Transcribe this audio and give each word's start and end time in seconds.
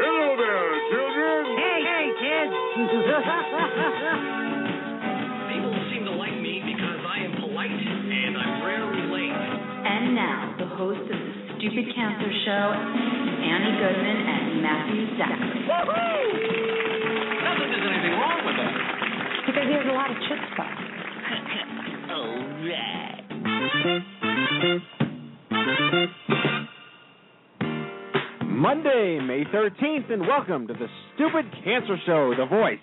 Hello 0.00 0.32
there, 0.32 0.72
children. 0.88 1.60
Hey, 1.60 1.84
hey, 1.84 2.08
kids. 2.24 2.56
People 5.52 5.76
seem 5.92 6.08
to 6.08 6.16
like 6.16 6.32
me 6.40 6.64
because 6.64 7.04
I 7.04 7.20
am 7.28 7.36
polite 7.36 7.68
and 7.68 8.32
I'm 8.32 8.64
rarely 8.64 9.12
late. 9.12 9.28
And 9.28 10.16
now, 10.16 10.56
the 10.56 10.72
host 10.72 11.04
of 11.04 11.20
the 11.20 11.32
Stupid 11.60 11.92
Cancer 11.92 12.32
Show, 12.48 12.72
Annie 13.44 13.76
Goodman 13.76 14.24
and 14.24 14.64
Matthew 14.64 15.04
Zachary. 15.20 15.68
Not 15.68 17.60
that 17.60 17.68
there's 17.68 17.84
anything 17.84 18.16
wrong 18.16 18.40
with 18.48 18.56
that. 18.56 18.72
Because 19.52 19.68
he 19.68 19.76
has 19.76 19.84
a 19.84 19.92
lot 19.92 20.08
of 20.08 20.16
chutzpah. 20.24 20.80
All 22.16 22.40
right. 25.92 26.16
Monday, 28.60 29.18
May 29.24 29.44
13th, 29.44 30.12
and 30.12 30.20
welcome 30.20 30.66
to 30.68 30.74
the 30.74 30.86
Stupid 31.14 31.46
Cancer 31.64 31.96
Show, 32.04 32.34
the 32.36 32.44
voice 32.44 32.76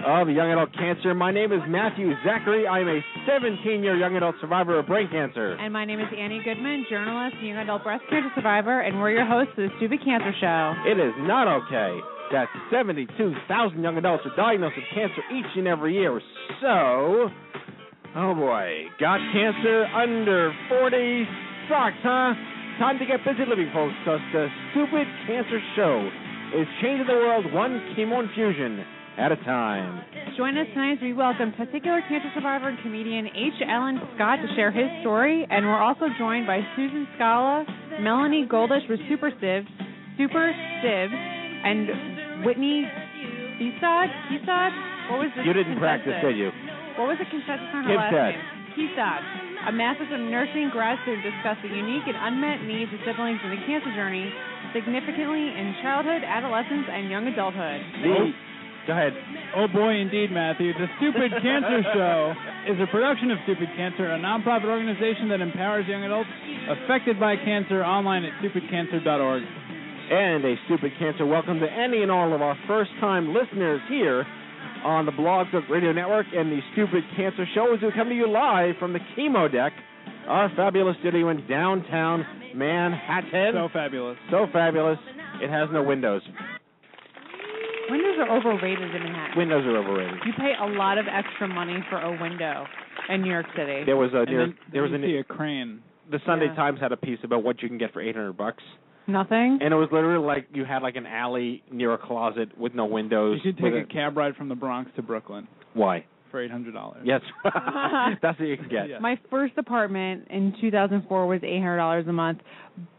of 0.00 0.30
young 0.30 0.50
adult 0.50 0.72
cancer. 0.72 1.12
My 1.12 1.30
name 1.30 1.52
is 1.52 1.60
Matthew 1.68 2.14
Zachary. 2.24 2.66
I'm 2.66 2.88
a 2.88 3.00
17 3.28 3.84
year 3.84 3.94
young 3.94 4.16
adult 4.16 4.36
survivor 4.40 4.78
of 4.78 4.86
brain 4.86 5.10
cancer. 5.12 5.52
And 5.60 5.70
my 5.70 5.84
name 5.84 6.00
is 6.00 6.06
Annie 6.18 6.40
Goodman, 6.42 6.86
journalist, 6.88 7.36
young 7.42 7.58
adult 7.58 7.84
breast 7.84 8.04
cancer 8.08 8.30
survivor, 8.34 8.80
and 8.80 8.98
we're 8.98 9.10
your 9.10 9.26
hosts 9.26 9.52
of 9.58 9.68
the 9.68 9.76
Stupid 9.76 10.00
Cancer 10.02 10.32
Show. 10.40 10.72
It 10.88 10.98
is 10.98 11.12
not 11.28 11.46
okay 11.46 12.00
that 12.32 12.48
72,000 12.72 13.82
young 13.82 13.98
adults 13.98 14.24
are 14.24 14.34
diagnosed 14.34 14.76
with 14.76 14.86
cancer 14.94 15.20
each 15.28 15.52
and 15.56 15.68
every 15.68 15.92
year. 15.92 16.18
So, 16.62 17.28
oh 18.16 18.34
boy, 18.34 18.86
got 18.98 19.20
cancer 19.30 19.84
under 19.92 20.54
40 20.70 21.28
sucks, 21.68 22.00
huh? 22.02 22.55
Time 22.78 22.98
to 22.98 23.06
get 23.06 23.24
busy 23.24 23.48
living, 23.48 23.70
folks, 23.72 23.94
because 24.04 24.20
the 24.36 24.48
Stupid 24.70 25.08
Cancer 25.26 25.60
Show 25.76 26.10
is 26.60 26.68
changing 26.82 27.06
the 27.08 27.16
world 27.16 27.50
one 27.50 27.80
chemo 27.96 28.20
infusion 28.20 28.84
at 29.16 29.32
a 29.32 29.36
time. 29.48 30.04
Join 30.36 30.58
us 30.58 30.66
tonight 30.74 30.92
as 30.92 30.98
we 31.00 31.14
welcome 31.14 31.52
testicular 31.56 32.06
cancer 32.06 32.28
survivor 32.34 32.68
and 32.68 32.76
comedian 32.84 33.28
H. 33.32 33.64
Alan 33.66 33.96
Scott 34.14 34.44
to 34.44 34.48
share 34.56 34.70
his 34.70 34.92
story, 35.00 35.46
and 35.48 35.64
we're 35.64 35.80
also 35.80 36.04
joined 36.18 36.46
by 36.46 36.60
Susan 36.76 37.08
Skala, 37.16 37.64
Melanie 38.02 38.44
Goldish 38.44 38.84
with 38.90 39.00
SuperSibs, 39.08 39.64
Super 40.18 40.52
Sieves, 40.84 41.16
and 41.16 42.44
Whitney 42.44 42.84
Kisad. 43.56 44.12
Kisad? 44.28 44.70
What 45.08 45.24
was 45.24 45.30
the 45.34 45.44
You 45.48 45.54
didn't 45.54 45.78
practice, 45.78 46.12
did 46.20 46.36
you? 46.36 46.52
What 47.00 47.08
was 47.08 47.16
the 47.16 47.24
consensus 47.24 47.72
on 47.72 47.84
her 47.84 47.96
last 47.96 48.12
name? 48.12 48.36
Kisad. 48.76 49.45
A 49.66 49.72
Masters 49.74 50.06
of 50.14 50.22
Nursing 50.22 50.70
grad 50.70 50.94
student 51.02 51.26
discussed 51.26 51.58
the 51.58 51.74
unique 51.74 52.06
and 52.06 52.14
unmet 52.14 52.62
needs 52.70 52.86
of 52.94 53.02
siblings 53.02 53.42
in 53.42 53.50
the 53.50 53.58
cancer 53.66 53.90
journey, 53.98 54.30
significantly 54.70 55.42
in 55.42 55.74
childhood, 55.82 56.22
adolescence, 56.22 56.86
and 56.86 57.10
young 57.10 57.26
adulthood. 57.26 57.82
The, 57.98 58.14
oh. 58.14 58.30
go 58.86 58.92
ahead. 58.94 59.10
Oh 59.58 59.66
boy, 59.66 59.98
indeed, 59.98 60.30
Matthew. 60.30 60.70
The 60.70 60.86
Stupid 61.02 61.34
Cancer 61.42 61.82
Show 61.98 62.30
is 62.70 62.78
a 62.78 62.86
production 62.94 63.34
of 63.34 63.42
Stupid 63.42 63.66
Cancer, 63.74 64.06
a 64.06 64.22
nonprofit 64.22 64.70
organization 64.70 65.34
that 65.34 65.42
empowers 65.42 65.82
young 65.90 66.06
adults 66.06 66.30
affected 66.70 67.18
by 67.18 67.34
cancer 67.34 67.82
online 67.82 68.22
at 68.22 68.38
stupidcancer.org. 68.38 69.42
and 69.42 70.46
a 70.46 70.54
stupid 70.70 70.94
cancer 70.94 71.26
welcome 71.26 71.58
to 71.58 71.66
any 71.66 72.06
and 72.06 72.10
all 72.14 72.30
of 72.30 72.38
our 72.38 72.54
first 72.70 72.94
time 73.02 73.34
listeners 73.34 73.82
here 73.90 74.22
on 74.86 75.04
the 75.04 75.10
Blog 75.12 75.48
Talk 75.50 75.64
Radio 75.68 75.90
Network 75.92 76.26
and 76.32 76.50
the 76.52 76.60
Stupid 76.72 77.02
Cancer 77.16 77.44
Show 77.54 77.74
as 77.74 77.82
we 77.82 77.90
come 77.92 78.08
to 78.08 78.14
you 78.14 78.30
live 78.30 78.76
from 78.78 78.92
the 78.92 79.00
chemo 79.18 79.50
deck, 79.50 79.72
our 80.28 80.48
fabulous 80.54 80.96
studio 81.00 81.28
in 81.30 81.44
downtown 81.48 82.24
Manhattan. 82.54 83.52
So 83.54 83.68
fabulous. 83.72 84.16
So 84.30 84.46
fabulous. 84.52 84.98
It 85.42 85.50
has 85.50 85.68
no 85.72 85.82
windows. 85.82 86.22
Windows 87.90 88.16
are 88.20 88.36
overrated 88.38 88.94
in 88.94 89.02
Manhattan. 89.02 89.36
Windows 89.38 89.64
are 89.66 89.76
overrated. 89.76 90.18
You 90.24 90.32
pay 90.38 90.52
a 90.60 90.66
lot 90.78 90.98
of 90.98 91.06
extra 91.10 91.48
money 91.48 91.78
for 91.90 92.00
a 92.00 92.10
window 92.22 92.64
in 93.08 93.22
New 93.22 93.30
York 93.30 93.46
City. 93.56 93.82
There 93.84 93.96
was 93.96 94.12
a 94.14 94.18
And 94.20 94.30
near, 94.30 94.38
then, 94.46 94.54
there 94.72 94.82
was 94.82 94.92
you 94.92 94.98
a 94.98 95.00
see 95.02 95.16
a 95.18 95.24
crane. 95.24 95.80
the 96.10 96.20
Sunday 96.24 96.46
Yeah. 96.46 96.54
Times 96.54 96.80
had 96.80 96.92
a 96.92 96.96
piece 96.96 97.18
about 97.24 97.42
what 97.42 97.60
you 97.60 97.68
can 97.68 97.78
get 97.78 97.92
for 97.92 98.00
800 98.00 98.32
bucks. 98.36 98.62
Nothing. 99.06 99.58
And 99.60 99.72
it 99.72 99.76
was 99.76 99.88
literally 99.92 100.24
like 100.24 100.48
you 100.52 100.64
had 100.64 100.82
like 100.82 100.96
an 100.96 101.06
alley 101.06 101.62
near 101.70 101.94
a 101.94 101.98
closet 101.98 102.56
with 102.58 102.74
no 102.74 102.86
windows. 102.86 103.40
You 103.44 103.52
should 103.52 103.62
with 103.62 103.72
take 103.72 103.84
a 103.84 103.92
cab 103.92 104.16
ride 104.16 104.34
from 104.36 104.48
the 104.48 104.54
Bronx 104.54 104.90
to 104.96 105.02
Brooklyn 105.02 105.46
Why? 105.74 106.04
for 106.30 106.42
eight 106.42 106.50
hundred 106.50 106.74
dollars. 106.74 107.02
Yes. 107.04 107.20
That's 107.44 108.38
what 108.38 108.48
you 108.48 108.56
can 108.56 108.68
get. 108.68 108.88
Yeah. 108.88 108.98
My 108.98 109.18
first 109.30 109.54
apartment 109.58 110.26
in 110.30 110.54
2004 110.60 111.26
was 111.26 111.40
$800 111.40 112.08
a 112.08 112.12
month, 112.12 112.40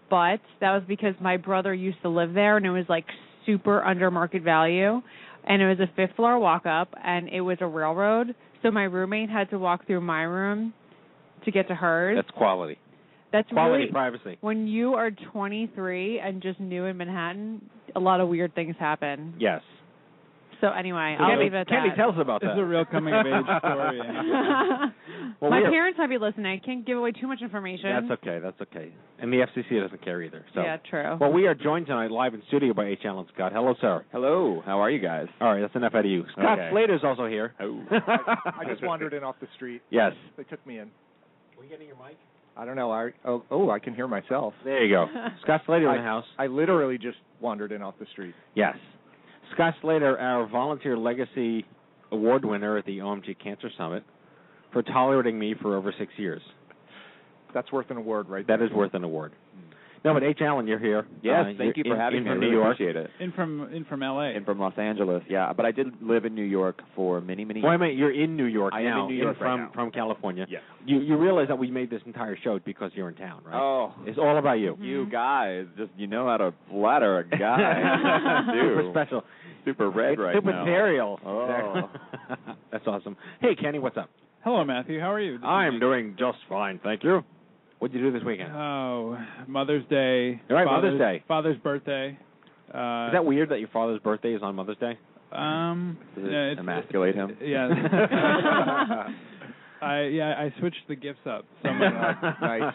but 0.09 0.40
that 0.62 0.72
was 0.72 0.84
because 0.88 1.13
my 1.19 1.38
brother 1.38 1.73
used 1.73 2.01
to 2.03 2.09
live 2.09 2.34
there 2.34 2.57
and 2.57 2.66
it 2.66 2.72
was 2.72 2.85
like 2.88 3.06
super 3.45 3.84
under 3.84 4.09
market 4.09 4.44
value. 4.44 5.01
And 5.50 5.62
it 5.62 5.68
was 5.68 5.79
a 5.79 5.89
fifth 5.95 6.16
floor 6.16 6.39
walk 6.39 6.66
up 6.66 6.94
and 7.03 7.29
it 7.29 7.41
was 7.41 7.57
a 7.62 7.68
railroad. 7.68 8.35
So 8.63 8.72
my 8.72 8.84
roommate 8.84 9.29
had 9.29 9.50
to 9.51 9.59
walk 9.59 9.88
through 9.88 10.01
my 10.01 10.24
room 10.24 10.74
to 11.45 11.51
get 11.51 11.68
to 11.69 11.75
hers. 11.75 12.18
That's 12.18 12.35
quality. 12.38 12.78
That's 13.38 13.50
Quality 13.52 13.78
really 13.84 13.92
privacy. 13.92 14.38
when 14.42 14.68
you 14.68 14.96
are 14.96 15.12
23 15.12 16.20
and 16.20 16.42
just 16.42 16.59
new 16.59 16.86
in 16.86 16.98
Manhattan, 16.98 17.62
a 17.96 18.00
lot 18.00 18.20
of 18.20 18.30
weird 18.30 18.56
things 18.56 18.75
happen. 18.80 19.36
Yes. 19.40 19.62
So 20.59 20.70
anyway, 20.72 21.16
I'll 21.20 21.28
Candy, 21.30 21.44
leave 21.44 21.53
it 21.53 21.58
at 21.58 21.68
Candy, 21.68 21.90
that. 21.90 21.96
tell 21.98 22.09
us 22.09 22.16
about 22.20 22.42
This 22.42 22.48
that. 22.48 22.53
is 22.53 22.59
a 22.59 22.66
real 22.66 22.84
coming 22.86 23.14
of 23.14 23.28
age 23.28 23.46
story. 23.59 24.02
Well, 25.40 25.52
My 25.52 25.62
parents 25.62 26.00
might 26.00 26.09
be 26.09 26.18
listening. 26.18 26.48
I 26.48 26.58
can't 26.58 26.84
give 26.84 26.98
away 26.98 27.12
too 27.12 27.28
much 27.28 27.44
information. 27.44 27.92
That's 28.08 28.20
okay. 28.22 28.40
That's 28.42 28.59
okay. 28.62 28.92
And 29.20 29.31
the 29.31 29.46
FCC 29.46 29.80
doesn't 29.84 30.04
care 30.04 30.24
either. 30.24 30.44
So. 30.56 30.62
Yeah, 30.64 30.78
true. 30.90 31.16
Well, 31.22 31.31
we 31.31 31.46
are 31.46 31.54
joined 31.54 31.86
tonight 31.86 32.09
live 32.09 32.34
in 32.34 32.42
studio 32.48 32.74
by 32.74 32.86
H. 32.88 33.02
Alan 33.06 33.28
Scott. 33.36 33.52
Hello, 33.54 33.75
sir. 33.80 34.04
Hello, 34.12 34.64
how 34.66 34.80
are 34.81 34.90
you 34.90 34.98
guys? 35.00 35.28
All 35.40 35.54
right, 35.54 35.62
that's 35.62 35.75
enough 35.75 35.94
out 35.94 36.06
of 36.06 36.12
you. 36.12 36.24
Scott 36.31 36.58
Okay. 36.58 36.69
Slater's 36.72 37.02
also 37.04 37.28
here. 37.28 37.54
Oh. 37.59 37.80
I 37.92 38.64
just 38.68 38.84
wandered 38.84 39.14
in 39.14 39.24
off 39.24 39.36
the 39.40 39.48
street. 39.56 39.84
Yes. 39.92 40.14
They 40.38 40.44
took 40.44 40.66
me 40.66 40.80
in. 40.80 40.90
Were 41.56 41.66
you 41.66 41.69
getting 41.69 41.86
your 41.88 41.98
mic? 41.98 42.18
I 42.57 42.66
don't 42.66 42.75
know. 42.75 42.91
I 42.91 43.12
oh, 43.25 43.44
oh 43.51 43.69
I 43.69 43.79
can 43.79 43.94
hear 43.94 44.07
myself. 44.07 44.53
There 44.63 44.84
you 44.84 44.94
go. 44.94 45.06
Scott 45.44 45.62
Slater 45.66 45.90
in 45.91 45.97
the 45.97 46.03
house. 46.03 46.25
I 46.40 46.47
literally 46.47 46.97
just 46.97 47.18
wandered 47.39 47.71
in 47.71 47.81
off 47.81 47.95
the 48.00 48.07
street. 48.12 48.33
Yes. 48.56 48.75
Scott 49.54 49.75
Slater, 49.81 50.18
our 50.18 50.48
volunteer 50.48 50.98
legacy 50.98 51.65
award 52.12 52.44
winner 52.44 52.77
at 52.77 52.86
the 52.86 52.98
OMG 52.98 53.38
Cancer 53.42 53.69
Summit, 53.77 54.04
for 54.74 54.81
tolerating 54.81 55.38
me 55.38 55.56
for 55.62 55.75
over 55.75 55.94
six 55.98 56.12
years. 56.18 56.42
That's 57.54 57.71
worth 57.71 57.89
an 57.92 57.98
award, 57.98 58.27
right? 58.27 58.45
That 58.48 58.57
there. 58.57 58.68
is 58.68 58.74
worth 58.74 58.94
an 58.94 59.03
award. 59.03 59.33
No, 60.06 60.14
but 60.14 60.24
H. 60.24 60.40
Alan, 60.42 60.68
you're 60.68 60.80
here. 60.80 61.06
Yes, 61.22 61.48
Uh, 61.48 61.54
thank 61.58 61.76
you 61.78 61.84
for 61.84 61.94
in- 61.96 62.00
having 62.00 62.18
in 62.20 62.24
me. 62.26 62.30
I 62.30 62.34
From 62.34 62.40
New 62.42 62.52
York. 62.52 62.74
appreciate 62.74 62.96
it. 62.96 63.10
in 63.20 63.32
from 63.34 63.70
in 63.74 63.84
from 63.86 64.04
L.A. 64.04 64.30
In 64.36 64.46
from 64.46 64.60
Los 64.60 64.78
Angeles, 64.78 65.24
yeah. 65.28 65.52
But 65.54 65.66
I 65.66 65.72
did 65.72 65.88
live 66.02 66.26
in 66.26 66.34
New 66.36 66.44
York 66.44 66.82
for 66.96 67.20
many, 67.22 67.44
many 67.46 67.62
Wait 67.62 67.68
a 67.68 67.72
years. 67.72 67.80
minute, 67.80 67.96
you're 67.98 68.12
in 68.12 68.38
New 68.38 68.46
York 68.46 68.74
I 68.74 68.82
am 68.82 68.86
now. 68.86 69.02
in 69.04 69.08
New 69.10 69.22
York 69.24 69.38
from 69.38 69.48
right 69.48 69.58
now. 69.66 69.72
from 69.74 69.92
California. 69.92 70.46
Yes. 70.50 70.62
You 70.86 71.00
you 71.00 71.18
realize 71.18 71.48
that 71.50 71.58
we 71.58 71.72
made 71.72 71.90
this 71.90 72.02
entire 72.06 72.38
show 72.44 72.60
because 72.64 72.92
you're 72.96 73.10
in 73.10 73.16
town, 73.16 73.42
right? 73.46 73.56
Oh, 73.60 73.94
It's 74.06 74.18
all 74.18 74.38
about 74.38 74.60
you. 74.60 74.78
you 74.80 75.06
guys, 75.08 75.66
just 75.78 75.92
you 75.98 76.08
know 76.08 76.28
how 76.28 76.38
to 76.38 76.54
flatter 76.70 77.20
a 77.20 77.24
guy. 77.38 78.46
Super 78.54 78.88
special. 78.92 79.24
Super 79.66 79.90
red 79.90 80.12
it's 80.14 80.20
right 80.22 80.36
super 80.36 80.52
now. 80.52 80.64
material. 80.64 81.20
Oh. 81.26 81.90
That's 82.72 82.88
awesome. 82.88 83.18
Hey, 83.42 83.56
Kenny, 83.56 83.80
what's 83.80 83.98
up? 83.98 84.10
Hello, 84.44 84.64
Matthew. 84.64 85.00
How 85.02 85.12
are 85.12 85.20
you? 85.20 85.40
I'm 85.44 85.80
doing 85.80 86.16
just 86.18 86.38
fine, 86.48 86.80
thank 86.84 87.04
you. 87.04 87.24
What 87.79 87.91
did 87.91 88.00
you 88.01 88.12
do 88.12 88.18
this 88.18 88.25
weekend? 88.25 88.51
Oh, 88.56 89.18
Mother's 89.47 89.83
Day. 89.89 90.41
All 90.50 90.56
right, 90.56 90.65
Father's, 90.65 90.94
Mother's 90.94 91.00
Day. 91.00 91.24
Father's 91.27 91.57
birthday. 91.57 92.18
Uh, 92.74 93.07
Is 93.07 93.13
that 93.13 93.24
weird 93.25 93.50
that 93.50 93.59
your 93.59 93.69
father's 93.69 94.00
birthday 94.00 94.33
is 94.33 94.41
on 94.41 94.56
Mother's 94.56 94.77
Day? 94.77 94.97
Um, 95.31 95.97
Does 96.15 96.25
it 96.25 96.31
it's- 96.33 96.57
emasculate 96.59 97.15
him? 97.15 97.38
Yeah. 97.41 97.68
I 99.79 100.01
yeah 100.06 100.33
I 100.39 100.51
switched 100.59 100.88
the 100.88 100.95
gifts 100.95 101.19
up. 101.27 101.45
So 101.62 101.71
much. 101.71 101.91
nice. 102.41 102.74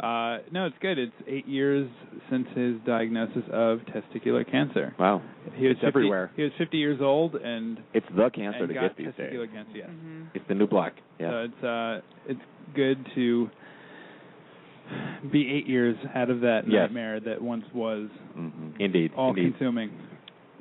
Uh, 0.00 0.38
no, 0.52 0.66
it's 0.66 0.74
good. 0.82 0.98
It's 0.98 1.12
eight 1.28 1.46
years 1.46 1.88
since 2.30 2.46
his 2.56 2.74
diagnosis 2.84 3.44
of 3.52 3.78
testicular 3.94 4.44
cancer. 4.50 4.92
Wow. 4.98 5.22
He 5.54 5.66
was 5.68 5.76
It's 5.76 5.80
50, 5.82 5.86
everywhere. 5.86 6.32
He 6.36 6.42
was 6.42 6.50
50 6.58 6.76
years 6.78 6.98
old 7.00 7.36
and 7.36 7.78
It's 7.94 8.04
the 8.14 8.28
cancer 8.30 8.58
and 8.64 8.68
to 8.68 8.74
get 8.74 8.96
these 8.96 9.06
days. 9.06 9.14
testicular 9.32 9.50
cancer. 9.52 9.72
Yes. 9.76 9.88
It's 10.34 10.44
the 10.48 10.54
new 10.54 10.66
black. 10.66 10.94
Yeah. 11.20 11.30
So 11.30 11.36
it's 11.44 11.64
uh 11.64 12.00
it's 12.28 12.40
good 12.74 13.06
to 13.14 13.48
be 15.32 15.50
eight 15.50 15.66
years 15.66 15.96
out 16.14 16.30
of 16.30 16.40
that 16.40 16.62
Yes. 16.66 16.82
nightmare 16.88 17.20
that 17.20 17.40
once 17.42 17.64
was 17.74 18.08
hmm 18.34 18.70
Indeed. 18.78 19.12
all-consuming. 19.16 19.90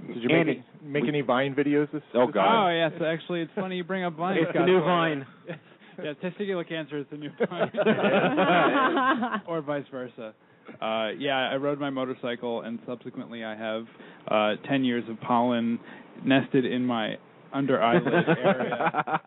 Did 0.07 0.23
you 0.23 0.29
make, 0.29 0.37
Andy, 0.37 0.51
any, 0.51 0.63
make 0.91 1.03
we- 1.03 1.09
any 1.09 1.21
Vine 1.21 1.55
videos 1.55 1.89
this? 1.91 2.01
Oh, 2.13 2.25
this 2.27 2.33
God. 2.35 2.65
Oh 2.67 2.69
yes, 2.69 2.91
actually 3.01 3.41
it's 3.41 3.51
funny 3.55 3.77
you 3.77 3.83
bring 3.83 4.03
up 4.03 4.13
Vine. 4.15 4.37
It's 4.37 4.47
the 4.47 4.53
Scott. 4.53 4.65
new 4.67 4.79
Vine. 4.81 5.25
yeah, 6.03 6.13
testicular 6.23 6.67
cancer 6.67 6.97
is 6.99 7.05
the 7.11 7.17
new 7.17 7.29
Vine. 7.49 7.71
or 9.47 9.61
vice 9.61 9.85
versa. 9.91 10.33
Uh, 10.81 11.09
yeah, 11.17 11.49
I 11.51 11.55
rode 11.57 11.79
my 11.79 11.89
motorcycle, 11.91 12.61
and 12.61 12.79
subsequently 12.87 13.43
I 13.43 13.55
have 13.55 13.85
uh, 14.27 14.55
10 14.67 14.83
years 14.83 15.03
of 15.09 15.19
pollen 15.21 15.79
nested 16.25 16.65
in 16.65 16.83
my 16.85 17.17
under 17.55 17.81
eyelid 17.81 18.13
area, 18.27 19.21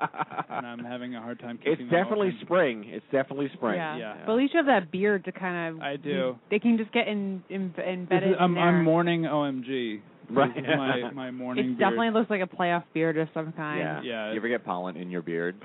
and 0.51 0.67
I'm 0.67 0.81
having 0.85 1.15
a 1.15 1.21
hard 1.23 1.41
time 1.41 1.59
It's 1.63 1.79
keeping 1.79 1.89
them 1.89 2.03
definitely 2.03 2.29
open. 2.29 2.41
spring. 2.43 2.85
It's 2.89 3.05
definitely 3.11 3.49
spring. 3.55 3.77
Yeah. 3.77 3.97
Yeah. 3.97 4.15
But 4.27 4.33
at 4.33 4.39
least 4.39 4.55
you 4.55 4.59
have 4.59 4.67
that 4.67 4.91
beard 4.93 5.25
to 5.25 5.33
kind 5.33 5.77
of. 5.77 5.83
I 5.83 5.97
do. 5.97 6.37
They 6.51 6.59
can 6.59 6.77
just 6.79 6.93
get 6.93 7.09
in, 7.09 7.43
in 7.49 7.73
This 7.77 7.85
embedded 7.87 8.31
is, 8.31 8.37
I'm, 8.39 8.51
in 8.51 8.55
there. 8.57 8.65
I'm 8.65 8.85
morning 8.85 9.23
OMG. 9.23 10.01
Right. 10.31 10.51
My, 10.63 11.11
my 11.13 11.31
morning 11.33 11.65
it 11.65 11.69
beard. 11.69 11.79
definitely 11.79 12.11
looks 12.11 12.29
like 12.31 12.43
a 12.43 12.47
playoff 12.47 12.85
beard 12.93 13.17
of 13.17 13.29
some 13.33 13.53
kind. 13.53 13.79
Yeah. 13.81 14.03
Yeah. 14.03 14.31
You 14.33 14.37
ever 14.39 14.49
get 14.49 14.65
pollen 14.65 14.97
in 14.97 15.11
your 15.11 15.23
beard? 15.23 15.57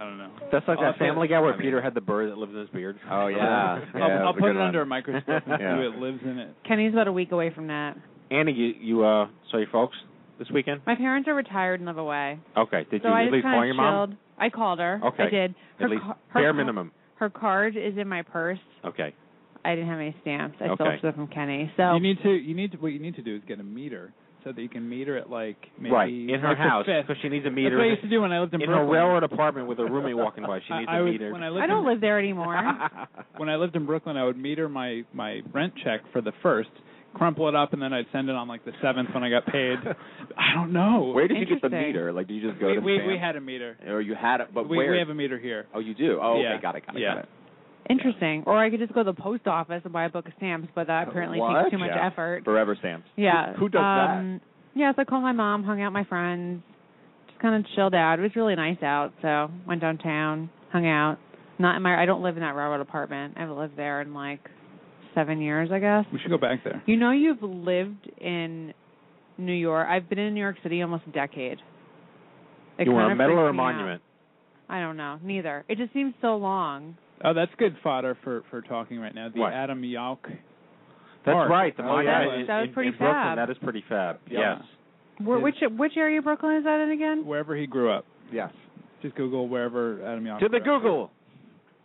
I 0.00 0.04
don't 0.04 0.18
know. 0.18 0.30
That's 0.52 0.66
like 0.68 0.78
I'll 0.78 0.92
that 0.92 0.98
Family 0.98 1.26
Guy 1.28 1.40
where 1.40 1.50
I 1.54 1.56
mean- 1.56 1.62
Peter 1.66 1.82
had 1.82 1.94
the 1.94 2.00
bird 2.00 2.30
that 2.30 2.38
lives 2.38 2.52
in 2.52 2.60
his 2.60 2.68
beard. 2.70 2.98
Oh 3.10 3.26
yeah. 3.28 3.80
I'll, 3.94 4.26
I'll 4.28 4.32
put 4.32 4.50
it 4.50 4.54
one. 4.54 4.58
under 4.58 4.82
a 4.82 4.86
microscope 4.86 5.42
and 5.46 5.60
Yeah. 5.60 5.76
see 5.82 5.88
what 5.88 5.98
lives 5.98 6.20
in 6.24 6.38
it. 6.38 6.54
Kenny's 6.66 6.92
about 6.92 7.08
a 7.08 7.12
week 7.12 7.32
away 7.32 7.52
from 7.54 7.66
that. 7.68 7.96
Annie, 8.30 8.52
you, 8.52 8.74
you 8.80 9.04
uh 9.04 9.26
saw 9.50 9.56
your 9.58 9.68
folks 9.72 9.96
this 10.38 10.48
weekend? 10.50 10.80
My 10.86 10.94
parents 10.94 11.28
are 11.28 11.34
retired 11.34 11.80
and 11.80 11.86
live 11.86 11.98
away. 11.98 12.38
Okay. 12.56 12.86
Did 12.90 13.02
so 13.02 13.08
you 13.08 13.14
I 13.14 13.24
at 13.26 13.32
least 13.32 13.44
call 13.44 13.64
your 13.64 13.74
chilled. 13.74 14.10
mom? 14.10 14.18
I 14.38 14.48
called 14.50 14.78
her. 14.78 15.00
Okay. 15.04 15.24
I 15.24 15.30
did. 15.30 15.54
Her 15.78 15.84
At 15.86 15.90
least 15.90 16.02
ca- 16.02 16.16
her 16.28 16.40
bare 16.40 16.52
ca- 16.52 16.56
minimum. 16.56 16.92
Her 17.16 17.30
card 17.30 17.76
is 17.76 17.96
in 17.98 18.08
my 18.08 18.22
purse. 18.22 18.58
Okay. 18.84 19.14
I 19.64 19.74
didn't 19.74 19.88
have 19.90 19.98
any 19.98 20.14
stamps. 20.22 20.56
I 20.60 20.64
Okay. 20.68 20.74
stole 20.76 20.98
stuff 21.00 21.14
from 21.16 21.26
Kenny. 21.28 21.70
So 21.76 21.94
You 21.94 22.00
need 22.00 22.18
to 22.22 22.30
you 22.30 22.54
need 22.54 22.72
to 22.72 22.78
what 22.78 22.88
you 22.92 23.00
need 23.00 23.16
to 23.16 23.22
do 23.22 23.34
is 23.36 23.42
get 23.48 23.58
a 23.58 23.64
meter 23.64 24.12
so 24.44 24.52
that 24.52 24.62
you 24.62 24.68
can 24.68 24.88
meter 24.88 25.16
it 25.16 25.28
like 25.28 25.56
maybe 25.80 25.92
right. 25.92 26.08
In 26.12 26.38
her 26.40 26.50
like 26.50 26.58
house 26.58 26.86
fifth. 26.86 27.08
because 27.08 27.20
she 27.20 27.28
needs 27.28 27.44
a 27.44 27.48
That's 27.50 27.56
meter. 27.56 27.76
what 27.76 27.86
I 27.86 27.88
used 27.88 28.02
to 28.02 28.08
do 28.08 28.20
when 28.20 28.30
I 28.30 28.38
lived 28.38 28.54
in, 28.54 28.60
Brooklyn. 28.60 28.78
in 28.78 28.78
her 28.78 28.86
Brooklyn. 28.86 29.02
railroad 29.08 29.22
apartment 29.24 29.66
with 29.68 29.80
a 29.80 29.84
roommate 29.84 30.16
walking 30.16 30.44
by. 30.46 30.60
She 30.60 30.72
I- 30.72 30.78
needs 30.78 30.88
I 30.92 30.98
a 30.98 31.02
would- 31.02 31.10
meter. 31.10 31.32
when 31.32 31.42
I 31.42 31.48
lived 31.48 31.64
I 31.64 31.66
don't 31.66 31.80
in, 31.84 31.90
live 31.90 32.00
there 32.00 32.18
anymore. 32.20 32.54
when 33.36 33.48
I 33.48 33.56
lived 33.56 33.74
in 33.74 33.84
Brooklyn, 33.84 34.16
I 34.16 34.24
would 34.24 34.38
meter 34.38 34.68
my 34.68 35.02
my 35.12 35.42
rent 35.52 35.74
check 35.82 36.02
for 36.12 36.20
the 36.20 36.32
first, 36.40 36.70
crumple 37.18 37.48
it 37.48 37.54
up, 37.54 37.72
and 37.72 37.82
then 37.82 37.92
I'd 37.92 38.06
send 38.12 38.28
it 38.28 38.34
on 38.36 38.48
like 38.48 38.64
the 38.64 38.72
seventh 38.82 39.10
when 39.12 39.22
I 39.24 39.30
got 39.30 39.46
paid. 39.46 39.78
I 40.38 40.54
don't 40.54 40.72
know. 40.72 41.12
Where 41.14 41.28
did 41.28 41.38
you 41.38 41.46
get 41.46 41.60
the 41.62 41.68
meter? 41.68 42.12
Like, 42.12 42.28
did 42.28 42.34
you 42.34 42.48
just 42.50 42.60
go 42.60 42.68
we 42.68 42.74
to 42.74 42.80
the 42.80 42.86
we, 42.86 43.06
we 43.06 43.18
had 43.18 43.36
a 43.36 43.40
meter. 43.40 43.76
or 43.86 44.00
you 44.00 44.14
had 44.14 44.40
it, 44.40 44.48
but 44.54 44.68
we 44.68 44.76
where? 44.78 44.92
we 44.92 44.98
have 44.98 45.08
a 45.10 45.14
meter 45.14 45.38
here. 45.38 45.66
oh, 45.74 45.80
you 45.80 45.94
do. 45.94 46.18
Oh, 46.22 46.40
Yeah. 46.40 46.54
okay, 46.54 46.62
got 46.62 46.76
it, 46.76 46.86
got 46.86 46.96
it, 46.96 47.00
Yeah. 47.02 47.14
got 47.14 47.18
it. 47.24 47.28
Interesting. 47.90 48.42
Or 48.46 48.56
I 48.58 48.68
could 48.70 48.80
just 48.80 48.92
go 48.92 49.02
to 49.02 49.12
the 49.12 49.20
post 49.20 49.46
office 49.46 49.80
and 49.84 49.92
buy 49.92 50.04
a 50.04 50.08
book 50.10 50.26
of 50.26 50.32
stamps, 50.36 50.68
but 50.74 50.88
that 50.88 51.08
apparently 51.08 51.40
What? 51.40 51.62
takes 51.62 51.70
too 51.72 51.78
much 51.78 51.90
Yeah. 51.94 52.06
effort. 52.06 52.44
Forever 52.44 52.76
stamps. 52.76 53.08
Yeah. 53.16 53.52
Who- 53.54 53.60
who 53.60 53.68
does 53.70 53.80
that? 53.80 54.10
um, 54.18 54.40
Yeah, 54.74 54.92
so 54.94 55.02
I 55.02 55.04
called 55.04 55.22
my 55.22 55.32
mom, 55.32 55.64
hung 55.64 55.80
out 55.80 55.86
with 55.86 55.94
my 55.94 56.04
friends, 56.04 56.62
just 57.28 57.38
kind 57.40 57.54
of 57.54 57.64
chilled 57.74 57.94
out. 57.94 58.18
It 58.18 58.22
was 58.22 58.36
really 58.36 58.54
nice 58.54 58.82
out, 58.82 59.12
so 59.22 59.50
went 59.66 59.80
downtown, 59.80 60.50
hung 60.70 60.86
out. 60.86 61.16
Not 61.58 61.74
in 61.76 61.82
my. 61.82 62.00
I 62.00 62.04
don't 62.06 62.22
live 62.22 62.36
in 62.36 62.42
that 62.42 62.54
railroad 62.54 62.80
apartment. 62.80 63.34
I 63.36 63.40
haven't 63.40 63.56
lived 63.58 63.76
there 63.76 64.00
in 64.02 64.14
like 64.14 64.48
seven 65.18 65.40
years, 65.40 65.70
I 65.72 65.78
guess. 65.78 66.04
We 66.12 66.18
should 66.20 66.30
go 66.30 66.38
back 66.38 66.62
there. 66.64 66.82
You 66.86 66.96
know, 66.96 67.10
you've 67.10 67.42
lived 67.42 68.08
in 68.20 68.72
New 69.36 69.52
York. 69.52 69.86
I've 69.88 70.08
been 70.08 70.18
in 70.18 70.34
New 70.34 70.40
York 70.40 70.56
City 70.62 70.82
almost 70.82 71.04
a 71.08 71.10
decade. 71.12 71.58
It 72.78 72.86
you 72.86 72.92
want 72.92 73.12
a 73.12 73.16
medal 73.16 73.36
or 73.38 73.48
a 73.48 73.52
freaks 73.52 73.56
me 73.56 73.60
out. 73.60 73.72
monument? 73.72 74.02
I 74.68 74.80
don't 74.80 74.96
know. 74.96 75.18
Neither. 75.22 75.64
It 75.68 75.78
just 75.78 75.92
seems 75.92 76.14
so 76.20 76.36
long. 76.36 76.96
Oh, 77.24 77.34
that's 77.34 77.50
good 77.58 77.76
fodder 77.82 78.16
for 78.22 78.42
for 78.50 78.60
talking 78.62 79.00
right 79.00 79.14
now. 79.14 79.28
The 79.34 79.40
What? 79.40 79.52
Adam 79.52 79.82
Yauch. 79.82 80.18
That's 81.24 81.34
Park. 81.34 81.50
right. 81.50 81.76
The 81.76 81.82
Oh, 81.82 81.86
monument 81.86 82.30
yeah. 82.32 82.40
in, 82.40 82.46
That 82.46 82.58
was 82.60 82.68
in- 82.68 82.74
pretty 82.74 82.88
in 82.90 82.96
Brooklyn. 82.96 83.22
fab. 83.22 83.36
That 83.38 83.50
is 83.50 83.58
pretty 83.58 83.84
fab. 83.88 84.18
Yeah. 84.30 84.38
Yes. 84.58 84.62
Where, 85.26 85.38
which 85.40 85.56
which 85.76 85.92
area 85.96 86.18
of 86.18 86.24
Brooklyn 86.24 86.56
is 86.56 86.64
that 86.64 86.78
in 86.80 86.90
again? 86.90 87.26
Wherever 87.26 87.56
he 87.56 87.66
grew 87.66 87.90
up. 87.90 88.04
Yes. 88.32 88.52
Just 89.02 89.16
Google 89.16 89.48
wherever 89.48 90.00
Adam 90.06 90.24
Yauch. 90.24 90.38
To 90.40 90.48
the 90.48 90.60
grew 90.60 90.76
up. 90.76 90.82
Google. 90.82 91.10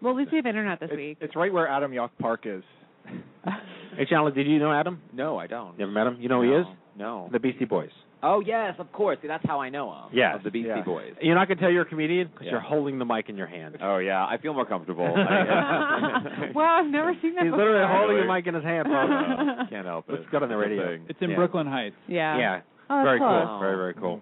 Well, 0.02 0.12
at 0.14 0.18
least 0.18 0.32
we 0.32 0.38
have 0.38 0.46
internet 0.46 0.80
this 0.80 0.90
It's, 0.92 0.98
week. 0.98 1.18
it's 1.22 1.36
right 1.36 1.52
where 1.52 1.68
Adam 1.68 1.92
Yauch 1.94 2.12
Park 2.20 2.42
is. 2.46 2.64
Hey, 3.96 4.06
Chandler, 4.10 4.32
did 4.32 4.48
you 4.48 4.58
know 4.58 4.74
Adam? 4.74 5.00
No, 5.14 5.38
I 5.38 5.46
don't. 5.46 5.78
Never 5.78 5.92
met 5.92 6.08
him? 6.08 6.18
You 6.20 6.28
know 6.28 6.42
who 6.42 6.48
no. 6.50 6.56
he 6.56 6.62
is? 6.62 6.68
No. 6.98 7.30
The 7.32 7.38
Beastie 7.40 7.66
Boys. 7.66 7.92
Oh 8.24 8.40
yes, 8.40 8.74
of 8.80 8.92
course. 8.92 9.20
See, 9.22 9.28
that's 9.28 9.46
how 9.46 9.60
I 9.62 9.70
know 9.70 9.92
him. 9.94 10.00
Yes. 10.12 10.38
Of 10.38 10.44
the 10.44 10.50
Beastie 10.50 10.70
Yeah. 10.70 10.82
Boys. 10.84 11.14
You're 11.22 11.36
not 11.36 11.48
going 11.48 11.58
to 11.60 11.64
tell 11.64 11.72
you're 11.72 11.84
a 11.84 11.86
comedian 11.86 12.30
because 12.30 12.46
Yeah. 12.46 12.54
you're 12.54 12.60
holding 12.62 12.98
the 12.98 13.06
mic 13.06 13.30
in 13.30 13.38
your 13.38 13.46
hand. 13.46 13.78
Oh 13.84 13.98
yeah, 14.00 14.26
I 14.26 14.38
feel 14.42 14.56
more 14.56 14.66
comfortable. 14.66 15.04
well, 15.14 16.66
I've 16.66 16.88
never 16.90 17.14
seen 17.22 17.36
that 17.36 17.44
He's 17.44 17.52
before. 17.52 17.58
literally 17.66 17.88
holding 17.88 18.16
Really? 18.16 18.28
the 18.28 18.34
mic 18.34 18.48
in 18.48 18.54
his 18.56 18.64
hand. 18.64 18.88
Uh, 18.88 19.66
can't 19.70 19.86
help 19.86 20.10
it. 20.10 20.14
Let's 20.14 20.26
go 20.32 20.38
on 20.40 20.50
the 20.50 20.58
radio. 20.58 20.98
It's 21.08 21.20
in 21.22 21.30
Yeah. 21.32 21.36
Brooklyn 21.36 21.68
Heights. 21.68 21.96
Yeah. 22.08 22.38
Yeah. 22.38 22.62
Oh, 22.90 23.04
Very 23.04 23.20
close. 23.20 23.46
cool. 23.48 23.60
Very, 23.60 23.76
very 23.76 23.94
cool. 23.94 24.22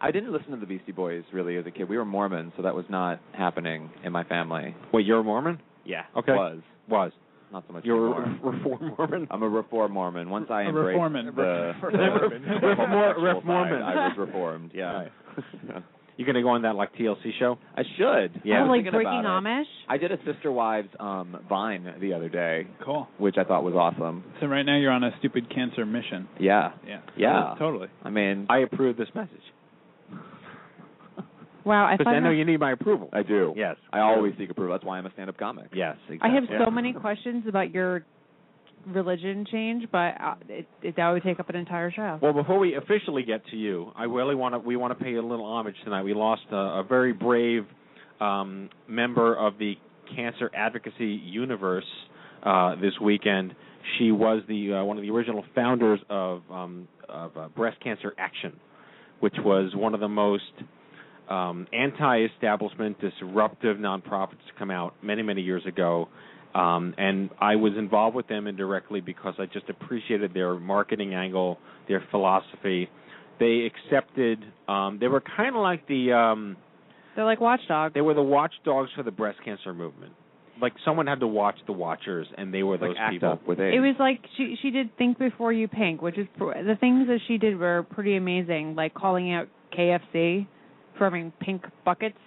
I 0.00 0.10
didn't 0.10 0.32
listen 0.32 0.52
to 0.52 0.56
the 0.56 0.64
Beastie 0.66 0.92
Boys 0.92 1.24
really 1.32 1.56
as 1.58 1.66
a 1.66 1.70
kid. 1.70 1.86
We 1.88 1.98
were 1.98 2.06
Mormons, 2.06 2.52
so 2.56 2.62
that 2.62 2.74
was 2.74 2.86
not 2.88 3.20
happening 3.32 3.90
in 4.04 4.12
my 4.12 4.24
family. 4.24 4.74
Wait, 4.92 5.04
you're 5.04 5.20
a 5.20 5.24
Mormon? 5.24 5.60
Yeah. 5.84 6.04
Okay. 6.16 6.32
Was 6.32 6.60
Was. 6.88 7.12
Not 7.52 7.64
so 7.66 7.72
much. 7.72 7.84
You're 7.84 8.12
a 8.12 8.26
anymore. 8.26 8.52
re- 8.52 8.58
reform 8.58 8.94
Mormon? 8.98 9.28
I'm 9.30 9.42
a 9.42 9.48
reform 9.48 9.92
Mormon. 9.92 10.30
Once 10.30 10.46
I 10.50 10.62
embraced 10.62 10.98
reforman. 10.98 11.24
the, 11.36 11.42
Reform- 11.42 11.92
the 11.92 12.66
reform- 12.66 12.76
homosexual 12.90 13.82
I 13.84 13.94
was 14.08 14.14
reformed. 14.18 14.70
Yeah. 14.74 14.92
Right. 14.92 15.12
You 16.16 16.26
going 16.26 16.36
to 16.36 16.42
go 16.42 16.50
on 16.50 16.62
that 16.62 16.76
like 16.76 16.94
TLC 16.96 17.30
show? 17.38 17.56
I 17.74 17.80
should. 17.96 18.42
Yeah. 18.44 18.56
I 18.56 18.58
Oh, 18.58 18.62
was 18.64 18.68
like 18.68 18.76
thinking 18.84 18.92
Breaking 18.92 19.20
about 19.20 19.38
it. 19.42 19.46
Amish? 19.46 19.64
I 19.88 19.96
did 19.96 20.12
a 20.12 20.18
Sister 20.26 20.52
Wives 20.52 20.88
um 21.00 21.34
Vine 21.48 21.94
the 21.98 22.12
other 22.12 22.28
day, 22.28 22.66
Cool. 22.84 23.08
which 23.16 23.36
I 23.38 23.44
thought 23.44 23.64
was 23.64 23.72
awesome. 23.72 24.22
So 24.38 24.46
right 24.46 24.64
now 24.64 24.76
you're 24.76 24.90
on 24.92 25.02
a 25.02 25.12
stupid 25.18 25.48
cancer 25.48 25.86
mission. 25.86 26.28
Yeah. 26.38 26.72
Yeah. 26.86 27.00
Yeah. 27.16 27.54
Totally. 27.58 27.88
I 28.02 28.10
mean, 28.10 28.46
I 28.50 28.58
approve 28.58 28.98
this 28.98 29.08
message. 29.14 29.40
Wow, 31.64 31.86
I 31.86 31.94
Because 31.96 32.04
find 32.06 32.16
I 32.16 32.20
know 32.20 32.30
that- 32.30 32.36
you 32.36 32.44
need 32.44 32.60
my 32.60 32.72
approval. 32.72 33.08
I 33.12 33.22
do. 33.22 33.52
Yes. 33.56 33.76
I 33.92 34.00
always 34.00 34.34
seek 34.38 34.50
approval. 34.50 34.74
That's 34.74 34.84
why 34.84 34.98
I'm 34.98 35.06
a 35.06 35.12
stand-up 35.12 35.36
comic. 35.38 35.66
Yes, 35.74 35.96
I 36.08 36.12
exactly. 36.14 36.34
have 36.34 36.44
so 36.48 36.64
Yeah. 36.64 36.70
many 36.70 36.92
questions 36.92 37.44
about 37.46 37.72
your 37.72 38.04
religion 38.86 39.44
change, 39.50 39.86
but 39.92 40.14
uh, 40.20 40.34
it, 40.48 40.66
it 40.82 40.96
that 40.96 41.10
would 41.10 41.22
take 41.22 41.38
up 41.38 41.50
an 41.50 41.56
entire 41.56 41.90
show. 41.90 42.18
Well, 42.22 42.32
before 42.32 42.58
we 42.58 42.76
officially 42.76 43.22
get 43.22 43.44
to 43.48 43.56
you, 43.56 43.92
I 43.94 44.04
really 44.04 44.34
want 44.34 44.54
to 44.54 44.58
we 44.58 44.76
want 44.76 44.96
to 44.98 45.04
pay 45.04 45.14
a 45.16 45.22
little 45.22 45.44
homage 45.44 45.74
tonight. 45.84 46.02
We 46.02 46.14
lost 46.14 46.42
a, 46.50 46.56
a 46.56 46.82
very 46.88 47.12
brave 47.12 47.66
um, 48.20 48.70
member 48.88 49.34
of 49.36 49.58
the 49.58 49.74
cancer 50.16 50.50
advocacy 50.54 51.20
universe 51.24 51.84
uh, 52.42 52.74
this 52.76 52.98
weekend. 53.02 53.54
She 53.98 54.12
was 54.12 54.42
the 54.48 54.74
uh, 54.74 54.84
one 54.84 54.96
of 54.96 55.02
the 55.02 55.10
original 55.10 55.44
founders 55.54 56.00
of 56.08 56.42
um, 56.50 56.88
of 57.08 57.36
uh, 57.36 57.48
Breast 57.48 57.78
Cancer 57.84 58.14
Action, 58.18 58.54
which 59.20 59.36
was 59.44 59.72
one 59.74 59.92
of 59.92 60.00
the 60.00 60.08
most 60.08 60.42
um, 61.30 61.66
anti-establishment, 61.72 62.98
disruptive 63.00 63.76
nonprofits 63.76 64.30
to 64.48 64.58
come 64.58 64.70
out 64.70 64.94
many 65.02 65.22
many 65.22 65.42
years 65.42 65.64
ago. 65.66 66.08
Um, 66.54 66.94
and 66.98 67.30
I 67.40 67.56
was 67.56 67.74
involved 67.78 68.16
with 68.16 68.26
them 68.26 68.48
indirectly 68.48 69.00
because 69.00 69.34
I 69.38 69.46
just 69.46 69.68
appreciated 69.68 70.34
their 70.34 70.54
marketing 70.54 71.14
angle, 71.14 71.58
their 71.86 72.04
philosophy. 72.10 72.88
They 73.38 73.68
accepted. 73.70 74.44
Um, 74.68 74.98
they 75.00 75.06
were 75.06 75.22
kind 75.36 75.54
of 75.54 75.62
like 75.62 75.86
the. 75.86 76.12
Um, 76.12 76.56
They're 77.14 77.24
like 77.24 77.40
watchdogs. 77.40 77.94
they 77.94 78.00
were 78.00 78.14
the 78.14 78.22
watchdogs 78.22 78.90
for 78.96 79.04
the 79.04 79.12
breast 79.12 79.38
cancer 79.44 79.72
movement. 79.72 80.12
Like 80.60 80.72
someone 80.84 81.06
had 81.06 81.20
to 81.20 81.26
watch 81.26 81.54
the 81.66 81.72
watchers, 81.72 82.26
and 82.36 82.52
they 82.52 82.64
were 82.64 82.76
those 82.76 82.90
like 82.90 82.98
act 82.98 83.12
people. 83.12 83.30
up 83.30 83.46
with 83.46 83.60
AIDS. 83.60 83.76
It 83.76 83.80
was 83.80 83.94
like 84.00 84.20
she 84.36 84.56
she 84.60 84.70
did 84.70 84.94
Think 84.98 85.18
Before 85.18 85.52
You 85.52 85.68
Pink, 85.68 86.02
which 86.02 86.18
is 86.18 86.26
pr- 86.36 86.52
the 86.66 86.76
things 86.78 87.06
that 87.06 87.20
she 87.28 87.38
did 87.38 87.58
were 87.58 87.86
pretty 87.90 88.16
amazing, 88.16 88.74
like 88.74 88.92
calling 88.92 89.32
out 89.32 89.46
KFC 89.72 90.48
for 91.00 91.04
having 91.06 91.32
pink 91.40 91.64
buckets 91.82 92.18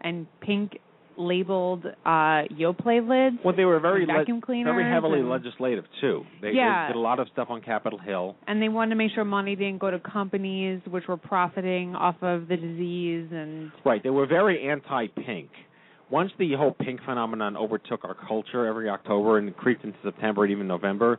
and 0.00 0.28
pink 0.40 0.78
labeled 1.18 1.84
uh 2.06 2.46
Yoplait 2.58 3.06
lids. 3.06 3.36
Well, 3.44 3.54
they 3.54 3.64
were 3.66 3.80
very 3.80 4.06
vacuum 4.06 4.36
le- 4.38 4.46
cleaners 4.46 4.72
very 4.72 4.88
heavily 4.90 5.18
and- 5.18 5.28
legislative 5.28 5.84
too. 6.00 6.24
They, 6.40 6.52
Yeah. 6.52 6.86
they 6.86 6.92
did 6.94 6.96
a 6.96 7.00
lot 7.02 7.18
of 7.18 7.28
stuff 7.32 7.48
on 7.50 7.60
Capitol 7.62 7.98
Hill. 7.98 8.36
and 8.46 8.62
they 8.62 8.68
wanted 8.70 8.90
to 8.90 8.96
make 8.96 9.10
sure 9.12 9.24
money 9.24 9.56
didn't 9.56 9.78
go 9.78 9.90
to 9.90 9.98
companies 9.98 10.80
which 10.88 11.08
were 11.08 11.16
profiting 11.18 11.94
off 11.96 12.14
of 12.22 12.46
the 12.48 12.56
disease 12.56 13.26
and 13.32 13.72
Right, 13.84 14.02
they 14.02 14.10
were 14.10 14.24
very 14.26 14.66
anti-pink, 14.68 15.50
once 16.08 16.30
the 16.38 16.54
whole 16.54 16.72
pink 16.72 17.00
phenomenon 17.04 17.56
overtook 17.56 18.04
our 18.04 18.14
culture 18.14 18.64
every 18.66 18.88
October 18.88 19.36
and 19.38 19.54
creeped 19.56 19.84
into 19.84 19.98
September 20.04 20.44
and 20.44 20.52
even 20.52 20.66
November, 20.68 21.18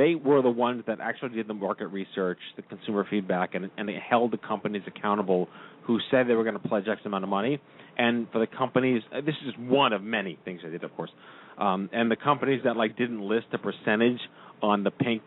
they 0.00 0.14
were 0.14 0.40
the 0.40 0.50
ones 0.50 0.82
that 0.86 0.98
actually 0.98 1.36
did 1.36 1.46
the 1.46 1.52
market 1.54 1.88
research, 1.88 2.38
the 2.56 2.62
consumer 2.62 3.06
feedback, 3.10 3.54
and 3.54 3.70
and 3.76 3.86
they 3.86 3.98
held 4.08 4.32
the 4.32 4.38
companies 4.38 4.82
accountable 4.86 5.46
who 5.84 5.98
said 6.10 6.26
they 6.26 6.34
were 6.34 6.42
going 6.42 6.58
to 6.58 6.68
pledge 6.68 6.84
X 6.88 7.02
amount 7.04 7.22
of 7.22 7.28
money. 7.28 7.60
And 7.98 8.26
for 8.32 8.38
the 8.38 8.46
companies, 8.46 9.02
this 9.12 9.34
is 9.46 9.52
one 9.58 9.92
of 9.92 10.02
many 10.02 10.38
things 10.44 10.60
they 10.64 10.70
did, 10.70 10.84
of 10.84 10.96
course. 10.96 11.10
Um, 11.58 11.90
and 11.92 12.10
the 12.10 12.16
companies 12.16 12.62
that 12.64 12.76
like 12.78 12.96
didn't 12.96 13.20
list 13.20 13.48
a 13.52 13.58
percentage 13.58 14.18
on 14.62 14.84
the 14.84 14.90
pink, 14.90 15.20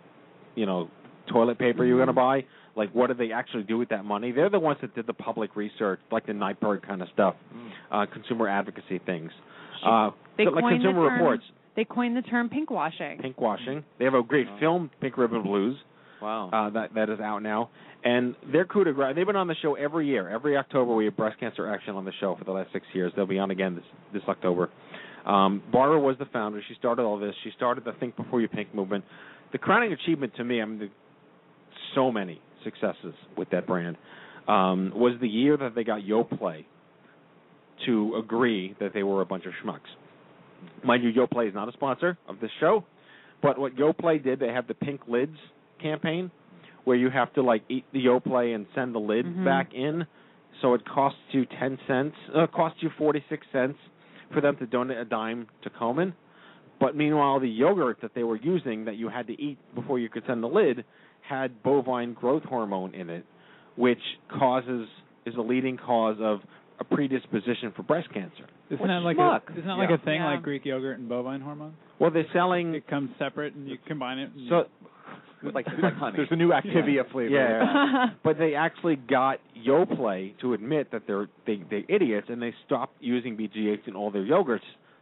you 0.55 0.65
know, 0.65 0.89
toilet 1.31 1.59
paper 1.59 1.85
you're 1.85 1.97
going 1.97 2.07
to 2.07 2.13
buy, 2.13 2.43
like 2.75 2.89
what 2.93 3.07
did 3.07 3.19
they 3.19 3.31
actually 3.31 3.63
do 3.63 3.77
with 3.77 3.89
that 3.89 4.05
money? 4.05 4.31
They're 4.31 4.49
the 4.49 4.59
ones 4.59 4.79
that 4.81 4.95
did 4.95 5.05
the 5.05 5.13
public 5.13 5.55
research, 5.55 5.99
like 6.11 6.25
the 6.25 6.33
Nightbird 6.33 6.85
kind 6.87 7.03
of 7.03 7.09
stuff, 7.13 7.35
uh, 7.91 8.05
consumer 8.11 8.49
advocacy 8.49 8.99
things, 9.05 9.31
uh, 9.85 10.09
so, 10.47 10.51
like 10.55 10.63
consumer 10.73 11.01
reports, 11.01 11.43
They 11.75 11.85
coined 11.85 12.15
the 12.15 12.21
term 12.21 12.49
pink 12.49 12.69
washing. 12.69 13.19
pink 13.19 13.39
washing. 13.39 13.83
They 13.97 14.05
have 14.05 14.13
a 14.13 14.23
great 14.23 14.47
film, 14.59 14.91
Pink 15.01 15.17
Ribbon 15.17 15.43
Blues. 15.43 15.77
Wow. 16.21 16.49
Uh, 16.53 16.69
that 16.69 16.93
that 16.95 17.09
is 17.09 17.19
out 17.19 17.43
now, 17.43 17.69
and 18.05 18.35
their 18.49 18.63
coup 18.63 18.85
de 18.85 18.93
grace. 18.93 19.13
They've 19.13 19.25
been 19.25 19.35
on 19.35 19.47
the 19.47 19.55
show 19.61 19.75
every 19.75 20.07
year. 20.07 20.29
Every 20.29 20.55
October, 20.55 20.95
we 20.95 21.03
have 21.05 21.17
breast 21.17 21.37
cancer 21.37 21.67
action 21.67 21.95
on 21.95 22.05
the 22.05 22.13
show 22.21 22.35
for 22.37 22.45
the 22.45 22.51
last 22.51 22.71
six 22.71 22.85
years. 22.93 23.11
They'll 23.15 23.25
be 23.25 23.39
on 23.39 23.51
again 23.51 23.75
this 23.75 23.83
this 24.13 24.23
October. 24.29 24.69
Um, 25.25 25.63
Barbara 25.71 25.99
was 25.99 26.15
the 26.19 26.25
founder. 26.25 26.61
She 26.67 26.75
started 26.75 27.03
all 27.03 27.19
this. 27.19 27.33
She 27.43 27.51
started 27.55 27.83
the 27.83 27.93
Think 27.93 28.15
Before 28.15 28.39
You 28.39 28.47
Pink 28.47 28.73
movement. 28.73 29.03
The 29.51 29.57
crowning 29.57 29.93
achievement 29.93 30.33
to 30.37 30.43
me, 30.43 30.61
I 30.61 30.65
mean, 30.65 30.79
the, 30.79 30.89
so 31.95 32.11
many 32.11 32.41
successes 32.63 33.13
with 33.37 33.49
that 33.51 33.67
brand, 33.67 33.97
um, 34.47 34.91
was 34.95 35.13
the 35.21 35.27
year 35.27 35.55
that 35.57 35.75
they 35.75 35.83
got 35.83 36.01
Yoplait 36.01 36.65
to 37.85 38.15
agree 38.15 38.75
that 38.79 38.93
they 38.93 39.03
were 39.03 39.21
a 39.21 39.25
bunch 39.25 39.45
of 39.45 39.53
schmucks. 39.63 39.79
Mind 40.83 41.03
you, 41.03 41.11
Yoplait 41.11 41.49
is 41.49 41.53
not 41.53 41.69
a 41.69 41.71
sponsor 41.73 42.17
of 42.27 42.39
this 42.39 42.51
show, 42.59 42.83
but 43.41 43.57
what 43.57 43.75
Yoplait 43.75 44.23
did, 44.23 44.39
they 44.39 44.49
have 44.49 44.67
the 44.67 44.73
pink 44.73 45.01
lids 45.07 45.37
campaign 45.81 46.31
where 46.83 46.97
you 46.97 47.09
have 47.09 47.33
to 47.33 47.41
like 47.41 47.63
eat 47.69 47.85
the 47.93 48.05
Yoplait 48.05 48.53
and 48.55 48.65
send 48.75 48.93
the 48.93 48.99
lid 48.99 49.25
Mhm. 49.25 49.45
back 49.45 49.73
in. 49.73 50.05
So 50.61 50.73
it 50.73 50.85
costs 50.85 51.19
you 51.31 51.45
ten 51.45 51.77
cents. 51.87 52.15
Uh, 52.35 52.43
it 52.43 52.51
costs 52.51 52.81
you 52.83 52.89
forty 52.97 53.23
six 53.29 53.45
cents 53.51 53.77
for 54.31 54.41
them 54.41 54.55
to 54.57 54.65
donate 54.65 54.97
a 54.97 55.05
dime 55.05 55.47
to 55.63 55.69
Komen. 55.69 56.13
But 56.79 56.95
meanwhile, 56.95 57.39
the 57.39 57.49
yogurt 57.49 58.01
that 58.01 58.13
they 58.13 58.23
were 58.23 58.35
using 58.35 58.85
that 58.85 58.95
you 58.95 59.07
had 59.09 59.27
to 59.27 59.41
eat 59.41 59.57
before 59.75 59.99
you 59.99 60.09
could 60.09 60.25
send 60.25 60.43
the 60.43 60.47
lid 60.47 60.83
had 61.21 61.63
bovine 61.63 62.13
growth 62.13 62.43
hormone 62.43 62.93
in 62.93 63.09
it, 63.09 63.25
which 63.75 64.01
causes 64.27 64.87
is 65.25 65.35
a 65.35 65.41
leading 65.41 65.77
cause 65.77 66.17
of 66.19 66.41
a 66.79 66.83
predisposition 66.83 67.71
for 67.71 67.83
breast 67.83 68.11
cancer. 68.13 68.45
Isn't 68.73 68.79
What 68.81 68.87
that 68.87 69.03
like 69.03 69.17
schmuck? 69.17 69.47
a 69.49 69.51
isn't 69.53 69.65
that 69.65 69.77
Yeah. 69.77 69.87
like 69.89 69.89
a 70.01 70.03
thing 70.03 70.21
Yeah. 70.21 70.31
like 70.31 70.41
Greek 70.43 70.65
yogurt 70.65 70.99
and 70.99 71.07
bovine 71.09 71.41
hormone? 71.41 71.73
Well, 71.99 72.11
they're 72.11 72.25
selling 72.33 72.73
It 72.75 72.87
comes 72.87 73.09
separate 73.17 73.53
and 73.55 73.67
you 73.67 73.77
combine 73.87 74.19
it. 74.19 74.31
And 74.35 74.49
so 74.49 74.65
It's 75.45 75.53
like, 75.53 75.67
like 75.81 75.93
honey. 75.95 76.15
There's 76.15 76.31
a 76.31 76.37
new 76.37 76.49
Activia 76.51 77.09
flavor. 77.11 77.29
Yeah, 77.35 78.11
but 78.23 78.37
they 78.37 78.55
actually 78.55 78.95
got 78.95 79.39
Yoplait 79.57 80.39
to 80.39 80.53
admit 80.53 80.89
that 80.91 81.03
they're 81.05 81.27
they, 81.45 81.61
they're 81.69 81.83
idiots, 81.89 82.27
and 82.29 82.41
they 82.41 82.53
stopped 82.65 82.95
using 83.01 83.35
BGH 83.35 83.87
in 83.87 83.95
all 83.95 84.09
their 84.09 84.23
yogurts. 84.23 84.61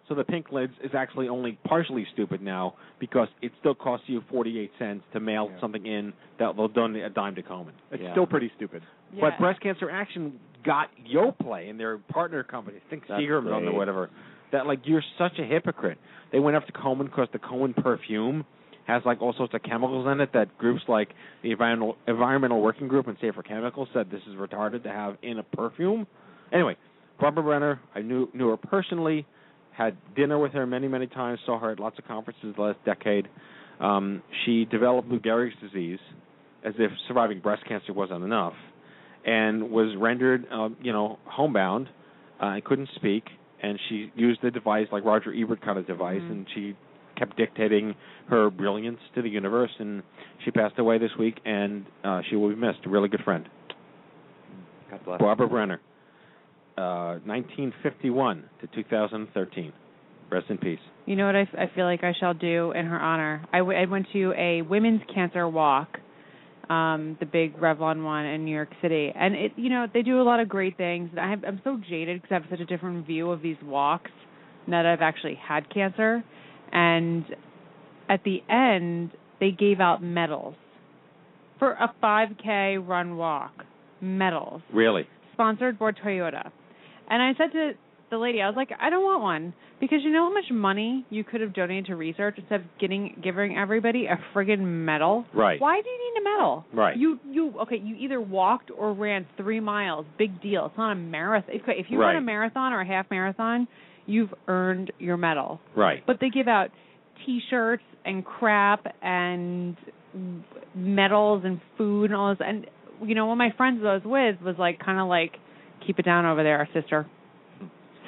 So 0.10 0.16
the 0.16 0.24
pink 0.24 0.52
lids 0.52 0.74
is 0.84 0.92
actually 0.96 1.30
only 1.30 1.60
partially 1.66 2.08
stupid 2.14 2.42
now 2.42 2.74
because 3.00 3.28
it 3.44 3.52
still 3.60 3.76
costs 3.76 4.10
you 4.10 4.24
48 4.32 4.72
cents 4.80 5.04
to 5.14 5.20
mail 5.20 5.50
Yeah. 5.54 5.62
something 5.62 5.86
in 5.86 6.12
that 6.40 6.56
they'll 6.56 6.68
donate 6.68 7.04
a 7.04 7.10
dime 7.10 7.36
to 7.36 7.44
Komen. 7.44 7.74
It's 7.92 8.02
Yeah. 8.02 8.12
still 8.14 8.26
pretty 8.26 8.52
stupid. 8.58 8.82
But 9.20 9.38
Breast 9.40 9.62
Cancer 9.62 9.90
Action 9.90 10.40
got 10.66 10.90
Yoplait 11.12 11.70
and 11.70 11.80
their 11.80 11.98
partner 11.98 12.44
company, 12.44 12.78
Think 12.90 13.04
That's 13.08 13.22
Seagram 13.22 13.46
or 13.48 13.62
great. 13.62 13.74
whatever. 13.76 14.10
That 14.52 14.68
like 14.68 14.82
you're 14.84 15.04
such 15.18 15.34
a 15.40 15.44
hypocrite. 15.44 15.98
They 16.32 16.40
went 16.40 16.56
after 16.56 16.72
Komen 16.72 17.06
because 17.06 17.28
the 17.34 17.40
Komen 17.40 17.76
perfume 17.76 18.46
has 18.88 19.02
like 19.06 19.22
all 19.22 19.34
sorts 19.38 19.54
of 19.54 19.64
chemicals 19.64 20.08
in 20.12 20.20
it 20.22 20.32
that 20.34 20.58
groups 20.58 20.82
like 20.88 21.10
the 21.44 21.52
environmental 21.52 21.98
environmental 22.08 22.62
working 22.62 22.88
group 22.88 23.08
and 23.08 23.18
Safer 23.22 23.44
Chemicals 23.44 23.88
said 23.94 24.10
this 24.12 24.22
is 24.28 24.36
retarded 24.36 24.84
to 24.84 24.90
have 24.90 25.18
in 25.22 25.40
a 25.40 25.44
perfume. 25.44 26.08
Anyway, 26.52 26.76
Barbara 27.20 27.44
Brenner, 27.44 27.80
I 27.96 28.02
knew 28.02 28.30
knew 28.34 28.50
her 28.50 28.58
personally, 28.58 29.26
had 29.72 29.96
dinner 30.16 30.38
with 30.38 30.52
her 30.54 30.66
many 30.66 30.88
many 30.88 31.08
times, 31.08 31.40
saw 31.46 31.60
her 31.60 31.72
at 31.72 31.80
lots 31.80 31.98
of 32.00 32.06
conferences 32.06 32.54
the 32.56 32.62
last 32.62 32.80
decade. 32.86 33.28
Um, 33.80 34.22
she 34.46 34.66
developed 34.66 35.08
Lou 35.08 35.20
Gehrig's 35.20 35.56
disease, 35.62 36.00
as 36.64 36.74
if 36.78 36.92
surviving 37.08 37.40
breast 37.40 37.64
cancer 37.68 37.94
wasn't 37.94 38.24
enough, 38.24 38.54
and 39.26 39.70
was 39.72 39.96
rendered, 39.98 40.46
uh, 40.52 40.70
you 40.82 40.92
know, 40.92 41.18
homebound. 41.26 41.88
Uh, 42.42 42.56
and 42.56 42.64
couldn't 42.64 42.90
speak, 42.96 43.24
and 43.62 43.80
she 43.88 44.12
used 44.16 44.44
a 44.44 44.50
device 44.50 44.88
like 44.92 45.06
Roger 45.06 45.32
Ebert 45.32 45.62
kind 45.62 45.78
of 45.78 45.86
device, 45.86 46.22
Mhm. 46.24 46.32
and 46.32 46.48
she 46.56 46.76
kept 47.16 47.38
dictating 47.38 47.94
her 48.30 48.50
brilliance 48.50 49.00
to 49.14 49.22
the 49.22 49.30
universe. 49.30 49.70
And 49.78 50.02
she 50.44 50.50
passed 50.50 50.80
away 50.80 50.98
this 50.98 51.16
week, 51.20 51.40
and 51.46 51.86
uh, 52.04 52.22
she 52.28 52.36
will 52.36 52.50
be 52.50 52.56
missed. 52.56 52.80
A 52.86 52.90
really 52.90 53.10
good 53.10 53.22
friend, 53.24 53.48
God 54.90 55.00
bless. 55.06 55.20
Barbara 55.20 55.48
Brenner, 55.48 55.80
uh, 56.80 57.20
1951 57.26 58.44
to 58.62 58.68
2013. 58.68 59.72
Rest 60.32 60.50
in 60.50 60.58
peace. 60.58 60.80
You 61.06 61.16
know 61.16 61.26
what 61.28 61.36
I, 61.36 61.42
f- 61.42 61.56
I 61.58 61.68
feel 61.76 61.86
like 61.86 62.04
I 62.04 62.14
shall 62.20 62.34
do 62.34 62.72
in 62.72 62.86
her 62.88 63.00
honor? 63.00 63.42
I, 63.54 63.60
w- 63.60 63.78
I 63.78 63.86
went 63.86 64.08
to 64.14 64.34
a 64.38 64.62
women's 64.64 65.02
cancer 65.14 65.48
walk, 65.48 66.00
um, 66.72 67.18
the 67.20 67.26
big 67.26 67.58
Revlon 67.58 68.04
one 68.04 68.26
in 68.26 68.46
New 68.46 68.54
York 68.56 68.70
City, 68.82 69.12
and 69.14 69.36
it 69.36 69.52
you 69.58 69.70
know 69.70 69.88
they 69.94 70.02
do 70.02 70.22
a 70.22 70.24
lot 70.24 70.40
of 70.40 70.48
great 70.48 70.78
things. 70.78 71.10
And 71.12 71.20
I 71.20 71.30
have, 71.30 71.44
I'm 71.46 71.62
so 71.64 71.80
jaded 71.90 72.22
because 72.22 72.32
I 72.36 72.40
have 72.40 72.50
such 72.50 72.60
a 72.62 72.66
different 72.66 73.06
view 73.06 73.32
of 73.32 73.42
these 73.42 73.58
walks 73.64 74.12
now 74.68 74.82
that 74.84 74.90
I've 74.90 75.02
actually 75.02 75.36
had 75.36 75.70
cancer. 75.74 76.24
And 76.72 77.26
at 78.08 78.24
the 78.24 78.42
end, 78.50 79.12
they 79.40 79.52
gave 79.52 79.80
out 79.82 80.02
medals 80.02 80.56
for 81.60 81.72
a 81.74 81.94
5K 82.02 82.88
run 82.88 83.18
walk. 83.18 83.52
Medals 84.00 84.62
Really? 84.74 85.08
sponsored 85.34 85.78
by 85.78 85.92
Toyota. 85.92 86.50
And 87.10 87.22
I 87.22 87.34
said 87.38 87.52
to 87.52 87.72
the 88.12 88.18
lady, 88.18 88.42
I 88.42 88.48
was 88.48 88.56
like, 88.56 88.70
I 88.80 88.90
don't 88.90 89.04
want 89.04 89.24
one 89.24 89.54
because 89.80 90.00
you 90.04 90.12
know 90.12 90.26
how 90.26 90.34
much 90.34 90.52
money 90.52 91.06
you 91.10 91.24
could 91.24 91.42
have 91.42 91.54
donated 91.54 91.88
to 91.88 91.96
research 91.96 92.36
instead 92.38 92.60
of 92.60 92.66
getting 92.80 93.20
giving 93.24 93.58
everybody 93.58 94.06
a 94.06 94.20
friggin' 94.36 94.60
medal. 94.60 95.26
Right. 95.34 95.60
Why 95.60 95.82
do 95.82 95.90
you 95.90 96.14
need 96.14 96.22
a 96.22 96.24
medal? 96.24 96.66
Right. 96.74 96.98
You 96.98 97.20
you 97.28 97.54
okay? 97.62 97.82
You 97.84 97.96
either 97.96 98.22
walked 98.22 98.70
or 98.78 98.94
ran 98.94 99.26
three 99.38 99.60
miles. 99.60 100.06
Big 100.20 100.42
deal. 100.42 100.68
It's 100.68 100.78
not 100.78 100.92
a 100.92 100.96
marathon. 100.96 101.56
If, 101.56 101.64
if 101.68 101.86
you 101.90 102.00
run 102.00 102.16
a 102.16 102.22
marathon 102.22 102.74
or 102.74 102.82
a 102.82 102.88
half 102.88 103.10
marathon, 103.10 103.68
you've 104.06 104.34
earned 104.48 104.92
your 105.00 105.18
medal. 105.18 105.60
Right. 105.76 106.06
But 106.06 106.18
they 106.22 106.30
give 106.30 106.48
out 106.48 106.70
T-shirts 107.26 107.84
and 108.06 108.24
crap 108.26 108.86
and 109.02 109.78
medals 110.76 111.44
and 111.46 111.62
food 111.78 112.06
and 112.06 112.16
all 112.16 112.32
this. 112.34 112.46
And 112.46 112.68
you 113.04 113.16
know, 113.16 113.26
one 113.26 113.34
of 113.34 113.38
my 113.40 113.56
friends 113.58 113.82
that 113.82 113.88
I 113.88 113.94
was 113.96 114.04
with 114.06 114.46
was 114.46 114.56
like, 114.60 114.80
kind 114.80 115.00
of 115.00 115.08
like, 115.08 115.34
keep 115.86 115.98
it 115.98 116.06
down 116.06 116.26
over 116.26 116.44
there, 116.44 116.68
sister. 116.74 117.08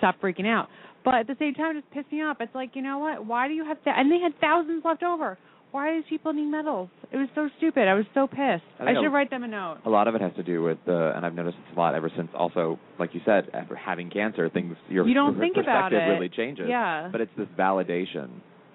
Stop 0.03 0.19
freaking 0.21 0.45
out. 0.45 0.67
But 1.05 1.15
at 1.15 1.27
the 1.27 1.35
same 1.39 1.53
time, 1.53 1.77
it 1.77 1.81
just 1.81 1.93
pissed 1.93 2.11
me 2.11 2.21
off. 2.21 2.37
It's 2.41 2.53
like, 2.53 2.71
you 2.75 2.81
know 2.81 2.97
what? 2.99 3.25
Why 3.25 3.47
do 3.47 3.53
you 3.53 3.63
have 3.65 3.77
that? 3.85 3.97
And 3.97 4.11
they 4.11 4.19
had 4.19 4.33
thousands 4.41 4.83
left 4.83 5.01
over. 5.03 5.37
Why 5.71 5.89
do 5.89 5.95
these 6.01 6.09
people 6.09 6.33
need 6.33 6.45
medals? 6.51 6.89
It 7.11 7.17
was 7.17 7.29
so 7.33 7.49
stupid. 7.57 7.87
I 7.87 7.93
was 7.95 8.05
so 8.13 8.27
pissed. 8.27 8.63
I 8.79 8.83
I, 8.91 8.93
should 8.93 9.05
a- 9.05 9.09
write 9.09 9.29
them 9.29 9.43
a 9.43 9.47
note. 9.47 9.77
A 9.85 9.89
lot 9.89 10.07
of 10.07 10.15
it 10.15 10.21
has 10.21 10.33
to 10.35 10.43
do 10.43 10.61
with 10.61 10.77
the, 10.85 11.13
and 11.15 11.25
I've 11.25 11.33
noticed 11.33 11.57
this 11.57 11.75
a 11.75 11.79
lot 11.79 11.95
ever 11.95 12.11
since. 12.15 12.29
Also, 12.37 12.79
like 12.99 13.13
you 13.15 13.21
said, 13.25 13.49
after 13.53 13.75
having 13.75 14.09
cancer, 14.09 14.49
things 14.49 14.75
your 14.89 15.07
You 15.07 15.13
don't 15.13 15.33
your 15.37 15.41
think 15.41 15.55
about 15.57 15.93
it. 15.93 15.97
really 15.97 16.29
changes. 16.29 16.65
Yeah. 16.69 17.07
But 17.11 17.21
it's 17.21 17.31
this 17.37 17.47
validation 17.57 18.29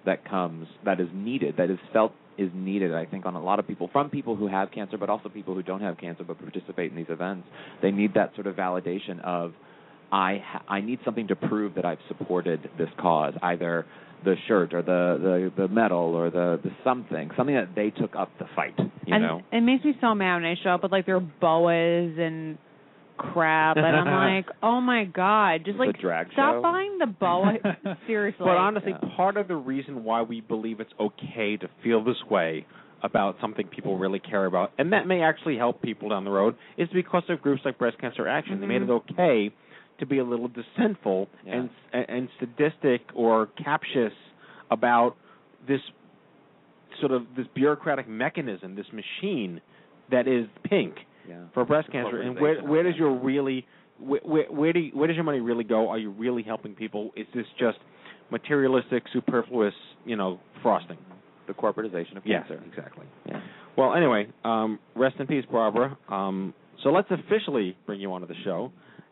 that 0.06 0.28
comes, 0.28 0.66
that 0.84 0.98
is 1.00 1.08
needed, 1.14 1.56
that 1.58 1.70
is 1.70 1.78
felt 1.92 2.12
is 2.36 2.50
needed. 2.54 2.94
I 2.94 3.04
think 3.04 3.26
on 3.26 3.34
a 3.34 3.42
lot 3.42 3.58
of 3.58 3.66
people, 3.68 3.88
from 3.92 4.10
people 4.10 4.34
who 4.36 4.48
have 4.48 4.70
cancer, 4.70 4.96
but 4.96 5.08
also 5.10 5.28
people 5.28 5.54
who 5.54 5.62
don't 5.62 5.80
have 5.82 5.98
cancer 5.98 6.24
but 6.24 6.38
participate 6.38 6.90
in 6.90 6.96
these 6.96 7.10
events. 7.10 7.46
They 7.82 7.90
need 7.90 8.14
that 8.14 8.34
sort 8.34 8.46
of 8.46 8.54
validation 8.56 9.20
of, 9.24 9.52
I 10.10 10.42
ha- 10.44 10.64
I 10.68 10.80
need 10.80 11.00
something 11.04 11.28
to 11.28 11.36
prove 11.36 11.74
that 11.74 11.84
I've 11.84 11.98
supported 12.08 12.70
this 12.78 12.88
cause, 12.98 13.34
either 13.42 13.86
the 14.24 14.34
shirt 14.46 14.74
or 14.74 14.82
the 14.82 15.50
the 15.56 15.62
the 15.62 15.68
medal 15.68 16.14
or 16.14 16.30
the 16.30 16.60
the 16.62 16.70
something, 16.82 17.30
something 17.36 17.54
that 17.54 17.74
they 17.74 17.90
took 17.90 18.16
up 18.16 18.30
the 18.38 18.46
fight. 18.56 18.74
You 18.78 19.14
and 19.14 19.22
know. 19.22 19.42
it 19.52 19.60
makes 19.60 19.84
me 19.84 19.94
so 20.00 20.14
mad 20.14 20.36
when 20.36 20.44
I 20.44 20.54
show 20.62 20.70
up 20.70 20.82
with 20.82 20.92
like 20.92 21.06
their 21.06 21.20
boas 21.20 22.14
and 22.18 22.58
crap, 23.16 23.76
and 23.76 23.86
I'm 23.86 24.06
like, 24.36 24.46
oh 24.62 24.80
my 24.80 25.04
god, 25.04 25.62
just 25.64 25.78
like 25.78 25.98
drag 26.00 26.28
stop 26.32 26.56
show. 26.56 26.62
buying 26.62 26.98
the 26.98 27.06
boa. 27.06 27.54
Seriously. 28.06 28.38
But 28.44 28.56
honestly, 28.56 28.92
Yeah. 28.92 29.16
part 29.16 29.36
of 29.36 29.48
the 29.48 29.56
reason 29.56 30.04
why 30.04 30.22
we 30.22 30.40
believe 30.40 30.80
it's 30.80 30.92
okay 30.98 31.56
to 31.58 31.68
feel 31.82 32.02
this 32.02 32.22
way 32.30 32.66
about 33.02 33.36
something 33.40 33.68
people 33.68 33.96
really 33.96 34.18
care 34.18 34.46
about, 34.46 34.72
and 34.78 34.92
that 34.92 35.06
may 35.06 35.22
actually 35.22 35.56
help 35.56 35.80
people 35.82 36.08
down 36.08 36.24
the 36.24 36.30
road, 36.30 36.56
is 36.76 36.88
because 36.92 37.22
of 37.28 37.40
groups 37.40 37.62
like 37.64 37.78
Breast 37.78 37.98
Cancer 38.00 38.26
Action. 38.26 38.60
They 38.60 38.66
made 38.66 38.82
it 38.82 38.88
mm-hmm. 38.88 39.14
okay 39.14 39.52
to 39.98 40.06
be 40.06 40.18
a 40.18 40.24
little 40.24 40.48
dissentful 40.48 41.28
Yeah. 41.44 41.54
and 41.54 41.70
and 41.92 42.28
sadistic 42.38 43.02
or 43.14 43.48
captious 43.62 44.12
about 44.70 45.16
this 45.66 45.80
sort 47.00 47.12
of 47.12 47.26
this 47.36 47.46
bureaucratic 47.54 48.08
mechanism, 48.08 48.74
this 48.74 48.86
machine 48.92 49.60
that 50.10 50.26
is 50.26 50.46
pink 50.64 50.94
yeah. 51.28 51.44
for 51.54 51.64
breast 51.64 51.90
cancer, 51.92 52.20
and 52.20 52.40
where 52.40 52.60
where 52.62 52.82
does 52.82 52.96
your 52.96 53.12
really 53.12 53.66
where, 54.00 54.46
where, 54.50 54.72
do 54.72 54.80
you, 54.80 54.90
where 54.96 55.08
does 55.08 55.16
your 55.16 55.24
money 55.24 55.40
really 55.40 55.64
go? 55.64 55.88
Are 55.88 55.98
you 55.98 56.10
really 56.10 56.42
helping 56.42 56.74
people? 56.74 57.10
Is 57.16 57.26
this 57.34 57.46
just 57.58 57.78
materialistic, 58.30 59.02
superfluous, 59.12 59.74
you 60.04 60.16
know, 60.16 60.38
frosting? 60.62 60.98
The 61.46 61.54
corporatization 61.54 62.16
of 62.16 62.26
Yes, 62.26 62.46
cancer. 62.46 62.62
exactly. 62.70 63.06
Yeah. 63.26 63.40
Well, 63.76 63.94
anyway, 63.94 64.28
um, 64.44 64.78
rest 64.94 65.16
in 65.18 65.26
peace, 65.26 65.44
Barbara. 65.50 65.96
Um, 66.08 66.52
so 66.82 66.90
let's 66.90 67.08
officially 67.10 67.76
bring 67.86 68.00
you 68.00 68.12
onto 68.12 68.26
the 68.26 68.34
show, 68.44 68.70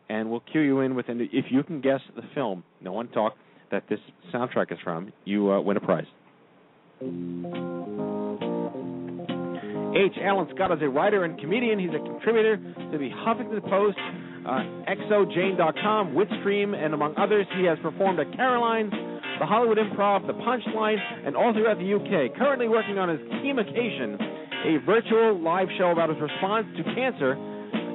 and 0.08 0.30
we'll 0.30 0.42
cue 0.52 0.60
you 0.60 0.80
in 0.80 0.94
with. 0.94 1.08
And 1.08 1.20
if 1.20 1.46
you 1.50 1.62
can 1.62 1.80
guess 1.80 2.00
the 2.14 2.22
film, 2.34 2.64
no 2.80 2.92
one 2.92 3.08
talk 3.08 3.34
that 3.70 3.84
this 3.88 3.98
soundtrack 4.32 4.72
is 4.72 4.78
from, 4.82 5.12
you 5.24 5.50
uh, 5.52 5.60
win 5.60 5.76
a 5.76 5.80
prize. 5.80 6.06
H. 9.96 10.12
Alan 10.22 10.46
Scott 10.54 10.72
is 10.72 10.78
a 10.82 10.88
writer 10.88 11.24
and 11.24 11.38
comedian. 11.38 11.78
He's 11.78 11.90
a 11.90 12.04
contributor 12.04 12.56
to 12.56 12.98
the 12.98 13.08
Huffington 13.24 13.62
Post, 13.68 13.98
uh, 14.46 14.62
xoJane.com, 15.10 16.14
Witstream, 16.14 16.74
and 16.74 16.92
among 16.92 17.16
others, 17.16 17.46
he 17.56 17.64
has 17.64 17.78
performed 17.80 18.20
at 18.20 18.30
Caroline's, 18.36 18.92
the 19.40 19.46
Hollywood 19.46 19.78
Improv, 19.78 20.26
the 20.26 20.34
Punchline, 20.34 20.98
and 21.26 21.34
all 21.34 21.52
throughout 21.52 21.78
the 21.78 21.94
UK. 21.94 22.36
Currently 22.36 22.68
working 22.68 22.98
on 22.98 23.08
his 23.08 23.20
Chemocation, 23.40 24.20
a 24.66 24.84
virtual 24.84 25.40
live 25.40 25.68
show 25.78 25.90
about 25.90 26.10
his 26.10 26.20
response 26.20 26.66
to 26.76 26.84
cancer, 26.94 27.34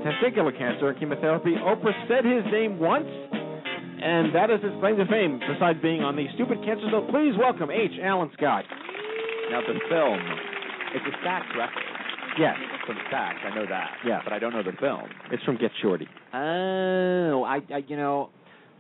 testicular 0.04 0.56
cancer, 0.58 0.90
and 0.90 1.00
chemotherapy. 1.00 1.56
Oprah 1.56 1.94
said 2.08 2.26
his 2.26 2.44
name 2.52 2.80
once, 2.80 3.08
and 3.08 4.34
that 4.36 4.50
is 4.50 4.62
his 4.62 4.74
claim 4.80 4.98
to 4.98 5.06
fame, 5.06 5.40
besides 5.40 5.80
being 5.82 6.02
on 6.02 6.16
the 6.16 6.26
Stupid 6.36 6.64
Cancer 6.66 6.88
Show. 6.90 7.08
Please 7.10 7.34
welcome 7.38 7.70
H. 7.72 7.92
Alan 8.02 8.30
Scott. 8.34 8.66
Now 9.52 9.62
the 9.62 9.78
film, 9.90 10.20
it's 10.96 11.06
a 11.06 11.24
fact 11.24 11.54
record. 11.58 11.84
Yes. 12.40 12.56
From 12.88 12.96
Stax, 13.12 13.36
I 13.46 13.54
know 13.54 13.66
that. 13.68 13.90
Yeah. 14.06 14.22
But 14.24 14.34
I 14.34 14.40
don't 14.40 14.54
know 14.54 14.64
the 14.64 14.72
film. 14.80 15.04
It's 15.32 15.44
from 15.44 15.58
Get 15.58 15.72
Shorty. 15.82 16.08
Oh, 16.34 17.44
I, 17.44 17.60
I 17.74 17.84
you 17.88 17.98
know, 17.98 18.30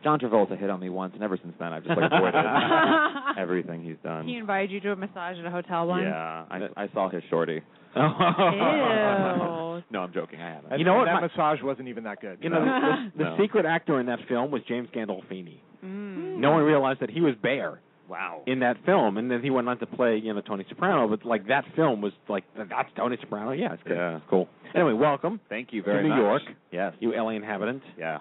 John 0.03 0.19
Travolta 0.19 0.57
hit 0.57 0.69
on 0.69 0.79
me 0.79 0.89
once, 0.89 1.13
and 1.13 1.23
ever 1.23 1.37
since 1.41 1.53
then 1.59 1.73
I've 1.73 1.83
just 1.83 1.99
like 1.99 2.11
avoided 2.11 2.43
everything 3.37 3.83
he's 3.83 3.97
done. 4.03 4.27
He 4.27 4.37
invited 4.37 4.71
you 4.71 4.79
to 4.81 4.91
a 4.93 4.95
massage 4.95 5.37
at 5.37 5.45
a 5.45 5.51
hotel 5.51 5.85
once. 5.87 6.03
Yeah, 6.05 6.45
I, 6.49 6.67
I 6.77 6.87
saw 6.93 7.09
his 7.09 7.21
shorty. 7.29 7.61
Ew. 7.95 8.01
No, 9.91 9.99
I'm 10.03 10.13
joking. 10.13 10.39
I 10.39 10.51
haven't. 10.53 10.79
You 10.79 10.85
know 10.85 10.93
what? 10.95 11.05
That 11.05 11.15
My- 11.15 11.21
massage 11.27 11.61
wasn't 11.61 11.89
even 11.89 12.03
that 12.05 12.21
good. 12.21 12.37
You 12.41 12.49
know, 12.49 12.61
the, 12.63 13.11
the, 13.17 13.23
the 13.25 13.29
No. 13.31 13.37
secret 13.41 13.65
actor 13.65 13.99
in 13.99 14.05
that 14.05 14.19
film 14.29 14.49
was 14.51 14.61
James 14.67 14.87
Gandolfini. 14.95 15.57
Mm. 15.83 16.37
No 16.37 16.51
one 16.51 16.63
realized 16.63 17.01
that 17.01 17.09
he 17.09 17.19
was 17.19 17.35
Bear 17.41 17.81
Wow. 18.07 18.43
in 18.45 18.59
that 18.59 18.77
film, 18.85 19.17
and 19.17 19.29
then 19.29 19.41
he 19.41 19.49
went 19.49 19.67
on 19.67 19.79
to 19.79 19.85
play, 19.85 20.17
you 20.17 20.33
know, 20.33 20.39
Tony 20.41 20.65
Soprano. 20.69 21.09
But 21.09 21.25
like 21.25 21.47
that 21.47 21.65
film 21.75 21.99
was 22.01 22.13
like, 22.29 22.45
that's 22.55 22.89
Tony 22.95 23.17
Soprano. 23.19 23.51
Yeah, 23.51 23.73
it's 23.73 23.83
good. 23.83 23.97
Yeah. 23.97 24.17
It's 24.17 24.25
cool. 24.29 24.47
Anyway, 24.75 24.93
welcome 24.93 25.41
Thank 25.49 25.73
you 25.73 25.83
very 25.83 26.07
much 26.07 26.15
to 26.17 26.21
New 26.23 26.29
much. 26.31 26.41
York, 26.43 26.57
Yes. 26.71 26.93
you 27.01 27.11
LA 27.13 27.31
inhabitant. 27.31 27.81
Yeah. 27.97 28.19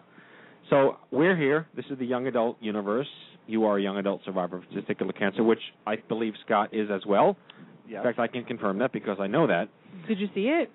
So 0.70 0.96
we're 1.12 1.36
here. 1.36 1.66
This 1.76 1.84
is 1.90 1.98
the 1.98 2.06
young 2.06 2.26
adult 2.26 2.56
universe. 2.60 3.08
You 3.46 3.64
are 3.66 3.78
a 3.78 3.82
young 3.82 3.96
adult 3.98 4.22
survivor 4.24 4.56
of 4.56 4.64
testicular 4.74 5.16
cancer, 5.16 5.42
which 5.44 5.60
I 5.86 5.96
believe 6.08 6.34
Scott 6.46 6.70
is 6.72 6.88
as 6.90 7.04
well. 7.06 7.36
Yeah. 7.90 7.99
In 7.99 8.04
fact, 8.04 8.18
I 8.20 8.28
can 8.28 8.44
confirm 8.44 8.78
that 8.78 8.92
because 8.92 9.18
I 9.20 9.26
know 9.26 9.47
that. 9.49 9.68
Did 10.06 10.20
you 10.20 10.28
see 10.35 10.47
it? 10.47 10.70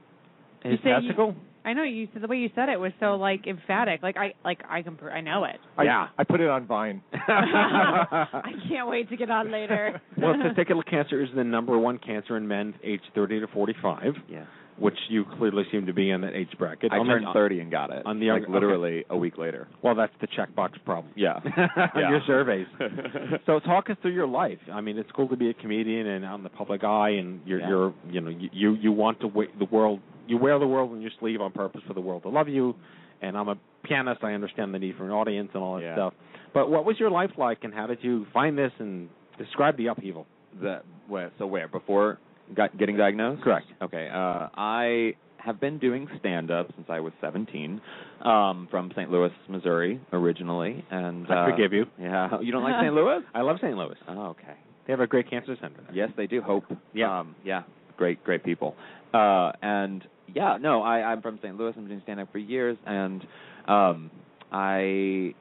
His 0.63 0.79
You 0.83 0.91
testicle? 0.91 1.35
I 1.63 1.73
know 1.73 1.81
you 1.83 2.07
said 2.13 2.21
the 2.21 2.27
way 2.27 2.37
you 2.37 2.49
said 2.53 2.69
it 2.69 2.79
was 2.79 2.91
so 2.99 3.15
like 3.15 3.47
emphatic. 3.47 4.03
Like 4.03 4.17
I 4.17 4.33
like 4.43 4.59
I 4.69 4.81
can 4.83 4.95
pr- 4.97 5.09
I 5.09 5.21
know 5.21 5.45
it. 5.45 5.57
I, 5.77 5.83
Yeah. 5.83 6.07
I 6.17 6.23
put 6.23 6.39
it 6.41 6.47
on 6.49 6.67
Vine. 6.67 7.01
I 7.13 8.51
can't 8.69 8.87
wait 8.87 9.09
to 9.09 9.17
get 9.17 9.29
on 9.31 9.51
later. 9.51 9.99
well, 10.17 10.33
testicular 10.35 10.85
cancer 10.89 11.21
is 11.23 11.29
the 11.35 11.43
number 11.43 11.77
one 11.79 11.97
cancer 11.97 12.37
in 12.37 12.47
men 12.47 12.75
aged 12.83 13.05
30 13.15 13.39
to 13.41 13.47
45, 13.47 14.13
Yeah. 14.29 14.45
Which 14.77 14.97
you 15.09 15.23
clearly 15.37 15.63
seem 15.71 15.85
to 15.85 15.93
be 15.93 16.09
in 16.11 16.21
that 16.21 16.33
age 16.35 16.49
bracket. 16.59 16.91
I 16.91 16.97
On 16.97 17.07
the- 17.07 17.13
turned 17.13 17.27
30 17.33 17.59
and 17.61 17.71
got 17.71 17.91
it. 17.91 18.05
on 18.05 18.19
the 18.19 18.29
like 18.31 18.43
young- 18.43 18.51
literally 18.51 19.05
a 19.09 19.15
week 19.17 19.37
later. 19.37 19.67
Well, 19.81 19.95
that's 19.95 20.11
the 20.19 20.27
checkbox 20.27 20.71
problem. 20.83 21.13
Yeah. 21.15 21.35
on 21.45 21.89
Yeah. 21.95 22.09
your 22.09 22.21
surveys. 22.27 22.67
so 23.45 23.59
talk 23.59 23.89
us 23.89 23.97
through 24.01 24.11
your 24.13 24.27
life. 24.27 24.59
I 24.71 24.81
mean, 24.81 24.97
it's 24.97 25.09
cool 25.11 25.27
to 25.29 25.37
be 25.37 25.49
a 25.49 25.53
comedian 25.53 26.07
and 26.07 26.25
out 26.25 26.35
in 26.37 26.43
the 26.43 26.49
public 26.49 26.83
eye, 26.83 27.11
and 27.11 27.39
you're, 27.45 27.59
Yeah. 27.61 27.69
you're 27.69 27.93
you 28.09 28.21
know, 28.21 28.29
you 28.51 28.73
you, 28.73 28.91
want 28.91 29.19
to 29.21 29.27
wa- 29.27 29.45
the 29.59 29.65
world. 29.65 29.99
You 30.27 30.37
wear 30.37 30.57
the 30.59 30.67
world 30.67 30.91
on 30.91 31.01
your 31.01 31.11
sleeve 31.19 31.39
on 31.39 31.51
purpose 31.51 31.81
for 31.87 31.93
the 31.93 32.01
world 32.01 32.23
to 32.23 32.29
love 32.29 32.49
you. 32.49 32.75
And 33.21 33.37
I'm 33.37 33.47
a 33.47 33.55
pianist. 33.83 34.23
I 34.23 34.33
understand 34.33 34.73
the 34.73 34.79
need 34.79 34.95
for 34.97 35.05
an 35.05 35.11
audience 35.11 35.49
and 35.53 35.63
all 35.63 35.75
that 35.77 35.83
Yeah. 35.83 35.95
stuff. 35.95 36.13
But 36.53 36.69
what 36.69 36.83
was 36.85 36.99
your 36.99 37.09
life 37.09 37.31
like, 37.37 37.63
and 37.63 37.73
how 37.73 37.87
did 37.87 37.99
you 38.03 38.25
find 38.33 38.57
this? 38.57 38.71
And 38.79 39.07
describe 39.37 39.77
the 39.77 39.87
upheaval. 39.87 40.25
the 40.61 40.81
where, 41.07 41.31
so 41.37 41.45
where 41.45 41.67
before 41.67 42.17
got, 42.53 42.77
getting 42.77 42.97
diagnosed? 42.97 43.41
Correct. 43.43 43.65
Okay. 43.81 44.09
Uh, 44.11 44.49
I 44.55 45.13
have 45.37 45.59
been 45.59 45.77
doing 45.77 46.07
stand 46.19 46.49
up 46.51 46.67
since 46.75 46.87
I 46.89 46.99
was 46.99 47.13
17, 47.21 47.79
um, 48.23 48.67
from 48.71 48.91
St. 48.95 49.11
Louis, 49.11 49.29
Missouri, 49.47 50.01
originally, 50.11 50.83
and 50.89 51.29
uh, 51.29 51.33
I 51.33 51.51
forgive 51.51 51.71
you. 51.73 51.85
Yeah, 51.99 52.39
you 52.41 52.51
don't 52.51 52.63
like 52.63 52.75
St. 52.81 52.93
Louis? 52.93 53.21
I 53.33 53.41
love 53.41 53.57
St. 53.61 53.75
Louis. 53.77 53.95
Oh, 54.07 54.27
okay. 54.29 54.55
They 54.87 54.93
have 54.93 54.99
a 55.01 55.07
great 55.07 55.29
cancer 55.29 55.55
center. 55.61 55.81
there. 55.87 55.95
Yes, 55.95 56.09
they 56.17 56.27
do. 56.27 56.41
Hope. 56.41 56.63
Yeah. 56.93 57.19
Um, 57.19 57.35
yeah. 57.43 57.63
Great, 57.97 58.23
great 58.23 58.43
people. 58.43 58.75
Uh, 59.13 59.51
and 59.61 60.03
yeah, 60.33 60.57
no, 60.59 60.81
I, 60.81 61.01
I'm 61.11 61.21
from 61.21 61.37
St. 61.41 61.55
Louis. 61.57 61.69
I've 61.69 61.75
been 61.75 61.87
doing 61.87 62.01
stand 62.03 62.19
up 62.19 62.31
for 62.31 62.39
years, 62.39 62.77
and 62.85 63.25
um, 63.67 64.11
I. 64.51 65.33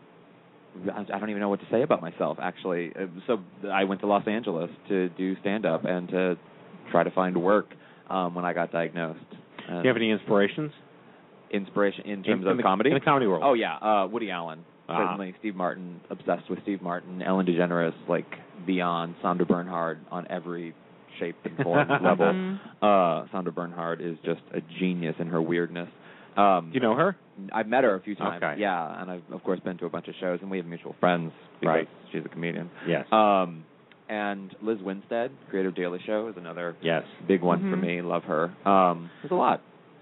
I 0.93 1.19
don't 1.21 1.31
even 1.31 1.41
know 1.41 1.49
what 1.49 1.61
to 1.61 1.67
say 1.71 1.83
about 1.83 2.03
myself. 2.03 2.39
Actually, 2.43 2.93
Uh, 2.99 3.07
so 3.29 3.39
I 3.71 3.85
went 3.85 4.01
to 4.01 4.09
Los 4.09 4.27
Angeles 4.27 4.71
to 4.89 5.09
do 5.11 5.37
stand 5.41 5.65
up 5.65 5.85
and 5.85 6.09
to 6.09 6.37
try 6.95 7.03
to 7.03 7.11
find 7.11 7.37
work 7.43 7.67
um, 8.09 8.37
when 8.37 8.45
I 8.45 8.53
got 8.53 8.71
diagnosed. 8.71 9.19
Do 9.69 9.81
you 9.83 9.89
have 9.89 9.97
any 9.97 10.11
inspirations? 10.13 10.71
inspiration 11.51 12.05
in 12.07 12.23
terms 12.25 12.43
in 12.43 12.49
of 12.49 12.57
the, 12.57 12.63
comedy? 12.65 12.91
In 12.91 12.95
the 12.95 13.01
comedy 13.01 13.27
world. 13.29 13.43
Oh 13.45 13.55
yeah, 13.55 13.77
uh, 13.77 14.07
Woody 14.11 14.31
Allen. 14.31 14.65
Ah. 14.89 14.99
Certainly, 14.99 15.35
Steve 15.39 15.55
Martin. 15.55 16.01
Obsessed 16.11 16.49
with 16.51 16.59
Steve 16.63 16.83
Martin. 16.83 17.23
Ellen 17.23 17.47
DeGeneres, 17.47 17.93
like 18.09 18.27
beyond. 18.67 19.15
Sandra 19.23 19.47
Bernhard 19.47 20.01
on 20.11 20.27
every 20.31 20.75
shape 21.21 21.37
and 21.45 21.57
form 21.59 21.89
level. 22.03 22.27
Mhm. 22.27 22.59
Uh, 22.83 23.27
Sandra 23.33 23.53
Bernhard 23.53 24.01
is 24.01 24.17
just 24.25 24.41
a 24.53 24.61
genius 24.81 25.15
in 25.21 25.29
her 25.29 25.41
weirdness. 25.41 25.89
Um, 26.37 26.71
Do 26.71 26.75
you 26.75 26.81
know 26.81 26.97
her? 26.97 27.17
I've 27.53 27.69
met 27.69 27.85
her 27.85 27.95
a 27.95 28.01
few 28.01 28.17
times. 28.17 28.43
Okay. 28.43 28.61
Yeah, 28.61 29.01
and 29.01 29.09
I've 29.11 29.23
of 29.33 29.45
course 29.45 29.61
been 29.61 29.79
to 29.79 29.87
a 29.87 29.91
bunch 29.91 30.09
of 30.09 30.15
shows, 30.21 30.41
and 30.43 30.51
we 30.51 30.57
have 30.57 30.67
mutual 30.67 30.97
friends 30.99 31.31
because 31.61 31.75
Right. 31.77 31.89
she's 32.11 32.23
a 32.25 32.29
comedian. 32.29 32.69
Yes. 32.89 33.07
Um, 33.13 33.65
and 34.09 34.55
Lizz 34.63 34.81
Winstead, 34.83 35.31
creator 35.51 35.69
of 35.69 35.75
Daily 35.75 35.99
Show, 36.07 36.29
is 36.29 36.37
another 36.37 36.77
yes. 36.83 37.05
big 37.27 37.43
one 37.43 37.61
for 37.71 37.77
Mhm. 37.77 37.81
me. 37.81 38.03
Love 38.03 38.25
her. 38.25 38.51
Um, 38.69 39.11
there's 39.23 39.33
a 39.33 39.35
lot. 39.37 39.61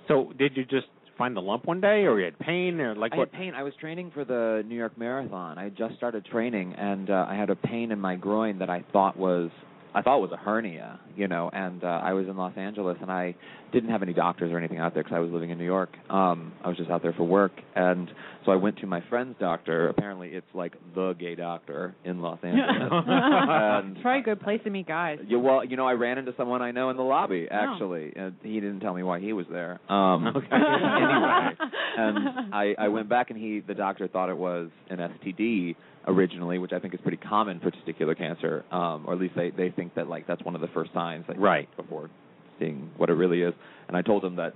So 0.09 0.33
did 0.39 0.57
you 0.57 0.65
just 0.65 0.87
find 1.17 1.37
the 1.37 1.41
lump 1.43 1.67
one 1.67 1.81
day, 1.81 2.07
or 2.07 2.19
you 2.19 2.25
had 2.25 2.39
pain, 2.39 2.81
or 2.81 2.95
like 2.95 3.13
I 3.15 3.19
what? 3.19 3.31
had 3.31 3.39
pain. 3.39 3.55
I 3.55 3.63
was 3.63 3.75
training 3.77 4.11
for 4.13 4.25
the 4.25 4.65
New 4.67 4.75
York 4.75 4.97
Marathon. 4.99 5.59
I 5.59 5.65
had 5.65 5.77
just 5.77 5.95
started 5.97 6.25
training, 6.25 6.75
and 6.75 7.11
uh, 7.11 7.27
I 7.29 7.35
had 7.37 7.51
a 7.51 7.57
pain 7.57 7.93
in 7.93 8.01
my 8.01 8.17
groin 8.17 8.59
that 8.59 8.71
I 8.71 8.81
thought 8.93 9.17
was 9.17 9.51
I 9.95 10.03
thought 10.03 10.19
it 10.19 10.23
was 10.23 10.33
a 10.33 10.37
hernia, 10.37 10.99
you 11.17 11.29
know. 11.29 11.51
And 11.53 11.85
uh, 11.85 11.87
I 12.03 12.13
was 12.15 12.27
in 12.27 12.37
Los 12.37 12.57
Angeles, 12.57 12.97
and 13.03 13.11
I 13.11 13.35
didn't 13.73 13.91
have 13.91 14.03
any 14.03 14.13
doctors 14.13 14.53
or 14.53 14.59
anything 14.59 14.79
out 14.79 14.95
there 14.95 15.03
because 15.03 15.17
I 15.17 15.21
was 15.21 15.31
living 15.31 15.51
in 15.51 15.59
New 15.59 15.65
York. 15.65 15.91
Um, 16.11 16.53
I 16.65 16.69
was 16.69 16.77
just 16.77 16.91
out 16.91 17.03
there 17.03 17.13
for 17.15 17.25
work, 17.25 17.53
and 17.75 18.11
so 18.45 18.53
I 18.53 18.57
went 18.57 18.79
to 18.79 18.87
my 18.87 19.03
friend's 19.09 19.37
doctor. 19.39 19.89
Apparently, 19.89 20.29
it's 20.31 20.47
like 20.55 20.75
the 20.95 21.15
gay 21.19 21.35
doctor 21.35 21.95
in 22.05 22.21
Los 22.23 22.39
Angeles. 22.43 22.91
and 22.91 23.93
It's 23.97 24.03
probably 24.03 24.21
a 24.21 24.25
good 24.25 24.41
place 24.41 24.61
to 24.65 24.71
meet 24.71 24.87
guys. 24.89 25.19
yeah, 25.27 25.39
well, 25.39 25.65
you 25.65 25.77
know, 25.77 25.87
I 25.87 25.93
ran 25.93 26.19
into 26.19 26.33
someone 26.37 26.63
I 26.63 26.71
know 26.71 26.91
in 26.91 26.97
the 26.97 27.03
lobby. 27.03 27.47
Oh. 27.51 27.55
Actually, 27.55 28.13
and 28.17 28.35
he 28.43 28.55
didn't 28.61 28.81
tell 28.81 28.95
me 28.95 29.03
why 29.03 29.21
he 29.21 29.33
was 29.33 29.47
there. 29.51 29.79
Um, 29.91 30.27
Okay. 30.29 30.47
anyway, 30.53 31.51
and 31.99 32.55
I, 32.55 32.75
I 32.79 32.89
went 32.89 33.09
back, 33.09 33.31
and 33.31 33.39
he, 33.39 33.61
the 33.61 33.75
doctor, 33.75 34.09
thought 34.09 34.29
it 34.31 34.37
was 34.37 34.69
an 34.91 34.99
STD 34.99 35.77
originally, 36.07 36.59
which 36.59 36.73
I 36.73 36.79
think 36.79 36.95
is 36.95 37.01
pretty 37.01 37.17
common 37.19 37.61
for 37.61 37.71
testicular 37.71 38.17
cancer, 38.17 38.65
um, 38.71 39.05
or 39.07 39.15
at 39.15 39.21
least 39.21 39.35
they 39.37 39.51
they 39.51 39.71
think 39.71 39.95
that 39.95 40.09
like 40.09 40.27
that's 40.27 40.43
one 40.43 40.55
of 40.55 40.61
the 40.61 40.69
first 40.69 40.93
signs 40.93 41.25
that 41.29 41.39
Right. 41.39 41.69
before 41.77 42.11
seeing 42.59 42.91
what 42.97 43.11
it 43.11 43.15
really 43.15 43.43
is. 43.43 43.55
And 43.89 43.97
I 43.97 44.03
told 44.03 44.25
him 44.25 44.37
that 44.37 44.55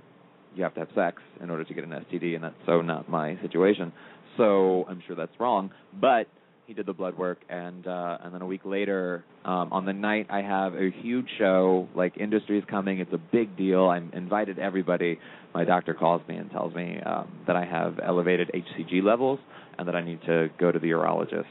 you 0.55 0.63
have 0.63 0.73
to 0.75 0.79
have 0.81 0.89
sex 0.95 1.21
in 1.41 1.49
order 1.49 1.63
to 1.63 1.73
get 1.73 1.83
an 1.83 1.91
STD, 1.91 2.35
and 2.35 2.43
that's 2.43 2.55
so 2.65 2.81
not 2.81 3.09
my 3.09 3.37
situation. 3.41 3.91
So 4.37 4.85
I'm 4.87 5.01
sure 5.07 5.15
that's 5.15 5.37
wrong, 5.39 5.71
but 5.99 6.27
he 6.67 6.73
did 6.73 6.85
the 6.85 6.93
blood 6.93 7.17
work 7.17 7.39
and 7.49 7.87
uh 7.87 8.17
and 8.21 8.33
then 8.33 8.41
a 8.41 8.45
week 8.45 8.65
later 8.65 9.23
um 9.45 9.71
on 9.71 9.85
the 9.85 9.93
night 9.93 10.27
I 10.29 10.41
have 10.41 10.73
a 10.75 10.91
huge 11.01 11.27
show 11.37 11.87
like 11.95 12.17
industry's 12.17 12.63
coming 12.69 12.99
it's 12.99 13.13
a 13.13 13.17
big 13.17 13.55
deal 13.55 13.85
I'm 13.87 14.11
invited 14.13 14.59
everybody 14.59 15.17
my 15.53 15.63
doctor 15.63 15.93
calls 15.93 16.21
me 16.27 16.35
and 16.35 16.51
tells 16.51 16.75
me 16.75 16.99
um 17.05 17.31
that 17.47 17.55
I 17.55 17.63
have 17.63 17.99
elevated 18.05 18.51
HCG 18.53 19.01
levels 19.01 19.39
and 19.77 19.87
that 19.87 19.95
I 19.95 20.01
need 20.03 20.21
to 20.25 20.49
go 20.59 20.71
to 20.71 20.79
the 20.79 20.87
urologist 20.91 21.45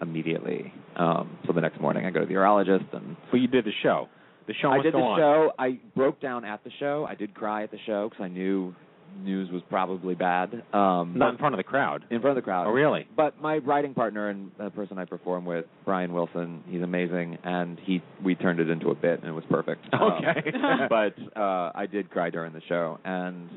immediately 0.00 0.72
um 0.96 1.38
so 1.46 1.52
the 1.52 1.60
next 1.60 1.80
morning 1.80 2.04
I 2.04 2.10
go 2.10 2.20
to 2.20 2.26
the 2.26 2.34
urologist 2.34 2.92
and 2.92 3.16
Well, 3.32 3.40
you 3.40 3.48
did 3.48 3.64
the 3.64 3.72
show. 3.82 4.08
The 4.48 4.54
show 4.60 4.70
I 4.70 4.82
did 4.82 4.92
the 4.94 4.98
on. 4.98 5.18
show. 5.18 5.52
I 5.58 5.78
broke 5.94 6.20
down 6.20 6.44
at 6.44 6.64
the 6.64 6.70
show. 6.80 7.06
I 7.08 7.14
did 7.14 7.32
cry 7.32 7.62
at 7.62 7.70
the 7.70 7.78
show 7.86 8.08
because 8.10 8.24
I 8.24 8.28
knew 8.28 8.74
news 9.22 9.48
was 9.52 9.62
probably 9.70 10.14
bad. 10.16 10.52
Um, 10.72 11.12
Not 11.16 11.30
in 11.32 11.38
front 11.38 11.54
of 11.54 11.58
the 11.58 11.62
crowd. 11.64 12.04
in 12.10 12.20
front 12.20 12.36
of 12.36 12.42
the 12.42 12.44
crowd. 12.44 12.66
Oh, 12.66 12.72
really? 12.72 13.06
But 13.16 13.40
my 13.40 13.58
writing 13.58 13.94
partner 13.94 14.30
and 14.30 14.50
the 14.58 14.70
person 14.70 14.98
I 14.98 15.04
perform 15.04 15.44
with, 15.44 15.66
Brian 15.84 16.12
Wilson, 16.12 16.64
he's 16.66 16.82
amazing, 16.82 17.38
and 17.44 17.78
he 17.84 18.02
we 18.24 18.34
turned 18.34 18.58
it 18.58 18.68
into 18.68 18.88
a 18.88 18.94
bit, 18.96 19.20
and 19.20 19.28
it 19.28 19.32
was 19.32 19.44
perfect. 19.48 19.86
Um, 19.92 20.00
Okay. 20.02 20.50
but 20.88 21.14
uh, 21.40 21.70
I 21.74 21.86
did 21.90 22.10
cry 22.10 22.30
during 22.30 22.52
the 22.52 22.62
show, 22.68 22.98
and 23.04 23.48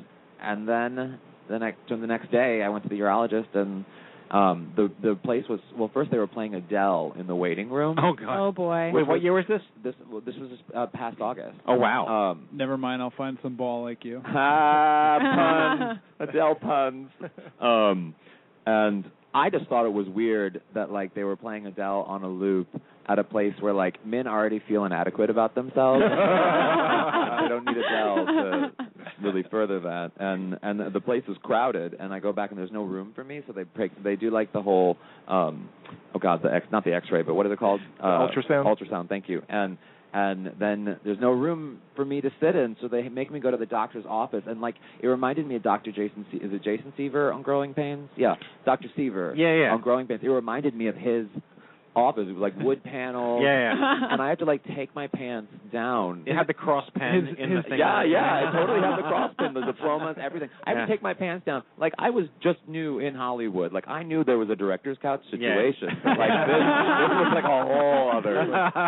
and 0.41 0.69
then 0.69 1.17
the 1.49 1.58
next 1.58 1.80
the 1.89 1.95
next 1.97 2.32
day, 2.32 2.62
I 2.62 2.69
went 2.69 2.84
to 2.84 2.89
the 2.89 2.99
urologist 2.99 3.56
and. 3.56 3.86
Um, 4.36 4.74
the 4.76 4.91
the 5.02 5.15
place 5.15 5.45
was 5.50 5.62
well. 5.78 5.89
First, 5.93 6.12
they 6.12 6.17
were 6.17 6.28
playing 6.28 6.56
Adele 6.56 7.15
in 7.17 7.26
the 7.26 7.36
waiting 7.36 7.69
room. 7.69 7.98
Oh 7.98 8.12
God. 8.12 8.38
Oh 8.38 8.52
boy. 8.52 8.91
Wait, 8.93 9.08
what 9.08 9.21
year 9.21 9.32
was 9.32 9.45
this? 9.48 9.62
This 9.82 9.95
well, 10.12 10.19
this 10.19 10.36
was 10.36 10.50
uh, 10.76 10.88
past 10.88 11.21
August. 11.21 11.56
Oh 11.65 11.76
wow. 11.76 12.32
Um, 12.32 12.50
Never 12.52 12.78
mind, 12.78 13.02
I'll 13.02 13.13
find 13.15 13.38
some 13.41 13.56
ball 13.56 13.84
like 13.84 14.04
you. 14.04 14.21
ah, 14.26 15.17
puns, 15.80 16.00
Adele 16.30 16.56
puns. 16.56 17.10
Um, 17.62 18.13
and 18.65 19.06
I 19.34 19.50
just 19.50 19.67
thought 19.67 19.86
it 19.86 19.93
was 19.93 20.08
weird 20.10 20.62
that 20.74 20.91
like 20.91 21.15
they 21.15 21.24
were 21.24 21.38
playing 21.38 21.65
Adele 21.65 22.04
on 22.06 22.24
a 22.24 22.30
loop 22.30 22.67
at 23.08 23.19
a 23.19 23.24
place 23.24 23.54
where 23.62 23.74
like 23.74 24.06
men 24.06 24.28
already 24.28 24.62
feel 24.67 24.84
inadequate 24.84 25.30
about 25.30 25.56
themselves. 25.56 26.02
they 26.04 27.48
don't 27.48 27.63
need 27.63 27.78
Adele 27.78 28.26
to 28.26 28.71
really 29.26 29.46
further 29.50 29.80
that. 29.82 30.12
And 30.18 30.58
and 30.62 30.94
the 30.94 31.02
place 31.02 31.24
is 31.28 31.38
crowded, 31.44 31.96
and 32.00 32.14
I 32.14 32.20
go 32.20 32.32
back 32.32 32.52
and 32.52 32.60
there's 32.60 32.72
no 32.72 32.84
room 32.84 33.12
for 33.16 33.24
me, 33.24 33.42
so 33.48 33.54
they 33.54 33.64
break. 33.64 33.92
They 34.04 34.16
do 34.16 34.30
like 34.32 34.54
the 34.54 34.62
whole 34.62 34.98
um, 35.28 35.70
oh 36.14 36.20
god, 36.20 36.42
the 36.44 36.54
X 36.54 36.66
not 36.72 36.84
the 36.86 36.94
X-ray, 36.94 37.24
but 37.24 37.36
what 37.36 37.46
is 37.46 37.52
it 37.52 37.60
called? 37.60 37.82
Uh, 38.02 38.28
ultrasound? 38.28 38.66
Ultrasound. 38.66 39.10
Thank 39.10 39.30
you. 39.30 39.42
And 39.50 39.78
and 40.14 40.54
then 40.60 40.98
there's 41.04 41.20
no 41.20 41.32
room 41.32 41.80
for 41.96 42.06
me 42.06 42.22
to 42.22 42.30
sit 42.40 42.56
in, 42.56 42.78
so 42.82 42.88
they 42.88 43.10
make 43.10 43.30
me 43.30 43.40
go 43.42 43.52
to 43.52 43.58
the 43.58 43.66
doctor's 43.66 44.06
office. 44.08 44.44
And 44.48 44.62
like 44.62 44.76
it 45.02 45.08
reminded 45.08 45.46
me 45.46 45.58
of 45.58 45.64
Dr. 45.64 45.92
Jason. 45.92 46.26
Se- 46.32 46.38
is 46.38 46.54
it 46.54 46.64
Jason 46.64 46.94
Seaver 46.96 47.34
on 47.34 47.42
Growing 47.42 47.74
Pains? 47.74 48.10
Yeah, 48.16 48.36
Dr. 48.64 48.88
Seaver. 48.96 49.34
Yeah, 49.36 49.54
yeah. 49.54 49.74
On 49.74 49.82
Growing 49.82 50.08
Pains, 50.08 50.22
it 50.24 50.30
reminded 50.30 50.74
me 50.74 50.88
of 50.88 50.96
his 50.96 51.28
office. 51.96 52.26
It 52.28 52.34
was 52.34 52.42
like 52.42 52.56
wood 52.60 52.84
panels. 52.84 53.42
Yeah, 53.44 53.74
yeah. 53.74 54.08
And 54.12 54.22
I 54.22 54.30
had 54.30 54.40
to 54.40 54.46
like 54.46 54.62
take 54.76 54.94
my 54.96 55.08
pants 55.08 55.52
down. 55.72 56.24
It 56.26 56.36
had 56.36 56.48
the 56.48 56.54
cross 56.54 56.90
pen 56.96 57.26
His- 57.28 57.38
in 57.40 57.56
the 57.56 57.64
thing. 57.64 57.80
Yeah, 57.80 58.04
yeah, 58.04 58.48
I 58.48 58.52
totally 58.58 58.80
had 58.82 58.98
the 58.98 59.04
cross 59.08 59.34
pin, 59.38 59.54
the 59.54 59.62
diplomas, 59.62 60.18
everything. 60.22 60.50
I 60.66 60.70
had 60.72 60.78
Yeah. 60.80 60.86
to 60.86 60.92
take 60.92 61.02
my 61.02 61.14
pants 61.14 61.46
down. 61.46 61.64
Like 61.78 61.94
I 61.98 62.10
was 62.10 62.26
just 62.44 62.60
new 62.68 63.00
in 63.00 63.16
Hollywood. 63.16 63.74
Like 63.74 63.88
I 63.88 64.04
knew 64.04 64.24
there 64.24 64.38
was 64.38 64.50
a 64.50 64.56
director's 64.56 64.98
couch 65.02 65.22
situation. 65.32 65.90
Yeah, 66.04 66.14
like 66.18 66.32
this, 66.48 66.62
this 66.62 67.12
was 67.20 67.32
like 67.36 67.44
a 67.44 67.48
whole 67.48 68.12
other. 68.18 68.36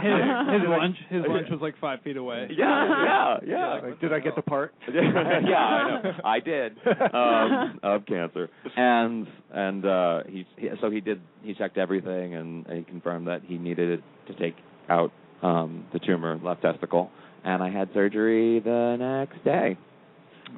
His, 0.04 0.62
his 0.62 0.70
lunch, 0.70 0.98
his 1.10 1.22
lunch 1.28 1.48
was 1.50 1.60
like 1.62 1.78
five 1.80 2.02
feet 2.02 2.18
away. 2.18 2.48
Yeah, 2.52 3.04
yeah, 3.04 3.38
yeah. 3.48 3.80
Like, 3.84 4.00
did 4.02 4.14
I 4.14 4.20
get 4.20 4.36
the 4.36 4.42
part? 4.42 4.74
yeah, 4.94 5.02
I 5.02 6.02
know. 6.02 6.12
I 6.26 6.40
did 6.40 6.78
um, 7.14 7.80
of 7.84 8.06
cancer, 8.06 8.50
and 8.76 9.28
and 9.52 9.86
uh, 9.86 10.24
he, 10.28 10.46
he 10.58 10.70
so 10.82 10.90
he 10.90 11.02
did 11.02 11.22
he 11.48 11.54
checked 11.56 11.78
everything 11.78 12.36
and 12.36 12.66
he 12.68 12.84
confirmed 12.84 13.28
that 13.28 13.42
he 13.46 13.58
needed 13.58 14.04
to 14.28 14.34
take 14.36 14.56
out 14.90 15.12
um, 15.42 15.86
the 15.94 16.00
tumor 16.00 16.40
left 16.44 16.62
testicle, 16.62 17.10
and 17.44 17.62
I 17.64 17.70
had 17.70 17.90
surgery 17.94 18.60
the 18.60 18.96
next 19.00 19.44
day. 19.44 19.78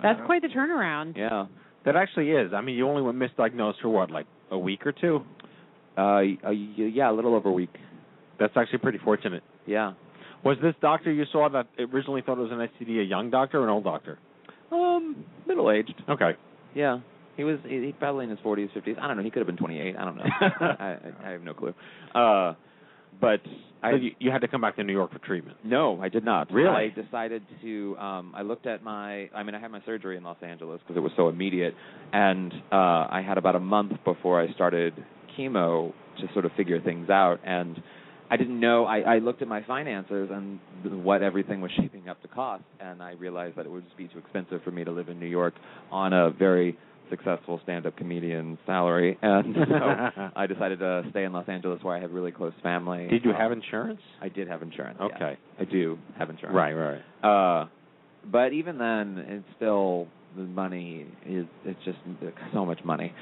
That's 0.03 0.19
quite 0.25 0.41
the 0.41 0.47
turnaround. 0.49 1.17
Yeah, 1.17 1.47
That 1.85 1.95
actually 1.95 2.29
is. 2.31 2.51
I 2.53 2.61
mean, 2.61 2.75
you 2.75 2.87
only 2.87 3.01
went 3.01 3.17
misdiagnosed 3.17 3.81
for 3.81 3.89
what, 3.89 4.11
like 4.11 4.27
a 4.51 4.57
week 4.57 4.85
or 4.85 4.91
two? 4.91 5.21
uh, 5.97 6.21
uh, 6.45 6.49
yeah, 6.51 7.11
a 7.11 7.13
little 7.13 7.35
over 7.35 7.49
a 7.49 7.51
week. 7.53 7.73
That's 8.39 8.53
actually 8.55 8.79
pretty 8.79 8.99
fortunate. 8.99 9.43
Yeah. 9.65 9.93
Was 10.45 10.57
this 10.61 10.73
doctor 10.81 11.11
you 11.11 11.25
saw 11.31 11.49
that 11.49 11.67
originally 11.77 12.21
thought 12.21 12.37
it 12.37 12.49
was 12.49 12.51
an 12.51 12.59
STD 12.87 13.01
a 13.01 13.03
young 13.03 13.29
doctor 13.29 13.59
or 13.59 13.63
an 13.65 13.69
old 13.69 13.83
doctor? 13.83 14.17
Um, 14.71 15.25
middle 15.45 15.69
aged. 15.71 15.95
Okay. 16.07 16.31
Yeah. 16.73 16.99
He 17.39 17.45
was 17.45 17.57
he, 17.65 17.85
he 17.85 17.93
probably 17.93 18.25
in 18.25 18.31
his 18.31 18.39
forties, 18.43 18.69
fifties. 18.73 18.97
I 19.01 19.07
don't 19.07 19.15
know. 19.15 19.23
He 19.23 19.31
could 19.31 19.39
have 19.39 19.47
been 19.47 19.55
twenty 19.55 19.79
eight. 19.79 19.95
I 19.97 20.03
don't 20.03 20.17
know. 20.17 20.23
I, 20.41 20.75
I 20.75 20.97
I 21.23 21.29
have 21.29 21.41
no 21.41 21.53
clue. 21.53 21.73
Uh 22.13 22.53
but 23.21 23.39
I 23.81 23.91
so 23.91 23.95
you, 23.95 24.11
you 24.19 24.29
had 24.29 24.41
to 24.41 24.49
come 24.49 24.59
back 24.59 24.75
to 24.75 24.83
New 24.83 24.91
York 24.91 25.13
for 25.13 25.19
treatment. 25.19 25.57
No, 25.63 26.01
I 26.01 26.09
did 26.09 26.25
not. 26.25 26.51
Really? 26.51 26.69
I 26.69 26.89
decided 26.89 27.43
to. 27.61 27.97
Um, 27.97 28.33
I 28.35 28.41
looked 28.41 28.67
at 28.67 28.83
my. 28.83 29.29
I 29.33 29.43
mean, 29.43 29.55
I 29.55 29.59
had 29.61 29.71
my 29.71 29.81
surgery 29.85 30.17
in 30.17 30.23
Los 30.23 30.35
Angeles 30.41 30.81
because 30.81 30.97
it 30.97 31.01
was 31.01 31.13
so 31.15 31.29
immediate, 31.29 31.75
and 32.11 32.51
uh, 32.73 32.75
I 32.75 33.23
had 33.25 33.37
about 33.37 33.55
a 33.55 33.59
month 33.61 33.93
before 34.03 34.41
I 34.41 34.51
started 34.53 34.93
chemo 35.37 35.93
to 36.19 36.33
sort 36.33 36.43
of 36.43 36.51
figure 36.57 36.81
things 36.81 37.09
out. 37.09 37.39
And 37.45 37.81
I 38.29 38.35
didn't 38.35 38.59
know. 38.59 38.83
I, 38.83 38.99
I 38.99 39.17
looked 39.19 39.41
at 39.41 39.47
my 39.47 39.63
finances 39.63 40.29
and 40.31 40.59
what 41.03 41.23
everything 41.23 41.61
was 41.61 41.71
shaping 41.79 42.09
up 42.09 42.21
to 42.21 42.27
cost, 42.27 42.63
and 42.79 43.01
I 43.01 43.13
realized 43.13 43.55
that 43.55 43.65
it 43.65 43.71
would 43.71 43.85
just 43.85 43.97
be 43.97 44.07
too 44.07 44.19
expensive 44.19 44.61
for 44.63 44.71
me 44.71 44.83
to 44.83 44.91
live 44.91 45.09
in 45.09 45.19
New 45.19 45.25
York 45.25 45.53
on 45.89 46.13
a 46.13 46.29
very 46.31 46.77
successful 47.09 47.59
stand-up 47.63 47.95
comedian 47.97 48.57
salary, 48.65 49.17
and 49.21 49.55
so 49.55 50.29
I 50.35 50.47
decided 50.47 50.79
to 50.79 51.03
stay 51.11 51.23
in 51.23 51.33
Los 51.33 51.47
Angeles 51.47 51.81
where 51.83 51.95
I 51.95 51.99
have 51.99 52.11
really 52.11 52.31
close 52.31 52.53
family. 52.63 53.07
Did 53.07 53.23
you 53.25 53.31
Um, 53.31 53.37
have 53.37 53.51
insurance? 53.51 54.01
I 54.21 54.29
did 54.29 54.47
have 54.47 54.61
insurance. 54.61 54.97
yes. 55.01 55.11
Okay. 55.15 55.37
I 55.59 55.63
do 55.65 55.97
have 56.17 56.29
insurance. 56.29 56.55
Right, 56.55 56.73
right. 56.73 57.01
Uh, 57.61 57.67
but 58.31 58.53
even 58.53 58.77
then, 58.77 59.23
it's 59.27 59.45
still 59.55 60.07
the 60.35 60.43
money 60.43 61.05
is 61.25 61.45
it's 61.65 61.79
just 61.85 61.97
so 62.53 62.65
much 62.65 62.83
money. 62.83 63.13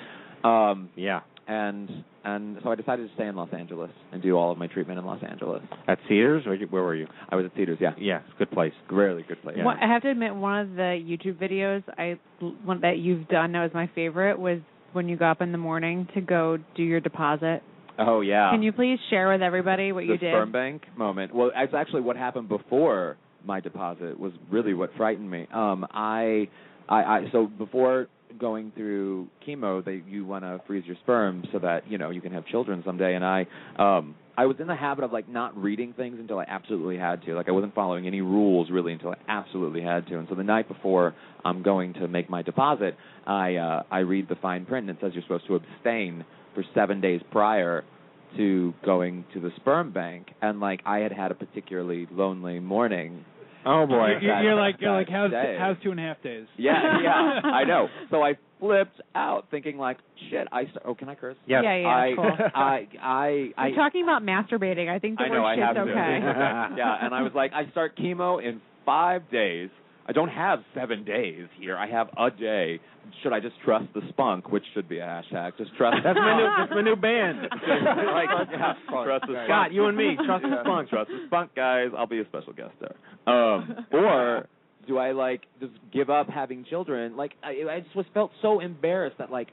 Um, 0.43 0.89
Yeah. 0.95 1.21
And 1.47 1.89
and 2.23 2.57
so 2.63 2.71
I 2.71 2.75
decided 2.75 3.07
to 3.07 3.13
stay 3.15 3.25
in 3.27 3.35
Los 3.35 3.49
Angeles 3.53 3.89
and 4.11 4.21
do 4.21 4.35
all 4.35 4.51
of 4.51 4.57
my 4.57 4.67
treatment 4.67 4.99
in 4.99 5.05
Los 5.05 5.23
Angeles. 5.23 5.61
At 5.87 5.97
Cedars, 6.09 6.43
or 6.45 6.55
you- 6.55 6.67
where 6.67 6.83
were 6.83 6.95
you? 6.95 7.07
I 7.29 7.35
was 7.35 7.45
at 7.45 7.51
Cedars, 7.55 7.77
yeah, 7.79 7.93
Yeah, 7.97 8.19
it's 8.25 8.35
a 8.35 8.39
good 8.39 8.51
place. 8.51 8.73
really 8.89 9.23
good 9.23 9.41
place. 9.41 9.57
One- 9.57 9.77
I 9.77 9.87
have 9.87 10.01
to 10.03 10.09
admit, 10.11 10.35
one 10.35 10.59
of 10.59 10.75
the 10.75 11.01
YouTube 11.03 11.35
videos 11.35 11.83
I 11.97 12.17
one 12.65 12.81
that 12.81 12.97
you've 12.97 13.27
done 13.29 13.53
that 13.53 13.63
was 13.63 13.73
my 13.73 13.87
favorite 13.95 14.37
was 14.37 14.59
when 14.93 15.07
you 15.09 15.15
got 15.15 15.31
up 15.31 15.41
in 15.41 15.51
the 15.51 15.57
morning 15.57 16.07
to 16.15 16.21
go 16.21 16.57
do 16.75 16.83
your 16.83 16.99
deposit. 16.99 17.61
Oh 17.99 18.21
yeah. 18.21 18.51
Can 18.51 18.61
you 18.61 18.71
please 18.73 18.99
share 19.09 19.29
with 19.29 19.41
everybody 19.41 19.91
what 19.91 20.01
the 20.01 20.07
you 20.13 20.17
did? 20.17 20.33
The 20.33 20.37
sperm 20.37 20.51
bank 20.51 20.83
moment. 20.97 21.33
Well, 21.33 21.51
it's 21.55 21.73
actually 21.73 22.01
what 22.01 22.15
happened 22.15 22.47
before 22.49 23.17
my 23.45 23.59
deposit 23.59 24.19
was 24.19 24.33
really 24.51 24.73
what 24.73 24.93
frightened 24.97 25.29
me. 25.31 25.47
Um, 25.53 25.85
I, 25.91 26.47
I, 26.89 27.03
I 27.03 27.29
so 27.31 27.47
before 27.47 28.07
going 28.39 28.71
through 28.75 29.27
chemo, 29.47 29.83
that 29.83 30.03
you 30.07 30.25
want 30.25 30.43
to 30.43 30.61
freeze 30.67 30.85
your 30.85 30.95
sperm 31.03 31.43
so 31.51 31.59
that 31.59 31.89
you 31.89 31.97
know 31.97 32.09
you 32.09 32.21
can 32.21 32.31
have 32.33 32.45
children 32.45 32.83
someday. 32.85 33.15
And 33.15 33.25
I, 33.25 33.47
um, 33.77 34.15
I 34.37 34.45
was 34.45 34.57
in 34.59 34.67
the 34.67 34.75
habit 34.75 35.03
of 35.03 35.11
like 35.11 35.27
not 35.27 35.57
reading 35.57 35.93
things 35.93 36.17
until 36.19 36.39
I 36.39 36.45
absolutely 36.47 36.97
had 36.97 37.23
to. 37.23 37.35
Like 37.35 37.47
I 37.47 37.51
wasn't 37.51 37.73
following 37.73 38.05
any 38.05 38.21
rules 38.21 38.69
really 38.69 38.93
until 38.93 39.11
I 39.11 39.17
absolutely 39.27 39.81
had 39.81 40.05
to. 40.07 40.19
And 40.19 40.27
so 40.29 40.35
the 40.35 40.43
night 40.43 40.67
before 40.67 41.15
I'm 41.43 41.63
going 41.63 41.93
to 41.95 42.07
make 42.07 42.29
my 42.29 42.41
deposit, 42.43 42.95
I 43.25 43.55
uh, 43.55 43.83
I 43.89 43.99
read 43.99 44.29
the 44.29 44.35
fine 44.35 44.65
print 44.65 44.89
and 44.89 44.97
it 44.97 45.01
says 45.01 45.13
you're 45.13 45.23
supposed 45.23 45.47
to 45.47 45.55
abstain 45.55 46.23
for 46.53 46.63
seven 46.75 47.01
days 47.01 47.21
prior 47.31 47.83
to 48.35 48.73
going 48.85 49.25
to 49.33 49.39
the 49.39 49.51
sperm 49.55 49.91
bank 49.91 50.27
and 50.41 50.59
like 50.59 50.81
I 50.85 50.99
had 50.99 51.11
had 51.11 51.31
a 51.31 51.35
particularly 51.35 52.07
lonely 52.11 52.59
morning. 52.59 53.25
Oh 53.67 53.85
boy. 53.85 54.07
You're, 54.07 54.21
you're, 54.21 54.43
you're 54.43 54.55
like 54.55 54.75
you're 54.79 54.93
like 54.93 55.09
how's 55.09 55.31
Day. 55.31 55.57
how's 55.59 55.75
two 55.83 55.91
and 55.91 55.99
a 55.99 56.03
half 56.03 56.21
days? 56.23 56.45
Yeah, 56.57 57.01
yeah, 57.03 57.41
I 57.43 57.63
know. 57.65 57.87
So 58.09 58.23
I 58.23 58.35
flipped 58.59 58.99
out 59.13 59.47
thinking 59.51 59.77
like 59.77 59.97
shit, 60.31 60.47
I 60.51 60.63
st- 60.63 60.77
oh 60.85 60.95
can 60.95 61.09
I 61.09 61.15
curse? 61.15 61.35
Yes. 61.45 61.61
Yeah, 61.63 61.75
yeah, 61.75 61.87
I, 61.87 62.11
cool. 62.15 62.31
I 62.55 62.87
I 63.01 63.49
I 63.57 63.67
You're 63.67 63.75
talking 63.75 64.03
about 64.03 64.23
masturbating. 64.23 64.89
I 64.89 64.99
think 64.99 65.17
the 65.17 65.25
I 65.25 65.29
word 65.29 65.35
know 65.35 65.45
I 65.45 65.55
shit's 65.55 65.65
have 65.67 65.75
to. 65.75 65.81
okay. 65.81 65.91
yeah, 66.77 66.97
and 67.05 67.13
I 67.13 67.21
was 67.21 67.33
like 67.35 67.51
I 67.53 67.69
start 67.71 67.97
chemo 67.97 68.41
in 68.43 68.61
5 68.85 69.29
days. 69.31 69.69
I 70.07 70.13
don't 70.13 70.29
have 70.29 70.59
7 70.73 71.03
days 71.03 71.47
here. 71.59 71.75
I 71.77 71.87
have 71.89 72.09
a 72.17 72.31
day. 72.31 72.79
Should 73.21 73.33
I 73.33 73.39
just 73.39 73.55
trust 73.63 73.85
the 73.93 74.01
spunk, 74.09 74.51
which 74.51 74.63
should 74.73 74.87
be 74.87 74.99
a 74.99 75.05
hashtag. 75.05 75.57
Just 75.57 75.75
trust 75.75 75.97
That's 76.03 76.17
my 76.17 76.37
new 76.37 76.49
that's 76.57 76.71
my 76.71 76.81
new 76.81 76.95
band. 76.95 77.41
like, 77.41 78.29
yeah, 78.51 78.73
trust 78.87 79.25
the 79.27 79.33
spunk. 79.33 79.47
Scott, 79.47 79.71
you 79.73 79.85
and 79.85 79.97
me, 79.97 80.17
trust 80.25 80.43
the 80.43 80.57
spunk. 80.63 80.89
Trust 80.89 81.09
the 81.09 81.23
spunk, 81.27 81.55
guys. 81.55 81.89
I'll 81.97 82.07
be 82.07 82.19
a 82.19 82.25
special 82.25 82.53
guest 82.53 82.73
there. 82.79 82.95
Um, 83.33 83.85
or 83.91 84.47
do 84.87 84.97
I 84.97 85.11
like 85.11 85.41
just 85.59 85.73
give 85.93 86.09
up 86.09 86.29
having 86.29 86.65
children? 86.65 87.15
Like 87.15 87.33
I, 87.43 87.69
I 87.69 87.79
just 87.81 87.95
was 87.95 88.05
felt 88.13 88.31
so 88.41 88.59
embarrassed 88.59 89.17
that 89.19 89.31
like 89.31 89.49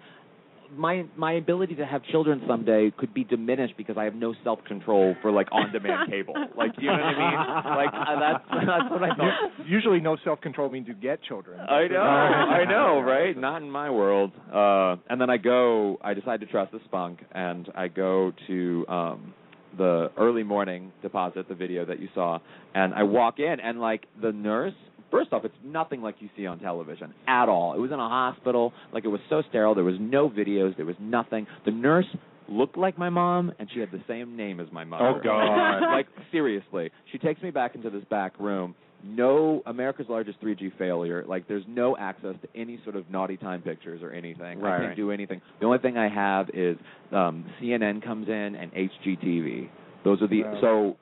my 0.73 1.05
my 1.17 1.33
ability 1.35 1.75
to 1.77 1.87
have 1.87 2.03
children 2.05 2.43
someday 2.47 2.93
could 2.97 3.13
be 3.15 3.25
diminished 3.25 3.75
because 3.77 3.97
I 3.97 4.05
have 4.05 4.15
no 4.15 4.35
self 4.45 4.59
control 4.65 5.15
for 5.23 5.31
like 5.31 5.49
on 5.53 5.73
demand 5.73 6.11
cable. 6.11 6.35
Like 6.57 6.73
you 6.79 6.89
know 6.89 6.93
what 6.93 7.03
I 7.03 7.19
mean? 7.19 7.75
Like 7.75 7.93
uh, 7.93 8.21
that's 8.21 8.45
that's 8.67 8.91
what 8.91 9.03
I 9.03 9.15
thought. 9.17 9.67
Usually, 9.67 10.01
no 10.01 10.17
self 10.25 10.41
control 10.41 10.71
means 10.71 10.87
you 10.89 10.95
get 10.95 11.23
children. 11.23 11.61
I 11.61 11.89
know, 11.89 11.99
I 12.01 12.65
know, 12.65 13.01
right? 13.01 13.37
Not 13.37 13.63
in 13.63 13.71
my 13.71 13.91
world. 13.91 14.33
Uh 14.53 14.97
and 15.09 15.21
then 15.21 15.31
I 15.31 15.37
go 15.37 15.99
I 16.03 16.15
decide 16.15 16.41
to 16.41 16.47
trust 16.47 16.73
the 16.73 16.81
spunk 16.85 17.21
and 17.33 17.71
I 17.75 17.89
go 17.89 18.33
to 18.47 18.87
um 18.89 19.35
the 19.77 20.11
early 20.17 20.45
morning 20.45 20.93
deposit, 21.03 21.49
the 21.49 21.55
video 21.55 21.85
that 21.85 22.01
you 22.01 22.09
saw, 22.15 22.39
and 22.75 22.95
I 22.95 23.03
walk 23.03 23.39
in 23.39 23.59
and 23.61 23.81
like 23.81 24.07
the 24.23 24.31
nurse 24.33 24.75
First 25.15 25.33
off, 25.33 25.45
it's 25.45 25.55
nothing 25.65 26.03
like 26.03 26.17
you 26.19 26.29
see 26.37 26.45
on 26.47 26.59
television 26.59 27.15
at 27.29 27.49
all. 27.49 27.75
It 27.75 27.79
was 27.79 27.93
in 27.93 28.01
a 28.01 28.09
hospital, 28.09 28.73
like 28.93 29.05
it 29.05 29.09
was 29.09 29.21
so 29.31 29.43
sterile. 29.49 29.75
There 29.75 29.85
was 29.85 29.99
no 30.01 30.29
videos. 30.29 30.77
There 30.77 30.87
was 30.87 30.97
nothing. 30.99 31.47
The 31.65 31.71
nurse 31.71 32.07
looked 32.49 32.77
like 32.77 32.99
my 32.99 33.11
mom, 33.11 33.53
and 33.61 33.69
she 33.73 33.79
had 33.79 33.93
the 33.93 34.03
same 34.09 34.37
name 34.37 34.59
as 34.59 34.67
my 34.73 34.83
mother. 34.83 35.05
Oh, 35.05 35.21
God. 35.23 35.81
like 35.95 36.07
seriously, 36.33 36.91
she 37.13 37.19
takes 37.19 37.41
me 37.43 37.51
back 37.51 37.77
into 37.77 37.91
this 37.91 38.03
back 38.11 38.39
room. 38.41 38.75
No 39.05 39.63
America's 39.67 40.07
largest 40.09 40.41
3G 40.41 40.77
failure. 40.79 41.25
Like 41.29 41.47
there's 41.47 41.65
no 41.69 41.97
access 41.97 42.35
to 42.43 42.49
any 42.59 42.81
sort 42.83 42.97
of 42.97 43.09
naughty 43.09 43.37
time 43.37 43.63
pictures 43.63 44.03
or 44.03 44.11
anything. 44.11 44.59
Right, 44.59 44.75
I 44.75 44.79
can't 44.79 44.89
right. 44.89 44.97
do 44.97 45.13
anything. 45.13 45.43
The 45.61 45.67
only 45.67 45.79
thing 45.79 45.97
I 45.97 46.09
have 46.09 46.49
is 46.55 46.77
um 47.13 47.45
CNN 47.63 48.03
comes 48.03 48.29
in 48.29 48.57
and 48.57 48.73
HGTV. 48.73 49.69
Those 50.05 50.23
are 50.23 50.27
the 50.27 50.43
so 50.61 50.97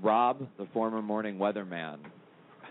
Rob, 0.00 0.46
the 0.56 0.66
former 0.72 1.02
morning 1.02 1.38
weatherman, 1.38 1.98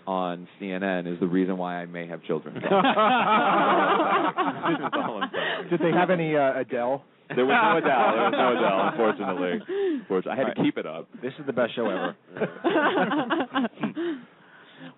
on 0.07 0.47
CNN 0.59 1.05
is 1.11 1.19
the 1.19 1.27
reason 1.27 1.57
why 1.57 1.75
I 1.75 1.85
may 1.85 2.07
have 2.07 2.23
children. 2.23 2.55
That's 2.61 2.65
all 2.71 2.81
I'm 5.21 5.29
saying. 5.31 5.69
Did 5.69 5.79
they 5.81 5.91
have 5.91 6.09
any 6.09 6.35
uh, 6.35 6.59
Adele? 6.61 7.03
There 7.35 7.45
was 7.45 7.53
no 7.61 7.77
Adele. 7.77 8.13
There 8.13 8.23
was 8.23 8.33
no 8.33 8.57
Adele, 8.57 8.87
unfortunately. 8.91 9.59
Unfortunately, 9.99 10.31
I 10.31 10.35
had 10.47 10.53
to 10.55 10.63
keep 10.63 10.77
it 10.77 10.85
up. 10.85 11.09
This 11.21 11.33
is 11.37 11.45
the 11.45 11.51
best 11.53 11.75
show 11.75 11.89
ever. 11.89 12.15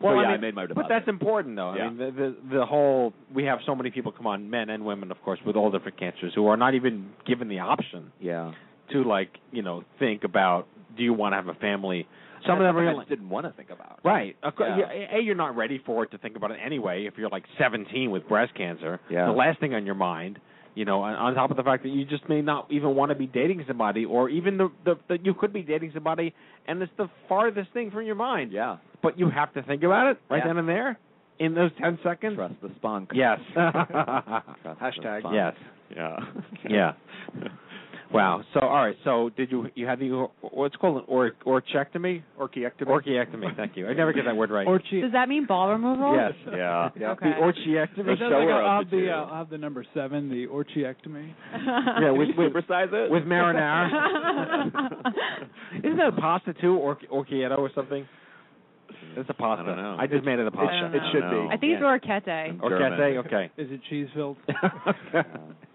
Well, 0.02 0.15
Well, 0.15 0.24
yeah, 0.24 0.30
I 0.30 0.34
I, 0.34 0.38
made 0.38 0.56
my 0.56 0.65
But 0.67 0.86
that's 0.88 1.08
important, 1.08 1.56
though. 1.56 1.74
Yeah. 1.74 1.84
I 1.84 1.89
mean, 1.89 1.98
the, 1.98 2.12
the 2.12 2.58
the 2.60 2.65
whole 2.65 3.13
we 3.34 3.43
have 3.45 3.60
so 3.65 3.76
many 3.76 3.91
people 3.91 4.12
come 4.12 4.28
on, 4.28 4.50
men 4.50 4.69
and 4.69 4.86
women, 4.86 5.12
of 5.12 5.22
course, 5.24 5.39
with 5.45 5.56
all 5.56 5.72
different 5.72 6.00
cancers, 6.00 6.34
who 6.36 6.48
are 6.48 6.58
not 6.58 6.74
even 6.74 7.10
given 7.26 7.50
the 7.50 7.60
option 7.60 8.12
yeah. 8.19 8.54
to 8.91 9.04
like 9.04 9.38
you 9.52 9.62
know 9.62 9.84
think 9.98 10.24
about 10.24 10.67
do 10.95 11.04
you 11.04 11.13
want 11.13 11.34
to 11.34 11.38
have 11.38 11.48
a 11.48 11.54
family. 11.56 12.08
Some 12.45 12.60
And 12.60 12.67
of 12.67 12.75
them 12.75 12.86
that's 12.86 12.88
are 12.88 12.89
something 12.91 12.99
I 12.99 13.02
just 13.02 13.10
didn't 13.10 13.30
want 13.30 13.45
to 13.47 13.52
think 13.54 13.69
about. 13.69 13.99
right. 14.04 14.36
Of 14.43 14.56
course, 14.56 14.71
Yeah. 14.78 14.91
yeah, 14.93 15.17
a, 15.17 15.21
you're 15.21 15.36
not 15.36 15.56
ready 15.56 15.78
for 15.86 16.04
it 16.04 16.12
to 16.12 16.17
think 16.17 16.36
about 16.36 16.52
it 16.52 16.60
anyway. 16.63 17.06
If 17.06 17.17
you're 17.17 17.30
like 17.30 17.43
17 17.58 18.12
with 18.12 18.28
breast 18.28 18.54
cancer, 18.56 18.99
Yeah. 19.10 19.25
the 19.25 19.32
last 19.32 19.60
thing 19.60 19.73
on 19.73 19.86
your 19.86 19.95
mind. 19.95 20.39
You 20.75 20.86
know, 20.86 21.02
on, 21.02 21.15
on 21.15 21.34
top 21.34 21.52
of 21.52 21.58
the 21.58 21.63
fact 21.63 21.84
that 21.84 21.89
you 21.89 22.06
just 22.06 22.30
may 22.30 22.41
not 22.41 22.67
even 22.71 22.95
want 22.95 23.10
to 23.10 23.15
be 23.15 23.25
dating 23.28 23.65
somebody, 23.67 24.06
or 24.06 24.30
even 24.30 24.58
the, 24.58 24.69
the 24.86 24.95
the 25.10 25.17
you 25.21 25.34
could 25.34 25.52
be 25.52 25.62
dating 25.63 25.91
somebody, 25.93 26.34
and 26.67 26.82
it's 26.82 26.91
the 26.95 27.10
farthest 27.28 27.73
thing 27.73 27.91
from 27.91 28.06
your 28.06 28.15
mind. 28.15 28.52
Yeah. 28.54 28.78
But 29.02 29.19
you 29.19 29.30
have 29.30 29.52
to 29.56 29.63
think 29.63 29.84
about 29.84 30.12
it 30.12 30.19
right 30.30 30.38
Yeah. 30.38 30.47
then 30.47 30.58
and 30.58 30.69
there 30.69 30.97
in 31.39 31.54
those 31.56 31.71
10 31.82 31.99
seconds. 32.04 32.36
Trust 32.36 32.54
the 32.62 32.69
spunk. 32.78 33.10
Yes. 33.13 33.39
Trust 33.54 33.75
Hashtag. 33.93 35.02
the 35.02 35.19
spunk. 35.19 35.36
yes. 35.36 35.54
Yeah. 35.93 36.19
Yeah. 36.69 36.93
Wow. 38.12 38.43
So 38.54 38.60
all 38.62 38.86
right. 38.86 38.95
So 39.04 39.30
did 39.38 39.52
you 39.52 39.67
you 39.76 39.86
had 39.86 40.00
the 40.00 40.28
what's 40.41 40.76
called 40.78 40.98
an 40.98 41.04
or 41.08 41.32
orchiectomy? 41.45 42.24
Orchiectomy. 42.39 42.88
Orchiectomy. 42.88 43.56
Thank 43.56 43.78
you. 43.78 43.88
I 43.88 43.93
never 43.93 44.13
get 44.13 44.26
that 44.26 44.36
word 44.36 44.50
right. 44.50 44.65
Orchi- 44.67 45.02
Does 45.02 45.12
that 45.12 45.30
mean 45.30 45.45
ball 45.45 45.69
removal? 45.69 46.15
yes. 46.15 46.34
Yeah. 46.52 46.89
Yeah. 47.00 47.12
Okay. 47.12 47.30
The 47.30 47.36
orchiectomy. 47.36 48.06
The 48.06 48.12
It 48.13 48.19
sounds 48.19 48.32
shower 48.32 48.39
like 48.39 48.50
of 48.50 48.65
I'll 48.65 48.80
have 48.80 48.89
the 48.89 48.98
the, 48.98 49.12
uh, 49.12 49.15
I'll 49.26 49.36
have 49.36 49.50
the 49.50 49.58
number 49.60 49.86
seven, 49.93 50.30
the 50.30 50.48
orchiectomy. 50.48 51.34
Yeah, 52.02 52.12
with 52.12 52.30
with, 52.38 52.54
Supersize 52.54 52.91
it. 52.93 53.12
with 53.12 53.24
marinara. 53.24 53.89
Isn't 55.84 55.98
that 55.98 56.08
a 56.08 56.12
pasta 56.19 56.54
too, 56.60 56.76
or 56.76 56.98
orchieto 57.12 57.58
or 57.58 57.69
something? 57.76 58.08
It's 59.17 59.30
a 59.30 59.34
pasta. 59.34 59.63
I 59.63 59.65
don't 59.65 59.78
know. 59.78 59.98
I 60.00 60.08
just 60.08 60.24
made 60.26 60.39
it 60.39 60.43
a 60.43 60.48
It, 60.48 60.54
pasta. 60.54 60.91
It 60.93 61.02
should 61.12 61.30
be. 61.30 61.48
I 61.52 61.58
think 61.58 61.74
it's 61.74 61.84
orchete. 61.84 62.60
Orchete. 62.60 63.26
Okay. 63.26 63.52
Is 63.58 63.67
it 63.72 63.82
cheese 63.89 64.08
filled? 64.13 64.38
Ew, 64.48 64.54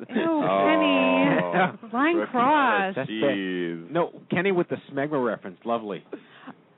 Oh. 0.09 0.65
Kenny. 0.67 1.93
Line 1.93 2.27
cross. 2.31 2.95
Jeez. 2.97 3.91
No, 3.91 4.11
Kenny 4.31 4.53
with 4.53 4.69
the 4.69 4.77
smegma 4.93 5.25
reference. 5.25 5.59
Lovely. 5.65 6.05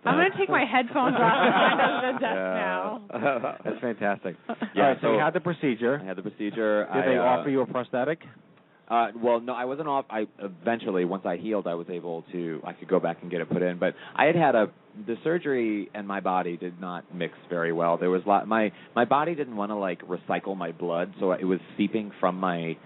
I'm 0.05 0.15
going 0.17 0.31
to 0.31 0.39
take 0.39 0.49
my 0.49 0.65
headphones 0.65 1.17
off 1.17 1.21
and 1.21 1.53
find 1.53 1.81
out 1.81 2.01
the 2.03 2.19
desk 2.21 2.37
now. 2.37 3.03
Yeah. 3.13 3.57
That's 3.65 3.81
fantastic. 3.81 4.37
Yeah, 4.49 4.55
All 4.83 4.89
right, 4.91 4.97
so, 5.01 5.07
so- 5.09 5.13
you 5.15 5.19
had 5.19 5.35
the 5.35 5.41
procedure. 5.41 5.99
I 6.01 6.05
had 6.07 6.17
the 6.17 6.23
procedure. 6.23 6.87
Did 6.95 7.03
I, 7.03 7.07
they 7.07 7.17
uh, 7.19 7.23
offer 7.23 7.49
you 7.51 7.61
a 7.63 7.67
prosthetic? 7.67 8.21
Uh, 8.89 9.09
well, 9.21 9.41
no, 9.41 9.53
I 9.53 9.65
wasn't 9.65 9.89
off. 9.89 10.05
I 10.11 10.27
eventually, 10.39 11.05
once 11.05 11.25
I 11.27 11.37
healed, 11.37 11.67
I 11.67 11.75
was 11.75 11.89
able 11.91 12.23
to. 12.33 12.61
I 12.65 12.73
could 12.73 12.89
go 12.89 13.01
back 13.01 13.19
and 13.23 13.31
get 13.31 13.41
it 13.41 13.51
put 13.51 13.63
in. 13.63 13.79
But 13.79 13.95
I 14.15 14.27
had 14.27 14.37
had 14.37 14.55
a 14.55 14.71
the 15.07 15.17
surgery, 15.25 15.91
and 15.93 16.07
my 16.07 16.21
body 16.21 16.57
did 16.57 16.81
not 16.81 17.05
mix 17.15 17.35
very 17.51 17.73
well. 17.73 17.99
There 17.99 18.11
was 18.11 18.23
a 18.25 18.29
lot. 18.29 18.47
My 18.49 18.73
my 18.95 19.05
body 19.05 19.35
didn't 19.35 19.57
want 19.57 19.71
to 19.71 19.77
like 19.77 20.03
recycle 20.03 20.57
my 20.57 20.71
blood, 20.73 21.15
so 21.19 21.33
it 21.33 21.45
was 21.45 21.59
seeping 21.77 22.13
from 22.21 22.39
my 22.39 22.77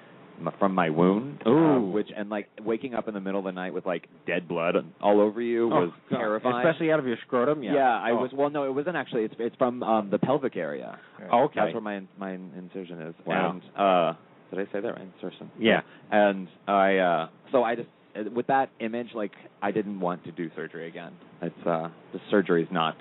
from 0.58 0.74
my 0.74 0.88
wound. 0.88 1.42
Ooh. 1.46 1.50
um, 1.50 1.92
which 1.92 2.08
and 2.16 2.30
like 2.30 2.48
waking 2.64 2.94
up 2.94 3.06
in 3.08 3.12
the 3.12 3.20
middle 3.20 3.40
of 3.40 3.44
the 3.44 3.52
night 3.52 3.74
with 3.74 3.84
like 3.84 4.08
dead 4.26 4.48
blood 4.48 4.76
all 5.02 5.20
over 5.20 5.42
you 5.42 5.68
was 5.68 5.92
God. 6.08 6.16
terrifying. 6.16 6.66
Especially 6.66 6.90
out 6.90 6.98
of 6.98 7.06
your 7.06 7.18
scrotum. 7.26 7.62
Yeah. 7.62 7.74
yeah, 7.74 8.00
I 8.00 8.12
Oh. 8.12 8.22
was. 8.22 8.30
Well, 8.32 8.48
no, 8.48 8.64
it 8.64 8.72
wasn't 8.74 8.96
actually. 8.96 9.24
It's 9.24 9.34
it's 9.38 9.56
from 9.56 9.82
um 9.82 10.08
the 10.10 10.18
pelvic 10.18 10.56
area. 10.56 10.98
Oh, 11.30 11.44
okay. 11.44 11.60
That's 11.60 11.74
where 11.74 11.82
my 11.82 12.00
my 12.18 12.32
incision 12.32 13.02
is. 13.02 13.14
Wow. 13.26 13.50
And 13.50 13.62
uh 13.76 14.14
did 14.50 14.58
I 14.68 14.72
say 14.72 14.80
that 14.80 14.88
right? 14.94 15.08
Insertion. 15.14 15.50
Yeah. 15.58 15.80
And 16.10 16.48
I 16.66 16.96
uh 16.96 17.28
so 17.52 17.62
I 17.62 17.76
just 17.76 17.88
uh, 18.16 18.22
with 18.34 18.46
that 18.48 18.70
image 18.80 19.08
like 19.14 19.32
I 19.62 19.70
didn't 19.70 20.00
want 20.00 20.24
to 20.24 20.32
do 20.32 20.50
surgery 20.56 20.88
again. 20.88 21.12
It's 21.42 21.54
uh 21.66 21.88
the 22.12 22.20
surgery 22.30 22.62
is 22.62 22.68
not 22.70 22.96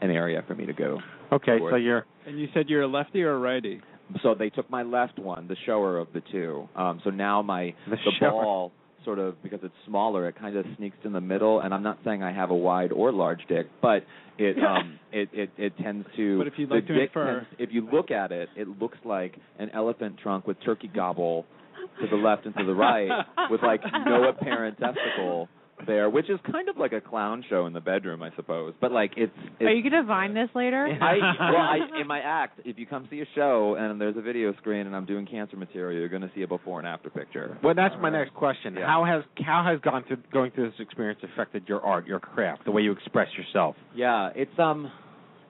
an 0.00 0.10
area 0.10 0.42
for 0.46 0.54
me 0.54 0.66
to 0.66 0.72
go. 0.72 0.98
Okay, 1.32 1.58
Board. 1.58 1.72
so 1.72 1.76
you're 1.76 2.06
And 2.26 2.38
you 2.38 2.48
said 2.54 2.68
you're 2.68 2.82
a 2.82 2.86
lefty 2.88 3.22
or 3.22 3.32
a 3.32 3.38
righty? 3.38 3.80
So 4.22 4.34
they 4.34 4.50
took 4.50 4.68
my 4.70 4.82
left 4.82 5.18
one, 5.18 5.48
the 5.48 5.56
shower 5.64 5.98
of 5.98 6.08
the 6.12 6.22
two. 6.32 6.68
Um 6.76 7.00
so 7.04 7.10
now 7.10 7.42
my 7.42 7.74
The 7.88 7.96
the 7.96 8.12
shower. 8.20 8.42
ball 8.42 8.72
sort 9.04 9.18
of 9.18 9.42
because 9.42 9.60
it's 9.62 9.74
smaller, 9.86 10.28
it 10.28 10.38
kind 10.38 10.56
of 10.56 10.64
sneaks 10.76 10.96
in 11.04 11.12
the 11.12 11.20
middle 11.20 11.60
and 11.60 11.72
I'm 11.74 11.82
not 11.82 11.98
saying 12.04 12.22
I 12.22 12.32
have 12.32 12.50
a 12.50 12.54
wide 12.56 12.92
or 12.92 13.12
large 13.12 13.40
dick, 13.48 13.66
but 13.80 14.04
it 14.38 14.56
um 14.64 14.98
it 15.12 15.28
it, 15.32 15.50
it 15.58 15.72
tends 15.82 16.06
to 16.16 16.38
But 16.38 16.46
if 16.46 16.54
like 16.66 16.86
to 16.86 17.00
infer- 17.00 17.40
tends- 17.40 17.56
if 17.58 17.70
you 17.72 17.88
look 17.92 18.10
at 18.10 18.32
it, 18.32 18.48
it 18.56 18.68
looks 18.80 18.98
like 19.04 19.36
an 19.58 19.70
elephant 19.70 20.16
trunk 20.22 20.46
with 20.46 20.56
turkey 20.64 20.90
gobble 20.94 21.44
to 22.00 22.06
the 22.08 22.16
left 22.16 22.46
and 22.46 22.54
to 22.56 22.64
the 22.64 22.74
right 22.74 23.10
with 23.50 23.62
like 23.62 23.82
no 24.06 24.28
apparent 24.28 24.78
testicle 24.78 25.48
there, 25.86 26.08
which 26.10 26.30
is 26.30 26.38
kind 26.50 26.68
of 26.68 26.76
like 26.76 26.92
a 26.92 27.00
clown 27.00 27.44
show 27.48 27.66
in 27.66 27.72
the 27.72 27.80
bedroom, 27.80 28.22
I 28.22 28.30
suppose. 28.36 28.74
But 28.80 28.92
like 28.92 29.12
it's, 29.16 29.32
it's 29.60 29.62
Are 29.62 29.72
you 29.72 29.82
going 29.88 30.02
to 30.02 30.06
vine 30.06 30.34
this 30.34 30.48
later? 30.54 30.86
I 30.86 31.16
well, 31.52 31.60
I 31.60 31.78
in 32.00 32.06
my 32.06 32.20
act, 32.20 32.60
if 32.64 32.78
you 32.78 32.86
come 32.86 33.06
see 33.10 33.20
a 33.20 33.26
show 33.34 33.76
and 33.78 34.00
there's 34.00 34.16
a 34.16 34.22
video 34.22 34.54
screen 34.54 34.86
and 34.86 34.94
I'm 34.94 35.06
doing 35.06 35.26
cancer 35.26 35.56
material, 35.56 35.98
you're 35.98 36.08
going 36.08 36.22
to 36.22 36.30
see 36.34 36.42
a 36.42 36.48
before 36.48 36.78
and 36.78 36.88
after 36.88 37.10
picture. 37.10 37.58
Well, 37.62 37.74
that's 37.74 37.94
my 38.00 38.10
next 38.10 38.34
question. 38.34 38.74
Yeah. 38.74 38.86
How 38.86 39.04
has 39.04 39.24
how 39.44 39.64
has 39.64 39.80
gone 39.80 40.04
through 40.06 40.18
going 40.32 40.50
through 40.52 40.70
this 40.70 40.80
experience 40.80 41.20
affected 41.22 41.64
your 41.66 41.80
art, 41.80 42.06
your 42.06 42.20
craft, 42.20 42.64
the 42.64 42.70
way 42.70 42.82
you 42.82 42.92
express 42.92 43.28
yourself? 43.36 43.76
Yeah, 43.94 44.30
it's 44.34 44.58
um, 44.58 44.90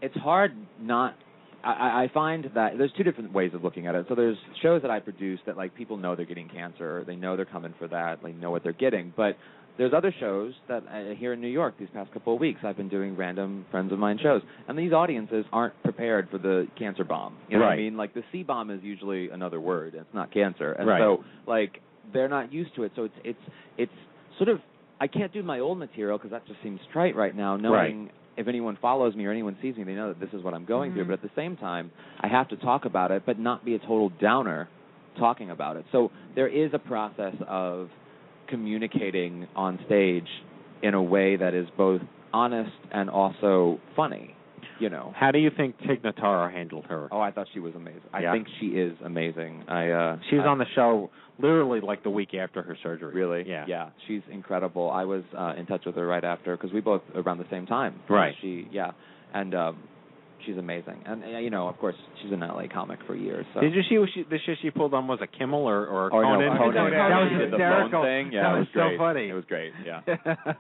it's 0.00 0.16
hard 0.16 0.52
not. 0.80 1.16
I, 1.64 1.72
I 1.72 2.02
I 2.04 2.10
find 2.12 2.50
that 2.54 2.76
there's 2.76 2.92
two 2.96 3.04
different 3.04 3.32
ways 3.32 3.52
of 3.54 3.62
looking 3.62 3.86
at 3.86 3.94
it. 3.94 4.06
So 4.08 4.14
there's 4.14 4.36
shows 4.62 4.82
that 4.82 4.90
I 4.90 5.00
produce 5.00 5.40
that 5.46 5.56
like 5.56 5.74
people 5.74 5.96
know 5.96 6.16
they're 6.16 6.26
getting 6.26 6.48
cancer, 6.48 7.04
they 7.06 7.16
know 7.16 7.36
they're 7.36 7.44
coming 7.44 7.74
for 7.78 7.88
that, 7.88 8.22
they 8.22 8.32
know 8.32 8.50
what 8.50 8.62
they're 8.62 8.72
getting. 8.72 9.12
But 9.16 9.36
there's 9.78 9.92
other 9.94 10.14
shows 10.20 10.52
that 10.68 10.82
uh, 10.86 11.14
here 11.14 11.32
in 11.32 11.40
New 11.40 11.48
York 11.48 11.74
these 11.78 11.88
past 11.94 12.12
couple 12.12 12.34
of 12.34 12.40
weeks 12.40 12.60
I've 12.62 12.76
been 12.76 12.88
doing 12.88 13.16
random 13.16 13.64
friends 13.70 13.92
of 13.92 13.98
mine 13.98 14.18
shows, 14.22 14.42
and 14.68 14.78
these 14.78 14.92
audiences 14.92 15.44
aren't 15.52 15.80
prepared 15.82 16.28
for 16.30 16.38
the 16.38 16.66
cancer 16.78 17.04
bomb. 17.04 17.36
You 17.48 17.58
know 17.58 17.64
what 17.64 17.72
I 17.72 17.76
mean? 17.76 17.96
Like 17.96 18.14
the 18.14 18.22
C 18.32 18.42
bomb 18.42 18.70
is 18.70 18.80
usually 18.82 19.30
another 19.30 19.60
word. 19.60 19.94
It's 19.94 20.14
not 20.14 20.32
cancer, 20.32 20.72
and 20.72 20.86
Right. 20.86 21.00
so 21.00 21.24
like 21.46 21.80
they're 22.12 22.28
not 22.28 22.52
used 22.52 22.74
to 22.76 22.82
it. 22.84 22.92
So 22.96 23.04
it's 23.04 23.14
it's 23.24 23.38
it's 23.78 23.92
sort 24.38 24.48
of 24.50 24.58
I 25.00 25.06
can't 25.06 25.32
do 25.32 25.42
my 25.42 25.60
old 25.60 25.78
material 25.78 26.18
because 26.18 26.30
that 26.30 26.46
just 26.46 26.62
seems 26.62 26.78
trite 26.92 27.16
right 27.16 27.34
now. 27.34 27.56
Knowing 27.56 28.10
if 28.36 28.48
anyone 28.48 28.76
follows 28.80 29.14
me 29.14 29.26
or 29.26 29.30
anyone 29.30 29.56
sees 29.60 29.76
me, 29.76 29.84
they 29.84 29.94
know 29.94 30.08
that 30.08 30.20
this 30.20 30.30
is 30.32 30.42
what 30.44 30.54
I'm 30.54 30.64
going 30.64 30.92
through. 30.92 31.04
Mhm. 31.04 31.08
But 31.08 31.14
at 31.14 31.22
the 31.22 31.30
same 31.36 31.56
time, 31.56 31.90
I 32.20 32.28
have 32.28 32.48
to 32.48 32.56
talk 32.56 32.84
about 32.84 33.10
it, 33.10 33.24
but 33.26 33.38
not 33.38 33.64
be 33.64 33.74
a 33.74 33.78
total 33.78 34.10
downer 34.20 34.68
talking 35.18 35.50
about 35.50 35.76
it. 35.76 35.84
So 35.92 36.10
there 36.34 36.48
is 36.48 36.72
a 36.72 36.78
process 36.78 37.34
of 37.46 37.90
communicating 38.56 39.46
on 39.56 39.78
stage 39.86 40.28
in 40.82 40.92
a 40.94 41.02
way 41.02 41.36
that 41.36 41.54
is 41.54 41.66
both 41.76 42.02
honest 42.34 42.70
and 42.92 43.08
also 43.08 43.80
funny. 43.96 44.34
You 44.78 44.90
know. 44.90 45.12
How 45.16 45.30
do 45.30 45.38
you 45.38 45.50
think 45.56 45.76
Tig 45.86 46.02
Notaro 46.02 46.52
handled 46.52 46.86
her? 46.86 47.08
Oh, 47.12 47.20
I 47.20 47.30
thought 47.30 47.46
she 47.54 47.60
was 47.60 47.72
amazing. 47.76 48.00
I 48.12 48.20
Yeah. 48.22 48.32
think 48.32 48.48
she 48.60 48.66
is 48.68 48.94
amazing. 49.04 49.62
I 49.68 49.90
uh 49.90 50.18
She 50.28 50.36
was 50.36 50.44
I- 50.44 50.48
on 50.48 50.58
the 50.58 50.66
show 50.74 51.10
literally 51.38 51.80
like 51.80 52.02
the 52.02 52.10
week 52.10 52.34
after 52.34 52.62
her 52.62 52.76
surgery. 52.82 53.14
Really? 53.14 53.48
Yeah. 53.48 53.64
Yeah, 53.68 53.90
she's 54.06 54.22
incredible. 54.30 54.90
I 54.90 55.04
was 55.04 55.22
uh, 55.38 55.54
in 55.56 55.66
touch 55.66 55.84
with 55.86 55.94
her 55.96 56.06
right 56.06 56.24
after 56.24 56.56
because 56.56 56.72
we 56.72 56.80
both 56.80 57.02
around 57.14 57.38
the 57.38 57.46
same 57.50 57.64
time. 57.66 57.94
Right. 58.08 58.34
She, 58.40 58.66
yeah, 58.72 58.90
and 59.34 59.54
um, 59.54 59.78
she's 60.46 60.56
amazing. 60.56 61.02
And 61.06 61.22
uh, 61.24 61.38
you 61.38 61.50
know, 61.50 61.68
of 61.68 61.78
course, 61.78 61.94
she's 62.22 62.32
an 62.32 62.40
LA 62.40 62.64
comic 62.72 62.98
for 63.06 63.14
years. 63.14 63.44
So. 63.54 63.60
Did 63.60 63.74
you 63.74 63.82
see 63.88 63.98
what 63.98 64.08
she, 64.14 64.22
the 64.28 64.38
shit 64.44 64.58
she 64.62 64.70
pulled 64.70 64.94
on 64.94 65.06
was 65.08 65.18
a 65.22 65.26
Kimmel 65.26 65.60
or 65.68 65.86
or 65.86 66.12
Oh, 66.14 66.20
no, 66.22 66.38
Conan? 66.56 66.58
Conan. 66.58 66.90
That 66.92 67.08
was 67.20 67.28
She 67.32 67.38
did 67.38 67.48
the 67.52 67.56
hysterical. 67.56 67.90
phone 67.90 68.04
thing. 68.04 68.32
Yeah, 68.32 68.42
that 68.42 68.48
it 68.54 68.58
was, 68.58 68.66
was 68.66 68.72
great. 68.72 68.96
so 68.96 68.98
funny. 68.98 69.28
It 69.28 69.32
was 69.34 69.44
great. 69.46 69.72
Yeah. 69.84 70.00
you 70.06 70.14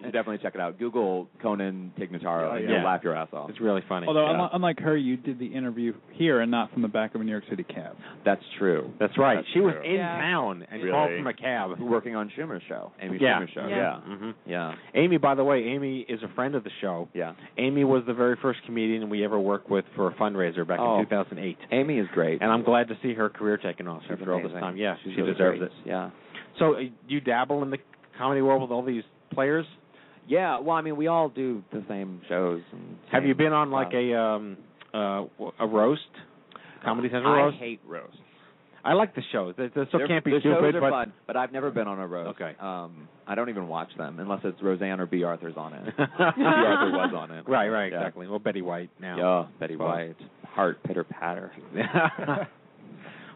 should 0.04 0.12
definitely 0.12 0.38
check 0.38 0.54
it 0.54 0.60
out. 0.60 0.78
Google 0.78 1.28
Conan 1.40 1.92
Tig 1.98 2.12
Notaro. 2.12 2.52
Oh, 2.52 2.56
and 2.56 2.64
yeah. 2.68 2.76
You'll 2.76 2.84
laugh 2.84 3.00
your 3.04 3.14
ass 3.16 3.28
off. 3.32 3.50
It's 3.50 3.60
really 3.60 3.82
funny. 3.88 4.06
Although, 4.06 4.24
Yeah. 4.26 4.32
unlike, 4.34 4.50
unlike 4.54 4.80
her, 4.80 4.96
you 4.96 5.16
did 5.16 5.38
the 5.38 5.46
interview 5.46 5.92
here 6.12 6.40
and 6.40 6.50
not 6.50 6.72
from 6.72 6.82
the 6.82 6.88
back 6.88 7.14
of 7.14 7.20
a 7.20 7.24
New 7.24 7.30
York 7.32 7.44
City 7.50 7.64
cab. 7.64 7.96
That's 8.24 8.42
true. 8.58 8.90
That's 8.98 9.16
right. 9.18 9.36
That's 9.36 9.48
she 9.54 9.60
was 9.60 9.74
in 9.84 9.94
Yeah. 9.96 10.16
town 10.20 10.64
and 10.70 10.80
Really? 10.82 10.92
called 10.92 11.10
from 11.16 11.26
a 11.26 11.34
cab. 11.34 11.78
Working 11.80 12.16
on 12.16 12.30
Schumer's 12.36 12.62
show, 12.68 12.92
Amy 13.00 13.18
Yeah. 13.20 13.40
Schumer's 13.40 13.50
show. 13.54 13.66
Yeah. 13.68 13.76
Yeah. 13.76 14.16
hmm 14.16 14.30
Yeah. 14.46 14.74
Amy, 14.94 15.16
by 15.18 15.34
the 15.34 15.44
way, 15.44 15.64
Amy 15.64 16.00
is 16.08 16.22
a 16.22 16.28
friend 16.34 16.54
of 16.54 16.64
the 16.64 16.70
show. 16.80 17.08
Yeah. 17.14 17.32
Amy 17.58 17.84
was 17.84 18.02
the 18.06 18.14
very 18.14 18.36
first 18.40 18.60
comedian 18.66 19.08
we 19.10 19.24
ever 19.24 19.38
worked 19.38 19.70
with 19.72 19.84
for 19.96 20.06
a 20.08 20.14
fundraiser 20.14 20.66
back 20.66 20.78
Oh. 20.80 20.98
in 21.00 21.04
2008. 21.06 21.58
Amy 21.72 21.98
is 21.98 22.06
great. 22.14 22.40
And 22.42 22.50
I'm 22.50 22.62
glad 22.62 22.88
to 22.88 22.94
see 23.02 23.14
her 23.14 23.28
career 23.28 23.56
taking 23.56 23.88
off 23.88 24.02
She's 24.02 24.12
after 24.12 24.32
all 24.32 24.42
this 24.42 24.52
time. 24.52 24.76
Yeah, 24.76 24.94
She's 25.02 25.14
she 25.14 25.20
really 25.20 25.32
deserves 25.32 25.58
great. 25.58 25.70
it. 25.70 25.76
Yeah. 25.84 26.10
So, 26.58 26.74
uh, 26.76 26.80
you 27.08 27.20
dabble 27.20 27.62
in 27.62 27.70
the 27.70 27.78
comedy 28.18 28.42
world 28.42 28.62
with 28.62 28.70
all 28.70 28.82
these 28.84 29.02
players? 29.32 29.66
Yeah, 30.28 30.60
well, 30.60 30.76
I 30.76 30.82
mean, 30.82 30.96
we 30.96 31.08
all 31.08 31.28
do 31.28 31.64
the 31.72 31.82
same 31.88 32.20
shows. 32.28 32.60
And 32.72 32.96
Have 33.10 33.24
you 33.24 33.34
been 33.34 33.52
on 33.52 33.70
like 33.72 33.88
stuff. 33.88 34.00
a 34.00 34.14
um 34.20 34.56
uh 34.94 35.24
a 35.58 35.66
roast? 35.66 36.02
Comedy 36.84 37.08
Central 37.10 37.32
roast. 37.34 37.56
I 37.56 37.58
hate 37.60 37.80
roast. 37.86 38.16
I 38.84 38.94
like 38.94 39.14
the 39.14 39.22
shows. 39.30 39.54
They, 39.56 39.68
they 39.68 39.82
so 39.92 39.98
They're- 39.98 40.08
can't 40.08 40.24
be 40.24 40.32
the 40.32 40.40
stupid, 40.40 40.58
shows 40.60 40.74
are 40.74 40.80
but 40.80 40.90
fun, 40.90 41.12
but 41.26 41.36
I've 41.36 41.52
never 41.52 41.70
been 41.70 41.86
on 41.86 41.98
a 42.00 42.06
roast. 42.06 42.40
Okay. 42.40 42.56
Um, 42.60 43.06
I 43.26 43.34
don't 43.36 43.48
even 43.48 43.68
watch 43.68 43.88
them 43.96 44.18
unless 44.18 44.40
it's 44.44 44.60
Roseanne 44.62 44.98
or 45.00 45.06
Bea 45.06 45.22
Arthur's 45.24 45.56
on 45.56 45.72
it. 45.74 45.84
Bea 45.96 46.02
Arthur 46.18 46.90
was 46.90 47.12
on 47.16 47.30
it. 47.30 47.48
right, 47.48 47.68
right, 47.68 47.92
Yeah. 47.92 47.98
exactly. 47.98 48.26
Well, 48.26 48.40
Betty 48.40 48.60
White 48.62 48.90
now. 49.00 49.16
Yeah, 49.44 49.46
Betty. 49.60 49.76
White. 49.76 50.16
Heart 50.44 50.82
pitter 50.82 51.04
patter. 51.04 51.52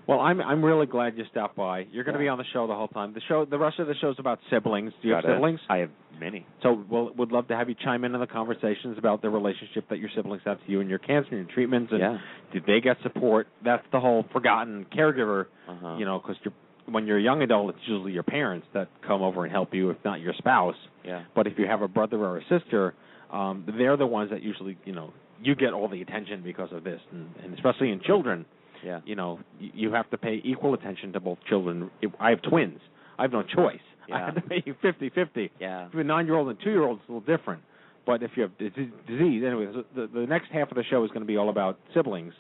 well, 0.07 0.21
I'm 0.21 0.41
I'm 0.41 0.65
really 0.65 0.87
glad 0.87 1.17
you 1.17 1.25
stopped 1.31 1.57
by. 1.57 1.87
You're 1.91 2.05
going 2.05 2.15
to 2.15 2.19
be 2.21 2.29
on 2.29 2.39
the 2.39 2.45
show 2.53 2.67
the 2.67 2.75
whole 2.75 2.89
time. 2.89 3.15
The 3.15 3.23
show, 3.29 3.45
the 3.45 3.59
rest 3.59 3.79
of 3.79 3.87
the 3.87 3.95
show's 4.01 4.17
about 4.19 4.39
siblings. 4.51 4.93
Do 5.03 5.09
you 5.09 5.15
Got 5.15 5.25
have 5.25 5.33
it. 5.33 5.37
siblings? 5.37 5.61
I 5.69 5.77
have 5.79 5.91
many. 6.19 6.47
So 6.63 6.85
we'll 6.89 7.13
would 7.15 7.33
love 7.33 7.49
to 7.49 7.57
have 7.57 7.69
you 7.69 7.75
chime 7.83 8.05
in 8.05 8.15
on 8.15 8.21
the 8.21 8.27
conversations 8.27 8.99
about 8.99 9.23
the 9.23 9.31
relationship 9.31 9.89
that 9.91 9.99
your 9.99 10.11
siblings 10.15 10.43
have 10.45 10.59
to 10.65 10.71
you 10.71 10.81
and 10.81 10.89
your 10.91 10.99
cancer 10.99 11.31
and 11.37 11.47
your 11.47 11.55
treatments 11.55 11.93
and 11.93 12.01
Yeah. 12.01 12.19
did 12.53 12.65
they 12.67 12.81
get 12.81 12.97
support? 13.03 13.49
That's 13.65 13.85
the 13.93 14.01
whole 14.01 14.25
forgotten 14.33 14.87
caregiver. 14.97 15.47
Uh-huh. 15.69 15.97
You 15.99 16.05
know, 16.05 16.19
because 16.19 16.37
you're 16.45 16.55
when 16.89 17.07
you're 17.07 17.19
a 17.19 17.23
young 17.23 17.43
adult, 17.43 17.71
it's 17.75 17.89
usually 17.89 18.13
your 18.13 18.23
parents 18.23 18.65
that 18.73 18.89
come 19.07 19.21
over 19.21 19.43
and 19.45 19.51
help 19.53 19.75
you, 19.75 19.91
if 19.91 19.97
not 20.05 20.21
your 20.21 20.33
spouse. 20.35 20.77
Yeah. 21.05 21.25
But 21.35 21.49
if 21.49 21.59
you 21.59 21.67
have 21.67 21.83
a 21.83 21.89
brother 21.89 22.17
or 22.19 22.39
a 22.39 22.43
sister, 22.49 22.95
um, 23.33 23.65
they're 23.77 23.97
the 23.97 24.07
ones 24.07 24.31
that 24.31 24.41
usually, 24.41 24.79
you 24.85 24.93
know, 24.95 25.13
you 25.43 25.57
get 25.57 25.73
all 25.73 25.89
the 25.89 26.01
attention 26.01 26.43
because 26.45 26.69
of 26.73 26.85
this, 26.85 27.01
and, 27.11 27.29
and 27.43 27.55
especially 27.55 27.91
in 27.91 28.01
children, 28.03 28.47
Yeah. 28.85 29.01
you 29.05 29.17
know, 29.17 29.41
you 29.59 29.93
have 29.95 30.09
to 30.11 30.17
pay 30.17 30.41
equal 30.45 30.75
attention 30.75 31.13
to 31.15 31.19
both 31.21 31.39
children. 31.49 31.91
I 32.21 32.31
have 32.31 32.41
twins. 32.43 32.79
I 33.19 33.23
have 33.23 33.33
no 33.33 33.43
choice. 33.43 33.81
I 34.13 34.19
Yeah. 34.19 34.25
have 34.27 34.35
to 34.37 34.41
pay 34.43 34.63
you 34.65 34.75
fifty-fifty. 34.83 35.51
Yeah. 35.61 35.87
If 35.87 35.93
you 35.95 35.99
have 35.99 36.07
a 36.07 36.09
nine-year-old 36.09 36.49
and 36.49 36.59
two-year-old, 36.63 37.01
it's 37.01 37.09
a 37.09 37.13
little 37.13 37.37
different. 37.37 37.63
But 38.07 38.23
if 38.23 38.31
you 38.37 38.43
have 38.43 38.57
dis- 38.59 38.71
disease, 39.09 39.43
anyway, 39.45 39.67
the, 39.95 40.07
the 40.13 40.27
next 40.27 40.47
half 40.53 40.71
of 40.71 40.77
the 40.77 40.85
show 40.89 41.03
is 41.05 41.11
going 41.11 41.23
to 41.23 41.27
be 41.27 41.37
all 41.37 41.49
about 41.51 41.79
siblings, 41.93 42.33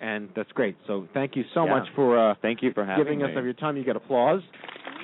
and 0.00 0.30
that's 0.34 0.50
great. 0.52 0.76
So 0.86 1.06
thank 1.12 1.36
you 1.36 1.44
so 1.52 1.64
Yeah. 1.66 1.70
much 1.78 1.88
for 1.94 2.18
uh, 2.18 2.34
Thank 2.40 2.62
you 2.62 2.72
for 2.72 2.84
having 2.86 3.04
giving 3.04 3.18
me. 3.18 3.24
us 3.24 3.30
of 3.36 3.44
your 3.44 3.52
time. 3.54 3.76
You 3.76 3.84
get 3.84 3.96
applause, 3.96 4.40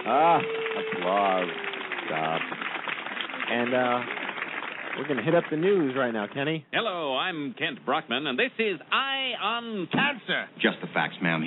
Ah, 0.07 0.39
applause. 0.97 1.49
Stop. 2.07 2.41
and 3.51 3.75
uh, 3.75 4.01
we're 4.97 5.05
going 5.05 5.19
to 5.19 5.23
hit 5.23 5.35
up 5.35 5.45
the 5.51 5.57
news 5.59 5.95
right 5.95 6.11
now, 6.13 6.27
Kenny. 6.33 6.65
Hello, 6.73 7.17
I'm 7.17 7.55
Kent 7.59 7.85
Brockman, 7.85 8.27
and 8.27 8.39
this 8.39 8.51
is 8.59 8.81
Eye 8.91 9.33
on 9.43 9.89
Cancer. 9.93 10.47
Just 10.63 10.79
the 10.81 10.87
facts, 10.95 11.17
ma'am. 11.21 11.47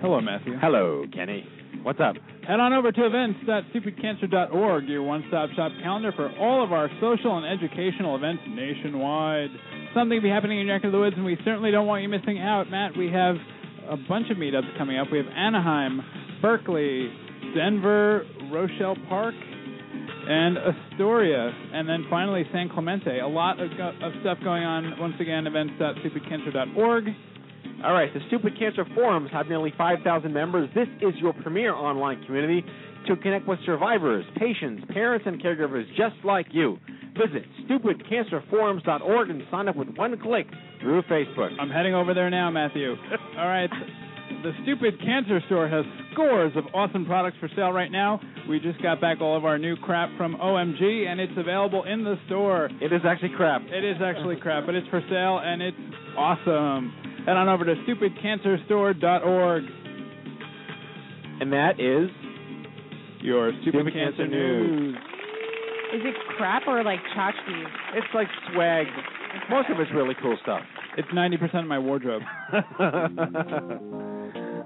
Hello, 0.00 0.20
Matthew. 0.20 0.56
Hello, 0.60 1.04
Kenny. 1.12 1.46
What's 1.86 2.00
up? 2.00 2.16
Head 2.44 2.58
on 2.58 2.72
over 2.72 2.90
to 2.90 3.06
events.stupidcancer.org, 3.06 4.88
your 4.88 5.04
one-stop 5.04 5.50
shop 5.54 5.70
calendar 5.84 6.10
for 6.16 6.36
all 6.36 6.64
of 6.64 6.72
our 6.72 6.90
social 7.00 7.38
and 7.38 7.46
educational 7.46 8.16
events 8.16 8.42
nationwide. 8.48 9.50
Something 9.94 10.16
will 10.16 10.22
be 10.24 10.28
happening 10.28 10.58
in 10.58 10.66
your 10.66 10.74
neck 10.74 10.84
of 10.84 10.90
the 10.90 10.98
woods, 10.98 11.14
and 11.14 11.24
we 11.24 11.38
certainly 11.44 11.70
don't 11.70 11.86
want 11.86 12.02
you 12.02 12.08
missing 12.08 12.40
out. 12.40 12.68
Matt, 12.68 12.96
we 12.96 13.08
have 13.12 13.36
a 13.88 13.96
bunch 13.96 14.32
of 14.32 14.36
meetups 14.36 14.76
coming 14.76 14.98
up. 14.98 15.12
We 15.12 15.18
have 15.18 15.28
Anaheim, 15.28 16.00
Berkeley, 16.42 17.08
Denver, 17.54 18.24
Rochelle 18.50 18.96
Park, 19.08 19.36
and 20.28 20.58
Astoria, 20.58 21.52
and 21.72 21.88
then 21.88 22.04
finally 22.10 22.42
San 22.52 22.68
Clemente. 22.68 23.20
A 23.20 23.28
lot 23.28 23.60
of, 23.60 23.70
of 23.70 24.12
stuff 24.22 24.38
going 24.42 24.64
on. 24.64 24.98
Once 24.98 25.14
again, 25.20 25.46
events.stupidcancer.org. 25.46 27.04
All 27.86 27.92
right, 27.92 28.12
the 28.12 28.18
Stupid 28.26 28.58
Cancer 28.58 28.84
Forums 28.96 29.30
have 29.30 29.46
nearly 29.46 29.72
5,000 29.78 30.32
members. 30.32 30.68
This 30.74 30.88
is 31.00 31.14
your 31.20 31.32
premier 31.32 31.72
online 31.72 32.20
community 32.24 32.64
to 33.06 33.14
connect 33.14 33.46
with 33.46 33.60
survivors, 33.64 34.24
patients, 34.36 34.82
parents, 34.92 35.24
and 35.24 35.40
caregivers 35.40 35.86
just 35.96 36.16
like 36.24 36.48
you. 36.50 36.78
Visit 37.16 37.44
stupidcancerforums.org 37.70 39.30
and 39.30 39.40
sign 39.52 39.68
up 39.68 39.76
with 39.76 39.86
one 39.94 40.18
click 40.20 40.48
through 40.80 41.02
Facebook. 41.02 41.50
I'm 41.60 41.70
heading 41.70 41.94
over 41.94 42.12
there 42.12 42.28
now, 42.28 42.50
Matthew. 42.50 42.96
All 43.38 43.46
right. 43.46 43.70
The 44.42 44.50
Stupid 44.64 44.98
Cancer 44.98 45.40
Store 45.46 45.68
has 45.68 45.84
scores 46.12 46.50
of 46.56 46.64
awesome 46.74 47.06
products 47.06 47.36
for 47.38 47.48
sale 47.54 47.70
right 47.70 47.92
now. 47.92 48.20
We 48.48 48.58
just 48.58 48.82
got 48.82 49.00
back 49.00 49.20
all 49.20 49.36
of 49.36 49.44
our 49.44 49.58
new 49.58 49.76
crap 49.76 50.10
from 50.16 50.34
OMG, 50.34 51.06
and 51.06 51.20
it's 51.20 51.32
available 51.36 51.84
in 51.84 52.02
the 52.02 52.16
store. 52.26 52.68
It 52.80 52.92
is 52.92 53.02
actually 53.06 53.32
crap. 53.36 53.62
It 53.62 53.84
is 53.84 53.98
actually 54.02 54.36
crap, 54.36 54.66
but 54.66 54.74
it's 54.74 54.88
for 54.88 55.00
sale, 55.08 55.40
and 55.44 55.62
it's 55.62 55.76
awesome. 56.18 57.15
Head 57.26 57.36
on 57.36 57.48
over 57.48 57.64
to 57.64 57.74
stupidcancerstore.org. 57.74 59.64
And 61.40 61.52
that 61.52 61.80
is 61.80 62.08
your 63.20 63.50
Stupid, 63.62 63.80
Stupid 63.80 63.92
Cancer, 63.92 64.16
Cancer 64.18 64.28
News. 64.28 64.96
Is 65.92 66.02
it 66.04 66.14
crap 66.36 66.62
or 66.68 66.82
like 66.84 67.00
tchotchkes? 67.16 67.66
It's 67.94 68.06
like 68.14 68.28
swag. 68.52 68.86
Most 69.50 69.68
of 69.70 69.80
it's 69.80 69.90
really 69.92 70.14
cool 70.22 70.38
stuff. 70.42 70.62
It's 70.96 71.08
90% 71.08 71.60
of 71.60 71.66
my 71.66 71.78
wardrobe. 71.78 72.22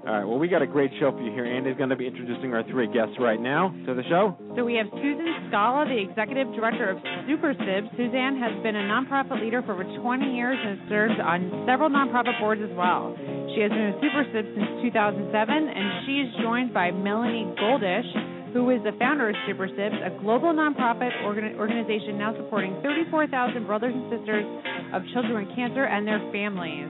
All 0.01 0.17
right, 0.17 0.25
well, 0.25 0.39
we 0.41 0.47
got 0.47 0.63
a 0.63 0.67
great 0.67 0.89
show 0.99 1.11
for 1.11 1.21
you 1.21 1.29
here. 1.29 1.45
Andy's 1.45 1.77
going 1.77 1.93
to 1.93 1.95
be 1.95 2.07
introducing 2.07 2.57
our 2.57 2.65
three 2.65 2.89
guests 2.89 3.13
right 3.21 3.39
now 3.39 3.69
to 3.85 3.93
the 3.93 4.01
show. 4.09 4.33
So 4.57 4.65
we 4.65 4.73
have 4.73 4.89
Suzanne 4.89 5.45
Skala, 5.45 5.85
the 5.85 6.01
executive 6.09 6.49
director 6.57 6.89
of 6.89 6.97
SuperSibs. 7.29 7.85
Suzanne 7.93 8.33
has 8.41 8.49
been 8.65 8.73
a 8.73 8.85
nonprofit 8.89 9.37
leader 9.37 9.61
for 9.61 9.77
over 9.77 9.85
20 9.85 10.25
years 10.33 10.57
and 10.57 10.89
serves 10.89 11.13
on 11.21 11.69
several 11.69 11.93
nonprofit 11.93 12.33
boards 12.41 12.65
as 12.65 12.73
well. 12.73 13.13
She 13.53 13.61
has 13.61 13.69
been 13.69 13.93
with 13.93 14.01
SuperSibs 14.01 14.49
since 14.57 14.89
2007, 14.89 15.29
and 15.37 15.85
she 16.09 16.25
is 16.25 16.33
joined 16.41 16.73
by 16.73 16.89
Melanie 16.89 17.53
Goldish, 17.61 18.09
who 18.57 18.73
is 18.73 18.81
the 18.81 18.97
founder 18.97 19.29
of 19.29 19.35
SuperSibs, 19.45 20.01
a 20.01 20.17
global 20.17 20.49
nonprofit 20.49 21.13
organ- 21.21 21.53
organization 21.61 22.17
now 22.17 22.33
supporting 22.33 22.73
34,000 22.81 23.69
brothers 23.69 23.93
and 23.93 24.09
sisters 24.09 24.49
of 24.97 25.05
children 25.13 25.45
with 25.45 25.55
cancer 25.55 25.85
and 25.85 26.07
their 26.09 26.25
families. 26.33 26.89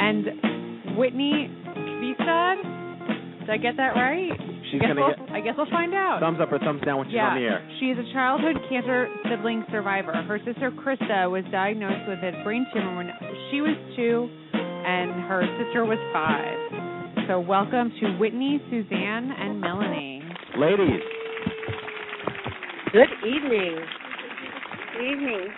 And 0.00 0.96
Whitney 0.96 1.52
Kvistad, 2.18 3.40
did 3.40 3.50
I 3.50 3.56
get 3.56 3.76
that 3.76 3.94
right? 3.94 4.30
She's 4.70 4.80
guess 4.80 4.88
gonna 4.88 5.00
we'll, 5.00 5.14
get 5.16 5.30
I 5.34 5.40
guess 5.40 5.54
we'll 5.56 5.70
find 5.70 5.94
out. 5.94 6.18
thumbs 6.20 6.38
up 6.40 6.50
or 6.50 6.58
thumbs 6.58 6.82
down 6.84 6.98
when 6.98 7.06
she's 7.06 7.14
yeah, 7.14 7.28
on 7.30 7.38
the 7.40 7.46
air. 7.46 7.68
she 7.78 7.86
is 7.86 7.98
a 7.98 8.12
childhood 8.12 8.56
cancer 8.68 9.08
sibling 9.30 9.64
survivor. 9.70 10.12
Her 10.12 10.38
sister 10.44 10.70
Krista 10.72 11.30
was 11.30 11.44
diagnosed 11.52 12.08
with 12.08 12.18
a 12.18 12.42
brain 12.42 12.66
tumor 12.74 12.96
when 12.96 13.10
she 13.50 13.60
was 13.60 13.76
two, 13.94 14.28
and 14.52 15.12
her 15.30 15.42
sister 15.62 15.84
was 15.84 15.98
five. 16.12 16.58
So 17.28 17.40
welcome 17.40 17.92
to 18.00 18.16
Whitney, 18.18 18.60
Suzanne, 18.70 19.30
and 19.38 19.60
Melanie. 19.60 20.22
Ladies, 20.58 21.00
Good 22.92 23.08
evening. 23.26 23.78
Evening. 24.96 25.48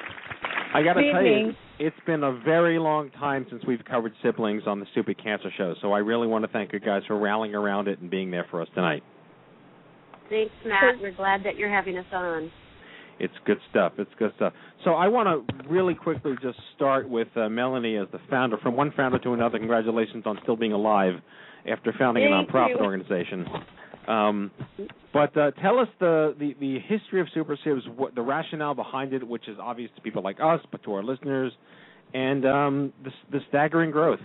I 0.75 0.83
got 0.83 0.95
to 0.95 1.03
Good 1.03 1.13
tell 1.13 1.23
you, 1.23 1.37
evening. 1.39 1.57
It's 1.79 1.97
been 2.07 2.25
a 2.25 2.41
very 2.45 2.79
long 2.79 3.11
time 3.11 3.47
since 3.51 3.63
we've 3.67 3.85
covered 3.85 4.13
siblings 4.23 4.63
on 4.67 4.81
the 4.81 4.87
Stupid 4.93 5.23
Cancer 5.23 5.51
Show. 5.57 5.75
So 5.81 5.93
I 5.93 5.99
really 5.99 6.27
want 6.27 6.45
to 6.45 6.51
thank 6.51 6.73
you 6.73 6.81
guys 6.81 7.03
for 7.07 7.19
rallying 7.19 7.55
around 7.55 7.89
it 7.89 8.01
and 8.01 8.11
being 8.11 8.31
there 8.31 8.47
for 8.51 8.61
us 8.63 8.69
tonight. 8.75 9.03
Thanks, 10.29 10.53
Matt. 10.67 11.01
We're 11.01 11.15
glad 11.15 11.45
that 11.45 11.57
you're 11.57 11.73
having 11.73 11.97
us 11.97 12.07
on. 12.13 12.51
It's 13.21 13.35
good 13.47 13.59
stuff. 13.71 13.93
It's 13.99 14.11
good 14.19 14.33
stuff. 14.37 14.53
So 14.85 14.91
I 14.91 15.09
want 15.09 15.49
to 15.49 15.69
really 15.69 15.95
quickly 15.95 16.35
just 16.43 16.59
start 16.77 17.09
with 17.09 17.29
uh, 17.37 17.49
Melanie 17.49 17.97
as 17.97 18.07
the 18.13 18.21
founder. 18.31 18.59
From 18.59 18.77
one 18.77 18.93
founder 18.97 19.19
to 19.21 19.33
another, 19.33 19.59
congratulations 19.59 20.25
on 20.27 20.39
still 20.43 20.57
being 20.57 20.73
alive 20.73 21.15
after 21.69 21.93
founding 21.99 22.25
a 22.25 22.29
nonprofit 22.29 22.71
you. 22.71 22.85
organization. 22.85 23.47
Um, 24.09 24.51
but 25.13 25.37
uh, 25.37 25.51
tell 25.63 25.79
us 25.79 25.89
the, 26.01 26.35
the, 26.39 26.55
the 26.61 26.79
history 26.87 27.21
of 27.21 27.27
SuperSibs, 27.37 27.95
what 27.95 28.15
the 28.15 28.23
rationale 28.23 28.75
behind 28.75 29.13
it, 29.13 29.27
which 29.27 29.49
is 29.49 29.59
obvious 29.61 29.91
to 29.97 30.03
people 30.03 30.23
like 30.23 30.39
us, 30.43 30.61
but 30.73 30.83
to 30.85 30.95
our 30.95 31.05
listeners, 31.05 31.53
and 32.15 32.47
um, 32.47 32.93
the, 33.05 33.11
the 33.31 33.41
staggering 33.49 33.91
growth. 33.91 34.21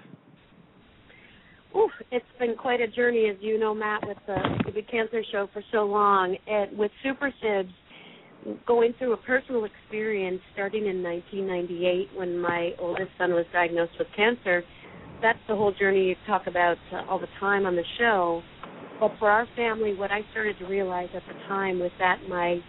Oof, 1.75 1.91
it's 2.11 2.25
been 2.39 2.55
quite 2.55 2.79
a 2.79 2.87
journey, 2.87 3.29
as 3.29 3.35
you 3.41 3.59
know, 3.59 3.73
Matt, 3.73 4.07
with 4.07 4.17
the 4.27 4.37
the 4.73 4.83
Cancer 4.83 5.23
Show 5.31 5.49
for 5.51 5.63
so 5.71 5.79
long. 5.79 6.37
And 6.47 6.77
with 6.77 6.91
Super 7.01 7.33
Sibs, 7.43 7.71
going 8.67 8.93
through 8.99 9.13
a 9.13 9.17
personal 9.17 9.65
experience 9.65 10.39
starting 10.53 10.85
in 10.85 11.01
1998 11.01 12.09
when 12.15 12.39
my 12.39 12.71
oldest 12.79 13.09
son 13.17 13.33
was 13.33 13.45
diagnosed 13.51 13.93
with 13.97 14.07
cancer, 14.15 14.63
that's 15.21 15.39
the 15.47 15.55
whole 15.55 15.73
journey 15.73 16.09
you 16.09 16.15
talk 16.27 16.47
about 16.47 16.77
uh, 16.91 17.01
all 17.09 17.19
the 17.19 17.27
time 17.39 17.65
on 17.65 17.75
the 17.75 17.83
show. 17.97 18.43
But 18.99 19.13
for 19.19 19.29
our 19.29 19.47
family, 19.55 19.93
what 19.95 20.11
I 20.11 20.21
started 20.31 20.57
to 20.59 20.65
realize 20.65 21.09
at 21.15 21.23
the 21.27 21.33
time 21.47 21.79
was 21.79 21.91
that 21.99 22.19
my 22.29 22.59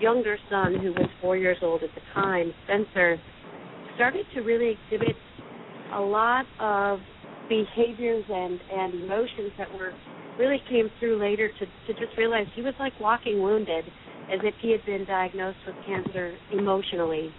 younger 0.00 0.38
son, 0.50 0.74
who 0.80 0.90
was 0.92 1.08
four 1.20 1.36
years 1.36 1.58
old 1.62 1.82
at 1.82 1.94
the 1.94 2.00
time, 2.12 2.52
Spencer, 2.64 3.18
started 3.94 4.26
to 4.34 4.40
really 4.40 4.76
exhibit 4.76 5.16
a 5.94 6.00
lot 6.00 6.46
of 6.58 6.98
behaviors 7.48 8.24
and 8.28 8.58
and 8.72 8.94
emotions 8.94 9.52
that 9.58 9.72
were 9.74 9.92
really 10.38 10.60
came 10.68 10.90
through 10.98 11.20
later 11.20 11.48
to 11.48 11.66
to 11.86 12.00
just 12.00 12.16
realize 12.16 12.46
he 12.54 12.62
was 12.62 12.74
like 12.78 12.98
walking 13.00 13.42
wounded 13.42 13.84
as 14.32 14.40
if 14.42 14.54
he 14.60 14.72
had 14.72 14.84
been 14.86 15.04
diagnosed 15.04 15.58
with 15.66 15.76
cancer 15.86 16.34
emotionally. 16.52 17.30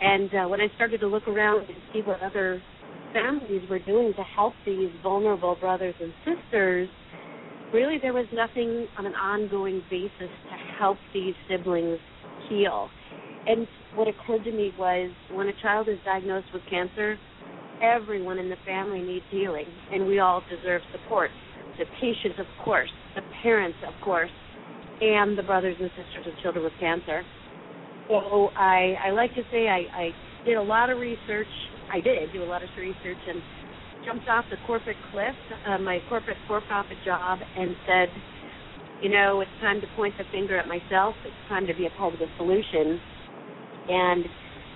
And 0.00 0.30
uh, 0.34 0.48
when 0.48 0.60
i 0.60 0.68
started 0.76 1.00
to 1.00 1.08
look 1.08 1.26
around 1.26 1.68
and 1.68 1.76
see 1.92 2.00
what 2.00 2.22
other 2.22 2.62
families 3.12 3.68
were 3.68 3.80
doing 3.80 4.14
to 4.14 4.22
help 4.22 4.54
these 4.64 4.90
vulnerable 5.02 5.56
brothers 5.60 5.94
and 6.00 6.12
sisters 6.24 6.88
really 7.72 7.98
there 8.00 8.12
was 8.12 8.26
nothing 8.32 8.86
on 8.98 9.06
an 9.06 9.14
ongoing 9.14 9.82
basis 9.90 10.12
to 10.18 10.56
help 10.78 10.98
these 11.14 11.34
siblings 11.48 11.98
heal 12.48 12.88
and 13.46 13.66
what 13.94 14.08
occurred 14.08 14.44
to 14.44 14.52
me 14.52 14.72
was 14.78 15.10
when 15.32 15.48
a 15.48 15.52
child 15.60 15.88
is 15.88 15.98
diagnosed 16.04 16.46
with 16.52 16.62
cancer 16.70 17.18
everyone 17.82 18.38
in 18.38 18.48
the 18.48 18.56
family 18.64 19.02
needs 19.02 19.24
healing, 19.30 19.66
and 19.92 20.06
we 20.06 20.20
all 20.20 20.42
deserve 20.48 20.80
support. 20.92 21.30
The 21.78 21.84
patients, 22.00 22.38
of 22.38 22.46
course, 22.64 22.90
the 23.16 23.22
parents, 23.42 23.76
of 23.86 23.92
course, 24.04 24.30
and 25.00 25.36
the 25.36 25.42
brothers 25.42 25.76
and 25.80 25.90
sisters 25.90 26.32
of 26.32 26.42
children 26.42 26.64
with 26.64 26.72
cancer. 26.78 27.22
So 28.08 28.50
I, 28.56 28.94
I 29.04 29.10
like 29.10 29.34
to 29.34 29.42
say 29.50 29.68
I, 29.68 29.86
I 29.92 30.10
did 30.44 30.56
a 30.56 30.62
lot 30.62 30.90
of 30.90 30.98
research. 30.98 31.48
I 31.92 32.00
did 32.00 32.32
do 32.32 32.44
a 32.44 32.46
lot 32.46 32.62
of 32.62 32.68
research 32.78 33.18
and 33.28 33.42
jumped 34.04 34.28
off 34.28 34.44
the 34.50 34.56
corporate 34.66 34.96
cliff, 35.10 35.36
uh, 35.66 35.78
my 35.78 35.98
corporate 36.08 36.36
for-profit 36.46 36.98
job, 37.04 37.38
and 37.56 37.76
said, 37.86 38.08
you 39.00 39.10
know, 39.10 39.40
it's 39.40 39.50
time 39.60 39.80
to 39.80 39.86
point 39.96 40.14
the 40.18 40.24
finger 40.30 40.56
at 40.56 40.68
myself. 40.68 41.14
It's 41.24 41.48
time 41.48 41.66
to 41.66 41.74
be 41.74 41.86
a 41.86 41.98
part 41.98 42.14
of 42.14 42.20
the 42.20 42.26
solution. 42.36 43.00
And 43.88 44.24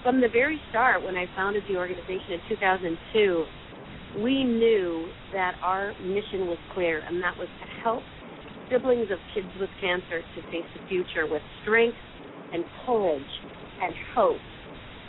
from 0.03 0.21
the 0.21 0.29
very 0.29 0.61
start, 0.71 1.05
when 1.05 1.17
I 1.17 1.27
founded 1.37 1.63
the 1.69 1.77
organization 1.77 2.35
in 2.35 2.41
2002, 2.49 3.45
we 4.23 4.45
knew 4.45 5.09
that 5.33 5.55
our 5.63 5.93
mission 6.03 6.47
was 6.47 6.59
clear, 6.75 7.03
and 7.07 7.23
that 7.23 7.37
was 7.39 7.49
to 7.61 7.67
help 7.83 8.03
siblings 8.71 9.11
of 9.11 9.19
kids 9.35 9.49
with 9.61 9.71
cancer 9.81 10.23
to 10.35 10.43
face 10.51 10.67
the 10.75 10.81
future 10.89 11.27
with 11.31 11.43
strength 11.63 11.97
and 12.53 12.65
courage 12.85 13.23
and 13.83 13.95
hope. 14.15 14.41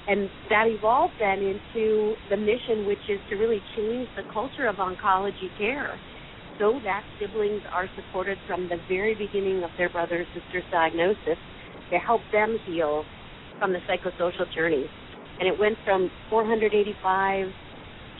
And 0.07 0.29
that 0.49 0.67
evolved 0.67 1.15
then 1.19 1.39
into 1.39 2.15
the 2.29 2.37
mission, 2.37 2.87
which 2.87 3.03
is 3.09 3.19
to 3.29 3.35
really 3.35 3.61
change 3.75 4.07
the 4.15 4.23
culture 4.31 4.67
of 4.67 4.77
oncology 4.77 5.51
care 5.57 5.99
so 6.59 6.79
that 6.83 7.03
siblings 7.19 7.61
are 7.71 7.89
supported 7.95 8.37
from 8.47 8.69
the 8.69 8.77
very 8.87 9.13
beginning 9.13 9.63
of 9.63 9.69
their 9.77 9.89
brother 9.89 10.21
or 10.21 10.25
sister's 10.33 10.63
diagnosis 10.71 11.37
to 11.91 11.97
help 11.99 12.21
them 12.31 12.57
heal 12.65 13.03
from 13.59 13.73
the 13.73 13.79
psychosocial 13.79 14.51
journey. 14.55 14.85
And 15.39 15.47
it 15.47 15.59
went 15.59 15.77
from 15.85 16.09
485 16.29 17.47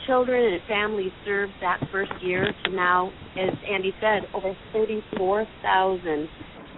children 0.06 0.52
and 0.52 0.62
families 0.68 1.12
served 1.24 1.52
that 1.60 1.80
first 1.90 2.12
year 2.22 2.52
to 2.64 2.70
now, 2.70 3.10
as 3.36 3.54
Andy 3.70 3.92
said, 4.00 4.22
over 4.34 4.56
34,000 4.72 6.28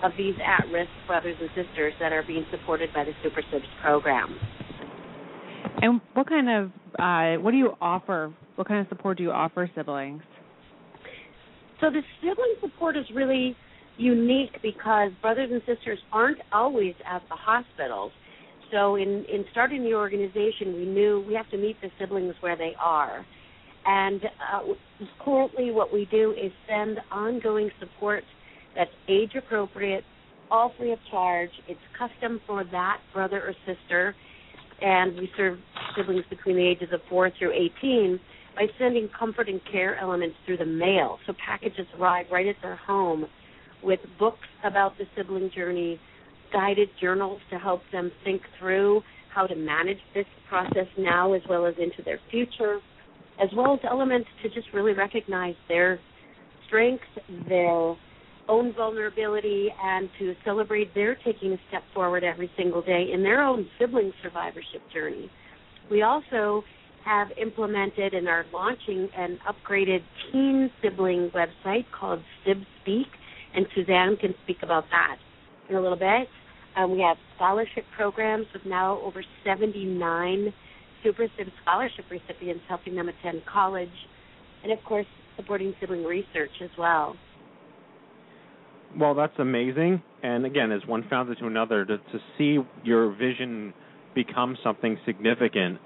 of 0.02 0.12
these 0.16 0.34
at-risk 0.44 0.90
brothers 1.06 1.36
and 1.40 1.50
sisters 1.54 1.92
that 2.00 2.12
are 2.12 2.22
being 2.26 2.46
supported 2.50 2.92
by 2.94 3.04
the 3.04 3.12
Super 3.22 3.42
Sibs 3.52 3.68
program. 3.82 4.38
And 5.82 6.00
what 6.14 6.28
kind 6.28 6.48
of 6.48 6.70
uh, 6.98 7.42
what 7.42 7.52
do 7.52 7.56
you 7.56 7.74
offer? 7.80 8.32
What 8.56 8.68
kind 8.68 8.80
of 8.80 8.88
support 8.88 9.18
do 9.18 9.22
you 9.22 9.30
offer 9.30 9.70
siblings? 9.74 10.22
So 11.80 11.90
the 11.90 12.02
sibling 12.20 12.54
support 12.60 12.96
is 12.96 13.04
really 13.14 13.56
unique 13.96 14.56
because 14.62 15.12
brothers 15.22 15.50
and 15.52 15.62
sisters 15.66 15.98
aren't 16.12 16.38
always 16.52 16.94
at 17.06 17.22
the 17.28 17.36
hospitals. 17.36 18.12
So 18.70 18.96
in 18.96 19.24
in 19.32 19.44
starting 19.50 19.82
the 19.82 19.94
organization, 19.94 20.74
we 20.74 20.84
knew 20.84 21.24
we 21.26 21.34
have 21.34 21.50
to 21.50 21.58
meet 21.58 21.80
the 21.80 21.88
siblings 21.98 22.34
where 22.40 22.56
they 22.56 22.72
are. 22.78 23.24
And 23.86 24.22
uh, 24.24 24.60
currently, 25.24 25.70
what 25.70 25.92
we 25.92 26.06
do 26.10 26.32
is 26.32 26.52
send 26.68 26.98
ongoing 27.10 27.70
support 27.80 28.24
that's 28.74 28.90
age 29.08 29.32
appropriate, 29.36 30.04
all 30.50 30.72
free 30.78 30.92
of 30.92 30.98
charge. 31.10 31.50
It's 31.68 31.80
custom 31.98 32.40
for 32.46 32.64
that 32.64 32.98
brother 33.12 33.42
or 33.42 33.54
sister, 33.66 34.14
and 34.82 35.16
we 35.16 35.30
serve 35.36 35.58
siblings 35.96 36.24
between 36.30 36.56
the 36.56 36.66
ages 36.66 36.88
of 36.92 37.00
four 37.08 37.30
through 37.38 37.52
18 37.80 38.18
by 38.56 38.66
sending 38.78 39.08
comfort 39.18 39.48
and 39.48 39.60
care 39.70 39.96
elements 39.98 40.36
through 40.44 40.56
the 40.56 40.66
mail. 40.66 41.18
So 41.26 41.32
packages 41.44 41.86
arrive 41.98 42.26
right 42.30 42.46
at 42.46 42.56
their 42.62 42.76
home 42.76 43.26
with 43.82 44.00
books 44.18 44.46
about 44.64 44.98
the 44.98 45.04
sibling 45.16 45.50
journey, 45.54 45.98
guided 46.52 46.88
journals 47.00 47.40
to 47.50 47.58
help 47.58 47.82
them 47.92 48.10
think 48.24 48.42
through 48.58 49.02
how 49.32 49.46
to 49.46 49.54
manage 49.54 49.98
this 50.14 50.26
process 50.48 50.86
now 50.98 51.32
as 51.32 51.42
well 51.48 51.64
as 51.64 51.74
into 51.78 52.02
their 52.04 52.18
future, 52.30 52.80
as 53.40 53.48
well 53.56 53.74
as 53.74 53.80
elements 53.88 54.28
to 54.42 54.48
just 54.48 54.66
really 54.74 54.92
recognize 54.92 55.54
their 55.68 56.00
strengths, 56.66 57.04
their 57.48 57.94
own 58.50 58.74
vulnerability, 58.74 59.68
and 59.82 60.10
to 60.18 60.34
celebrate 60.44 60.92
their 60.94 61.14
taking 61.24 61.52
a 61.52 61.58
step 61.68 61.82
forward 61.94 62.24
every 62.24 62.50
single 62.56 62.82
day 62.82 63.06
in 63.14 63.22
their 63.22 63.42
own 63.42 63.66
sibling 63.78 64.12
survivorship 64.22 64.82
journey. 64.92 65.30
We 65.90 66.02
also 66.02 66.64
have 67.04 67.28
implemented 67.40 68.12
and 68.12 68.28
are 68.28 68.44
launching 68.52 69.08
an 69.16 69.38
upgraded 69.48 70.00
teen 70.30 70.70
sibling 70.82 71.30
website 71.34 71.86
called 71.98 72.20
SibSpeak, 72.46 73.06
and 73.54 73.66
Suzanne 73.74 74.16
can 74.20 74.34
speak 74.44 74.58
about 74.62 74.84
that 74.90 75.16
in 75.68 75.76
a 75.76 75.80
little 75.80 75.96
bit. 75.96 76.28
Um, 76.76 76.92
we 76.92 77.00
have 77.00 77.16
scholarship 77.36 77.84
programs 77.96 78.46
with 78.52 78.64
now 78.66 79.00
over 79.00 79.24
79 79.44 80.52
Super 81.02 81.26
Sib 81.38 81.46
scholarship 81.62 82.04
recipients, 82.10 82.62
helping 82.68 82.94
them 82.94 83.08
attend 83.08 83.42
college, 83.50 83.88
and 84.62 84.72
of 84.72 84.78
course, 84.84 85.06
supporting 85.36 85.74
sibling 85.80 86.04
research 86.04 86.50
as 86.62 86.70
well. 86.78 87.16
Well, 88.98 89.14
that's 89.14 89.38
amazing. 89.38 90.02
And 90.22 90.44
again, 90.44 90.72
as 90.72 90.84
one 90.86 91.06
founder 91.08 91.34
to 91.36 91.46
another, 91.46 91.84
to, 91.84 91.98
to 91.98 92.18
see 92.36 92.58
your 92.84 93.14
vision 93.14 93.72
become 94.14 94.56
something 94.64 94.98
significant, 95.06 95.78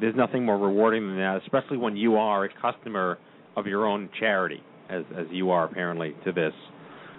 there's 0.00 0.16
nothing 0.16 0.44
more 0.44 0.58
rewarding 0.58 1.06
than 1.06 1.16
that, 1.16 1.40
especially 1.42 1.76
when 1.76 1.96
you 1.96 2.16
are 2.16 2.44
a 2.44 2.48
customer 2.60 3.18
of 3.56 3.66
your 3.66 3.86
own 3.86 4.08
charity, 4.18 4.62
as 4.90 5.04
as 5.18 5.26
you 5.30 5.50
are 5.50 5.64
apparently 5.64 6.14
to 6.24 6.32
this. 6.32 6.52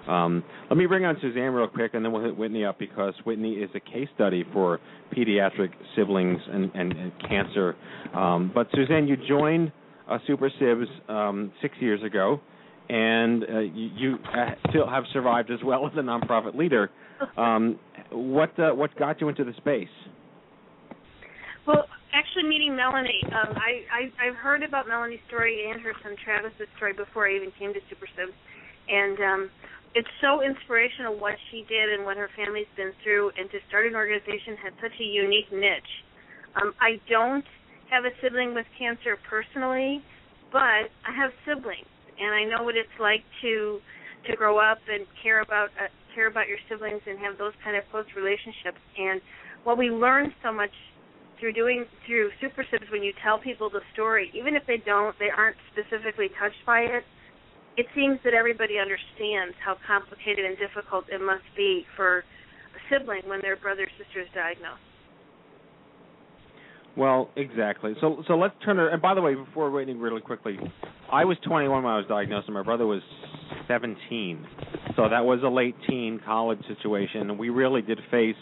Um, 0.08 0.44
let 0.70 0.78
me 0.78 0.86
bring 0.86 1.06
on 1.06 1.18
Suzanne 1.22 1.52
real 1.52 1.68
quick, 1.68 1.94
and 1.94 2.04
then 2.04 2.12
we'll 2.12 2.24
hit 2.24 2.38
Whitney 2.38 2.64
up 2.64 2.80
because 2.80 3.14
Whitney 3.26 3.54
is 3.56 3.70
a 3.76 3.80
case 3.80 4.08
study 4.16 4.46
for 4.54 4.80
pediatric 5.16 5.70
siblings 5.96 6.40
and, 6.50 6.72
and, 6.74 6.94
and 6.94 7.12
cancer. 7.28 7.76
Um, 8.16 8.52
but 8.54 8.68
Suzanne, 8.74 9.08
you 9.08 9.18
joined 9.28 9.72
uh, 10.10 10.20
Super 10.26 10.50
Sibs 10.62 10.86
um, 11.10 11.52
six 11.62 11.76
years 11.82 12.02
ago, 12.04 12.40
and 12.90 13.44
uh, 13.44 13.60
you, 13.60 13.90
you 13.96 14.16
uh, 14.34 14.52
still 14.70 14.88
have 14.88 15.04
survived 15.12 15.52
as 15.52 15.60
well 15.64 15.86
as 15.86 15.94
a 15.96 16.02
nonprofit 16.02 16.56
leader. 16.56 16.90
Um, 17.36 17.80
what 18.12 18.54
uh, 18.60 18.76
what 18.78 18.96
got 18.96 19.20
you 19.22 19.30
into 19.30 19.44
the 19.44 19.54
space? 19.58 19.90
Well, 21.66 21.90
actually 22.14 22.48
meeting 22.48 22.76
Melanie, 22.76 23.24
um, 23.26 23.58
I, 23.58 23.82
I 23.90 24.02
I've 24.22 24.36
heard 24.36 24.62
about 24.62 24.88
Melanie's 24.88 25.20
story 25.28 25.68
and 25.68 25.82
her 25.82 25.94
son 26.04 26.16
Travis's 26.24 26.70
story 26.78 26.94
before 26.94 27.28
I 27.28 27.36
even 27.36 27.50
came 27.58 27.74
to 27.74 27.80
SuperSibs, 27.90 28.38
and 28.88 29.18
um, 29.20 29.50
it's 29.96 30.08
so 30.22 30.44
inspirational 30.46 31.18
what 31.18 31.34
she 31.50 31.66
did 31.68 31.90
and 31.90 32.06
what 32.06 32.18
her 32.18 32.30
family's 32.38 32.70
been 32.78 32.94
through, 33.02 33.32
and 33.34 33.50
to 33.50 33.58
start 33.68 33.88
an 33.88 33.96
organization 33.96 34.54
had 34.62 34.74
such 34.78 34.94
a 35.02 35.04
unique 35.04 35.50
niche. 35.52 35.94
Um, 36.54 36.74
I 36.80 37.02
don't 37.10 37.46
have 37.90 38.06
a 38.06 38.14
sibling 38.22 38.54
with 38.54 38.66
cancer 38.78 39.18
personally, 39.28 40.04
but 40.52 40.94
I 41.02 41.12
have 41.18 41.32
siblings, 41.50 41.90
and 42.20 42.34
I 42.34 42.44
know 42.44 42.64
what 42.64 42.76
it's 42.76 42.98
like 43.00 43.24
to 43.42 43.80
to 44.30 44.36
grow 44.36 44.58
up 44.58 44.80
and 44.92 45.06
care 45.22 45.42
about 45.42 45.70
uh, 45.80 45.88
care 46.14 46.28
about 46.28 46.48
your 46.48 46.58
siblings 46.70 47.02
and 47.06 47.20
have 47.20 47.38
those 47.38 47.54
kind 47.64 47.78
of 47.78 47.84
close 47.92 48.06
relationships. 48.16 48.82
And 48.98 49.22
what 49.64 49.78
we 49.78 49.90
learn 49.90 50.34
so 50.44 50.52
much 50.52 50.74
through 51.40 51.54
doing 51.54 51.86
through 52.06 52.32
SuperSibs 52.42 52.90
when 52.92 53.04
you 53.04 53.14
tell 53.24 53.38
people 53.38 53.70
the 53.70 53.82
story, 53.94 54.32
even 54.34 54.56
if 54.56 54.64
they 54.66 54.82
don't, 54.84 55.18
they 55.20 55.30
aren't 55.30 55.58
specifically 55.72 56.30
touched 56.40 56.64
by 56.66 56.82
it. 56.82 57.04
It 57.78 57.86
seems 57.94 58.18
that 58.24 58.34
everybody 58.34 58.80
understands 58.82 59.54
how 59.64 59.78
complicated 59.86 60.46
and 60.46 60.58
difficult 60.58 61.06
it 61.14 61.22
must 61.22 61.46
be 61.56 61.86
for 61.96 62.26
a 62.74 62.80
sibling 62.90 63.22
when 63.30 63.40
their 63.42 63.56
brother 63.56 63.84
or 63.84 63.94
sister 64.02 64.22
is 64.22 64.28
diagnosed. 64.34 64.87
Well, 66.98 67.30
exactly. 67.36 67.94
So 68.02 68.24
so 68.28 68.34
let's 68.34 68.56
turn 68.66 68.80
it. 68.80 68.92
And 68.92 69.02
by 69.02 69.14
the 69.14 69.22
way, 69.22 69.36
before 69.36 69.70
waiting 69.70 70.00
really 70.00 70.22
quickly, 70.22 70.58
I 71.12 71.26
was 71.26 71.38
21 71.48 71.84
when 71.84 71.94
I 71.94 71.98
was 71.98 72.08
diagnosed, 72.08 72.48
and 72.48 72.56
my 72.56 72.64
brother 72.64 72.88
was 72.88 73.02
17. 73.68 74.46
So 74.96 75.08
that 75.08 75.24
was 75.24 75.42
a 75.44 75.48
late 75.48 75.76
teen 75.88 76.20
college 76.26 76.60
situation, 76.68 77.30
and 77.30 77.38
we 77.38 77.50
really 77.50 77.84
did 77.84 78.00
face 78.10 78.36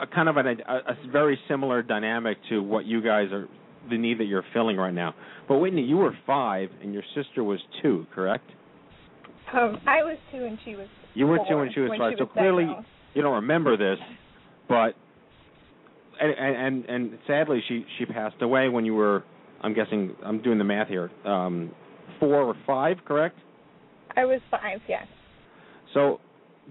a 0.00 0.06
kind 0.06 0.28
of 0.28 0.38
an, 0.38 0.46
a, 0.46 0.74
a 0.74 1.10
very 1.12 1.38
similar 1.48 1.82
dynamic 1.82 2.38
to 2.48 2.62
what 2.62 2.86
you 2.86 3.02
guys 3.02 3.30
are, 3.30 3.46
the 3.90 3.98
need 3.98 4.18
that 4.20 4.24
you're 4.24 4.44
feeling 4.54 4.76
right 4.76 4.94
now. 4.94 5.14
But 5.46 5.58
Whitney, 5.58 5.82
you 5.82 5.98
were 5.98 6.16
five, 6.26 6.70
and 6.82 6.94
your 6.94 7.02
sister 7.14 7.44
was 7.44 7.60
two, 7.82 8.06
correct? 8.14 8.50
Um, 9.52 9.78
I 9.86 10.02
was 10.02 10.16
two, 10.32 10.44
and 10.44 10.58
she 10.64 10.76
was. 10.76 10.88
You 11.14 11.26
were 11.26 11.38
two, 11.48 11.58
and 11.58 11.72
she 11.74 11.80
was 11.80 11.90
five. 11.98 12.12
She 12.14 12.22
so 12.22 12.26
clearly, 12.26 12.68
you 13.14 13.22
don't 13.22 13.34
remember 13.34 13.76
this, 13.76 13.98
but 14.68 14.94
and 16.20 16.56
and 16.56 16.84
and 16.86 17.18
sadly, 17.26 17.62
she 17.68 17.84
she 17.98 18.06
passed 18.06 18.40
away 18.40 18.68
when 18.68 18.84
you 18.84 18.94
were. 18.94 19.24
I'm 19.62 19.74
guessing 19.74 20.14
I'm 20.24 20.40
doing 20.42 20.58
the 20.58 20.64
math 20.64 20.88
here. 20.88 21.10
Um, 21.24 21.72
four 22.18 22.42
or 22.42 22.54
five, 22.66 22.98
correct? 23.06 23.36
I 24.16 24.24
was 24.24 24.40
five. 24.50 24.80
Yes. 24.88 25.06
So, 25.94 26.20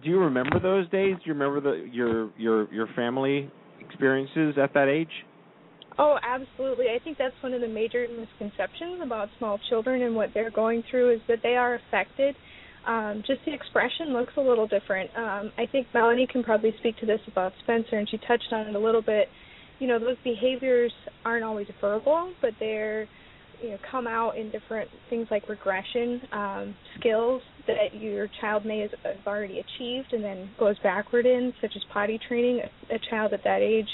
do 0.03 0.09
you 0.09 0.19
remember 0.19 0.59
those 0.59 0.89
days? 0.89 1.15
Do 1.17 1.21
you 1.25 1.33
remember 1.33 1.61
the 1.61 1.87
your 1.91 2.31
your 2.37 2.73
your 2.73 2.87
family 2.95 3.51
experiences 3.79 4.55
at 4.61 4.73
that 4.73 4.87
age? 4.87 5.09
Oh, 5.97 6.17
absolutely. 6.23 6.85
I 6.95 7.03
think 7.03 7.17
that's 7.17 7.35
one 7.41 7.53
of 7.53 7.59
the 7.59 7.67
major 7.67 8.07
misconceptions 8.07 9.01
about 9.03 9.27
small 9.37 9.59
children 9.69 10.01
and 10.03 10.15
what 10.15 10.29
they're 10.33 10.51
going 10.51 10.81
through 10.89 11.15
is 11.15 11.19
that 11.27 11.39
they 11.43 11.55
are 11.55 11.75
affected. 11.75 12.35
Um, 12.87 13.23
just 13.27 13.41
the 13.45 13.53
expression 13.53 14.13
looks 14.13 14.33
a 14.37 14.41
little 14.41 14.67
different. 14.67 15.09
Um, 15.15 15.51
I 15.57 15.65
think 15.71 15.87
Melanie 15.93 16.27
can 16.27 16.43
probably 16.43 16.73
speak 16.79 16.97
to 16.97 17.05
this 17.05 17.19
about 17.27 17.53
Spencer, 17.63 17.97
and 17.97 18.09
she 18.09 18.17
touched 18.19 18.51
on 18.51 18.67
it 18.67 18.75
a 18.75 18.79
little 18.79 19.01
bit. 19.01 19.27
You 19.79 19.87
know, 19.87 19.99
those 19.99 20.17
behaviors 20.23 20.91
aren't 21.25 21.43
always 21.43 21.67
verbal, 21.81 22.33
but 22.41 22.51
they're 22.59 23.07
you 23.61 23.71
know 23.71 23.77
come 23.91 24.07
out 24.07 24.37
in 24.37 24.49
different 24.51 24.89
things 25.09 25.27
like 25.29 25.49
regression 25.49 26.21
um, 26.31 26.75
skills 26.97 27.41
that 27.67 27.93
your 27.93 28.27
child 28.39 28.65
may 28.65 28.79
have 28.79 29.17
already 29.27 29.59
achieved 29.59 30.13
and 30.13 30.23
then 30.23 30.49
goes 30.57 30.77
backward 30.81 31.25
in, 31.25 31.53
such 31.61 31.71
as 31.75 31.81
potty 31.93 32.19
training. 32.27 32.61
A, 32.89 32.99
child 33.09 33.33
at 33.33 33.43
that 33.43 33.61
age 33.61 33.89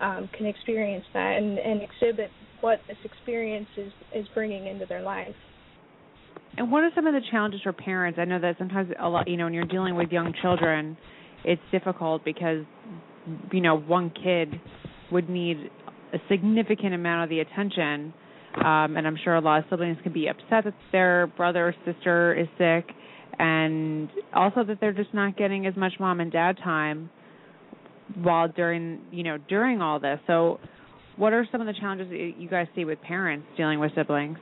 um, 0.00 0.28
can 0.36 0.46
experience 0.46 1.04
that 1.12 1.36
and, 1.38 1.58
and 1.58 1.80
exhibit 1.82 2.30
what 2.60 2.80
this 2.88 2.96
experience 3.04 3.68
is 3.76 3.92
is 4.14 4.26
bringing 4.34 4.66
into 4.66 4.86
their 4.86 5.02
life. 5.02 5.34
And 6.56 6.72
what 6.72 6.82
are 6.82 6.90
some 6.94 7.06
of 7.06 7.12
the 7.12 7.20
challenges 7.30 7.60
for 7.62 7.72
parents? 7.72 8.18
I 8.18 8.24
know 8.24 8.40
that 8.40 8.56
sometimes 8.58 8.90
a 8.98 9.08
lot, 9.08 9.28
you 9.28 9.36
know, 9.36 9.44
when 9.44 9.52
you're 9.52 9.64
dealing 9.64 9.94
with 9.94 10.10
young 10.10 10.32
children, 10.40 10.96
it's 11.44 11.60
difficult 11.70 12.24
because, 12.24 12.64
you 13.52 13.60
know, 13.60 13.78
one 13.78 14.10
kid 14.10 14.58
would 15.12 15.28
need 15.28 15.70
a 16.12 16.18
significant 16.30 16.94
amount 16.94 17.24
of 17.24 17.30
the 17.30 17.40
attention. 17.40 18.14
Um, 18.56 18.96
and 18.96 19.06
I'm 19.06 19.18
sure 19.22 19.34
a 19.34 19.40
lot 19.40 19.58
of 19.58 19.64
siblings 19.68 19.98
can 20.02 20.14
be 20.14 20.28
upset 20.28 20.64
that 20.64 20.74
their 20.92 21.26
brother 21.26 21.68
or 21.68 21.74
sister 21.84 22.34
is 22.34 22.48
sick, 22.56 22.94
and 23.38 24.08
also 24.34 24.64
that 24.64 24.78
they're 24.80 24.94
just 24.94 25.12
not 25.12 25.36
getting 25.36 25.66
as 25.66 25.76
much 25.76 25.92
mom 26.00 26.20
and 26.20 26.32
dad 26.32 26.56
time 26.64 27.10
while 28.22 28.48
during, 28.48 29.00
you 29.10 29.24
know, 29.24 29.36
during 29.48 29.82
all 29.82 30.00
this. 30.00 30.18
So, 30.26 30.58
what 31.16 31.34
are 31.34 31.46
some 31.52 31.60
of 31.60 31.66
the 31.66 31.74
challenges 31.78 32.08
that 32.08 32.34
you 32.38 32.48
guys 32.48 32.66
see 32.74 32.86
with 32.86 33.00
parents 33.02 33.46
dealing 33.58 33.78
with 33.78 33.92
siblings? 33.94 34.38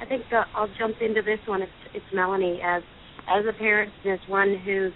I 0.00 0.06
think 0.06 0.24
uh, 0.32 0.44
I'll 0.54 0.68
jump 0.78 0.96
into 1.00 1.22
this 1.22 1.38
one. 1.46 1.62
It's 1.62 1.72
it's 1.94 2.04
Melanie 2.12 2.60
as 2.64 2.82
as 3.28 3.44
a 3.48 3.58
parent 3.58 3.92
and 4.04 4.12
as 4.12 4.28
one 4.28 4.56
who's 4.64 4.92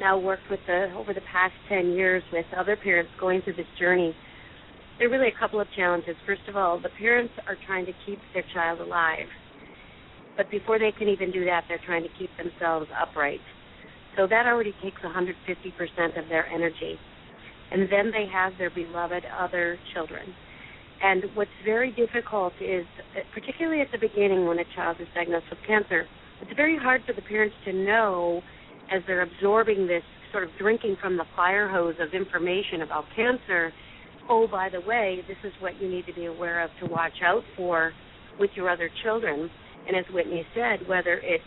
now 0.00 0.18
worked 0.18 0.50
with 0.50 0.60
the 0.66 0.92
over 0.96 1.14
the 1.14 1.22
past 1.32 1.54
ten 1.68 1.92
years 1.92 2.22
with 2.32 2.46
other 2.56 2.76
parents 2.76 3.10
going 3.20 3.42
through 3.42 3.54
this 3.54 3.70
journey. 3.78 4.14
There 4.98 5.08
are 5.08 5.10
really 5.10 5.28
a 5.28 5.38
couple 5.38 5.60
of 5.60 5.68
challenges. 5.76 6.16
First 6.26 6.42
of 6.48 6.56
all, 6.56 6.80
the 6.80 6.90
parents 6.98 7.32
are 7.46 7.56
trying 7.66 7.86
to 7.86 7.92
keep 8.04 8.18
their 8.34 8.44
child 8.52 8.80
alive, 8.80 9.28
but 10.36 10.50
before 10.50 10.78
they 10.78 10.92
can 10.92 11.08
even 11.08 11.30
do 11.30 11.44
that, 11.46 11.64
they're 11.68 11.80
trying 11.86 12.02
to 12.02 12.10
keep 12.18 12.30
themselves 12.36 12.86
upright. 13.00 13.40
So 14.16 14.26
that 14.26 14.46
already 14.46 14.74
takes 14.82 15.00
150% 15.00 16.18
of 16.18 16.28
their 16.28 16.46
energy. 16.48 16.98
And 17.70 17.82
then 17.82 18.10
they 18.10 18.26
have 18.30 18.52
their 18.58 18.68
beloved 18.68 19.22
other 19.38 19.78
children 19.94 20.34
and 21.02 21.24
what's 21.34 21.50
very 21.64 21.92
difficult 21.92 22.52
is, 22.60 22.84
particularly 23.32 23.80
at 23.80 23.88
the 23.92 23.98
beginning 23.98 24.46
when 24.46 24.58
a 24.58 24.64
child 24.74 24.96
is 25.00 25.08
diagnosed 25.14 25.46
with 25.50 25.58
cancer, 25.66 26.06
it's 26.42 26.52
very 26.56 26.78
hard 26.78 27.02
for 27.06 27.12
the 27.12 27.22
parents 27.22 27.54
to 27.64 27.72
know 27.72 28.42
as 28.90 29.02
they're 29.06 29.22
absorbing 29.22 29.86
this 29.86 30.02
sort 30.32 30.44
of 30.44 30.50
drinking 30.58 30.96
from 31.00 31.16
the 31.16 31.24
fire 31.34 31.68
hose 31.68 31.94
of 32.00 32.12
information 32.14 32.82
about 32.82 33.04
cancer. 33.16 33.72
Oh, 34.28 34.46
by 34.46 34.68
the 34.68 34.80
way, 34.80 35.22
this 35.26 35.36
is 35.44 35.52
what 35.60 35.80
you 35.80 35.88
need 35.88 36.06
to 36.06 36.14
be 36.14 36.26
aware 36.26 36.62
of 36.62 36.70
to 36.80 36.86
watch 36.86 37.22
out 37.24 37.42
for 37.56 37.92
with 38.38 38.50
your 38.54 38.70
other 38.70 38.90
children. 39.02 39.50
And 39.86 39.96
as 39.96 40.04
Whitney 40.12 40.44
said, 40.54 40.86
whether 40.86 41.20
it's 41.22 41.44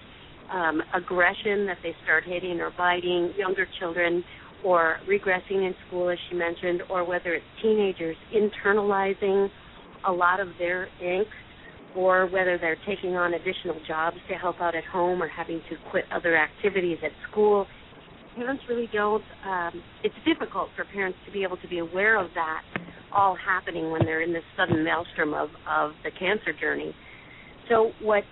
um, 0.51 0.81
aggression 0.93 1.65
that 1.67 1.77
they 1.81 1.95
start 2.03 2.23
hitting 2.25 2.59
or 2.59 2.71
biting 2.77 3.33
younger 3.37 3.67
children, 3.79 4.23
or 4.63 4.97
regressing 5.09 5.65
in 5.67 5.73
school, 5.87 6.09
as 6.09 6.17
she 6.29 6.35
mentioned, 6.35 6.81
or 6.89 7.03
whether 7.03 7.33
it's 7.33 7.45
teenagers 7.61 8.15
internalizing 8.33 9.49
a 10.07 10.11
lot 10.11 10.39
of 10.39 10.47
their 10.57 10.87
angst, 11.01 11.25
or 11.95 12.27
whether 12.27 12.57
they're 12.57 12.77
taking 12.87 13.15
on 13.15 13.33
additional 13.33 13.79
jobs 13.87 14.17
to 14.29 14.35
help 14.35 14.59
out 14.59 14.75
at 14.75 14.83
home 14.85 15.21
or 15.21 15.27
having 15.27 15.61
to 15.69 15.75
quit 15.91 16.05
other 16.11 16.35
activities 16.35 16.97
at 17.03 17.11
school. 17.29 17.67
Parents 18.35 18.63
really 18.67 18.89
don't, 18.91 19.23
um, 19.45 19.83
it's 20.03 20.15
difficult 20.25 20.69
for 20.75 20.85
parents 20.85 21.17
to 21.25 21.31
be 21.31 21.43
able 21.43 21.57
to 21.57 21.67
be 21.67 21.79
aware 21.79 22.19
of 22.19 22.29
that 22.33 22.61
all 23.13 23.37
happening 23.45 23.91
when 23.91 24.03
they're 24.05 24.23
in 24.23 24.33
this 24.33 24.43
sudden 24.57 24.83
maelstrom 24.83 25.35
of, 25.35 25.49
of 25.69 25.91
the 26.03 26.09
cancer 26.17 26.51
journey. 26.59 26.95
So, 27.69 27.91
what 28.01 28.23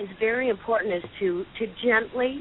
is 0.00 0.08
very 0.20 0.48
important 0.48 0.94
is 0.94 1.02
to, 1.18 1.44
to 1.58 1.66
gently 1.84 2.40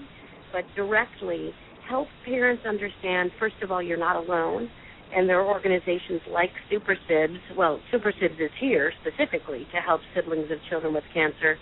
but 0.54 0.64
directly 0.76 1.52
help 1.88 2.08
parents 2.26 2.64
understand 2.68 3.32
first 3.40 3.56
of 3.62 3.72
all 3.72 3.82
you're 3.82 3.98
not 3.98 4.16
alone 4.16 4.70
and 5.14 5.30
there 5.30 5.40
are 5.40 5.48
organizations 5.48 6.22
like 6.32 6.50
Super 6.70 6.98
Sibs. 7.10 7.38
Well, 7.56 7.80
SuperSibs 7.94 8.40
is 8.40 8.52
here 8.60 8.92
specifically 9.02 9.66
to 9.74 9.80
help 9.80 10.02
siblings 10.16 10.52
of 10.52 10.58
children 10.70 10.94
with 10.94 11.04
cancer, 11.14 11.58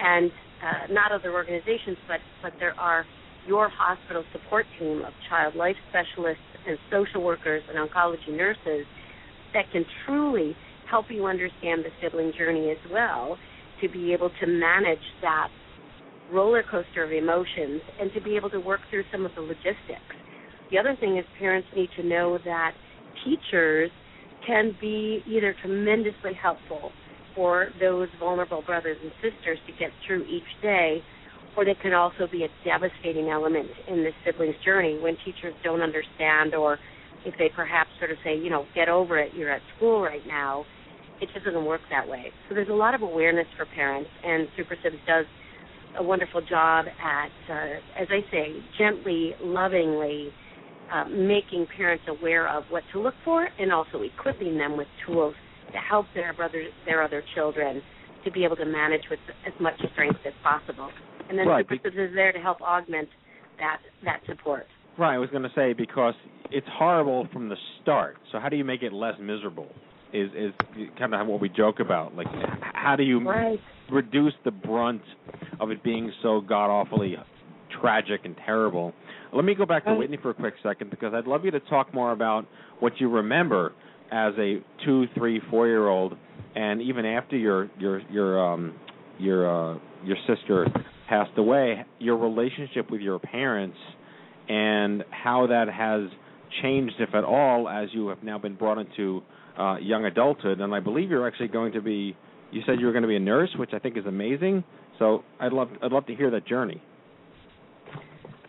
and 0.00 0.30
uh, 0.62 0.92
not 0.92 1.12
other 1.12 1.32
organizations, 1.32 1.96
but 2.06 2.18
but 2.42 2.52
there 2.58 2.78
are 2.78 3.04
your 3.46 3.68
hospital 3.68 4.24
support 4.32 4.66
team 4.78 5.02
of 5.06 5.12
child 5.28 5.54
life 5.54 5.76
specialists 5.90 6.42
and 6.66 6.78
social 6.90 7.22
workers 7.22 7.62
and 7.68 7.78
oncology 7.78 8.36
nurses 8.36 8.84
that 9.54 9.64
can 9.72 9.84
truly 10.04 10.56
help 10.90 11.06
you 11.08 11.26
understand 11.26 11.84
the 11.84 11.90
sibling 12.02 12.32
journey 12.36 12.70
as 12.70 12.90
well 12.92 13.38
to 13.80 13.88
be 13.88 14.12
able 14.12 14.30
to 14.40 14.46
manage 14.46 14.98
that 15.22 15.48
roller 16.32 16.62
coaster 16.62 17.04
of 17.04 17.12
emotions 17.12 17.80
and 18.00 18.12
to 18.12 18.20
be 18.20 18.36
able 18.36 18.50
to 18.50 18.60
work 18.60 18.80
through 18.90 19.04
some 19.12 19.24
of 19.24 19.32
the 19.34 19.40
logistics. 19.40 20.16
The 20.70 20.78
other 20.78 20.96
thing 21.00 21.16
is 21.16 21.24
parents 21.38 21.68
need 21.74 21.88
to 21.96 22.02
know 22.02 22.38
that 22.44 22.72
teachers 23.24 23.90
can 24.46 24.76
be 24.80 25.22
either 25.26 25.54
tremendously 25.62 26.32
helpful 26.40 26.90
for 27.34 27.68
those 27.80 28.08
vulnerable 28.18 28.62
brothers 28.62 28.96
and 29.02 29.12
sisters 29.22 29.58
to 29.66 29.72
get 29.78 29.90
through 30.06 30.24
each 30.24 30.48
day, 30.62 31.00
or 31.56 31.64
they 31.64 31.76
can 31.80 31.92
also 31.92 32.26
be 32.30 32.44
a 32.44 32.48
devastating 32.64 33.28
element 33.28 33.68
in 33.88 34.04
the 34.04 34.10
sibling's 34.24 34.54
journey 34.64 34.98
when 35.00 35.16
teachers 35.24 35.54
don't 35.64 35.80
understand 35.80 36.54
or 36.54 36.78
if 37.24 37.34
they 37.38 37.50
perhaps 37.54 37.90
sort 37.98 38.10
of 38.10 38.16
say, 38.24 38.36
you 38.36 38.50
know, 38.50 38.64
get 38.74 38.88
over 38.88 39.18
it, 39.18 39.32
you're 39.34 39.50
at 39.50 39.62
school 39.76 40.00
right 40.02 40.26
now, 40.26 40.64
it 41.20 41.28
just 41.32 41.44
doesn't 41.44 41.64
work 41.64 41.80
that 41.90 42.06
way. 42.08 42.26
So 42.48 42.54
there's 42.54 42.68
a 42.68 42.74
lot 42.74 42.94
of 42.94 43.02
awareness 43.02 43.46
for 43.56 43.66
parents, 43.66 44.10
and 44.24 44.46
SuperSibs 44.56 45.04
does 45.06 45.26
a 45.98 46.02
wonderful 46.02 46.40
job 46.40 46.86
at, 46.86 47.30
uh, 47.50 48.00
as 48.00 48.08
I 48.10 48.20
say, 48.30 48.54
gently, 48.78 49.34
lovingly 49.40 50.30
uh, 50.92 51.04
making 51.08 51.66
parents 51.76 52.04
aware 52.08 52.48
of 52.48 52.64
what 52.70 52.82
to 52.92 53.00
look 53.00 53.14
for, 53.24 53.48
and 53.58 53.72
also 53.72 54.02
equipping 54.02 54.56
them 54.56 54.76
with 54.76 54.86
tools 55.06 55.34
to 55.72 55.78
help 55.78 56.06
their 56.14 56.32
brothers, 56.32 56.68
their 56.86 57.02
other 57.02 57.22
children, 57.34 57.82
to 58.24 58.30
be 58.30 58.44
able 58.44 58.56
to 58.56 58.64
manage 58.64 59.02
with 59.10 59.18
as 59.46 59.52
much 59.60 59.74
strength 59.92 60.20
as 60.26 60.32
possible. 60.42 60.90
And 61.28 61.38
then 61.38 61.46
right. 61.46 61.66
Super 61.68 61.88
is 61.88 62.14
there 62.14 62.32
to 62.32 62.38
help 62.38 62.60
augment 62.62 63.08
that 63.58 63.78
that 64.04 64.20
support. 64.26 64.66
Right. 64.96 65.14
I 65.14 65.18
was 65.18 65.28
going 65.30 65.42
to 65.42 65.52
say 65.54 65.74
because 65.74 66.14
it's 66.50 66.66
horrible 66.70 67.28
from 67.32 67.48
the 67.48 67.56
start. 67.82 68.16
So 68.32 68.38
how 68.38 68.48
do 68.48 68.56
you 68.56 68.64
make 68.64 68.82
it 68.82 68.92
less 68.92 69.14
miserable? 69.20 69.68
Is 70.12 70.30
is 70.34 70.52
kind 70.98 71.14
of 71.14 71.26
what 71.26 71.40
we 71.40 71.50
joke 71.50 71.80
about. 71.80 72.14
Like, 72.14 72.28
how 72.72 72.96
do 72.96 73.02
you 73.02 73.22
right. 73.28 73.58
Reduce 73.90 74.34
the 74.44 74.50
brunt 74.50 75.02
of 75.60 75.70
it 75.70 75.82
being 75.82 76.12
so 76.22 76.40
god 76.40 76.70
awfully 76.70 77.16
tragic 77.80 78.20
and 78.24 78.36
terrible? 78.44 78.92
Let 79.32 79.44
me 79.44 79.54
go 79.54 79.66
back 79.66 79.84
to 79.84 79.94
Whitney 79.94 80.18
for 80.20 80.30
a 80.30 80.34
quick 80.34 80.54
second 80.62 80.90
because 80.90 81.12
I'd 81.14 81.26
love 81.26 81.44
you 81.44 81.50
to 81.50 81.60
talk 81.60 81.92
more 81.92 82.12
about 82.12 82.46
what 82.80 82.98
you 82.98 83.10
remember 83.10 83.72
as 84.10 84.32
a 84.38 84.62
two, 84.84 85.06
three, 85.16 85.40
four 85.50 85.66
year 85.66 85.86
old, 85.86 86.16
and 86.54 86.80
even 86.80 87.04
after 87.04 87.36
your 87.36 87.70
your 87.78 88.00
your 88.10 88.52
um 88.52 88.74
your 89.18 89.74
uh, 89.74 89.78
your 90.04 90.16
sister 90.26 90.66
passed 91.08 91.36
away, 91.36 91.84
your 91.98 92.16
relationship 92.16 92.90
with 92.90 93.00
your 93.00 93.18
parents 93.18 93.76
and 94.48 95.04
how 95.10 95.46
that 95.46 95.68
has 95.68 96.08
changed, 96.62 96.94
if 96.98 97.14
at 97.14 97.24
all, 97.24 97.68
as 97.68 97.88
you 97.92 98.08
have 98.08 98.22
now 98.22 98.38
been 98.38 98.54
brought 98.54 98.78
into 98.78 99.22
uh, 99.58 99.76
young 99.76 100.04
adulthood. 100.04 100.60
And 100.60 100.74
I 100.74 100.80
believe 100.80 101.10
you're 101.10 101.26
actually 101.26 101.48
going 101.48 101.72
to 101.72 101.82
be. 101.82 102.16
You 102.50 102.62
said 102.66 102.80
you 102.80 102.86
were 102.86 102.92
going 102.92 103.02
to 103.02 103.08
be 103.08 103.16
a 103.16 103.20
nurse, 103.20 103.50
which 103.58 103.70
I 103.72 103.78
think 103.78 103.96
is 103.96 104.06
amazing. 104.06 104.64
So 104.98 105.22
I'd 105.40 105.52
love 105.52 105.68
I'd 105.82 105.92
love 105.92 106.06
to 106.06 106.14
hear 106.14 106.30
that 106.30 106.46
journey. 106.46 106.82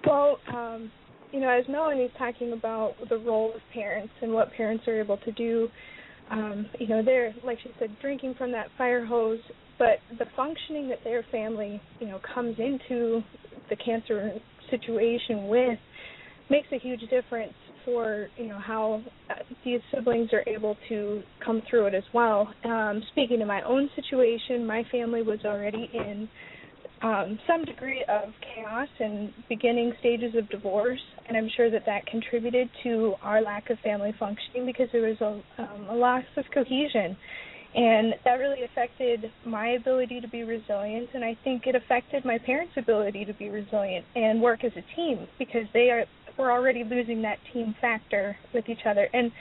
Well, 0.05 0.39
um, 0.53 0.91
you 1.31 1.39
know, 1.39 1.49
as 1.49 1.65
Melanie's 1.67 2.11
talking 2.17 2.53
about 2.53 2.93
the 3.09 3.17
role 3.17 3.53
of 3.53 3.61
parents 3.73 4.13
and 4.21 4.33
what 4.33 4.51
parents 4.53 4.87
are 4.87 4.99
able 4.99 5.17
to 5.17 5.31
do, 5.33 5.67
um, 6.31 6.65
you 6.79 6.87
know, 6.87 7.03
they're 7.03 7.33
like 7.43 7.59
she 7.61 7.69
said, 7.79 7.95
drinking 8.01 8.35
from 8.37 8.51
that 8.53 8.67
fire 8.77 9.05
hose, 9.05 9.39
but 9.77 9.99
the 10.17 10.25
functioning 10.35 10.89
that 10.89 10.99
their 11.03 11.23
family, 11.31 11.81
you 11.99 12.07
know, 12.07 12.19
comes 12.33 12.57
into 12.57 13.21
the 13.69 13.75
cancer 13.75 14.31
situation 14.69 15.47
with 15.47 15.77
makes 16.49 16.67
a 16.71 16.79
huge 16.79 17.01
difference 17.09 17.53
for 17.85 18.27
you 18.37 18.47
know 18.47 18.59
how 18.59 19.01
uh, 19.29 19.35
these 19.63 19.81
siblings 19.93 20.29
are 20.33 20.43
able 20.47 20.77
to 20.89 21.21
come 21.43 21.61
through 21.69 21.87
it 21.87 21.93
as 21.93 22.03
well. 22.13 22.53
Um, 22.63 23.01
speaking 23.11 23.39
to 23.39 23.45
my 23.45 23.61
own 23.63 23.89
situation, 23.95 24.65
my 24.65 24.83
family 24.91 25.21
was 25.21 25.39
already 25.45 25.89
in 25.93 26.29
um, 27.01 27.39
some 27.47 27.63
degree 27.63 28.03
of 28.09 28.29
chaos 28.53 28.89
and 28.99 29.31
beginning 29.47 29.93
stages 29.99 30.35
of 30.37 30.49
divorce, 30.49 30.99
and 31.27 31.37
I'm 31.37 31.49
sure 31.55 31.71
that 31.71 31.85
that 31.85 32.05
contributed 32.07 32.69
to 32.83 33.15
our 33.21 33.41
lack 33.41 33.69
of 33.69 33.79
family 33.79 34.13
functioning 34.19 34.65
because 34.65 34.87
there 34.91 35.03
was 35.03 35.17
a, 35.21 35.61
um, 35.61 35.87
a 35.89 35.95
loss 35.95 36.23
of 36.35 36.45
cohesion. 36.53 37.15
And 37.75 38.15
that 38.25 38.33
really 38.33 38.63
affected 38.63 39.31
my 39.45 39.69
ability 39.69 40.21
to 40.21 40.27
be 40.27 40.41
resilient, 40.43 41.09
and 41.13 41.23
I 41.23 41.37
think 41.43 41.67
it 41.67 41.75
affected 41.75 42.25
my 42.25 42.39
parents' 42.39 42.73
ability 42.75 43.25
to 43.25 43.33
be 43.35 43.49
resilient 43.49 44.05
and 44.15 44.41
work 44.41 44.63
as 44.63 44.71
a 44.75 44.95
team 44.95 45.27
because 45.37 45.65
they 45.71 45.91
are 45.91 46.05
were 46.39 46.51
already 46.51 46.83
losing 46.83 47.21
that 47.23 47.37
team 47.53 47.75
factor 47.79 48.35
with 48.53 48.69
each 48.69 48.85
other. 48.85 49.07
And 49.13 49.31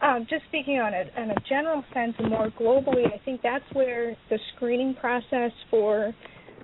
Um, 0.00 0.26
just 0.30 0.44
speaking 0.46 0.78
on 0.78 0.94
a, 0.94 1.02
on 1.20 1.30
a 1.32 1.40
general 1.48 1.82
sense 1.92 2.14
and 2.20 2.30
more 2.30 2.50
globally, 2.50 3.12
I 3.12 3.18
think 3.24 3.42
that's 3.42 3.64
where 3.72 4.16
the 4.30 4.38
screening 4.54 4.94
process 4.94 5.50
for 5.70 6.14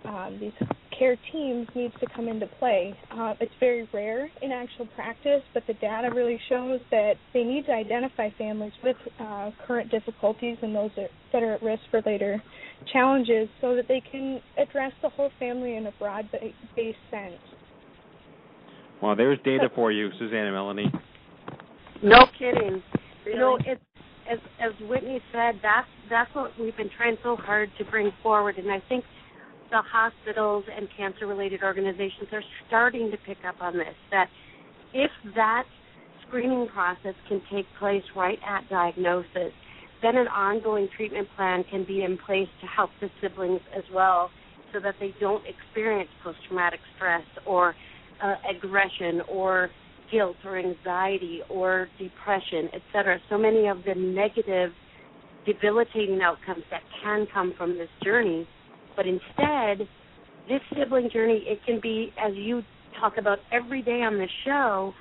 um, 0.05 0.39
these 0.39 0.53
care 0.97 1.17
teams 1.33 1.67
needs 1.75 1.95
to 1.99 2.07
come 2.15 2.29
into 2.29 2.47
play. 2.61 2.95
Uh, 3.11 3.35
it's 3.41 3.57
very 3.59 3.89
rare 3.93 4.31
in 4.41 4.53
actual 4.53 4.87
practice, 4.95 5.43
but 5.53 5.65
the 5.67 5.75
data 5.75 6.11
really 6.15 6.39
shows 6.49 6.79
that 6.93 7.15
they 7.33 7.43
need 7.43 7.67
to 7.67 7.73
identify 7.73 8.31
families 8.39 8.77
with 8.85 8.97
uh, 9.19 9.51
current 9.67 9.91
difficulties 9.91 10.57
and 10.63 10.73
those 10.73 10.93
that, 10.97 11.11
are 11.43 11.55
at 11.55 11.63
risk 11.65 11.83
for 11.91 12.01
later 12.07 12.41
challenges 12.93 13.49
so 13.61 13.75
that 13.75 13.89
they 13.89 14.01
can 14.13 14.41
address 14.59 14.93
the 15.03 15.09
whole 15.09 15.31
family 15.41 15.75
in 15.75 15.89
a 15.89 15.93
broad 15.99 16.31
based 16.77 16.99
sense. 17.11 17.43
Well, 19.05 19.15
there's 19.15 19.39
data 19.45 19.69
for 19.75 19.93
you, 19.93 20.09
Suzanne 20.19 20.47
and 20.47 20.55
Melanie. 20.55 20.91
No 22.03 22.25
kidding. 22.39 22.83
You 23.27 23.37
know, 23.37 23.59
it's 23.61 23.83
as 24.33 24.39
as 24.59 24.73
Whitney 24.89 25.21
said, 25.31 25.61
that's 25.63 25.87
that's 26.09 26.35
what 26.35 26.53
we've 26.59 26.75
been 26.75 26.89
trying 26.97 27.19
so 27.23 27.37
hard 27.37 27.69
to 27.77 27.85
bring 27.85 28.11
forward, 28.23 28.57
and 28.57 28.71
I 28.71 28.83
think 28.89 29.05
the 29.71 29.83
hospitals 29.83 30.65
and 30.75 30.89
cancer 30.97 31.27
related 31.27 31.63
organizations 31.63 32.31
are 32.33 32.43
starting 32.67 33.11
to 33.11 33.19
pick 33.27 33.37
up 33.47 33.57
on 33.61 33.75
this. 33.75 33.95
That 34.11 34.29
if 34.95 35.11
that 35.35 35.65
screening 36.27 36.67
process 36.69 37.15
can 37.29 37.43
take 37.53 37.67
place 37.79 38.05
right 38.17 38.39
at 38.49 38.67
diagnosis, 38.71 39.53
then 40.01 40.17
an 40.17 40.29
ongoing 40.29 40.89
treatment 40.97 41.29
plan 41.37 41.63
can 41.71 41.85
be 41.85 42.05
in 42.05 42.17
place 42.25 42.49
to 42.63 42.67
help 42.67 42.89
the 43.03 43.11
siblings 43.21 43.61
as 43.77 43.85
well, 43.93 44.31
so 44.73 44.81
that 44.81 44.95
they 44.99 45.15
don't 45.21 45.45
experience 45.47 46.09
post 46.23 46.39
traumatic 46.49 46.81
stress 46.97 47.27
or 47.45 47.75
uh, 48.23 48.35
aggression 48.51 49.21
or 49.31 49.71
guilt 50.11 50.37
or 50.45 50.59
anxiety 50.59 51.41
or 51.49 51.89
depression, 51.99 52.69
etc. 52.75 53.19
So 53.31 53.39
many 53.39 53.67
of 53.67 53.79
the 53.85 53.95
negative, 53.95 54.71
debilitating 55.47 56.21
outcomes 56.23 56.65
that 56.71 56.83
can 57.03 57.27
come 57.33 57.55
from 57.57 57.77
this 57.77 57.89
journey. 58.03 58.47
But 58.97 59.07
instead, 59.07 59.89
this 60.49 60.61
sibling 60.77 61.11
journey, 61.13 61.43
it 61.47 61.59
can 61.67 61.81
be, 61.81 62.13
as 62.23 62.35
you 62.35 62.63
talk 63.01 63.15
about 63.19 63.39
every 63.53 63.83
day 63.83 64.03
on 64.03 64.19
the 64.19 64.29
show, 64.45 64.93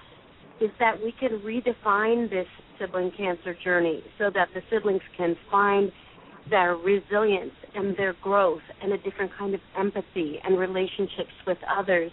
is 0.61 0.70
that 0.80 0.95
we 1.03 1.14
can 1.20 1.39
redefine 1.39 2.30
this 2.30 2.47
sibling 2.80 3.11
cancer 3.18 3.55
journey 3.64 4.01
so 4.18 4.30
that 4.34 4.47
the 4.53 4.61
siblings 4.72 5.01
can 5.18 5.36
find 5.51 5.91
their 6.49 6.76
resilience 6.76 7.53
and 7.76 7.95
their 7.97 8.16
growth 8.22 8.61
and 8.82 8.93
a 8.93 8.97
different 8.97 9.32
kind 9.38 9.53
of 9.53 9.61
empathy 9.78 10.39
and 10.43 10.57
relationships 10.59 11.32
with 11.47 11.57
others 11.78 12.11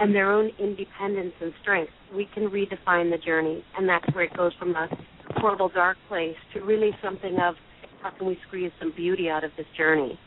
and 0.00 0.14
their 0.14 0.30
own 0.30 0.50
independence 0.58 1.32
and 1.40 1.52
strength. 1.62 1.92
We 2.14 2.28
can 2.34 2.48
redefine 2.48 3.10
the 3.10 3.18
journey, 3.24 3.64
and 3.76 3.88
that's 3.88 4.06
where 4.14 4.24
it 4.24 4.36
goes 4.36 4.52
from 4.58 4.74
a 4.74 4.88
horrible 5.36 5.68
dark 5.68 5.96
place 6.08 6.36
to 6.54 6.60
really 6.60 6.90
something 7.02 7.36
of 7.40 7.54
how 8.02 8.10
can 8.10 8.26
we 8.26 8.38
squeeze 8.46 8.70
some 8.78 8.92
beauty 8.96 9.28
out 9.28 9.44
of 9.44 9.50
this 9.56 9.66
journey. 9.76 10.18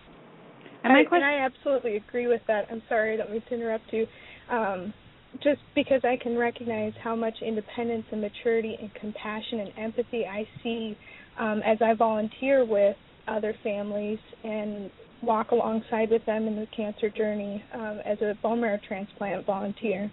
And, 0.84 0.94
I, 0.94 1.16
and 1.16 1.24
I 1.24 1.46
absolutely 1.46 1.98
agree 1.98 2.28
with 2.28 2.42
that. 2.48 2.66
I'm 2.72 2.82
sorry, 2.90 3.14
I 3.14 3.18
don't 3.18 3.32
mean 3.32 3.44
to 3.50 3.56
interrupt 3.56 3.92
you. 3.92 4.08
Um, 4.50 4.94
just 5.42 5.62
because 5.76 6.02
I 6.04 6.18
can 6.22 6.38
recognize 6.38 6.94
how 7.02 7.16
much 7.16 7.36
independence 7.42 8.06
and 8.12 8.22
maturity 8.22 8.78
and 8.80 8.94
compassion 8.96 9.60
and 9.60 9.72
empathy 9.78 10.26
I 10.26 10.46
see 10.62 10.98
um, 11.40 11.62
as 11.66 11.78
I 11.82 11.94
volunteer 11.94 12.66
with 12.66 12.98
other 13.28 13.56
families 13.64 14.20
and 14.44 14.92
walk 15.22 15.52
alongside 15.52 16.10
with 16.10 16.26
them 16.26 16.48
in 16.48 16.56
the 16.56 16.68
cancer 16.76 17.10
journey 17.10 17.64
um, 17.74 18.00
as 18.06 18.20
a 18.22 18.34
bone 18.42 18.62
marrow 18.62 18.80
transplant 18.88 19.46
volunteer. 19.46 20.12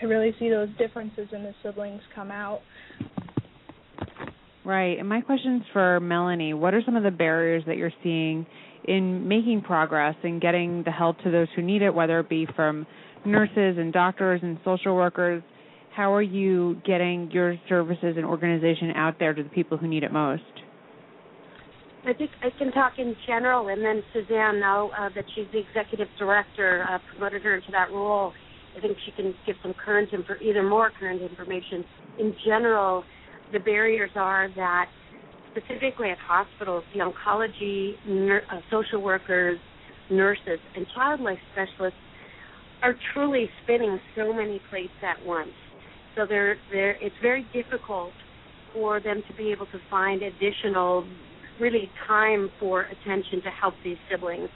I 0.00 0.04
really 0.04 0.34
see 0.38 0.48
those 0.48 0.68
differences 0.78 1.28
in 1.32 1.42
the 1.42 1.54
siblings 1.62 2.02
come 2.14 2.30
out. 2.30 2.60
Right. 4.64 4.98
And 4.98 5.08
my 5.08 5.20
question's 5.20 5.62
for 5.72 5.98
Melanie. 6.00 6.54
What 6.54 6.74
are 6.74 6.82
some 6.84 6.96
of 6.96 7.02
the 7.02 7.10
barriers 7.10 7.64
that 7.66 7.76
you're 7.76 7.92
seeing 8.02 8.46
in 8.84 9.26
making 9.26 9.62
progress 9.62 10.14
and 10.22 10.40
getting 10.40 10.82
the 10.84 10.90
help 10.90 11.18
to 11.20 11.30
those 11.30 11.48
who 11.56 11.62
need 11.62 11.82
it, 11.82 11.92
whether 11.92 12.20
it 12.20 12.28
be 12.28 12.46
from 12.54 12.86
nurses 13.24 13.76
and 13.78 13.92
doctors 13.92 14.40
and 14.42 14.58
social 14.64 14.94
workers? 14.94 15.42
How 15.94 16.14
are 16.14 16.22
you 16.22 16.80
getting 16.86 17.30
your 17.32 17.56
services 17.68 18.14
and 18.16 18.24
organization 18.24 18.92
out 18.94 19.18
there 19.18 19.34
to 19.34 19.42
the 19.42 19.48
people 19.50 19.78
who 19.78 19.88
need 19.88 20.04
it 20.04 20.12
most? 20.12 20.42
I 22.04 22.12
think 22.12 22.30
I 22.42 22.50
can 22.58 22.72
talk 22.72 22.94
in 22.98 23.14
general, 23.26 23.68
and 23.68 23.80
then 23.82 24.02
Suzanne, 24.12 24.58
now 24.58 24.90
uh, 24.98 25.08
that 25.14 25.24
she's 25.34 25.46
the 25.52 25.60
executive 25.60 26.08
director, 26.18 26.84
uh, 26.90 26.98
promoted 27.12 27.42
her 27.42 27.54
into 27.56 27.70
that 27.70 27.92
role. 27.92 28.32
I 28.76 28.80
think 28.80 28.96
she 29.04 29.12
can 29.12 29.34
give 29.46 29.56
some 29.62 29.72
current, 29.74 30.12
info, 30.12 30.34
either 30.42 30.62
more 30.62 30.90
current 30.98 31.22
information. 31.22 31.84
In 32.18 32.34
general, 32.44 33.04
the 33.52 33.60
barriers 33.60 34.10
are 34.16 34.48
that 34.56 34.88
specifically 35.52 36.10
at 36.10 36.18
hospitals, 36.18 36.82
the 36.92 37.00
oncology, 37.00 37.94
ner- 38.06 38.42
uh, 38.50 38.60
social 38.70 39.00
workers, 39.00 39.58
nurses, 40.10 40.58
and 40.74 40.86
child 40.94 41.20
life 41.20 41.38
specialists 41.52 41.98
are 42.82 42.96
truly 43.14 43.48
spinning 43.62 44.00
so 44.16 44.32
many 44.32 44.60
plates 44.70 44.92
at 45.02 45.24
once. 45.24 45.50
So 46.16 46.26
they're, 46.28 46.56
they're, 46.72 46.96
it's 47.00 47.14
very 47.22 47.46
difficult 47.52 48.10
for 48.72 48.98
them 48.98 49.22
to 49.28 49.36
be 49.36 49.52
able 49.52 49.66
to 49.66 49.78
find 49.88 50.22
additional 50.22 51.06
really 51.60 51.90
time 52.06 52.50
for 52.58 52.82
attention 52.82 53.42
to 53.42 53.50
help 53.50 53.74
these 53.84 53.98
siblings. 54.10 54.48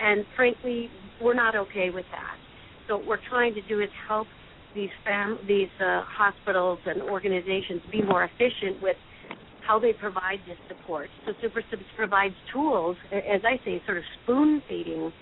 And 0.00 0.24
frankly, 0.36 0.90
we're 1.20 1.34
not 1.34 1.56
okay 1.56 1.90
with 1.90 2.04
that. 2.12 2.36
So 2.88 2.96
what 2.98 3.06
we're 3.06 3.28
trying 3.28 3.54
to 3.54 3.62
do 3.62 3.80
is 3.80 3.88
help 4.08 4.26
these 4.74 4.90
fam- 5.04 5.38
these 5.48 5.70
uh, 5.80 6.02
hospitals 6.06 6.78
and 6.86 7.02
organizations 7.02 7.80
be 7.90 8.02
more 8.02 8.24
efficient 8.24 8.82
with 8.82 8.96
how 9.66 9.78
they 9.78 9.92
provide 9.92 10.38
this 10.46 10.58
support. 10.68 11.08
So 11.26 11.32
SuperSibs 11.42 11.84
provides 11.96 12.34
tools, 12.52 12.96
as 13.10 13.40
I 13.44 13.58
say, 13.64 13.82
sort 13.86 13.98
of 13.98 14.04
spoon 14.22 14.62
feeding 14.68 15.12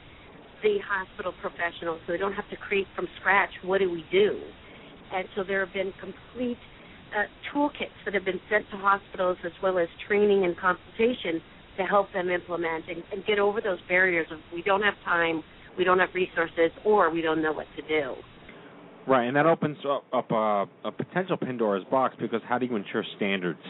the 0.62 0.78
hospital 0.86 1.32
professionals 1.40 2.00
so 2.06 2.12
they 2.12 2.18
don't 2.18 2.32
have 2.32 2.48
to 2.50 2.56
create 2.56 2.86
from 2.96 3.06
scratch 3.20 3.50
what 3.62 3.78
do 3.78 3.90
we 3.90 4.04
do. 4.10 4.38
And 5.12 5.28
so 5.36 5.44
there 5.44 5.64
have 5.64 5.72
been 5.72 5.92
complete 6.00 6.58
uh, 7.14 7.22
toolkits 7.52 7.94
that 8.04 8.14
have 8.14 8.24
been 8.24 8.40
sent 8.50 8.68
to 8.70 8.76
hospitals 8.76 9.38
as 9.44 9.52
well 9.62 9.78
as 9.78 9.88
training 10.06 10.44
and 10.44 10.56
consultation 10.56 11.40
to 11.76 11.84
help 11.84 12.12
them 12.12 12.28
implement 12.30 12.84
and, 12.88 13.02
and 13.12 13.24
get 13.26 13.38
over 13.38 13.60
those 13.60 13.78
barriers 13.88 14.26
of 14.30 14.38
we 14.52 14.62
don't 14.62 14.82
have 14.82 14.94
time, 15.04 15.42
we 15.76 15.84
don't 15.84 15.98
have 15.98 16.10
resources, 16.14 16.70
or 16.84 17.10
we 17.10 17.20
don't 17.20 17.42
know 17.42 17.52
what 17.52 17.66
to 17.76 17.82
do. 17.82 18.14
Right, 19.06 19.26
and 19.26 19.36
that 19.36 19.46
opens 19.46 19.76
up, 19.88 20.04
up 20.12 20.30
a, 20.30 20.66
a 20.84 20.92
potential 20.92 21.36
Pandora's 21.36 21.84
box 21.90 22.14
because 22.18 22.40
how 22.48 22.58
do 22.58 22.66
you 22.66 22.76
ensure 22.76 23.04
standards? 23.16 23.60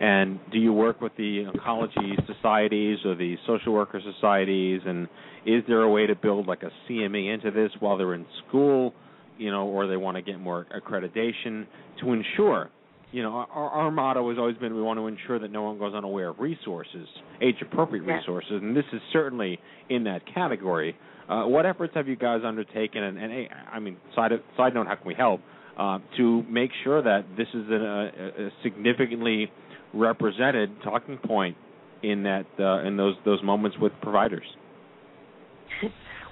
And 0.00 0.40
do 0.50 0.58
you 0.58 0.72
work 0.72 1.00
with 1.00 1.12
the 1.16 1.44
oncology 1.44 2.16
societies 2.26 2.98
or 3.04 3.14
the 3.14 3.36
social 3.46 3.72
worker 3.72 4.00
societies? 4.14 4.80
And 4.84 5.06
is 5.46 5.62
there 5.68 5.82
a 5.82 5.90
way 5.90 6.06
to 6.06 6.16
build 6.16 6.46
like 6.46 6.62
a 6.62 6.70
CME 6.88 7.32
into 7.32 7.50
this 7.50 7.70
while 7.80 7.98
they're 7.98 8.14
in 8.14 8.26
school? 8.48 8.94
You 9.38 9.50
know, 9.50 9.66
or 9.66 9.86
they 9.86 9.96
want 9.96 10.16
to 10.16 10.22
get 10.22 10.38
more 10.40 10.66
accreditation 10.76 11.66
to 12.00 12.12
ensure. 12.12 12.70
You 13.12 13.22
know, 13.22 13.32
our, 13.32 13.70
our 13.70 13.90
motto 13.90 14.28
has 14.30 14.38
always 14.38 14.56
been 14.56 14.74
we 14.74 14.82
want 14.82 14.98
to 14.98 15.06
ensure 15.06 15.38
that 15.38 15.50
no 15.50 15.62
one 15.62 15.78
goes 15.78 15.94
unaware 15.94 16.28
of 16.30 16.38
resources, 16.40 17.06
age-appropriate 17.42 18.04
Yes. 18.06 18.20
resources, 18.20 18.52
and 18.52 18.74
this 18.74 18.86
is 18.92 19.00
certainly 19.12 19.58
in 19.90 20.04
that 20.04 20.22
category. 20.32 20.96
Uh, 21.28 21.44
what 21.44 21.66
efforts 21.66 21.92
have 21.94 22.08
you 22.08 22.16
guys 22.16 22.40
undertaken? 22.44 23.02
And, 23.02 23.18
and 23.18 23.30
hey, 23.30 23.50
I 23.70 23.78
mean, 23.80 23.96
side 24.14 24.32
side 24.56 24.74
note, 24.74 24.86
how 24.86 24.94
can 24.94 25.06
we 25.06 25.14
help 25.14 25.40
uh, 25.78 25.98
to 26.16 26.42
make 26.44 26.70
sure 26.84 27.02
that 27.02 27.24
this 27.36 27.48
is 27.52 27.68
a, 27.70 27.74
a, 27.74 28.46
a 28.46 28.50
significantly 28.62 29.50
represented 29.94 30.70
talking 30.82 31.18
point 31.18 31.56
in 32.02 32.22
that 32.24 32.46
uh, 32.58 32.86
in 32.86 32.96
those 32.96 33.14
those 33.24 33.42
moments 33.42 33.76
with 33.78 33.92
providers? 34.00 34.44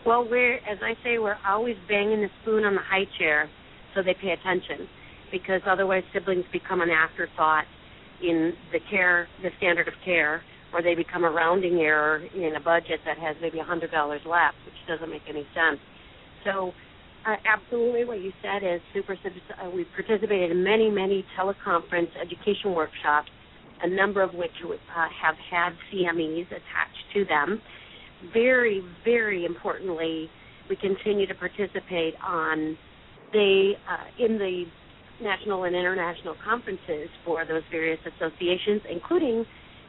Well, 0.06 0.26
we're, 0.28 0.56
as 0.56 0.78
I 0.82 0.94
say, 1.04 1.18
we're 1.18 1.36
always 1.46 1.76
banging 1.88 2.22
the 2.22 2.28
spoon 2.42 2.64
on 2.64 2.74
the 2.74 2.80
high 2.80 3.04
chair 3.18 3.48
so 3.94 4.02
they 4.02 4.14
pay 4.14 4.30
attention, 4.30 4.88
because 5.30 5.60
otherwise 5.66 6.04
siblings 6.12 6.44
become 6.52 6.80
an 6.80 6.90
afterthought 6.90 7.64
in 8.22 8.52
the 8.72 8.78
care, 8.90 9.28
the 9.42 9.50
standard 9.58 9.88
of 9.88 9.94
care, 10.04 10.42
or 10.72 10.82
they 10.82 10.94
become 10.94 11.24
a 11.24 11.30
rounding 11.30 11.80
error 11.80 12.22
in 12.34 12.54
a 12.56 12.60
budget 12.60 13.00
that 13.04 13.18
has 13.18 13.36
maybe 13.42 13.58
a 13.58 13.64
hundred 13.64 13.90
dollars 13.90 14.20
left, 14.24 14.56
which 14.64 14.74
doesn't 14.86 15.10
make 15.10 15.22
any 15.28 15.44
sense. 15.54 15.80
So, 16.44 16.72
uh, 17.26 17.36
absolutely, 17.44 18.04
what 18.04 18.20
you 18.20 18.32
said 18.40 18.62
is 18.62 18.80
super. 18.94 19.12
Uh, 19.14 19.70
we've 19.70 19.90
participated 19.94 20.52
in 20.52 20.62
many, 20.64 20.88
many 20.88 21.24
teleconference 21.38 22.08
education 22.20 22.72
workshops, 22.72 23.28
a 23.82 23.88
number 23.88 24.22
of 24.22 24.32
which 24.32 24.52
uh, 24.64 25.06
have 25.20 25.34
had 25.50 25.70
CMEs 25.92 26.46
attached 26.46 27.04
to 27.14 27.24
them 27.26 27.60
very, 28.32 28.82
very 29.04 29.44
importantly, 29.44 30.28
we 30.68 30.76
continue 30.76 31.26
to 31.26 31.34
participate 31.34 32.14
on 32.24 32.76
the 33.32 33.72
uh, 33.88 34.24
in 34.24 34.38
the 34.38 34.64
national 35.20 35.64
and 35.64 35.76
international 35.76 36.34
conferences 36.44 37.08
for 37.24 37.44
those 37.44 37.62
various 37.70 38.00
associations, 38.16 38.80
including 38.90 39.44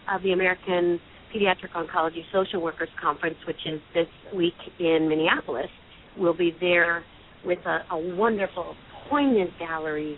uh, 0.10 0.18
the 0.24 0.34
American 0.34 1.00
Pediatric 1.34 1.72
Oncology 1.76 2.24
Social 2.34 2.62
Workers 2.62 2.90
Conference, 3.02 3.38
which 3.48 3.66
is 3.66 3.80
this 3.94 4.08
week 4.36 4.54
in 4.80 5.08
Minneapolis. 5.08 5.70
We'll 6.18 6.36
be 6.36 6.54
there 6.60 7.04
with 7.46 7.60
a, 7.66 7.80
a 7.92 8.16
wonderful, 8.16 8.76
poignant 9.10 9.52
gallery 9.58 10.18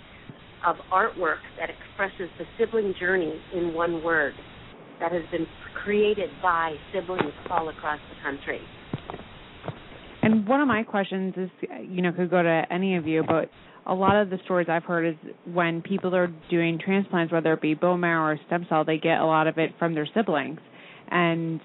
of 0.66 0.78
artwork 0.91 1.38
that 1.59 1.70
expresses 1.70 2.30
the 2.39 2.45
sibling 2.57 2.95
journey 2.99 3.39
in 3.53 3.74
one 3.74 4.03
word 4.03 4.34
that 5.04 5.12
has 5.12 5.24
been 5.32 5.45
created 5.84 6.30
by 6.41 6.74
siblings 6.93 7.34
all 7.49 7.68
across 7.68 7.99
the 8.10 8.24
country. 8.24 8.62
And 10.22 10.47
one 10.47 10.62
of 10.62 10.68
my 10.70 10.84
questions 10.84 11.34
is, 11.36 11.49
you 11.89 12.01
know, 12.01 12.14
could 12.14 12.30
go 12.30 12.41
to 12.41 12.64
any 12.72 12.95
of 12.95 13.06
you, 13.06 13.22
but 13.28 13.49
a 13.86 13.93
lot 13.93 14.16
of 14.16 14.30
the 14.30 14.38
stories 14.45 14.68
I've 14.70 14.86
heard 14.86 15.06
is 15.06 15.16
when 15.45 15.82
people 15.82 16.16
are 16.16 16.32
doing 16.49 16.80
transplants, 16.80 17.34
whether 17.34 17.51
it 17.51 17.62
be 17.62 17.74
bone 17.74 17.99
marrow 17.99 18.34
or 18.34 18.39
stem 18.47 18.66
cell, 18.70 18.86
they 18.86 18.97
get 18.97 19.20
a 19.20 19.26
lot 19.26 19.47
of 19.47 19.58
it 19.58 19.72
from 19.78 19.93
their 19.93 20.08
siblings, 20.16 20.60
and 21.12 21.60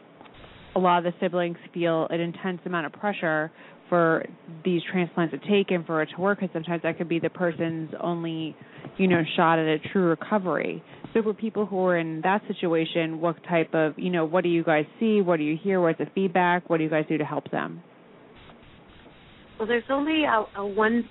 a 0.74 0.80
lot 0.80 0.98
of 0.98 1.04
the 1.04 1.12
siblings 1.20 1.56
feel 1.72 2.08
an 2.10 2.20
intense 2.20 2.60
amount 2.66 2.86
of 2.86 2.92
pressure 2.92 3.52
for 3.88 4.26
these 4.64 4.82
transplants 4.90 5.32
to 5.32 5.38
take 5.48 5.70
and 5.70 5.86
for 5.86 6.02
it 6.02 6.08
to 6.14 6.20
work, 6.20 6.40
because 6.40 6.52
sometimes 6.52 6.82
that 6.82 6.98
could 6.98 7.08
be 7.08 7.20
the 7.20 7.30
person's 7.30 7.90
only, 8.00 8.56
you 8.96 9.06
know, 9.06 9.22
shot 9.36 9.60
at 9.60 9.66
a 9.66 9.78
true 9.92 10.08
recovery. 10.08 10.82
So 11.14 11.22
for 11.22 11.32
people 11.32 11.66
who 11.66 11.84
are 11.86 11.96
in 11.96 12.20
that 12.22 12.42
situation, 12.46 13.20
what 13.20 13.42
type 13.44 13.74
of, 13.74 13.98
you 13.98 14.10
know, 14.10 14.24
what 14.24 14.44
do 14.44 14.50
you 14.50 14.62
guys 14.62 14.84
see? 15.00 15.20
What 15.20 15.38
do 15.38 15.42
you 15.42 15.56
hear? 15.60 15.80
What's 15.80 15.98
the 15.98 16.06
feedback? 16.14 16.68
What 16.68 16.78
do 16.78 16.84
you 16.84 16.90
guys 16.90 17.04
do 17.08 17.18
to 17.18 17.24
help 17.24 17.50
them? 17.50 17.82
Well, 19.58 19.66
there's 19.66 19.84
only 19.90 20.24
a, 20.24 20.44
a 20.60 20.66
one 20.66 21.08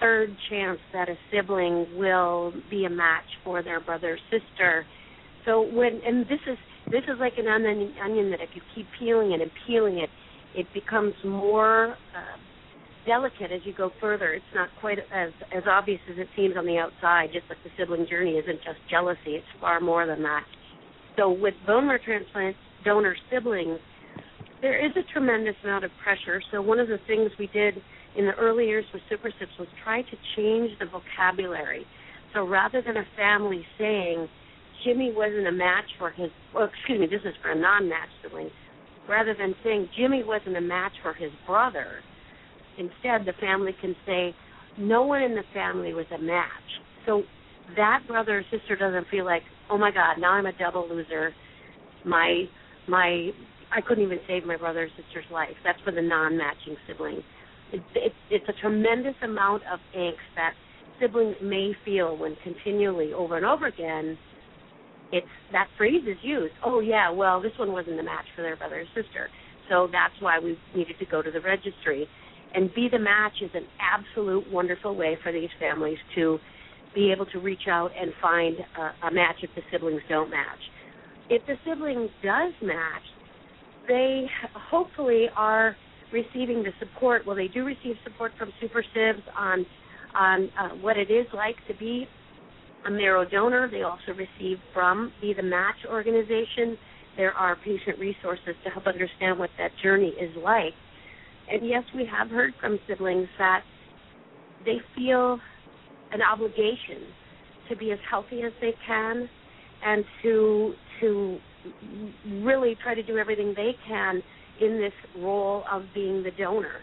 third 0.00 0.34
chance 0.48 0.78
that 0.92 1.08
a 1.08 1.14
sibling 1.30 1.86
will 1.98 2.52
be 2.70 2.86
a 2.86 2.90
match 2.90 3.24
for 3.44 3.62
their 3.62 3.80
brother 3.80 4.14
or 4.14 4.18
sister. 4.30 4.86
So 5.44 5.60
when 5.60 6.00
and 6.06 6.24
this 6.24 6.40
is 6.50 6.56
this 6.90 7.02
is 7.04 7.20
like 7.20 7.34
an 7.38 7.46
onion, 7.46 7.92
onion 8.02 8.30
that 8.30 8.40
if 8.40 8.50
you 8.54 8.62
keep 8.74 8.86
peeling 8.98 9.32
it 9.32 9.40
and 9.40 9.50
peeling 9.66 9.98
it, 9.98 10.08
it 10.54 10.66
becomes 10.72 11.14
more 11.24 11.92
uh, 11.92 12.36
delicate 13.06 13.52
as 13.52 13.60
you 13.64 13.74
go 13.74 13.90
further. 14.00 14.32
It's 14.32 14.44
not 14.54 14.68
quite 14.80 14.98
as 14.98 15.30
as 15.54 15.62
obvious 15.68 16.00
as 16.10 16.18
it 16.18 16.28
seems 16.36 16.56
on 16.56 16.66
the 16.66 16.78
outside. 16.78 17.30
Just 17.32 17.46
like 17.48 17.58
the 17.64 17.70
sibling 17.78 18.06
journey 18.08 18.32
isn't 18.32 18.58
just 18.58 18.78
jealousy; 18.90 19.36
it's 19.38 19.46
far 19.60 19.80
more 19.80 20.06
than 20.06 20.22
that. 20.22 20.44
So 21.16 21.30
with 21.30 21.54
bone 21.66 21.86
marrow 21.86 21.98
transplant 22.04 22.56
donor 22.84 23.16
siblings, 23.30 23.78
there 24.62 24.84
is 24.84 24.92
a 24.96 25.12
tremendous 25.12 25.56
amount 25.64 25.84
of 25.84 25.90
pressure. 26.02 26.42
So 26.52 26.62
one 26.62 26.78
of 26.78 26.88
the 26.88 26.98
things 27.06 27.30
we 27.38 27.46
did 27.48 27.74
in 28.16 28.26
the 28.26 28.34
early 28.34 28.66
years 28.66 28.84
with 28.92 29.02
SuperSibs 29.10 29.58
was 29.58 29.68
try 29.84 30.02
to 30.02 30.16
change 30.36 30.70
the 30.78 30.86
vocabulary. 30.86 31.84
So 32.34 32.46
rather 32.46 32.82
than 32.82 32.96
a 32.96 33.04
family 33.16 33.64
saying 33.78 34.28
Jimmy 34.84 35.12
wasn't 35.14 35.46
a 35.46 35.52
match 35.52 35.84
for 35.98 36.10
his, 36.10 36.30
well, 36.54 36.68
excuse 36.72 37.00
me, 37.00 37.06
this 37.06 37.20
is 37.24 37.34
for 37.42 37.50
a 37.50 37.58
non-match 37.58 38.08
sibling, 38.22 38.50
rather 39.08 39.34
than 39.34 39.54
saying 39.62 39.88
Jimmy 39.96 40.22
wasn't 40.24 40.56
a 40.56 40.60
match 40.60 40.92
for 41.02 41.12
his 41.12 41.30
brother, 41.46 42.00
instead 42.80 43.26
the 43.26 43.38
family 43.40 43.72
can 43.80 43.94
say 44.06 44.34
no 44.78 45.02
one 45.02 45.22
in 45.22 45.34
the 45.34 45.44
family 45.52 45.92
was 45.94 46.06
a 46.14 46.18
match. 46.18 46.48
So 47.06 47.22
that 47.76 48.00
brother 48.08 48.38
or 48.38 48.58
sister 48.58 48.76
doesn't 48.76 49.08
feel 49.10 49.24
like, 49.24 49.42
oh 49.70 49.78
my 49.78 49.90
God, 49.90 50.16
now 50.18 50.32
I'm 50.32 50.46
a 50.46 50.56
double 50.58 50.88
loser. 50.88 51.32
My 52.04 52.44
my 52.88 53.30
I 53.72 53.80
couldn't 53.86 54.04
even 54.04 54.18
save 54.26 54.44
my 54.44 54.56
brother 54.56 54.84
or 54.84 54.88
sister's 54.88 55.30
life. 55.30 55.54
That's 55.62 55.78
for 55.84 55.92
the 55.92 56.02
non-matching 56.02 56.76
sibling. 56.88 57.22
It, 57.72 57.82
it, 57.94 58.12
it's 58.30 58.44
a 58.48 58.60
tremendous 58.60 59.14
amount 59.22 59.62
of 59.72 59.78
angst 59.96 60.26
that 60.34 60.54
siblings 61.00 61.36
may 61.40 61.72
feel 61.84 62.16
when 62.16 62.36
continually 62.42 63.12
over 63.12 63.36
and 63.36 63.46
over 63.46 63.66
again 63.66 64.18
it's 65.12 65.26
that 65.52 65.66
phrase 65.76 66.02
is 66.06 66.16
used. 66.22 66.54
Oh 66.64 66.80
yeah, 66.80 67.10
well 67.10 67.40
this 67.40 67.52
one 67.58 67.72
wasn't 67.72 67.98
a 67.98 68.02
match 68.02 68.26
for 68.36 68.42
their 68.42 68.56
brother 68.56 68.80
or 68.80 69.02
sister, 69.02 69.28
so 69.68 69.88
that's 69.90 70.14
why 70.20 70.38
we 70.38 70.56
needed 70.74 70.96
to 70.98 71.06
go 71.06 71.22
to 71.22 71.30
the 71.30 71.40
registry. 71.40 72.06
And 72.54 72.72
be 72.74 72.88
the 72.90 72.98
match 72.98 73.34
is 73.42 73.50
an 73.54 73.66
absolute 73.80 74.50
wonderful 74.50 74.96
way 74.96 75.16
for 75.22 75.32
these 75.32 75.50
families 75.58 75.98
to 76.16 76.38
be 76.94 77.12
able 77.12 77.26
to 77.26 77.38
reach 77.38 77.68
out 77.68 77.90
and 77.98 78.12
find 78.20 78.56
a, 78.58 79.06
a 79.06 79.12
match 79.12 79.36
if 79.42 79.50
the 79.54 79.62
siblings 79.70 80.02
don't 80.08 80.30
match. 80.30 80.58
If 81.28 81.42
the 81.46 81.54
sibling 81.64 82.08
does 82.24 82.52
match, 82.60 83.02
they 83.86 84.26
hopefully 84.70 85.26
are 85.36 85.76
receiving 86.12 86.62
the 86.62 86.72
support. 86.80 87.24
Well, 87.26 87.36
they 87.36 87.48
do 87.48 87.64
receive 87.64 87.94
support 88.04 88.32
from 88.38 88.50
Super 88.60 88.84
Sibs 88.94 89.22
on 89.36 89.64
on 90.12 90.50
uh, 90.58 90.68
what 90.80 90.96
it 90.96 91.08
is 91.08 91.26
like 91.32 91.54
to 91.68 91.74
be 91.78 92.04
a 92.84 92.90
marrow 92.90 93.24
donor. 93.28 93.68
They 93.70 93.82
also 93.82 94.12
receive 94.16 94.58
from 94.74 95.12
Be 95.20 95.34
the 95.34 95.42
Match 95.42 95.76
organization. 95.88 96.76
There 97.16 97.32
are 97.32 97.56
patient 97.56 97.98
resources 97.98 98.56
to 98.64 98.70
help 98.70 98.86
understand 98.86 99.38
what 99.38 99.50
that 99.58 99.70
journey 99.82 100.12
is 100.20 100.34
like. 100.42 100.74
And 101.50 101.66
yes, 101.66 101.84
we 101.94 102.06
have 102.06 102.30
heard 102.30 102.54
from 102.60 102.78
siblings 102.88 103.28
that 103.38 103.62
they 104.64 104.78
feel 104.94 105.38
an 106.12 106.20
obligation 106.22 107.08
to 107.68 107.76
be 107.76 107.92
as 107.92 107.98
healthy 108.08 108.42
as 108.42 108.52
they 108.60 108.74
can 108.86 109.28
and 109.84 110.04
to 110.22 110.74
to 111.00 111.38
really 112.42 112.76
try 112.82 112.94
to 112.94 113.02
do 113.02 113.18
everything 113.18 113.54
they 113.56 113.74
can 113.86 114.22
in 114.60 114.78
this 114.78 114.92
role 115.22 115.64
of 115.70 115.84
being 115.94 116.22
the 116.22 116.30
donor. 116.32 116.82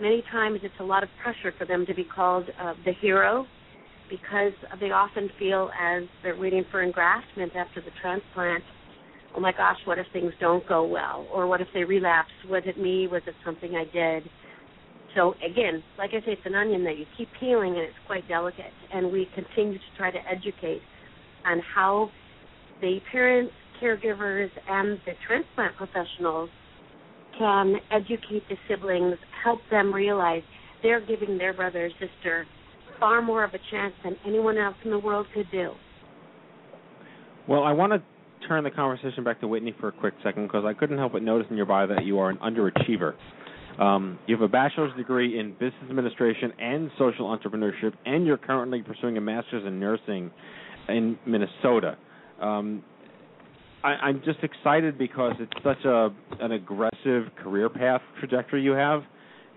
Many 0.00 0.22
times 0.30 0.60
it's 0.62 0.74
a 0.80 0.84
lot 0.84 1.02
of 1.02 1.08
pressure 1.22 1.54
for 1.56 1.64
them 1.64 1.86
to 1.86 1.94
be 1.94 2.04
called 2.04 2.44
uh, 2.60 2.74
the 2.84 2.92
hero 3.00 3.46
because 4.10 4.52
they 4.80 4.90
often 4.90 5.30
feel 5.38 5.70
as 5.80 6.02
they're 6.22 6.36
waiting 6.36 6.64
for 6.70 6.84
engraftment 6.84 7.54
after 7.56 7.80
the 7.80 7.90
transplant, 8.02 8.62
oh 9.36 9.40
my 9.40 9.52
gosh, 9.52 9.78
what 9.84 9.98
if 9.98 10.06
things 10.12 10.32
don't 10.40 10.66
go 10.68 10.84
well? 10.84 11.26
Or 11.32 11.46
what 11.46 11.60
if 11.60 11.68
they 11.74 11.84
relapse? 11.84 12.30
Was 12.48 12.62
it 12.66 12.78
me? 12.78 13.08
Was 13.08 13.22
it 13.26 13.34
something 13.44 13.74
I 13.74 13.84
did? 13.92 14.28
So 15.14 15.34
again, 15.44 15.82
like 15.98 16.10
I 16.10 16.20
say, 16.20 16.32
it's 16.32 16.42
an 16.44 16.54
onion 16.54 16.84
that 16.84 16.98
you 16.98 17.06
keep 17.16 17.28
peeling 17.38 17.74
and 17.74 17.82
it's 17.82 17.94
quite 18.06 18.26
delicate. 18.28 18.72
And 18.92 19.12
we 19.12 19.28
continue 19.34 19.78
to 19.78 19.96
try 19.96 20.10
to 20.10 20.18
educate 20.30 20.82
on 21.46 21.60
how 21.74 22.10
the 22.80 22.98
parents, 23.12 23.52
caregivers, 23.82 24.50
and 24.68 24.98
the 25.06 25.12
transplant 25.26 25.76
professionals 25.76 26.50
can 27.38 27.76
educate 27.90 28.48
the 28.48 28.56
siblings, 28.68 29.16
help 29.42 29.60
them 29.70 29.92
realize 29.92 30.42
they're 30.82 31.04
giving 31.04 31.38
their 31.38 31.52
brother 31.52 31.86
or 31.86 31.90
sister 31.90 32.46
far 33.00 33.20
more 33.20 33.42
of 33.42 33.52
a 33.54 33.58
chance 33.70 33.92
than 34.04 34.16
anyone 34.26 34.56
else 34.56 34.76
in 34.84 34.90
the 34.90 34.98
world 34.98 35.26
could 35.34 35.50
do. 35.50 35.72
Well, 37.48 37.64
I 37.64 37.72
want 37.72 37.92
to 37.92 38.02
turn 38.46 38.64
the 38.64 38.70
conversation 38.70 39.24
back 39.24 39.40
to 39.40 39.48
Whitney 39.48 39.74
for 39.80 39.88
a 39.88 39.92
quick 39.92 40.14
second 40.22 40.46
because 40.46 40.64
I 40.64 40.74
couldn't 40.74 40.98
help 40.98 41.12
but 41.12 41.22
notice 41.22 41.46
in 41.50 41.56
your 41.56 41.66
bio 41.66 41.86
that 41.86 42.04
you 42.04 42.18
are 42.18 42.30
an 42.30 42.38
underachiever. 42.38 43.14
Um, 43.78 44.18
you 44.26 44.36
have 44.36 44.42
a 44.42 44.48
bachelor's 44.48 44.96
degree 44.96 45.38
in 45.38 45.52
business 45.52 45.90
administration 45.90 46.52
and 46.58 46.90
social 46.98 47.26
entrepreneurship, 47.26 47.92
and 48.06 48.24
you're 48.26 48.38
currently 48.38 48.82
pursuing 48.82 49.16
a 49.16 49.20
master's 49.20 49.66
in 49.66 49.80
nursing 49.80 50.30
in 50.88 51.18
Minnesota. 51.26 51.96
Um, 52.40 52.84
I, 53.82 53.88
I'm 53.88 54.22
just 54.24 54.38
excited 54.42 54.96
because 54.96 55.34
it's 55.40 55.52
such 55.64 55.84
a 55.84 56.10
an 56.40 56.52
aggressive 56.52 57.34
career 57.42 57.68
path 57.68 58.00
trajectory 58.20 58.62
you 58.62 58.72
have. 58.72 59.02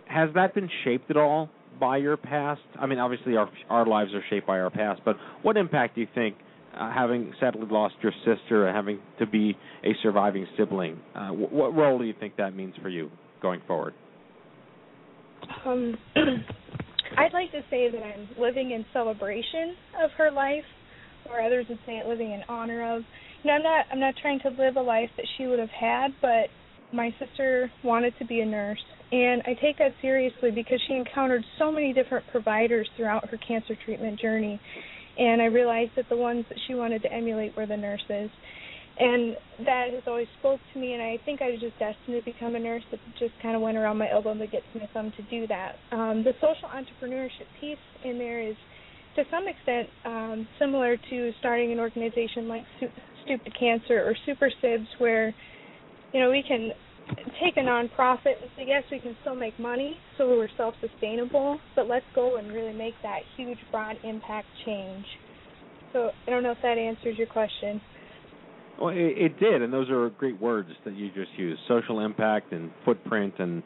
Has 0.08 0.30
that 0.36 0.56
been 0.56 0.70
shaped 0.84 1.12
at 1.12 1.18
all 1.18 1.50
by 1.80 1.98
your 1.98 2.18
past? 2.18 2.62
I 2.80 2.88
mean, 2.88 2.98
obviously 2.98 3.38
our 3.38 3.50
our 3.70 3.86
lives 3.86 4.14
are 4.14 4.24
shaped 4.30 4.48
by 4.48 4.60
our 4.60 4.72
past, 4.72 5.02
but 5.06 5.16
what 5.44 5.58
impact 5.58 5.96
do 5.96 6.02
you 6.02 6.08
think 6.16 6.36
uh, 6.76 6.92
having 6.92 7.34
sadly 7.40 7.68
lost 7.70 7.96
your 8.02 8.14
sister 8.26 8.68
and 8.68 8.76
having 8.76 9.00
to 9.20 9.26
be 9.26 9.56
a 9.84 9.92
surviving 10.02 10.46
sibling, 10.58 11.00
uh, 11.16 11.30
wh- 11.30 11.52
what 11.52 11.76
role 11.76 12.00
do 12.00 12.06
you 12.06 12.14
think 12.20 12.36
that 12.38 12.56
means 12.56 12.74
for 12.82 12.90
you 12.90 13.10
going 13.42 13.62
forward? 13.68 13.94
Um, 15.66 15.96
I'd 17.18 17.34
like 17.34 17.52
to 17.52 17.62
say 17.70 17.90
that 17.90 18.02
I'm 18.04 18.30
living 18.40 18.72
in 18.72 18.86
celebration 18.94 19.76
of 20.04 20.12
her 20.18 20.32
life, 20.32 20.66
or 21.30 21.42
others 21.42 21.66
would 21.70 21.80
say 21.86 21.94
it 21.98 22.08
living 22.08 22.32
in 22.32 22.42
honor 22.48 22.96
of. 22.96 23.04
You 23.44 23.52
know, 23.52 23.56
I'm 23.56 23.64
not 23.64 23.86
I'm 23.92 24.00
not 24.00 24.16
trying 24.22 24.40
to 24.42 24.50
live 24.50 24.76
a 24.76 24.82
life 24.82 25.10
that 25.18 25.26
she 25.38 25.48
would 25.48 25.60
have 25.60 25.70
had, 25.70 26.10
but 26.22 26.48
my 26.94 27.14
sister 27.20 27.72
wanted 27.84 28.14
to 28.20 28.26
be 28.26 28.42
a 28.42 28.46
nurse, 28.46 28.82
and 29.12 29.42
I 29.44 29.54
take 29.62 29.78
that 29.80 29.94
seriously 30.02 30.52
because 30.52 30.82
she 30.88 30.94
encountered 30.94 31.44
so 31.60 31.72
many 31.72 31.94
different 31.94 32.26
providers 32.32 32.88
throughout 32.96 33.30
her 33.30 33.38
cancer 33.46 33.76
treatment 33.86 34.20
journey, 34.20 34.60
and 35.18 35.42
I 35.42 35.46
realized 35.46 35.92
that 35.96 36.10
the 36.10 36.18
ones 36.18 36.46
that 36.50 36.58
she 36.68 36.76
wanted 36.76 37.02
to 37.04 37.12
emulate 37.12 37.56
were 37.56 37.66
the 37.66 37.78
nurses. 37.78 38.30
And 39.00 39.38
that 39.66 39.88
has 39.94 40.04
always 40.08 40.28
spoke 40.40 40.60
to 40.74 40.80
me 40.80 40.94
and 40.94 41.02
i 41.04 41.20
think 41.24 41.42
i 41.44 41.52
was 41.52 41.60
just 41.60 41.78
destined 41.78 42.18
to 42.18 42.22
become 42.26 42.56
a 42.56 42.60
nurse 42.60 42.82
it 42.92 43.00
just 43.20 43.34
kind 43.44 43.56
of 43.56 43.62
went 43.62 43.78
around 43.78 43.98
my 43.98 44.10
elbow 44.10 44.34
to 44.34 44.48
get 44.48 44.64
to 44.74 44.80
my 44.80 44.88
thumb 44.92 45.12
to 45.18 45.24
do 45.30 45.46
that. 45.48 45.76
Um, 45.92 46.24
the 46.24 46.34
social 46.42 46.70
entrepreneurship 46.70 47.46
piece 47.62 47.78
in 48.04 48.18
there 48.18 48.42
is 48.42 48.56
to 49.16 49.24
some 49.30 49.48
extent 49.48 49.88
um, 50.06 50.48
similar 50.60 50.98
to 51.10 51.32
starting 51.40 51.72
an 51.72 51.80
organization 51.80 52.48
like 52.48 52.64
stupid 53.24 53.54
cancer 53.60 54.02
or 54.02 54.16
super 54.26 54.52
sibs 54.64 54.88
where 54.98 55.34
you 56.14 56.20
know 56.20 56.32
we 56.32 56.44
can 56.48 56.72
take 57.42 57.58
a 57.58 57.62
nonprofit 57.62 58.42
and 58.42 58.50
say 58.58 58.66
yes 58.68 58.84
we 58.92 59.00
can 59.00 59.16
still 59.22 59.36
make 59.36 59.58
money 59.60 59.98
so 60.18 60.28
we're 60.28 60.50
self 60.58 60.74
sustainable 60.82 61.60
but 61.76 61.88
let's 61.88 62.06
go 62.14 62.38
and 62.38 62.52
really 62.52 62.74
make 62.74 62.94
that 63.04 63.20
huge 63.36 63.58
broad 63.72 63.96
impact 64.04 64.48
change 64.66 65.06
so 65.94 66.12
i 66.28 66.30
don't 66.30 66.44
know 66.44 66.52
if 66.52 66.58
that 66.62 66.78
answers 66.78 67.18
your 67.18 67.28
question 67.28 67.80
well, 68.80 68.90
it, 68.90 69.18
it 69.18 69.40
did, 69.40 69.62
and 69.62 69.74
those 69.74 69.90
are 69.90 70.10
great 70.12 70.40
words 70.40 70.70
that 70.86 70.96
you 70.96 71.08
just 71.08 71.32
used: 71.38 71.60
social 71.68 72.00
impact 72.00 72.52
and 72.54 72.72
footprint. 72.86 73.34
And 73.40 73.64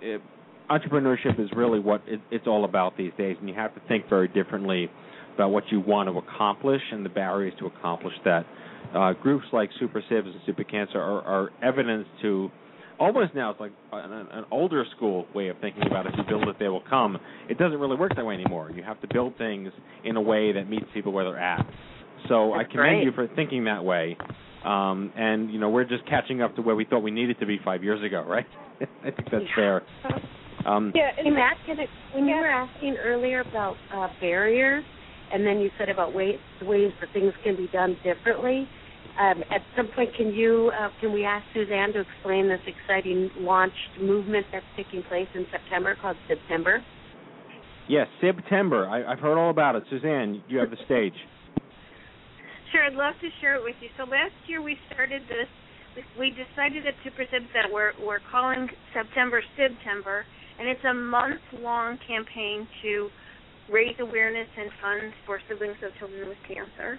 it, 0.00 0.22
entrepreneurship 0.70 1.38
is 1.38 1.50
really 1.54 1.80
what 1.80 2.02
it, 2.06 2.20
it's 2.30 2.46
all 2.46 2.64
about 2.64 2.96
these 2.96 3.12
days. 3.18 3.36
And 3.38 3.48
you 3.48 3.54
have 3.54 3.74
to 3.74 3.80
think 3.88 4.08
very 4.08 4.28
differently 4.28 4.90
about 5.34 5.50
what 5.50 5.64
you 5.70 5.80
want 5.80 6.08
to 6.08 6.16
accomplish 6.16 6.80
and 6.92 7.04
the 7.04 7.10
barriers 7.10 7.52
to 7.58 7.66
accomplish 7.66 8.14
that. 8.24 8.46
Uh, 8.94 9.12
groups 9.12 9.46
like 9.52 9.70
SuperSibs 9.80 10.26
and 10.26 10.40
Super 10.46 10.62
Cancer 10.62 11.00
are, 11.00 11.22
are 11.22 11.50
evidence 11.62 12.06
to 12.22 12.50
almost 12.98 13.34
now 13.34 13.50
it's 13.50 13.60
like 13.60 13.72
an, 13.92 14.12
an 14.32 14.44
older 14.50 14.84
school 14.96 15.26
way 15.34 15.48
of 15.48 15.56
thinking 15.60 15.86
about 15.86 16.06
it. 16.06 16.12
if 16.12 16.18
you 16.18 16.24
build 16.24 16.48
it, 16.48 16.56
they 16.58 16.68
will 16.68 16.82
come. 16.88 17.18
It 17.48 17.58
doesn't 17.58 17.78
really 17.78 17.96
work 17.96 18.14
that 18.16 18.24
way 18.24 18.34
anymore. 18.34 18.70
You 18.74 18.82
have 18.82 19.00
to 19.00 19.08
build 19.12 19.36
things 19.38 19.70
in 20.04 20.16
a 20.16 20.20
way 20.20 20.52
that 20.52 20.68
meets 20.68 20.86
people 20.94 21.12
where 21.12 21.24
they're 21.24 21.38
at. 21.38 21.66
So 22.28 22.54
I 22.54 22.64
commend 22.64 22.74
great. 22.74 23.04
you 23.04 23.12
for 23.12 23.28
thinking 23.34 23.64
that 23.64 23.84
way. 23.84 24.16
Um, 24.64 25.12
and 25.14 25.50
you 25.52 25.60
know 25.60 25.68
we're 25.68 25.84
just 25.84 26.06
catching 26.06 26.40
up 26.40 26.56
to 26.56 26.62
where 26.62 26.74
we 26.74 26.86
thought 26.86 27.00
we 27.00 27.10
needed 27.10 27.38
to 27.40 27.46
be 27.46 27.58
five 27.62 27.84
years 27.84 28.02
ago, 28.02 28.24
right? 28.26 28.46
I 28.80 29.10
think 29.10 29.28
that's 29.30 29.44
fair. 29.54 29.82
Um, 30.66 30.92
And 30.94 31.34
Matt, 31.34 31.58
can 31.66 31.78
I, 31.78 31.86
when 32.14 32.24
you 32.24 32.34
were 32.34 32.46
asking 32.48 32.96
earlier 32.96 33.40
about 33.40 33.76
uh, 33.94 34.08
barriers, 34.20 34.84
and 35.32 35.46
then 35.46 35.58
you 35.58 35.70
said 35.78 35.90
about 35.90 36.14
ways 36.14 36.38
ways 36.62 36.92
that 37.00 37.12
things 37.12 37.32
can 37.42 37.56
be 37.56 37.68
done 37.72 37.96
differently. 38.02 38.66
Um, 39.18 39.44
at 39.54 39.62
some 39.76 39.88
point, 39.94 40.14
can 40.16 40.32
you 40.32 40.72
uh, 40.74 40.88
can 41.00 41.12
we 41.12 41.24
ask 41.24 41.44
Suzanne 41.54 41.92
to 41.92 42.00
explain 42.00 42.48
this 42.48 42.60
exciting 42.66 43.30
launched 43.38 44.00
movement 44.00 44.46
that's 44.50 44.66
taking 44.76 45.04
place 45.04 45.28
in 45.34 45.46
September 45.52 45.96
called 46.00 46.16
September? 46.26 46.82
Yes, 47.88 48.08
September. 48.20 48.88
I, 48.88 49.04
I've 49.04 49.20
heard 49.20 49.38
all 49.38 49.50
about 49.50 49.76
it. 49.76 49.84
Suzanne, 49.88 50.42
you 50.48 50.58
have 50.58 50.70
the 50.70 50.78
stage. 50.84 51.14
Sure, 52.72 52.82
I'd 52.82 52.94
love 52.94 53.14
to 53.20 53.28
share 53.40 53.54
it 53.54 53.62
with 53.62 53.76
you. 53.80 53.88
So 53.96 54.02
last 54.02 54.34
year 54.48 54.60
we 54.60 54.76
started 54.92 55.22
this. 55.30 55.46
We 55.94 56.02
we 56.18 56.30
decided 56.30 56.84
at 56.84 56.94
Super 57.04 57.22
Sibs 57.30 57.46
that 57.54 57.70
we're 57.70 57.92
we're 58.02 58.24
calling 58.32 58.66
September 58.92 59.42
September, 59.54 60.24
and 60.58 60.66
it's 60.66 60.82
a 60.82 60.94
month 60.94 61.40
long 61.62 61.98
campaign 62.02 62.66
to 62.82 63.10
raise 63.70 63.94
awareness 64.00 64.48
and 64.58 64.70
funds 64.82 65.14
for 65.24 65.38
siblings 65.48 65.78
of 65.86 65.94
children 66.00 66.28
with 66.28 66.38
cancer. 66.48 66.98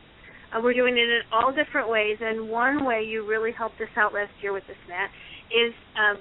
Uh, 0.56 0.62
we're 0.62 0.74
doing 0.74 0.96
it 0.96 1.10
in 1.10 1.22
all 1.34 1.52
different 1.52 1.90
ways, 1.90 2.18
and 2.22 2.50
one 2.50 2.86
way 2.86 3.04
you 3.04 3.28
really 3.28 3.52
helped 3.52 3.76
us 3.82 3.92
out 3.98 4.14
last 4.14 4.32
year 4.42 4.54
with 4.54 4.64
this, 4.68 4.80
Matt, 4.88 5.10
is 5.52 5.74
um, 6.00 6.16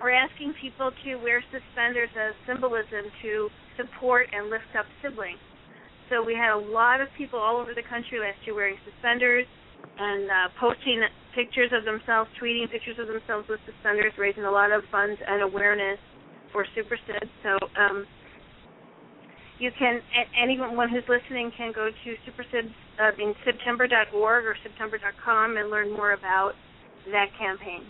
we're 0.00 0.14
asking 0.14 0.54
people 0.62 0.92
to 1.02 1.16
wear 1.16 1.42
suspenders 1.50 2.10
as 2.14 2.34
symbolism 2.46 3.10
to 3.22 3.48
support 3.74 4.26
and 4.32 4.48
lift 4.48 4.70
up 4.78 4.86
siblings. 5.02 5.42
So 6.08 6.22
we 6.22 6.38
had 6.38 6.54
a 6.54 6.62
lot 6.70 7.00
of 7.00 7.08
people 7.18 7.38
all 7.38 7.58
over 7.58 7.74
the 7.74 7.82
country 7.82 8.22
last 8.22 8.38
year 8.46 8.54
wearing 8.54 8.78
suspenders 8.86 9.44
and 9.98 10.30
uh, 10.30 10.48
posting 10.60 11.02
pictures 11.34 11.74
of 11.74 11.84
themselves, 11.84 12.30
tweeting 12.38 12.70
pictures 12.70 12.96
of 13.02 13.10
themselves 13.10 13.50
with 13.50 13.58
suspenders, 13.66 14.14
raising 14.16 14.46
a 14.46 14.50
lot 14.50 14.70
of 14.70 14.86
funds 14.90 15.18
and 15.26 15.42
awareness 15.42 15.98
for 16.52 16.64
Super 16.78 16.96
Sid. 17.06 17.26
So 17.42 17.58
um, 17.74 18.06
you 19.58 19.70
can 19.78 20.00
a- 20.16 20.42
anyone 20.42 20.88
who's 20.88 21.04
listening 21.08 21.50
can 21.56 21.72
go 21.72 21.88
to 21.90 22.10
supersibs 22.30 22.72
uh, 23.00 23.10
in 23.22 23.34
september.org 23.44 24.44
or 24.44 24.56
september.com 24.62 25.56
and 25.56 25.70
learn 25.70 25.92
more 25.92 26.12
about 26.12 26.52
that 27.12 27.26
campaign. 27.38 27.82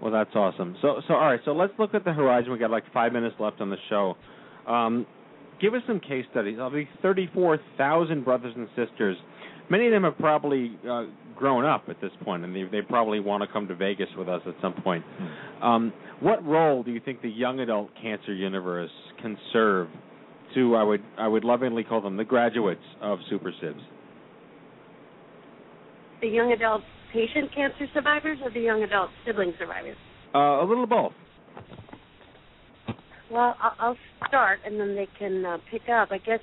Well, 0.00 0.12
that's 0.12 0.34
awesome. 0.34 0.76
So, 0.82 1.00
so 1.08 1.14
all 1.14 1.26
right. 1.26 1.40
So 1.44 1.52
let's 1.52 1.72
look 1.78 1.94
at 1.94 2.04
the 2.04 2.12
horizon. 2.12 2.52
We 2.52 2.58
got 2.58 2.70
like 2.70 2.84
five 2.92 3.12
minutes 3.12 3.36
left 3.38 3.60
on 3.60 3.70
the 3.70 3.76
show. 3.88 4.14
Um, 4.66 5.06
give 5.60 5.74
us 5.74 5.82
some 5.86 6.00
case 6.00 6.24
studies. 6.30 6.58
Of 6.60 6.72
these 6.72 6.86
34,000 7.02 8.24
brothers 8.24 8.52
and 8.56 8.68
sisters, 8.76 9.16
many 9.70 9.86
of 9.86 9.92
them 9.92 10.04
have 10.04 10.18
probably 10.18 10.78
uh, 10.88 11.04
grown 11.34 11.64
up 11.64 11.84
at 11.88 12.00
this 12.00 12.10
point, 12.24 12.44
and 12.44 12.54
they 12.54 12.64
they 12.64 12.82
probably 12.82 13.20
want 13.20 13.42
to 13.42 13.48
come 13.50 13.66
to 13.68 13.74
Vegas 13.74 14.08
with 14.18 14.28
us 14.28 14.42
at 14.46 14.54
some 14.60 14.74
point. 14.74 15.04
Um, 15.62 15.92
what 16.20 16.44
role 16.44 16.82
do 16.82 16.90
you 16.90 17.00
think 17.00 17.22
the 17.22 17.30
young 17.30 17.60
adult 17.60 17.90
cancer 18.00 18.34
universe 18.34 18.90
can 19.22 19.38
serve 19.52 19.88
I 20.56 20.82
would 20.82 21.02
I 21.18 21.28
would 21.28 21.44
lovingly 21.44 21.84
call 21.84 22.00
them 22.00 22.16
the 22.16 22.24
graduates 22.24 22.80
of 23.00 23.18
Super 23.28 23.52
Sibs? 23.62 23.80
The 26.20 26.28
young 26.28 26.52
adult 26.52 26.82
patient 27.12 27.54
cancer 27.54 27.86
survivors 27.94 28.38
or 28.42 28.50
the 28.50 28.60
young 28.60 28.82
adult 28.82 29.10
sibling 29.26 29.52
survivors? 29.58 29.96
Uh, 30.34 30.38
a 30.38 30.64
little 30.66 30.84
of 30.84 30.90
both. 30.90 31.12
Well, 33.30 33.54
I'll, 33.60 33.74
I'll 33.78 33.96
start, 34.28 34.60
and 34.64 34.78
then 34.80 34.94
they 34.94 35.08
can 35.18 35.44
uh, 35.44 35.58
pick 35.70 35.82
up. 35.88 36.08
I 36.10 36.18
guess 36.18 36.40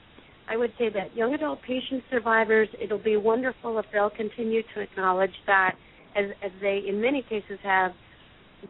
I 0.49 0.57
would 0.57 0.71
say 0.77 0.89
that 0.93 1.15
young 1.15 1.33
adult 1.33 1.59
patient 1.61 2.03
survivors, 2.11 2.67
it'll 2.81 2.97
be 2.97 3.17
wonderful 3.17 3.79
if 3.79 3.85
they'll 3.93 4.09
continue 4.09 4.61
to 4.75 4.81
acknowledge 4.81 5.33
that, 5.47 5.75
as, 6.15 6.25
as 6.43 6.51
they 6.61 6.81
in 6.87 7.01
many 7.01 7.23
cases 7.23 7.59
have, 7.63 7.91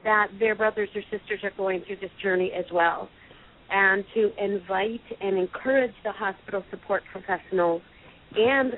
that 0.03 0.27
their 0.39 0.55
brothers 0.55 0.89
or 0.95 1.01
sisters 1.03 1.39
are 1.43 1.51
going 1.57 1.83
through 1.85 1.97
this 1.97 2.11
journey 2.21 2.51
as 2.57 2.65
well, 2.71 3.09
and 3.69 4.03
to 4.13 4.31
invite 4.43 5.01
and 5.21 5.37
encourage 5.37 5.93
the 6.03 6.11
hospital 6.11 6.63
support 6.69 7.03
professionals 7.11 7.81
and 8.35 8.73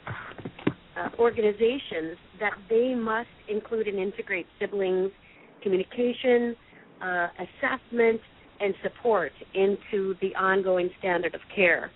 uh, 0.97 1.09
organizations 1.19 2.17
that 2.39 2.53
they 2.69 2.93
must 2.95 3.27
include 3.49 3.87
and 3.87 3.99
integrate 3.99 4.45
siblings 4.59 5.11
communication, 5.65 6.55
uh, 7.01 7.27
assessment, 7.39 8.21
and 8.61 8.73
support 8.83 9.31
into 9.53 10.15
the 10.21 10.33
ongoing 10.35 10.89
standard 10.99 11.35
of 11.35 11.41
care. 11.53 11.91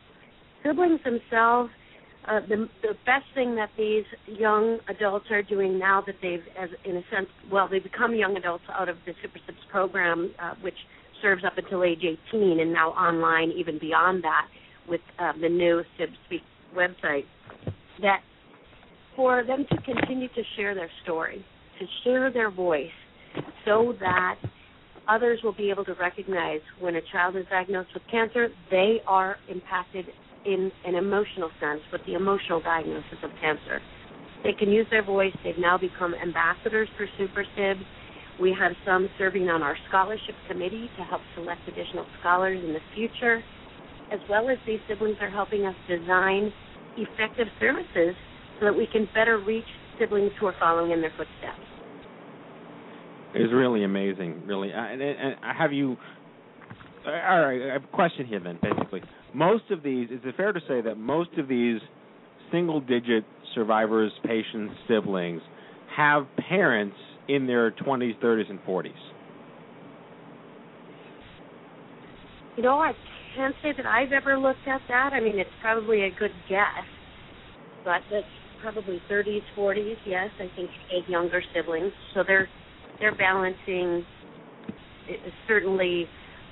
Siblings 0.66 1.00
themselves, 1.06 1.70
uh, 2.28 2.42
the 2.50 2.68
the 2.82 2.94
best 3.06 3.26
thing 3.34 3.56
that 3.56 3.70
these 3.78 4.04
young 4.28 4.80
adults 4.90 5.26
are 5.32 5.42
doing 5.42 5.80
now 5.80 6.04
that 6.06 6.16
they've, 6.22 6.44
as 6.60 6.70
in 6.84 6.98
a 6.98 7.04
sense, 7.14 7.30
well, 7.50 7.70
they 7.70 7.80
become 7.80 8.14
young 8.14 8.36
adults 8.36 8.66
out 8.74 8.90
of 8.90 8.98
the 9.06 9.14
SuperSibs 9.14 9.70
program, 9.72 10.32
uh, 10.42 10.56
which 10.62 10.76
serves 11.22 11.44
up 11.46 11.58
until 11.58 11.84
age 11.84 12.04
18, 12.32 12.60
and 12.60 12.74
now 12.74 12.90
online 12.90 13.52
even 13.52 13.80
beyond 13.80 14.24
that 14.24 14.48
with 14.88 15.02
uh, 15.20 15.34
the 15.42 15.50
new 15.50 15.84
Sib 15.98 16.10
website. 16.76 17.26
That 18.02 18.22
for 19.16 19.44
them 19.44 19.66
to 19.70 19.82
continue 19.82 20.30
to 20.30 20.42
share 20.56 20.74
their 20.74 20.90
story, 21.04 21.44
to 21.80 21.86
share 22.04 22.32
their 22.32 22.50
voice, 22.50 22.88
so 23.66 23.94
that 24.00 24.36
others 25.10 25.40
will 25.44 25.54
be 25.54 25.70
able 25.70 25.84
to 25.86 25.94
recognize 26.00 26.62
when 26.80 26.96
a 26.96 27.02
child 27.12 27.36
is 27.36 27.46
diagnosed 27.50 27.90
with 27.94 28.04
cancer, 28.10 28.50
they 28.72 28.98
are 29.08 29.38
impacted 29.50 30.06
in 30.46 30.72
an 30.86 30.96
emotional 30.96 31.50
sense 31.60 31.82
with 31.92 32.02
the 32.06 32.14
emotional 32.14 32.62
diagnosis 32.62 33.18
of 33.24 33.32
cancer. 33.42 33.82
They 34.44 34.54
can 34.54 34.70
use 34.70 34.88
their 34.90 35.04
voice. 35.04 35.34
They've 35.44 35.58
now 35.58 35.78
become 35.78 36.14
ambassadors 36.16 36.88
for 36.98 37.08
Super 37.18 37.44
Sibs. 37.58 37.84
We 38.42 38.56
have 38.58 38.72
some 38.86 39.10
serving 39.18 39.50
on 39.50 39.62
our 39.62 39.76
scholarship 39.90 40.36
committee 40.48 40.90
to 40.98 41.04
help 41.04 41.22
select 41.36 41.62
additional 41.68 42.06
scholars 42.20 42.64
in 42.64 42.74
the 42.74 42.80
future, 42.96 43.44
as 44.12 44.20
well 44.30 44.50
as 44.50 44.58
these 44.66 44.80
siblings 44.88 45.18
are 45.22 45.30
helping 45.30 45.66
us 45.66 45.76
design 45.88 46.52
effective 46.98 47.48
services 47.60 48.16
so 48.60 48.66
that 48.66 48.76
we 48.76 48.88
can 48.92 49.08
better 49.14 49.40
reach 49.40 49.66
siblings 50.00 50.32
who 50.40 50.48
are 50.48 50.56
following 50.60 50.92
in 50.92 51.02
their 51.02 51.12
footsteps. 51.12 51.60
It's 53.36 53.54
really 53.54 53.84
amazing, 53.84 54.42
really. 54.46 54.72
And, 54.72 55.02
and, 55.02 55.20
and 55.20 55.36
have 55.58 55.72
you? 55.72 55.98
All 57.06 57.12
right, 57.12 57.70
I 57.70 57.74
have 57.74 57.84
a 57.84 57.88
question 57.88 58.26
here. 58.26 58.40
Then, 58.40 58.58
basically, 58.62 59.02
most 59.34 59.66
of 59.70 59.84
these 59.84 60.10
is 60.10 60.20
it 60.24 60.36
fair 60.36 60.52
to 60.52 60.60
say 60.68 60.82
that 60.82 60.98
most 60.98 61.30
of 61.38 61.48
these 61.48 61.80
single-digit 62.52 63.24
survivors, 63.54 64.12
patients, 64.24 64.74
siblings 64.88 65.42
have 65.96 66.26
parents 66.48 66.96
in 67.30 67.46
their 67.46 67.72
20s, 67.72 68.20
30s, 68.20 68.50
and 68.50 68.60
40s? 68.66 68.92
You 72.58 72.64
know, 72.64 72.80
I 72.80 72.92
can't 73.38 73.56
say 73.64 73.72
that 73.78 73.86
I've 73.86 74.12
ever 74.12 74.38
looked 74.38 74.68
at 74.68 74.82
that. 74.90 75.12
I 75.14 75.22
mean, 75.22 75.40
it's 75.40 75.50
probably 75.62 76.04
a 76.04 76.10
good 76.10 76.34
guess, 76.50 76.66
but 77.86 78.02
that's 78.12 78.26
probably 78.62 79.00
30s, 79.10 79.42
40s. 79.56 79.96
Yes, 80.06 80.30
I 80.40 80.50
think 80.56 80.70
eight 80.92 81.08
younger 81.08 81.42
siblings. 81.56 81.94
So 82.14 82.24
they're 82.28 82.50
they're 83.00 83.16
balancing 83.16 84.06
uh, 85.08 85.30
certainly 85.48 86.06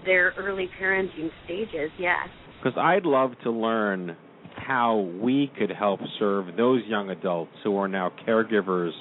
their 0.06 0.34
early 0.38 0.70
parenting 0.80 1.30
stages. 1.44 1.92
Yes. 2.00 2.30
Because 2.64 2.78
I'd 2.80 3.06
love 3.06 3.32
to 3.44 3.52
learn 3.52 4.16
how 4.56 5.12
we 5.22 5.52
could 5.58 5.72
help 5.72 6.00
serve 6.20 6.56
those 6.56 6.84
young 6.88 7.10
adults 7.10 7.52
who 7.64 7.78
are 7.78 7.88
now 7.88 8.12
caregivers 8.26 8.92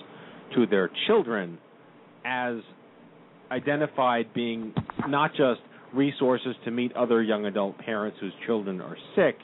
to 0.54 0.66
their 0.66 0.90
children 1.06 1.58
as 2.26 2.56
identified 3.50 4.34
being 4.34 4.74
not 5.06 5.30
just 5.30 5.60
resources 5.94 6.54
to 6.64 6.70
meet 6.70 6.92
other 6.96 7.22
young 7.22 7.46
adult 7.46 7.78
parents 7.78 8.18
whose 8.20 8.32
children 8.44 8.80
are 8.80 8.96
sick, 9.14 9.36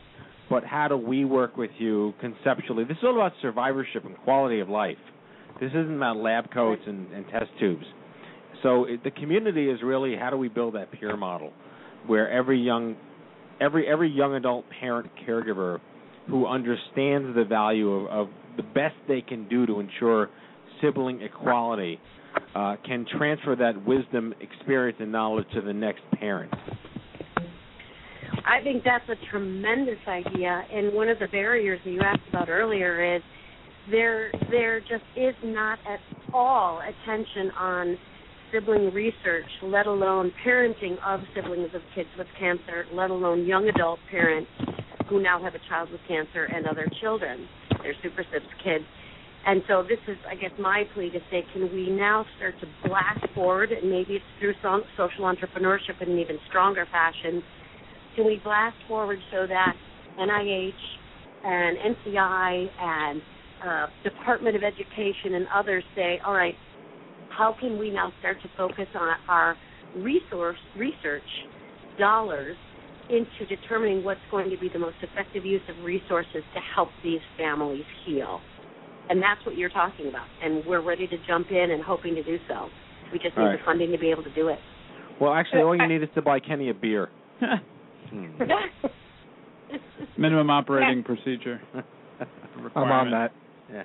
but 0.51 0.65
how 0.65 0.89
do 0.89 0.97
we 0.97 1.25
work 1.25 1.57
with 1.57 1.71
you 1.79 2.13
conceptually? 2.21 2.85
This 2.85 2.97
is 2.99 3.05
all 3.05 3.15
about 3.15 3.33
survivorship 3.41 4.05
and 4.05 4.17
quality 4.19 4.61
of 4.61 4.69
life. 4.69 4.99
This 5.61 5.71
isn't 5.71 5.97
about 5.97 6.17
lab 6.17 6.53
coats 6.53 6.83
and, 6.87 7.11
and 7.13 7.25
test 7.29 7.47
tubes. 7.61 7.85
So 8.63 8.85
it, 8.85 9.05
the 9.05 9.13
community 9.13 9.71
is 9.71 9.81
really 9.83 10.17
how 10.17 10.31
do 10.31 10.37
we 10.37 10.49
build 10.49 10.75
that 10.75 10.91
peer 10.93 11.17
model 11.17 11.53
where 12.07 12.31
every 12.31 12.61
young 12.61 12.97
every 13.61 13.87
every 13.87 14.11
young 14.11 14.35
adult 14.35 14.65
parent 14.81 15.11
caregiver 15.27 15.79
who 16.29 16.47
understands 16.47 17.35
the 17.35 17.45
value 17.45 17.91
of, 17.93 18.07
of 18.07 18.29
the 18.57 18.63
best 18.63 18.95
they 19.09 19.21
can 19.21 19.49
do 19.49 19.67
to 19.67 19.81
ensure 19.81 20.29
sibling 20.81 21.23
equality 21.23 21.99
uh, 22.55 22.77
can 22.87 23.07
transfer 23.19 23.57
that 23.57 23.85
wisdom, 23.87 24.35
experience, 24.41 24.99
and 25.01 25.11
knowledge 25.11 25.47
to 25.55 25.61
the 25.61 25.73
next 25.73 26.03
parent. 26.19 26.53
I 28.45 28.63
think 28.63 28.83
that's 28.85 29.09
a 29.09 29.31
tremendous 29.31 29.99
idea. 30.07 30.65
And 30.73 30.93
one 30.95 31.09
of 31.09 31.19
the 31.19 31.29
barriers 31.29 31.81
that 31.85 31.91
you 31.91 32.01
asked 32.01 32.29
about 32.29 32.49
earlier 32.49 33.17
is 33.17 33.23
there 33.91 34.31
there 34.51 34.81
just 34.81 35.05
is 35.17 35.35
not 35.45 35.79
at 35.89 36.01
all 36.33 36.81
attention 36.81 37.51
on 37.59 37.99
sibling 38.53 38.93
research, 38.93 39.47
let 39.63 39.87
alone 39.87 40.31
parenting 40.47 40.97
of 41.05 41.21
siblings 41.35 41.71
of 41.75 41.81
kids 41.95 42.09
with 42.19 42.27
cancer, 42.39 42.85
let 42.93 43.11
alone 43.11 43.47
young 43.47 43.69
adult 43.69 43.99
parents 44.11 44.51
who 45.09 45.23
now 45.23 45.43
have 45.43 45.55
a 45.55 45.61
child 45.69 45.91
with 45.91 46.01
cancer 46.07 46.45
and 46.45 46.67
other 46.67 46.87
children. 47.01 47.49
They're 47.83 47.95
super 48.03 48.25
kids. 48.63 48.85
And 49.45 49.63
so 49.67 49.83
this 49.83 49.99
is, 50.07 50.17
I 50.31 50.37
guess, 50.37 50.53
my 50.59 50.85
plea 50.95 51.11
to 51.11 51.19
say, 51.31 51.45
can 51.53 51.73
we 51.73 51.91
now 51.91 52.25
start 52.37 52.55
to 52.61 52.89
blast 52.89 53.27
forward, 53.35 53.73
and 53.73 53.91
maybe 53.91 54.15
it's 54.15 54.25
through 54.39 54.55
so- 54.63 54.85
social 54.97 55.25
entrepreneurship 55.25 56.01
in 56.01 56.11
an 56.11 56.19
even 56.19 56.39
stronger 56.49 56.87
fashion, 56.93 57.43
can 58.15 58.27
we 58.27 58.41
blast 58.45 58.77
forward 58.87 59.19
so 59.33 59.47
that 59.47 59.75
NIH 60.19 60.73
and 61.45 61.77
NCI 61.79 62.67
and 62.81 63.23
uh, 63.67 63.87
Department 64.05 64.55
of 64.55 64.63
Education 64.63 65.35
and 65.35 65.47
others 65.55 65.83
say, 65.97 66.21
all 66.25 66.35
right, 66.35 66.55
how 67.31 67.57
can 67.59 67.79
we 67.79 67.91
now 67.91 68.13
start 68.21 68.37
to 68.43 68.49
focus 68.57 68.87
on 68.95 69.09
our 69.29 69.57
resource 69.97 70.59
research 70.77 71.23
dollars 71.99 72.57
into 73.09 73.47
determining 73.49 74.05
what's 74.05 74.21
going 74.31 74.51
to 74.51 74.57
be 74.57 74.69
the 74.73 74.79
most 74.79 74.97
effective 75.03 75.45
use 75.45 75.63
of 75.69 75.85
resources 75.85 76.43
to 76.55 76.61
help 76.75 76.91
these 77.03 77.21
families 77.37 77.85
heal? 78.05 78.41
And 79.11 79.21
that's 79.21 79.45
what 79.45 79.57
you're 79.57 79.71
talking 79.71 80.09
about. 80.09 80.27
And 80.43 80.65
we're 80.67 80.83
ready 80.83 81.07
to 81.07 81.17
jump 81.27 81.51
in 81.51 81.71
and 81.71 81.83
hoping 81.83 82.15
to 82.15 82.23
do 82.23 82.39
so. 82.49 82.69
We 83.13 83.19
just 83.19 83.37
need 83.37 83.43
All 83.43 83.49
right. 83.49 83.59
the 83.59 83.65
funding 83.65 83.91
to 83.93 83.99
be 83.99 84.11
able 84.11 84.23
to 84.23 84.35
do 84.35 84.49
it. 84.49 84.59
Well, 85.21 85.35
actually, 85.35 85.63
all 85.63 85.77
you 85.77 85.87
need 85.87 86.03
is 86.03 86.09
to 86.15 86.23
buy 86.23 86.41
Kenny 86.41 86.71
a 86.71 86.75
beer. 86.75 87.11
Minimum 90.19 90.51
operating 90.51 91.03
procedure. 91.03 91.61
I'm 92.75 92.91
on 92.91 93.11
that. 93.11 93.33
Yeah. 93.71 93.83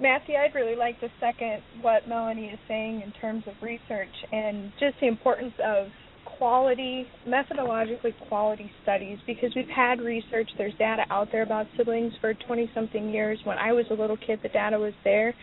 Matthew, 0.00 0.34
I'd 0.34 0.54
really 0.54 0.76
like 0.76 0.98
to 1.00 1.08
second 1.20 1.62
what 1.82 2.08
Melanie 2.08 2.46
is 2.46 2.58
saying 2.66 3.02
in 3.02 3.12
terms 3.20 3.44
of 3.46 3.54
research 3.60 4.08
and 4.32 4.72
just 4.80 4.94
the 5.00 5.06
importance 5.08 5.52
of 5.62 5.88
quality, 6.40 7.06
methodologically 7.28 8.14
quality 8.28 8.70
studies 8.82 9.18
because 9.26 9.50
we've 9.54 9.68
had 9.68 10.00
research, 10.00 10.48
there's 10.56 10.72
data 10.78 11.02
out 11.10 11.28
there 11.30 11.42
about 11.42 11.66
siblings 11.76 12.14
for 12.18 12.32
20 12.32 12.70
something 12.74 13.10
years. 13.10 13.38
When 13.44 13.58
I 13.58 13.72
was 13.72 13.84
a 13.90 13.94
little 13.94 14.16
kid, 14.16 14.40
the 14.42 14.48
data 14.48 14.78
was 14.78 14.94
there. 15.04 15.34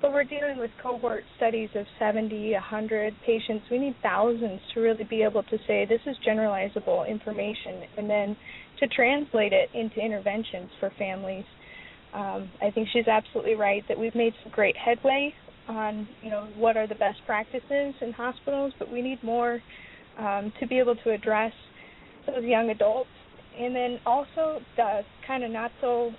But 0.00 0.12
we're 0.12 0.22
dealing 0.22 0.58
with 0.58 0.70
cohort 0.80 1.24
studies 1.38 1.70
of 1.74 1.86
70, 1.98 2.52
100 2.52 3.14
patients. 3.26 3.64
We 3.68 3.78
need 3.78 3.96
thousands 4.00 4.60
to 4.74 4.80
really 4.80 5.02
be 5.02 5.22
able 5.22 5.42
to 5.42 5.58
say 5.66 5.86
this 5.86 6.00
is 6.06 6.16
generalizable 6.24 7.08
information 7.08 7.82
and 7.98 8.08
then 8.08 8.36
to 8.78 8.86
translate 8.86 9.52
it 9.52 9.70
into 9.74 9.98
interventions 9.98 10.70
for 10.78 10.92
families. 10.96 11.44
Um, 12.12 12.48
I 12.62 12.70
think 12.70 12.88
she's 12.92 13.08
absolutely 13.08 13.54
right 13.54 13.82
that 13.88 13.98
we've 13.98 14.14
made 14.14 14.34
some 14.44 14.52
great 14.52 14.76
headway 14.76 15.34
on, 15.66 16.06
you 16.22 16.30
know, 16.30 16.46
what 16.56 16.76
are 16.76 16.86
the 16.86 16.94
best 16.94 17.18
practices 17.26 17.94
in 18.00 18.12
hospitals, 18.16 18.72
but 18.78 18.92
we 18.92 19.02
need 19.02 19.20
more 19.24 19.60
um, 20.18 20.52
to 20.60 20.66
be 20.66 20.78
able 20.78 20.96
to 20.96 21.10
address 21.10 21.52
those 22.26 22.44
young 22.44 22.70
adults. 22.70 23.08
And 23.58 23.74
then 23.74 23.98
also 24.04 24.60
the 24.76 25.02
kind 25.26 25.44
of 25.44 25.50
not 25.50 25.70
so 25.80 26.10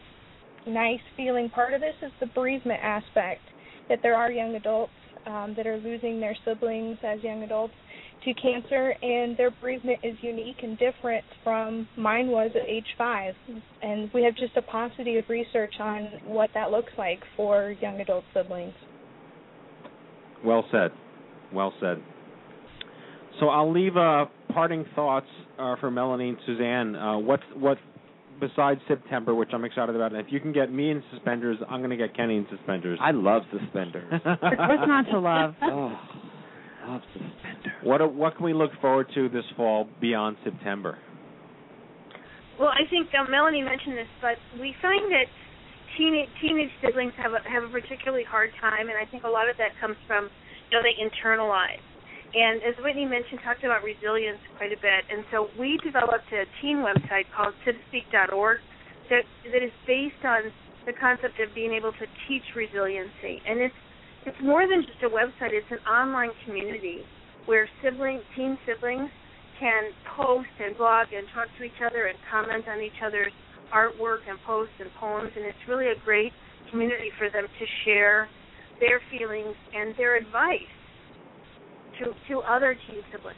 nice 0.68 1.00
feeling 1.18 1.50
part 1.50 1.74
of 1.74 1.82
this 1.82 1.96
is 2.02 2.12
the 2.20 2.28
bereavement 2.28 2.80
aspect 2.82 3.41
that 3.89 4.00
there 4.02 4.16
are 4.16 4.32
young 4.32 4.56
adults 4.56 4.93
um, 5.28 5.54
that 5.58 5.68
are 5.68 5.78
losing 5.78 6.20
their 6.20 6.36
siblings 6.46 6.98
as 7.04 7.22
young 7.24 7.43
adults 7.43 7.74
to 8.24 8.34
cancer, 8.36 8.93
and 9.02 9.38
their 9.38 9.52
bereavement 9.62 10.00
is 10.04 10.16
unique 10.22 10.58
and 10.64 10.80
different 10.80 11.24
from 11.43 11.88
mine 11.96 12.28
was 12.28 12.52
at 12.56 12.68
age 12.68 12.88
five. 12.98 13.36
And 13.82 14.10
we 14.14 14.24
have 14.24 14.36
just 14.36 14.56
a 14.58 14.62
paucity 14.62 15.18
of 15.18 15.26
research 15.30 15.76
on 15.80 16.08
what 16.26 16.50
that 16.54 16.72
looks 16.72 16.91
like 16.98 17.20
for 17.36 17.76
young 17.82 18.02
adult 18.02 18.24
siblings. 18.34 18.74
Well 20.43 20.66
said. 20.72 20.91
Well 21.54 21.74
said. 21.80 22.02
So 23.39 23.49
I'll 23.49 23.71
leave 23.71 23.97
uh, 23.97 24.25
parting 24.53 24.86
thoughts 24.95 25.27
uh, 25.59 25.75
for 25.79 25.91
Melanie 25.91 26.29
and 26.29 26.38
Suzanne. 26.45 26.95
Uh, 26.95 27.17
what's 27.17 27.43
what 27.55 27.77
besides 28.39 28.79
September, 28.88 29.36
which 29.36 29.49
I'm 29.53 29.65
excited 29.65 29.95
about? 29.95 30.13
And 30.13 30.25
if 30.25 30.31
you 30.31 30.39
can 30.39 30.53
get 30.53 30.71
me 30.71 30.91
in 30.91 31.03
suspenders, 31.13 31.57
I'm 31.69 31.79
going 31.79 31.89
to 31.89 31.97
get 31.97 32.15
Kenny 32.15 32.38
in 32.38 32.47
suspenders. 32.49 32.99
I 33.01 33.11
love 33.11 33.43
suspenders. 33.51 34.09
What's 34.23 34.88
not 34.88 35.05
to 35.11 35.19
love? 35.19 35.55
oh, 35.63 35.97
love 36.88 37.01
suspenders. 37.13 37.73
What 37.83 38.13
what 38.13 38.36
can 38.38 38.45
we 38.45 38.53
look 38.53 38.71
forward 38.81 39.07
to 39.15 39.29
this 39.29 39.45
fall 39.57 39.88
beyond 39.99 40.38
September? 40.43 40.97
Well, 42.59 42.69
I 42.69 42.88
think 42.89 43.09
um, 43.19 43.29
Melanie 43.29 43.61
mentioned 43.61 43.97
this, 43.97 44.07
but 44.21 44.39
we 44.61 44.73
find 44.81 45.11
that 45.11 45.27
teenage 45.97 46.29
teenage 46.41 46.71
siblings 46.81 47.13
have 47.17 47.33
a 47.33 47.43
have 47.49 47.63
a 47.63 47.69
particularly 47.69 48.23
hard 48.23 48.51
time, 48.61 48.88
and 48.88 48.95
I 48.95 49.09
think 49.11 49.23
a 49.23 49.29
lot 49.29 49.49
of 49.49 49.57
that 49.57 49.75
comes 49.81 49.97
from 50.07 50.29
you 50.71 50.77
know 50.77 50.83
they 50.83 50.95
internalize. 50.95 51.83
And 52.36 52.59
as 52.67 52.75
Whitney 52.83 53.07
mentioned, 53.07 53.39
talked 53.47 53.63
about 53.63 53.79
resilience 53.79 54.43
quite 54.59 54.75
a 54.75 54.79
bit, 54.83 55.07
and 55.07 55.23
so 55.31 55.47
we 55.57 55.79
developed 55.79 56.27
a 56.36 56.43
teen 56.59 56.83
website 56.83 57.31
called 57.31 57.55
SibSpeak.org 57.63 58.59
that 59.09 59.23
that 59.53 59.63
is 59.63 59.71
based 59.88 60.19
on 60.27 60.51
the 60.86 60.91
concept 60.99 61.39
of 61.39 61.55
being 61.55 61.71
able 61.71 61.93
to 61.95 62.05
teach 62.27 62.43
resiliency, 62.51 63.39
and 63.47 63.63
it's 63.63 63.79
it's 64.27 64.41
more 64.43 64.67
than 64.67 64.83
just 64.83 64.99
a 65.07 65.09
website; 65.09 65.55
it's 65.55 65.71
an 65.71 65.79
online 65.88 66.36
community 66.43 67.07
where 67.45 67.69
sibling 67.81 68.19
teen 68.36 68.57
siblings 68.67 69.09
can 69.57 69.95
post 70.17 70.51
and 70.59 70.75
blog 70.75 71.07
and 71.15 71.23
talk 71.31 71.47
to 71.57 71.63
each 71.63 71.79
other 71.79 72.11
and 72.11 72.19
comment 72.29 72.67
on 72.67 72.81
each 72.81 72.99
other's 72.99 73.31
artwork 73.71 74.27
and 74.27 74.36
posts 74.43 74.75
and 74.83 74.91
poems. 74.99 75.31
And 75.38 75.45
it's 75.45 75.63
really 75.69 75.88
a 75.88 75.95
great 76.03 76.33
community 76.69 77.15
for 77.17 77.29
them 77.29 77.47
to 77.47 77.65
share 77.86 78.27
their 78.81 78.99
feelings 79.07 79.55
and 79.71 79.95
their 79.95 80.17
advice 80.17 80.74
to 82.00 82.14
to 82.30 82.39
other 82.41 82.76
teen 82.88 83.02
siblings. 83.12 83.38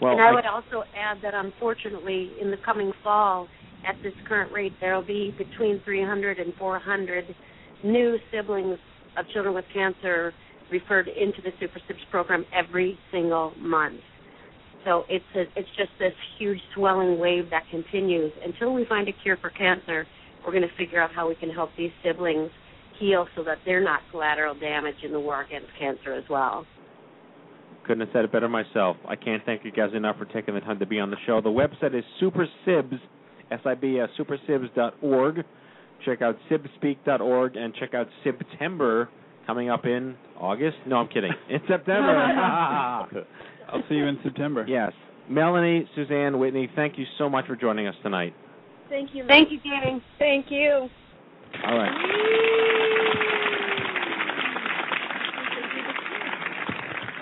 Well, 0.00 0.12
and 0.12 0.20
I 0.20 0.28
I- 0.28 0.34
would 0.34 0.46
also 0.46 0.84
add 0.96 1.18
that 1.22 1.34
unfortunately, 1.34 2.32
in 2.40 2.50
the 2.50 2.56
coming 2.58 2.92
fall, 3.02 3.48
at 3.86 3.96
this 4.02 4.12
current 4.28 4.52
rate, 4.52 4.72
there 4.80 4.94
will 4.94 5.02
be 5.06 5.34
between 5.38 5.80
300 5.84 6.38
and 6.38 6.52
400 6.54 7.34
new 7.84 8.18
siblings 8.30 8.78
of 9.16 9.28
children 9.32 9.54
with 9.54 9.64
cancer 9.72 10.34
referred 10.70 11.08
into 11.08 11.40
the 11.42 11.50
SuperSibs 11.52 12.08
program 12.10 12.44
every 12.52 12.98
single 13.10 13.52
month. 13.58 14.00
So 14.84 15.04
it's 15.08 15.24
a, 15.34 15.42
it's 15.58 15.68
just 15.76 15.90
this 15.98 16.12
huge 16.38 16.60
swelling 16.74 17.18
wave 17.18 17.50
that 17.50 17.64
continues 17.70 18.32
until 18.44 18.72
we 18.74 18.84
find 18.86 19.08
a 19.08 19.12
cure 19.22 19.36
for 19.40 19.50
cancer. 19.50 20.06
We're 20.44 20.52
going 20.52 20.68
to 20.68 20.76
figure 20.76 21.00
out 21.00 21.10
how 21.14 21.28
we 21.28 21.34
can 21.34 21.50
help 21.50 21.70
these 21.76 21.90
siblings 22.04 22.50
heal 22.98 23.26
so 23.36 23.42
that 23.44 23.58
they're 23.64 23.82
not 23.82 24.00
collateral 24.10 24.54
damage 24.54 24.96
in 25.04 25.12
the 25.12 25.20
war 25.20 25.42
against 25.42 25.68
cancer 25.78 26.12
as 26.12 26.24
well. 26.28 26.66
Couldn't 27.86 28.06
have 28.06 28.10
said 28.12 28.24
it 28.24 28.32
better 28.32 28.48
myself. 28.48 28.96
I 29.06 29.16
can't 29.16 29.42
thank 29.46 29.64
you 29.64 29.72
guys 29.72 29.90
enough 29.94 30.18
for 30.18 30.26
taking 30.26 30.54
the 30.54 30.60
time 30.60 30.78
to 30.78 30.86
be 30.86 31.00
on 31.00 31.10
the 31.10 31.16
show. 31.26 31.40
The 31.40 31.48
website 31.48 31.96
is 31.96 32.04
supersibs, 32.20 32.98
S-I-B-S, 33.50 34.10
supersibs.org. 34.18 35.44
Check 36.04 36.22
out 36.22 36.36
sibspeak.org 36.50 37.56
and 37.56 37.74
check 37.74 37.94
out 37.94 38.06
September 38.22 39.08
coming 39.46 39.70
up 39.70 39.86
in 39.86 40.14
August. 40.38 40.76
No, 40.86 40.96
I'm 40.96 41.08
kidding. 41.08 41.32
In 41.48 41.60
September. 41.66 42.12
I'll 43.68 43.82
see 43.88 43.94
you 43.94 44.06
in 44.06 44.18
September. 44.22 44.64
yes. 44.68 44.92
Melanie, 45.30 45.86
Suzanne, 45.94 46.38
Whitney, 46.38 46.70
thank 46.74 46.96
you 46.96 47.04
so 47.18 47.28
much 47.28 47.46
for 47.46 47.54
joining 47.54 47.86
us 47.86 47.94
tonight. 48.02 48.34
Thank 48.88 49.10
you. 49.14 49.24
Thank 49.26 49.50
you, 49.50 49.58
Jamie. 49.62 50.02
Thank 50.18 50.46
you. 50.48 50.88
All 51.66 51.76
right. 51.76 52.74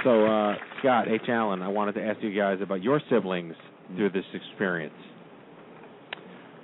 So, 0.07 0.25
uh, 0.25 0.55
Scott 0.79 1.09
H. 1.09 1.23
Alan, 1.29 1.63
I 1.63 1.69
wanted 1.69 1.97
to 1.97 2.01
ask 2.05 2.23
you 2.23 2.33
guys 2.33 2.59
about 2.63 2.81
your 2.81 3.01
siblings 3.11 3.57
through 3.97 4.11
this 4.11 4.25
experience. 4.33 4.95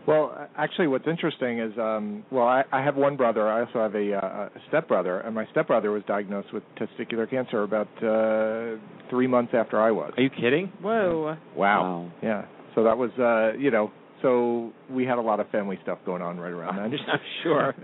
Well, 0.06 0.48
actually, 0.56 0.86
what's 0.86 1.08
interesting 1.08 1.58
is, 1.58 1.72
um, 1.76 2.24
well, 2.30 2.46
I, 2.46 2.62
I 2.70 2.84
have 2.84 2.94
one 2.94 3.16
brother. 3.16 3.48
I 3.48 3.62
also 3.62 3.80
have 3.80 3.96
a, 3.96 4.14
uh, 4.14 4.48
a 4.54 4.60
stepbrother, 4.68 5.18
and 5.18 5.34
my 5.34 5.44
stepbrother 5.50 5.90
was 5.90 6.04
diagnosed 6.06 6.52
with 6.52 6.62
testicular 6.78 7.28
cancer 7.28 7.64
about 7.64 7.88
uh, 8.00 8.78
three 9.10 9.26
months 9.26 9.54
after 9.56 9.80
I 9.80 9.90
was. 9.90 10.12
Are 10.16 10.22
you 10.22 10.30
kidding? 10.30 10.68
Whoa. 10.80 11.36
Wow. 11.56 12.12
Yeah. 12.22 12.44
So 12.76 12.84
that 12.84 12.96
was, 12.96 13.10
uh, 13.18 13.58
you 13.58 13.72
know, 13.72 13.90
so 14.22 14.72
we 14.88 15.04
had 15.04 15.18
a 15.18 15.20
lot 15.20 15.40
of 15.40 15.48
family 15.50 15.80
stuff 15.82 15.98
going 16.06 16.22
on 16.22 16.38
right 16.38 16.52
around 16.52 16.76
then. 16.92 16.96
I'm 17.12 17.20
sure. 17.42 17.74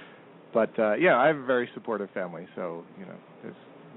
but 0.54 0.78
uh, 0.78 0.94
yeah, 0.94 1.18
I 1.18 1.26
have 1.26 1.38
a 1.38 1.44
very 1.44 1.68
supportive 1.74 2.08
family, 2.14 2.46
so 2.54 2.84
you 3.00 3.04
know, 3.04 3.14
it's 3.14 3.27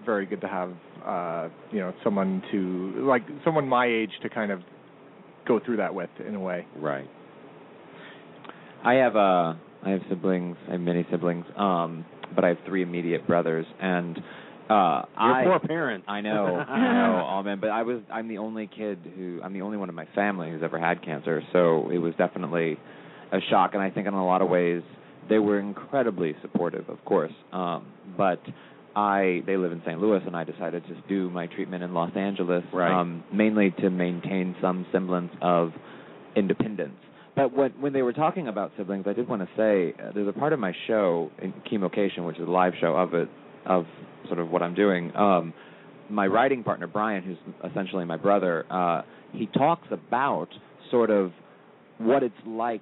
very 0.06 0.26
good 0.26 0.42
to 0.42 0.48
have, 0.48 0.72
uh, 1.06 1.50
you 1.72 1.80
know, 1.80 1.94
someone 2.04 2.42
to 2.52 3.06
like 3.08 3.24
someone 3.46 3.68
my 3.68 3.86
age 3.86 4.12
to 4.24 4.30
kind 4.30 4.52
of 4.52 4.62
go 5.48 5.60
through 5.66 5.78
that 5.78 5.94
with 5.94 6.10
in 6.28 6.36
a 6.36 6.40
way. 6.40 6.66
Right. 6.78 7.10
I 8.84 8.94
have 8.96 9.16
uh 9.16 9.54
I 9.84 9.90
have 9.90 10.02
siblings, 10.10 10.58
I 10.68 10.74
have 10.74 10.82
many 10.82 11.06
siblings, 11.10 11.46
um, 11.58 12.06
but 12.36 12.44
I 12.44 12.50
have 12.50 12.58
three 12.66 12.84
immediate 12.84 13.26
brothers 13.28 13.66
and 13.82 14.18
Uh, 14.70 15.04
Your 15.20 15.34
I, 15.34 15.44
poor 15.44 15.60
parents. 15.60 16.06
I 16.08 16.22
know, 16.22 16.46
I 16.56 16.80
know. 16.80 17.28
Oh 17.30 17.44
man, 17.44 17.60
but 17.60 17.72
I 17.72 17.82
was 17.84 18.00
I'm 18.10 18.28
the 18.30 18.38
only 18.38 18.68
kid 18.68 19.00
who 19.18 19.42
I'm 19.44 19.54
the 19.54 19.62
only 19.62 19.78
one 19.78 19.90
in 19.90 19.96
my 19.96 20.08
family 20.16 20.50
who's 20.50 20.64
ever 20.64 20.80
had 20.80 21.04
cancer, 21.04 21.42
so 21.52 21.90
it 21.92 21.98
was 21.98 22.14
definitely 22.18 22.78
a 23.34 23.40
shock. 23.50 23.72
And 23.74 23.82
I 23.84 23.90
think 23.90 24.08
in 24.08 24.14
a 24.14 24.26
lot 24.26 24.42
of 24.42 24.50
ways 24.50 24.82
they 25.28 25.40
were 25.40 25.60
incredibly 25.60 26.36
supportive, 26.42 26.88
of 26.90 27.04
course. 27.04 27.34
Um, 27.52 27.86
but 28.16 28.40
I 28.96 29.42
they 29.46 29.58
live 29.58 29.72
in 29.72 29.82
St. 29.86 30.00
Louis, 30.00 30.22
and 30.26 30.36
I 30.36 30.44
decided 30.44 30.84
to 30.88 30.96
do 31.08 31.30
my 31.30 31.48
treatment 31.48 31.84
in 31.84 31.94
Los 31.94 32.12
Angeles, 32.16 32.64
Right. 32.74 32.92
um, 32.92 33.24
mainly 33.34 33.72
to 33.80 33.90
maintain 33.90 34.56
some 34.62 34.86
semblance 34.92 35.32
of 35.42 35.72
independence. 36.36 36.96
But 37.36 37.54
when 37.56 37.72
when 37.80 37.94
they 37.94 38.02
were 38.02 38.14
talking 38.14 38.48
about 38.48 38.72
siblings, 38.78 39.06
I 39.08 39.14
did 39.14 39.28
want 39.28 39.42
to 39.42 39.48
say 39.56 39.94
uh, 40.02 40.12
there's 40.14 40.28
a 40.28 40.34
part 40.34 40.52
of 40.54 40.60
my 40.60 40.74
show 40.88 41.32
in 41.42 41.54
Chemocation, 41.72 42.26
which 42.26 42.38
is 42.38 42.48
a 42.48 42.52
live 42.52 42.74
show 42.82 42.96
of 42.96 43.14
it 43.14 43.30
of 43.66 43.86
sort 44.28 44.40
of 44.40 44.50
what 44.50 44.62
I'm 44.62 44.74
doing. 44.76 45.16
Um, 45.16 45.54
my 46.10 46.28
writing 46.28 46.64
partner 46.64 46.88
Brian, 46.88 47.24
who's 47.24 47.38
essentially 47.72 48.04
my 48.04 48.18
brother, 48.18 48.66
uh, 48.70 49.04
he 49.32 49.46
talks 49.48 49.88
about 49.92 50.50
sort 50.90 51.10
of 51.10 51.32
what 52.00 52.24
it's 52.24 52.36
like 52.46 52.82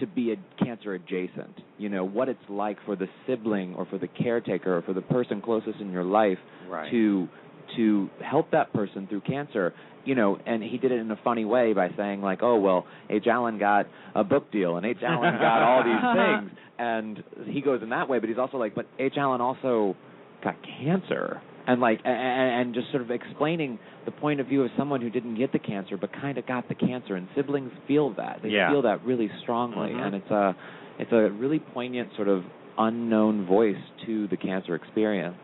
to 0.00 0.06
be 0.06 0.32
a 0.32 0.64
cancer 0.64 0.94
adjacent. 0.94 1.54
You 1.78 1.88
know, 1.88 2.04
what 2.04 2.28
it's 2.28 2.38
like 2.48 2.78
for 2.84 2.96
the 2.96 3.06
sibling 3.26 3.74
or 3.74 3.86
for 3.86 3.98
the 3.98 4.08
caretaker 4.08 4.76
or 4.78 4.82
for 4.82 4.92
the 4.92 5.02
person 5.02 5.40
closest 5.40 5.80
in 5.80 5.90
your 5.92 6.04
life 6.04 6.38
Right. 6.68 6.90
to 6.90 7.28
to 7.76 8.10
help 8.22 8.50
that 8.50 8.72
person 8.72 9.06
through 9.06 9.22
cancer. 9.22 9.72
You 10.04 10.14
know, 10.14 10.38
and 10.46 10.62
he 10.62 10.76
did 10.76 10.92
it 10.92 11.00
in 11.00 11.10
a 11.10 11.16
funny 11.24 11.46
way 11.46 11.72
by 11.72 11.88
saying 11.96 12.20
like, 12.20 12.40
"Oh 12.42 12.58
well, 12.58 12.86
H. 13.08 13.26
Alan 13.26 13.58
got 13.58 13.86
a 14.14 14.22
book 14.22 14.52
deal, 14.52 14.76
and 14.76 14.84
H. 14.84 14.98
Alan 15.02 15.34
got 15.38 15.62
all 15.62 15.82
these 15.90 16.48
things," 16.50 16.58
and 16.78 17.24
he 17.48 17.62
goes 17.62 17.82
in 17.82 17.88
that 17.88 18.08
way. 18.08 18.18
But 18.18 18.28
he's 18.28 18.36
also 18.38 18.58
like, 18.58 18.74
"But 18.74 18.86
H. 18.98 19.14
Alan 19.16 19.40
also 19.40 19.96
got 20.42 20.56
cancer," 20.78 21.40
and 21.66 21.80
like, 21.80 22.00
and, 22.04 22.60
and 22.66 22.74
just 22.74 22.90
sort 22.90 23.02
of 23.02 23.10
explaining 23.10 23.78
the 24.04 24.10
point 24.10 24.40
of 24.40 24.46
view 24.46 24.62
of 24.64 24.70
someone 24.76 25.00
who 25.00 25.10
didn't 25.10 25.36
get 25.36 25.52
the 25.52 25.58
cancer 25.58 25.96
but 25.96 26.10
kind 26.12 26.36
of 26.38 26.46
got 26.46 26.68
the 26.68 26.74
cancer. 26.74 27.16
And 27.16 27.26
siblings 27.34 27.72
feel 27.88 28.10
that; 28.14 28.40
they 28.42 28.50
Yeah. 28.50 28.70
feel 28.70 28.82
that 28.82 29.04
really 29.04 29.30
strongly, 29.42 29.90
Mhm. 29.90 30.06
and 30.06 30.14
it's 30.14 30.30
a 30.30 30.54
it's 30.98 31.12
a 31.12 31.30
really 31.30 31.58
poignant 31.58 32.08
sort 32.16 32.28
of 32.28 32.44
unknown 32.78 33.46
voice 33.46 33.76
to 34.06 34.26
the 34.28 34.36
cancer 34.36 34.74
experience. 34.74 35.36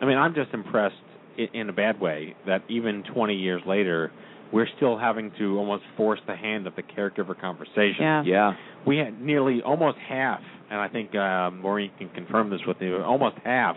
I 0.00 0.04
mean, 0.06 0.16
I'm 0.18 0.34
just 0.34 0.52
impressed 0.54 0.94
in, 1.36 1.48
in 1.52 1.68
a 1.68 1.72
bad 1.72 2.00
way 2.00 2.34
that 2.46 2.62
even 2.68 3.02
20 3.02 3.34
years 3.34 3.62
later, 3.66 4.10
we're 4.52 4.68
still 4.76 4.96
having 4.96 5.30
to 5.38 5.58
almost 5.58 5.82
force 5.96 6.20
the 6.26 6.36
hand 6.36 6.66
of 6.66 6.74
the 6.76 6.82
caregiver 6.82 7.38
conversation. 7.38 8.00
Yeah. 8.00 8.22
Yeah. 8.24 8.52
We 8.86 8.98
had 8.98 9.20
nearly 9.20 9.62
almost 9.62 9.98
half, 9.98 10.40
and 10.70 10.80
I 10.80 10.88
think 10.88 11.14
uh, 11.14 11.50
Maureen 11.50 11.90
can 11.98 12.08
confirm 12.10 12.50
this 12.50 12.60
with 12.66 12.76
you. 12.80 13.02
Almost 13.02 13.36
half 13.44 13.76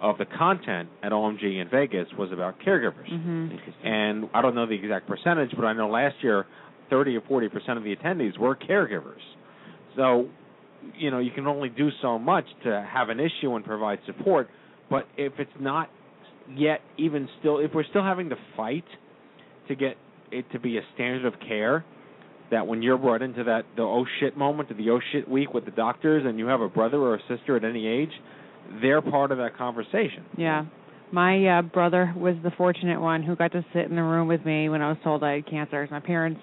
of 0.00 0.18
the 0.18 0.26
content 0.26 0.88
at 1.02 1.12
OMG 1.12 1.60
in 1.60 1.68
Vegas 1.68 2.06
was 2.16 2.30
about 2.32 2.60
caregivers. 2.60 3.08
Mhm. 3.08 3.58
And 3.82 4.28
I 4.32 4.42
don't 4.42 4.54
know 4.54 4.66
the 4.66 4.74
exact 4.74 5.06
percentage, 5.06 5.54
but 5.56 5.64
I 5.64 5.72
know 5.72 5.88
last 5.88 6.22
year, 6.22 6.46
30 6.90 7.16
or 7.16 7.20
40 7.22 7.48
percent 7.48 7.78
of 7.78 7.84
the 7.84 7.94
attendees 7.94 8.38
were 8.38 8.54
caregivers. 8.54 9.22
So, 9.96 10.28
you 10.96 11.10
know, 11.10 11.18
you 11.18 11.30
can 11.30 11.46
only 11.46 11.68
do 11.68 11.90
so 12.00 12.18
much 12.18 12.46
to 12.62 12.80
have 12.82 13.08
an 13.08 13.18
issue 13.20 13.54
and 13.56 13.64
provide 13.64 13.98
support. 14.06 14.48
But 14.88 15.06
if 15.16 15.38
it's 15.38 15.58
not 15.58 15.90
yet, 16.54 16.80
even 16.96 17.28
still, 17.40 17.58
if 17.58 17.74
we're 17.74 17.84
still 17.84 18.04
having 18.04 18.30
to 18.30 18.36
fight 18.56 18.86
to 19.66 19.74
get 19.74 19.96
it 20.30 20.50
to 20.52 20.58
be 20.58 20.78
a 20.78 20.82
standard 20.94 21.24
of 21.24 21.38
care, 21.40 21.84
that 22.50 22.66
when 22.66 22.80
you're 22.80 22.96
brought 22.96 23.20
into 23.20 23.44
that 23.44 23.64
the 23.76 23.82
oh 23.82 24.06
shit 24.20 24.36
moment, 24.36 24.70
or 24.70 24.74
the 24.74 24.90
oh 24.90 25.00
shit 25.12 25.28
week 25.28 25.52
with 25.52 25.64
the 25.64 25.70
doctors, 25.70 26.24
and 26.24 26.38
you 26.38 26.46
have 26.46 26.60
a 26.60 26.68
brother 26.68 26.98
or 26.98 27.16
a 27.16 27.20
sister 27.28 27.56
at 27.56 27.64
any 27.64 27.86
age, 27.86 28.12
they're 28.82 29.02
part 29.02 29.32
of 29.32 29.38
that 29.38 29.56
conversation. 29.56 30.24
Yeah. 30.36 30.64
My 31.10 31.58
uh, 31.58 31.62
brother 31.62 32.12
was 32.16 32.34
the 32.42 32.50
fortunate 32.50 33.00
one 33.00 33.22
who 33.22 33.34
got 33.34 33.52
to 33.52 33.64
sit 33.72 33.84
in 33.86 33.96
the 33.96 34.02
room 34.02 34.28
with 34.28 34.44
me 34.44 34.68
when 34.68 34.82
I 34.82 34.88
was 34.88 34.98
told 35.02 35.24
I 35.24 35.36
had 35.36 35.46
cancer. 35.48 35.88
My 35.90 36.00
parents, 36.00 36.40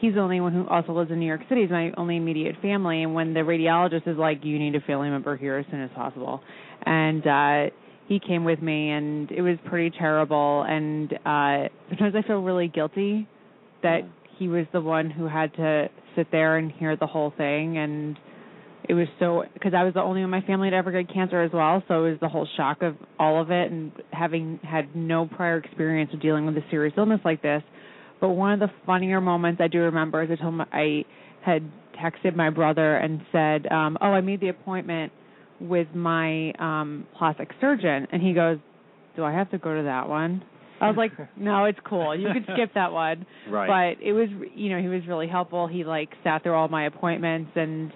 he's 0.00 0.14
the 0.14 0.20
only 0.20 0.40
one 0.40 0.52
who 0.52 0.66
also 0.66 0.92
lives 0.92 1.12
in 1.12 1.20
New 1.20 1.26
York 1.26 1.42
City. 1.48 1.62
He's 1.62 1.70
my 1.70 1.92
only 1.96 2.16
immediate 2.16 2.56
family. 2.60 3.04
And 3.04 3.14
when 3.14 3.32
the 3.32 3.40
radiologist 3.40 4.08
is 4.08 4.16
like, 4.16 4.44
you 4.44 4.58
need 4.58 4.74
a 4.74 4.80
family 4.80 5.08
member 5.08 5.36
here 5.36 5.56
as 5.58 5.66
soon 5.70 5.82
as 5.82 5.90
possible. 5.94 6.40
And 6.84 7.26
uh, 7.26 7.74
he 8.08 8.18
came 8.18 8.44
with 8.44 8.60
me, 8.60 8.90
and 8.90 9.30
it 9.30 9.40
was 9.40 9.56
pretty 9.66 9.96
terrible. 9.96 10.64
And 10.68 11.12
uh, 11.24 11.68
sometimes 11.88 12.14
I 12.16 12.26
feel 12.26 12.42
really 12.42 12.66
guilty 12.66 13.28
that 13.84 14.00
he 14.36 14.48
was 14.48 14.66
the 14.72 14.80
one 14.80 15.10
who 15.10 15.28
had 15.28 15.54
to 15.54 15.88
sit 16.16 16.26
there 16.32 16.56
and 16.56 16.72
hear 16.72 16.96
the 16.96 17.06
whole 17.06 17.32
thing. 17.36 17.78
And 17.78 18.18
it 18.88 18.94
was 18.94 19.06
so 19.18 19.44
because 19.54 19.74
I 19.74 19.84
was 19.84 19.94
the 19.94 20.00
only 20.00 20.20
one 20.20 20.24
in 20.24 20.30
my 20.30 20.46
family 20.46 20.70
to 20.70 20.76
ever 20.76 20.90
get 20.90 21.12
cancer 21.12 21.42
as 21.42 21.52
well, 21.52 21.82
so 21.88 22.04
it 22.04 22.10
was 22.10 22.20
the 22.20 22.28
whole 22.28 22.48
shock 22.56 22.82
of 22.82 22.96
all 23.18 23.40
of 23.40 23.50
it 23.50 23.70
and 23.70 23.92
having 24.10 24.58
had 24.62 24.94
no 24.96 25.26
prior 25.26 25.58
experience 25.58 26.10
of 26.12 26.20
dealing 26.20 26.46
with 26.46 26.56
a 26.56 26.64
serious 26.70 26.94
illness 26.96 27.20
like 27.24 27.42
this. 27.42 27.62
But 28.20 28.30
one 28.30 28.52
of 28.52 28.60
the 28.60 28.70
funnier 28.86 29.20
moments 29.20 29.60
I 29.62 29.68
do 29.68 29.80
remember 29.80 30.22
is 30.22 30.30
I 30.30 30.40
told 30.40 30.54
my 30.54 30.66
I 30.72 31.04
had 31.44 31.62
texted 32.02 32.34
my 32.36 32.50
brother 32.50 32.96
and 32.96 33.20
said, 33.30 33.70
um, 33.70 33.98
"Oh, 34.00 34.08
I 34.08 34.20
made 34.20 34.40
the 34.40 34.48
appointment 34.48 35.12
with 35.60 35.88
my 35.94 36.52
um 36.58 37.06
plastic 37.16 37.50
surgeon," 37.60 38.08
and 38.10 38.20
he 38.22 38.32
goes, 38.32 38.58
"Do 39.16 39.24
I 39.24 39.32
have 39.32 39.50
to 39.50 39.58
go 39.58 39.76
to 39.76 39.82
that 39.84 40.08
one?" 40.08 40.42
I 40.80 40.88
was 40.88 40.96
like, 40.96 41.12
"No, 41.36 41.66
it's 41.66 41.78
cool. 41.84 42.18
You 42.18 42.28
can 42.32 42.44
skip 42.54 42.74
that 42.74 42.92
one." 42.92 43.26
Right. 43.48 43.96
But 43.96 44.04
it 44.04 44.12
was, 44.12 44.28
you 44.54 44.70
know, 44.70 44.80
he 44.80 44.88
was 44.88 45.02
really 45.06 45.28
helpful. 45.28 45.66
He 45.66 45.84
like 45.84 46.10
sat 46.24 46.42
through 46.42 46.54
all 46.54 46.68
my 46.68 46.86
appointments 46.86 47.50
and 47.54 47.92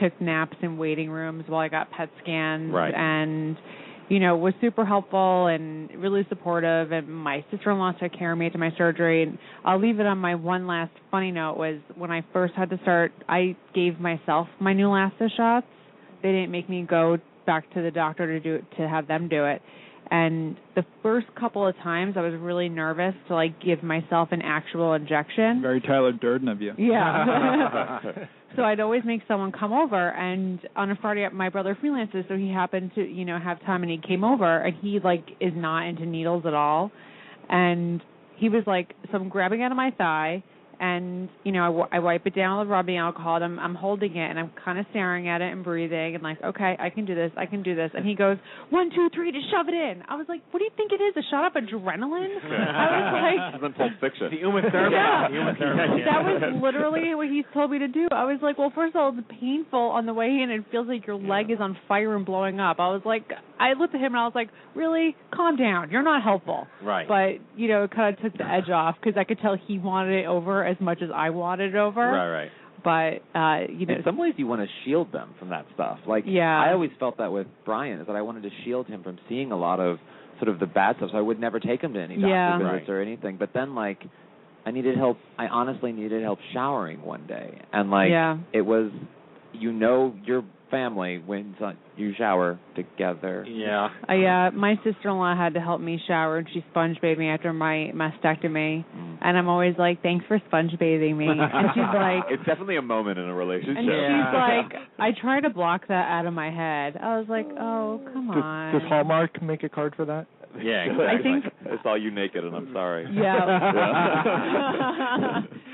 took 0.00 0.20
naps 0.20 0.56
in 0.62 0.76
waiting 0.78 1.10
rooms 1.10 1.44
while 1.46 1.60
I 1.60 1.68
got 1.68 1.90
PET 1.90 2.08
scans 2.22 2.72
Right. 2.72 2.94
and 2.94 3.56
you 4.08 4.20
know 4.20 4.36
was 4.36 4.52
super 4.60 4.84
helpful 4.84 5.46
and 5.46 5.90
really 5.96 6.26
supportive 6.28 6.92
and 6.92 7.08
my 7.08 7.42
sister-in-law 7.50 7.92
took 7.92 8.12
care 8.12 8.32
of 8.32 8.38
me 8.38 8.50
to 8.50 8.58
my 8.58 8.70
surgery 8.76 9.22
and 9.22 9.38
I'll 9.64 9.80
leave 9.80 9.98
it 10.00 10.06
on 10.06 10.18
my 10.18 10.34
one 10.34 10.66
last 10.66 10.92
funny 11.10 11.30
note 11.30 11.56
was 11.56 11.80
when 11.96 12.10
I 12.10 12.22
first 12.32 12.52
had 12.54 12.68
to 12.70 12.78
start 12.82 13.12
I 13.28 13.56
gave 13.74 13.98
myself 14.00 14.46
my 14.60 14.72
new 14.74 14.88
Neulasta 14.88 15.28
shots 15.36 15.66
they 16.22 16.32
didn't 16.32 16.50
make 16.50 16.68
me 16.68 16.82
go 16.88 17.16
back 17.46 17.72
to 17.74 17.82
the 17.82 17.90
doctor 17.90 18.26
to 18.26 18.40
do 18.40 18.56
it 18.56 18.64
to 18.76 18.86
have 18.88 19.06
them 19.06 19.28
do 19.28 19.46
it 19.46 19.62
and 20.10 20.56
the 20.76 20.84
first 21.02 21.26
couple 21.34 21.66
of 21.66 21.74
times 21.78 22.14
I 22.18 22.20
was 22.20 22.34
really 22.38 22.68
nervous 22.68 23.14
to 23.28 23.34
like 23.34 23.58
give 23.62 23.82
myself 23.82 24.28
an 24.32 24.42
actual 24.42 24.92
injection 24.92 25.62
Very 25.62 25.80
Tyler 25.80 26.12
Durden 26.12 26.48
of 26.48 26.60
you. 26.60 26.72
yeah. 26.76 28.00
so 28.56 28.62
I'd 28.62 28.80
always 28.80 29.02
make 29.04 29.22
someone 29.26 29.52
come 29.52 29.72
over, 29.72 30.10
and 30.10 30.60
on 30.76 30.90
a 30.90 30.96
Friday, 30.96 31.28
my 31.32 31.48
brother 31.48 31.76
freelances, 31.82 32.26
so 32.28 32.36
he 32.36 32.50
happened 32.50 32.92
to, 32.94 33.02
you 33.02 33.24
know, 33.24 33.38
have 33.38 33.60
time, 33.60 33.82
and 33.82 33.90
he 33.90 33.98
came 33.98 34.24
over, 34.24 34.58
and 34.58 34.76
he 34.80 35.00
like 35.02 35.24
is 35.40 35.52
not 35.54 35.86
into 35.86 36.06
needles 36.06 36.44
at 36.46 36.54
all, 36.54 36.90
and 37.48 38.00
he 38.36 38.48
was 38.48 38.62
like, 38.66 38.94
so 39.10 39.18
I'm 39.18 39.28
grabbing 39.28 39.62
out 39.62 39.70
of 39.70 39.76
my 39.76 39.90
thigh, 39.92 40.42
and 40.84 41.28
you 41.44 41.52
know, 41.52 41.62
I, 41.62 41.66
w- 41.66 41.86
I 41.92 41.98
wipe 42.00 42.26
it 42.26 42.34
down 42.34 42.60
with 42.60 42.68
rubbing 42.68 42.98
alcohol, 42.98 43.36
and 43.36 43.44
I'm, 43.44 43.58
I'm 43.58 43.74
holding 43.74 44.16
it, 44.16 44.28
and 44.30 44.38
I'm 44.38 44.50
kind 44.64 44.78
of 44.78 44.84
staring 44.90 45.28
at 45.28 45.40
it 45.40 45.50
and 45.52 45.64
breathing, 45.64 46.14
and 46.14 46.22
like, 46.22 46.42
okay, 46.42 46.76
I 46.78 46.90
can 46.90 47.04
do 47.06 47.14
this, 47.14 47.32
I 47.36 47.46
can 47.46 47.62
do 47.62 47.74
this, 47.74 47.90
and 47.94 48.04
he 48.06 48.14
goes, 48.14 48.36
one, 48.70 48.90
two, 48.94 49.08
three, 49.14 49.32
to 49.32 49.40
shove 49.50 49.68
it 49.68 49.74
in. 49.74 50.02
I 50.08 50.16
was 50.16 50.26
like, 50.28 50.42
what 50.50 50.58
do 50.58 50.64
you 50.64 50.70
think 50.76 50.92
it 50.92 51.02
is? 51.02 51.14
A 51.16 51.24
shot 51.30 51.46
of 51.46 51.52
adrenaline? 51.54 52.36
I 52.44 52.86
was 53.00 53.08
like. 53.24 53.40
This 53.52 53.60
is 53.60 53.66
in 53.66 53.72
Pulp 53.74 53.92
Fiction. 54.00 54.28
The 54.30 54.36
Uma 54.46 54.62
Thurman. 54.62 54.92
Yeah. 54.92 55.28
The 55.28 55.34
Uma 55.36 55.54
Thurman. 55.58 55.90
That 56.04 56.22
was 56.22 56.42
literally 56.62 57.14
what 57.14 57.28
he 57.28 57.42
told 57.54 57.70
me 57.70 57.78
to 57.78 57.88
do. 57.88 58.08
I 58.12 58.24
was 58.24 58.38
like, 58.42 58.58
well, 58.58 58.72
first 58.74 58.94
of 58.94 59.00
all, 59.00 59.14
it's 59.16 59.26
painful 59.40 59.78
on 59.78 60.06
the 60.06 60.12
way 60.14 60.26
in. 60.26 60.50
It 60.50 60.64
feels 60.70 60.86
like 60.86 61.06
your 61.06 61.16
leg 61.16 61.50
is 61.50 61.58
on 61.60 61.76
fire 61.88 62.14
and 62.14 62.26
blowing 62.26 62.60
up. 62.60 62.76
I 62.78 62.88
was 62.88 63.02
like, 63.04 63.24
I 63.58 63.74
looked 63.74 63.94
at 63.94 64.00
him 64.00 64.12
and 64.12 64.16
I 64.16 64.24
was 64.24 64.32
like, 64.34 64.48
really, 64.74 65.14
calm 65.32 65.56
down. 65.56 65.90
You're 65.90 66.02
not 66.02 66.22
helpful. 66.22 66.66
Right. 66.82 67.06
But 67.08 67.58
you 67.58 67.68
know, 67.68 67.84
it 67.84 67.90
kind 67.92 68.14
of 68.16 68.22
took 68.22 68.36
the 68.36 68.44
edge 68.46 68.68
off 68.70 68.96
because 69.00 69.18
I 69.18 69.24
could 69.24 69.38
tell 69.40 69.56
he 69.66 69.78
wanted 69.78 70.20
it 70.20 70.26
over 70.26 70.64
as 70.64 70.76
much 70.80 70.98
as 71.02 71.10
I 71.14 71.30
wanted 71.30 71.74
it 71.74 71.78
over. 71.78 72.00
Right, 72.00 72.30
right. 72.30 72.50
But 72.82 73.38
uh, 73.38 73.72
you 73.72 73.86
know, 73.86 73.94
in 73.94 74.02
some 74.04 74.18
ways 74.18 74.34
you 74.36 74.46
want 74.46 74.60
to 74.60 74.66
shield 74.84 75.10
them 75.12 75.34
from 75.38 75.50
that 75.50 75.66
stuff. 75.74 76.00
Like 76.06 76.24
Yeah. 76.26 76.60
I 76.60 76.72
always 76.72 76.90
felt 76.98 77.16
that 77.18 77.32
with 77.32 77.46
Brian 77.64 78.00
is 78.00 78.06
that 78.06 78.16
I 78.16 78.22
wanted 78.22 78.42
to 78.42 78.50
shield 78.64 78.86
him 78.88 79.02
from 79.02 79.18
seeing 79.28 79.52
a 79.52 79.56
lot 79.56 79.80
of 79.80 79.98
sort 80.38 80.48
of 80.48 80.58
the 80.60 80.66
bad 80.66 80.96
stuff. 80.96 81.10
So 81.12 81.18
I 81.18 81.22
would 81.22 81.38
never 81.40 81.60
take 81.60 81.80
him 81.80 81.94
to 81.94 82.00
any 82.00 82.16
doctor 82.16 82.28
Yeah. 82.28 82.58
visits 82.58 82.90
or 82.90 83.00
anything. 83.00 83.36
But 83.38 83.50
then 83.54 83.74
like 83.74 84.02
I 84.66 84.70
needed 84.72 84.98
help 84.98 85.16
I 85.38 85.46
honestly 85.46 85.92
needed 85.92 86.22
help 86.22 86.40
showering 86.52 87.00
one 87.02 87.26
day. 87.26 87.62
And 87.72 87.90
like 87.90 88.10
Yeah. 88.10 88.38
it 88.52 88.62
was 88.62 88.90
you 89.54 89.72
know 89.72 90.14
your 90.24 90.44
family 90.70 91.18
when 91.24 91.54
you 91.96 92.12
shower 92.18 92.58
together. 92.74 93.44
Yeah. 93.48 93.88
I 94.08 94.48
uh 94.48 94.50
my 94.52 94.74
sister-in-law 94.82 95.36
had 95.36 95.54
to 95.54 95.60
help 95.60 95.80
me 95.80 96.00
shower 96.08 96.38
and 96.38 96.48
she 96.52 96.64
sponge 96.70 97.00
bathed 97.00 97.18
me 97.18 97.28
after 97.28 97.52
my 97.52 97.92
mastectomy, 97.94 98.84
Mm. 98.84 99.18
and 99.20 99.38
I'm 99.38 99.48
always 99.48 99.74
like, 99.78 100.02
thanks 100.02 100.24
for 100.26 100.40
sponge 100.48 100.72
bathing 100.78 101.16
me, 101.16 101.28
and 101.28 101.40
she's 101.74 101.82
like. 101.94 102.24
It's 102.30 102.44
definitely 102.44 102.76
a 102.76 102.82
moment 102.82 103.18
in 103.18 103.26
a 103.28 103.34
relationship. 103.34 103.76
And 103.76 103.86
she's 103.86 104.34
like, 104.34 104.74
I 104.98 105.12
try 105.20 105.40
to 105.40 105.50
block 105.50 105.86
that 105.88 106.08
out 106.10 106.26
of 106.26 106.32
my 106.34 106.50
head. 106.50 106.96
I 107.00 107.18
was 107.18 107.26
like, 107.28 107.46
oh, 107.58 108.00
come 108.12 108.26
Does, 108.28 108.42
on. 108.42 108.72
does 108.72 108.82
Hallmark 108.88 109.40
make 109.42 109.62
a 109.62 109.68
card 109.68 109.94
for 109.96 110.04
that? 110.06 110.26
Yeah, 110.60 110.84
exactly. 110.84 111.06
I 111.06 111.22
think- 111.22 111.44
I 111.80 111.82
saw 111.82 111.94
you 111.94 112.10
naked 112.10 112.44
and 112.44 112.54
I'm 112.56 112.72
sorry. 112.72 113.06
Yeah. 113.14 113.32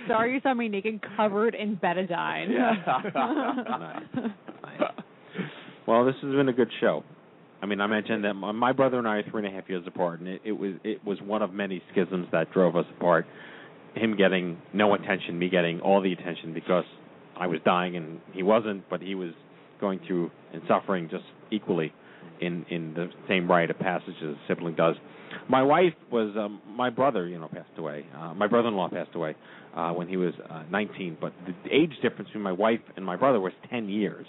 Sorry 0.09 0.33
you 0.35 0.41
saw 0.41 0.55
me 0.55 0.69
naked 0.69 1.01
covered 1.17 1.55
in 1.55 1.77
betadine. 1.77 2.49
Well, 5.91 6.05
this 6.05 6.15
has 6.23 6.33
been 6.33 6.49
a 6.49 6.53
good 6.53 6.71
show. 6.81 7.03
I 7.61 7.67
mean, 7.67 7.81
I 7.81 7.89
mentioned 7.89 8.23
that 8.23 8.35
my 8.35 8.71
brother 8.71 8.99
and 8.99 9.09
I 9.09 9.17
are 9.17 9.23
three 9.29 9.45
and 9.45 9.53
a 9.53 9.61
half 9.61 9.69
years 9.69 9.83
apart, 9.89 10.21
and 10.21 10.29
it, 10.29 10.41
it 10.45 10.53
was 10.53 10.75
it 10.85 11.05
was 11.05 11.19
one 11.21 11.43
of 11.43 11.53
many 11.53 11.83
schisms 11.91 12.29
that 12.31 12.53
drove 12.53 12.77
us 12.77 12.85
apart. 12.97 13.27
Him 13.97 14.17
getting 14.17 14.59
no 14.73 14.95
attention, 14.95 15.37
me 15.37 15.49
getting 15.49 15.81
all 15.81 16.01
the 16.01 16.13
attention 16.13 16.55
because 16.55 16.85
I 17.37 17.49
was 17.49 17.59
dying 17.65 17.97
and 17.97 18.21
he 18.33 18.45
wasn't, 18.45 18.89
but 18.89 19.03
he 19.03 19.17
was 19.17 19.33
going 19.81 19.99
through 20.07 20.31
and 20.53 20.63
suffering 20.69 21.09
just 21.11 21.25
equally 21.51 21.93
in 22.41 22.65
in 22.71 22.95
the 22.95 23.09
same 23.29 23.51
rite 23.51 23.71
of 23.71 23.79
passage 23.81 24.15
as 24.23 24.29
a 24.29 24.39
sibling 24.47 24.77
does. 24.77 24.95
My 25.49 25.65
wife 25.65 25.95
was 26.13 26.33
um, 26.39 26.61
my 26.69 26.91
brother, 26.91 27.27
you 27.27 27.41
know, 27.41 27.49
passed 27.49 27.77
away. 27.79 28.07
Uh, 28.17 28.33
my 28.35 28.47
brother-in-law 28.47 28.91
passed 28.91 29.17
away 29.17 29.35
uh, 29.75 29.91
when 29.91 30.07
he 30.07 30.17
was 30.17 30.35
uh, 30.49 30.63
19, 30.71 31.17
but 31.21 31.33
the 31.47 31.75
age 31.75 31.95
difference 32.01 32.29
between 32.29 32.45
my 32.45 32.53
wife 32.53 32.81
and 32.95 33.05
my 33.05 33.17
brother 33.17 33.41
was 33.41 33.53
10 33.71 33.89
years. 33.89 34.27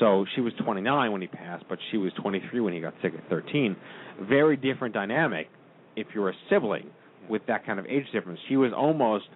So 0.00 0.24
she 0.34 0.40
was 0.40 0.52
29 0.64 1.12
when 1.12 1.20
he 1.20 1.28
passed, 1.28 1.64
but 1.68 1.78
she 1.90 1.98
was 1.98 2.10
23 2.20 2.60
when 2.60 2.72
he 2.72 2.80
got 2.80 2.94
sick 3.02 3.12
at 3.16 3.28
13. 3.28 3.76
Very 4.22 4.56
different 4.56 4.94
dynamic 4.94 5.48
if 5.94 6.08
you're 6.14 6.30
a 6.30 6.34
sibling 6.48 6.90
with 7.28 7.42
that 7.46 7.64
kind 7.64 7.78
of 7.78 7.86
age 7.86 8.06
difference. 8.12 8.40
She 8.48 8.56
was 8.56 8.72
almost 8.76 9.26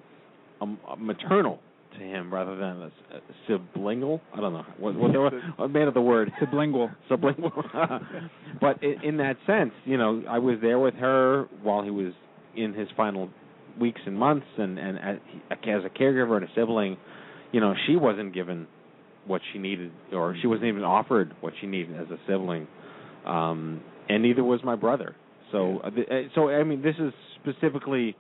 um, 0.60 0.78
maternal 0.98 1.60
to 1.98 2.00
him 2.00 2.32
rather 2.32 2.56
than 2.56 2.82
a, 2.82 2.90
a 3.16 3.20
siblingal. 3.48 4.20
I 4.32 4.40
don't 4.40 4.52
know 4.54 4.64
what 4.78 4.94
what, 4.96 5.12
what, 5.12 5.32
what 5.56 5.70
made 5.70 5.86
of 5.86 5.94
the 5.94 6.00
word 6.00 6.32
sublingual. 6.42 6.94
Sublingual. 7.10 8.00
but 8.60 8.82
in, 8.82 8.96
in 9.04 9.16
that 9.18 9.36
sense, 9.46 9.72
you 9.84 9.96
know, 9.96 10.22
I 10.28 10.38
was 10.38 10.56
there 10.60 10.78
with 10.78 10.94
her 10.94 11.46
while 11.62 11.82
he 11.82 11.90
was 11.90 12.12
in 12.56 12.72
his 12.72 12.88
final 12.96 13.28
weeks 13.78 14.00
and 14.06 14.16
months, 14.16 14.46
and 14.58 14.78
and 14.78 14.98
as, 14.98 15.16
as 15.50 15.82
a 15.84 15.90
caregiver 15.90 16.36
and 16.36 16.44
a 16.44 16.48
sibling, 16.54 16.96
you 17.52 17.60
know, 17.60 17.74
she 17.86 17.96
wasn't 17.96 18.34
given 18.34 18.66
what 19.26 19.40
she 19.52 19.58
needed, 19.58 19.90
or 20.12 20.36
she 20.40 20.46
wasn't 20.46 20.66
even 20.66 20.84
offered 20.84 21.34
what 21.40 21.52
she 21.60 21.66
needed 21.66 21.98
as 22.00 22.06
a 22.10 22.18
sibling, 22.28 22.66
um, 23.26 23.80
and 24.08 24.22
neither 24.22 24.44
was 24.44 24.60
my 24.64 24.76
brother. 24.76 25.14
So, 25.52 25.78
uh, 25.84 25.90
th- 25.90 26.08
uh, 26.08 26.14
so 26.34 26.48
I 26.50 26.64
mean, 26.64 26.82
this 26.82 26.96
is 26.98 27.12
specifically 27.42 28.16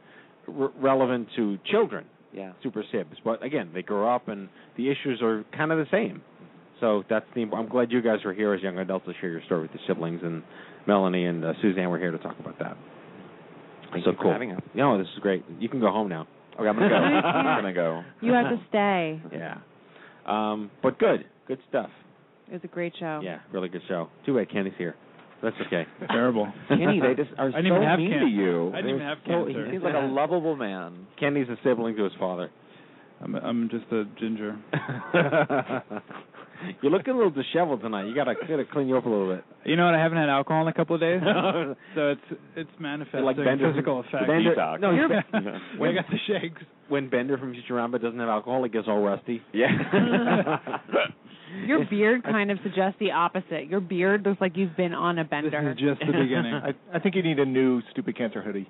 re- 0.46 0.68
relevant 0.78 1.28
to 1.36 1.58
children 1.70 2.04
Yeah. 2.32 2.52
super 2.62 2.82
sibs. 2.92 3.16
But 3.24 3.42
again, 3.42 3.70
they 3.74 3.82
grow 3.82 4.14
up 4.14 4.28
and 4.28 4.48
the 4.76 4.90
issues 4.90 5.20
are 5.22 5.44
kind 5.56 5.72
of 5.72 5.78
the 5.78 5.86
same. 5.90 6.22
So 6.80 7.04
that's 7.08 7.26
the. 7.34 7.42
I'm 7.54 7.68
glad 7.68 7.92
you 7.92 8.02
guys 8.02 8.18
are 8.24 8.32
here 8.32 8.52
as 8.52 8.62
young 8.62 8.78
adults 8.78 9.06
to 9.06 9.12
share 9.20 9.30
your 9.30 9.42
story 9.46 9.62
with 9.62 9.72
the 9.72 9.78
siblings 9.86 10.20
and 10.22 10.42
Melanie 10.86 11.24
and 11.24 11.44
uh, 11.44 11.52
Suzanne 11.62 11.88
were 11.88 11.98
here 11.98 12.10
to 12.10 12.18
talk 12.18 12.38
about 12.38 12.58
that. 12.58 12.76
Thank 13.92 14.04
so 14.04 14.10
you 14.10 14.16
for 14.16 14.22
cool. 14.24 14.32
having 14.32 14.52
us. 14.52 14.60
No, 14.74 14.98
this 14.98 15.06
is 15.14 15.18
great. 15.20 15.44
You 15.60 15.68
can 15.68 15.80
go 15.80 15.90
home 15.90 16.08
now. 16.08 16.26
Okay, 16.58 16.68
I'm 16.68 16.74
gonna 16.76 16.88
go. 16.88 16.94
I'm 17.28 17.62
gonna 17.62 17.72
go. 17.74 18.02
You 18.20 18.32
have 18.32 18.50
to 18.50 18.60
stay. 18.68 19.20
Yeah. 19.32 19.58
Um, 20.26 20.70
but 20.82 20.98
good, 20.98 21.24
good 21.46 21.58
stuff. 21.68 21.90
It 22.48 22.52
was 22.54 22.60
a 22.64 22.68
great 22.68 22.94
show. 22.98 23.20
Yeah, 23.22 23.40
really 23.52 23.68
good 23.68 23.82
show. 23.88 24.08
Too 24.26 24.36
bad 24.36 24.50
Kenny's 24.50 24.74
here. 24.78 24.94
That's 25.42 25.56
okay. 25.66 25.86
Terrible. 26.08 26.50
Kenny, 26.68 27.00
they 27.00 27.14
just 27.14 27.30
are 27.38 27.50
so 27.52 27.56
mean 27.96 28.10
can- 28.10 28.20
to 28.20 28.26
you. 28.26 28.70
I 28.72 28.76
didn't 28.76 28.90
even 28.96 29.02
have 29.02 29.18
So- 29.26 29.44
cancer. 29.44 29.64
He 29.66 29.70
seems 29.72 29.84
like 29.84 29.94
a 29.94 30.06
lovable 30.06 30.56
man. 30.56 31.06
Kenny's 31.20 31.48
a 31.48 31.56
sibling 31.64 31.96
to 31.96 32.04
his 32.04 32.12
father. 32.18 32.50
I'm 33.24 33.34
I'm 33.36 33.68
just 33.70 33.90
a 33.90 34.04
ginger. 34.20 34.56
You're 36.82 36.92
looking 36.92 37.12
a 37.12 37.16
little 37.16 37.30
disheveled 37.32 37.80
tonight. 37.82 38.06
You 38.06 38.14
gotta 38.14 38.34
gotta 38.48 38.64
clean 38.70 38.88
you 38.88 38.96
up 38.96 39.04
a 39.06 39.08
little 39.08 39.34
bit. 39.34 39.44
You 39.64 39.76
know 39.76 39.86
what? 39.86 39.94
I 39.94 39.98
haven't 40.02 40.18
had 40.18 40.28
alcohol 40.28 40.62
in 40.62 40.68
a 40.68 40.72
couple 40.72 40.94
of 40.94 41.00
days, 41.00 41.20
so 41.94 42.08
it's 42.10 42.40
it's 42.56 42.70
manifesting 42.78 43.22
like 43.24 43.36
Bender 43.36 43.70
physical 43.72 44.02
from, 44.02 44.08
effects. 44.20 44.30
Bender, 44.30 44.54
Detox. 44.54 44.80
no, 44.80 44.90
You're- 44.92 45.16
when, 45.32 45.78
When 45.78 45.90
I 45.90 45.94
got 45.94 46.06
the 46.10 46.18
shakes. 46.26 46.62
when 46.88 47.08
Bender 47.10 47.36
from 47.38 47.54
Futurama 47.54 48.00
doesn't 48.00 48.18
have 48.18 48.28
alcohol, 48.28 48.62
he 48.62 48.70
gets 48.70 48.88
all 48.88 49.00
rusty. 49.02 49.42
Yeah. 49.52 50.58
Your 51.66 51.84
beard 51.88 52.24
kind 52.24 52.50
of 52.50 52.58
suggests 52.64 52.96
the 52.98 53.12
opposite. 53.12 53.66
Your 53.68 53.80
beard 53.80 54.24
looks 54.24 54.40
like 54.40 54.56
you've 54.56 54.76
been 54.76 54.92
on 54.92 55.18
a 55.18 55.24
bender. 55.24 55.50
This 55.50 55.72
is 55.74 55.78
just 55.78 56.00
the 56.00 56.06
beginning. 56.18 56.52
I, 56.54 56.72
I 56.92 56.98
think 56.98 57.14
you 57.14 57.22
need 57.22 57.38
a 57.38 57.44
new 57.44 57.80
stupid 57.92 58.16
cancer 58.18 58.42
hoodie. 58.42 58.68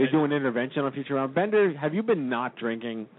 They 0.00 0.06
do 0.10 0.24
an 0.24 0.32
intervention 0.32 0.82
on 0.82 0.92
Futurama. 0.92 1.34
Bender, 1.34 1.76
have 1.76 1.92
you 1.92 2.02
been 2.02 2.30
not 2.30 2.56
drinking? 2.56 3.06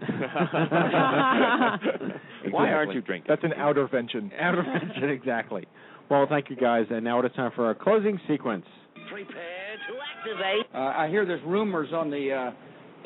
Why 2.50 2.72
aren't 2.72 2.92
you 2.92 3.02
drinking? 3.02 3.28
That's 3.28 3.44
an 3.44 3.52
outervention. 3.56 4.32
Intervention, 4.38 5.10
exactly. 5.10 5.68
Well, 6.10 6.26
thank 6.28 6.50
you 6.50 6.56
guys, 6.56 6.86
and 6.90 7.04
now 7.04 7.20
it 7.20 7.26
is 7.26 7.30
time 7.36 7.52
for 7.54 7.66
our 7.66 7.76
closing 7.76 8.18
sequence. 8.28 8.66
Prepare 9.08 9.76
to 9.86 9.94
activate. 10.18 10.66
Uh, 10.74 10.78
I 10.78 11.08
hear 11.08 11.24
there's 11.24 11.44
rumors 11.46 11.90
on 11.92 12.10
the 12.10 12.32
uh, 12.32 12.50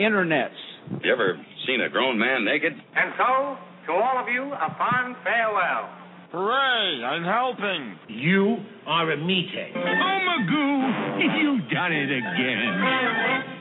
internets. 0.02 0.56
You 1.04 1.12
ever 1.12 1.38
seen 1.66 1.82
a 1.82 1.90
grown 1.90 2.18
man 2.18 2.46
naked? 2.46 2.72
And 2.72 3.12
so, 3.18 3.58
to 3.88 3.92
all 3.92 4.18
of 4.22 4.28
you, 4.32 4.42
a 4.42 4.74
fond 4.78 5.16
farewell. 5.22 5.90
Hooray! 6.32 7.04
I'm 7.04 7.24
helping. 7.24 7.98
You 8.08 8.56
are 8.86 9.12
a 9.12 9.16
meathead. 9.18 9.76
Oh, 9.76 10.18
Magoo, 10.24 11.20
you've 11.42 11.70
done 11.70 11.92
it 11.92 12.10
again. 12.10 13.52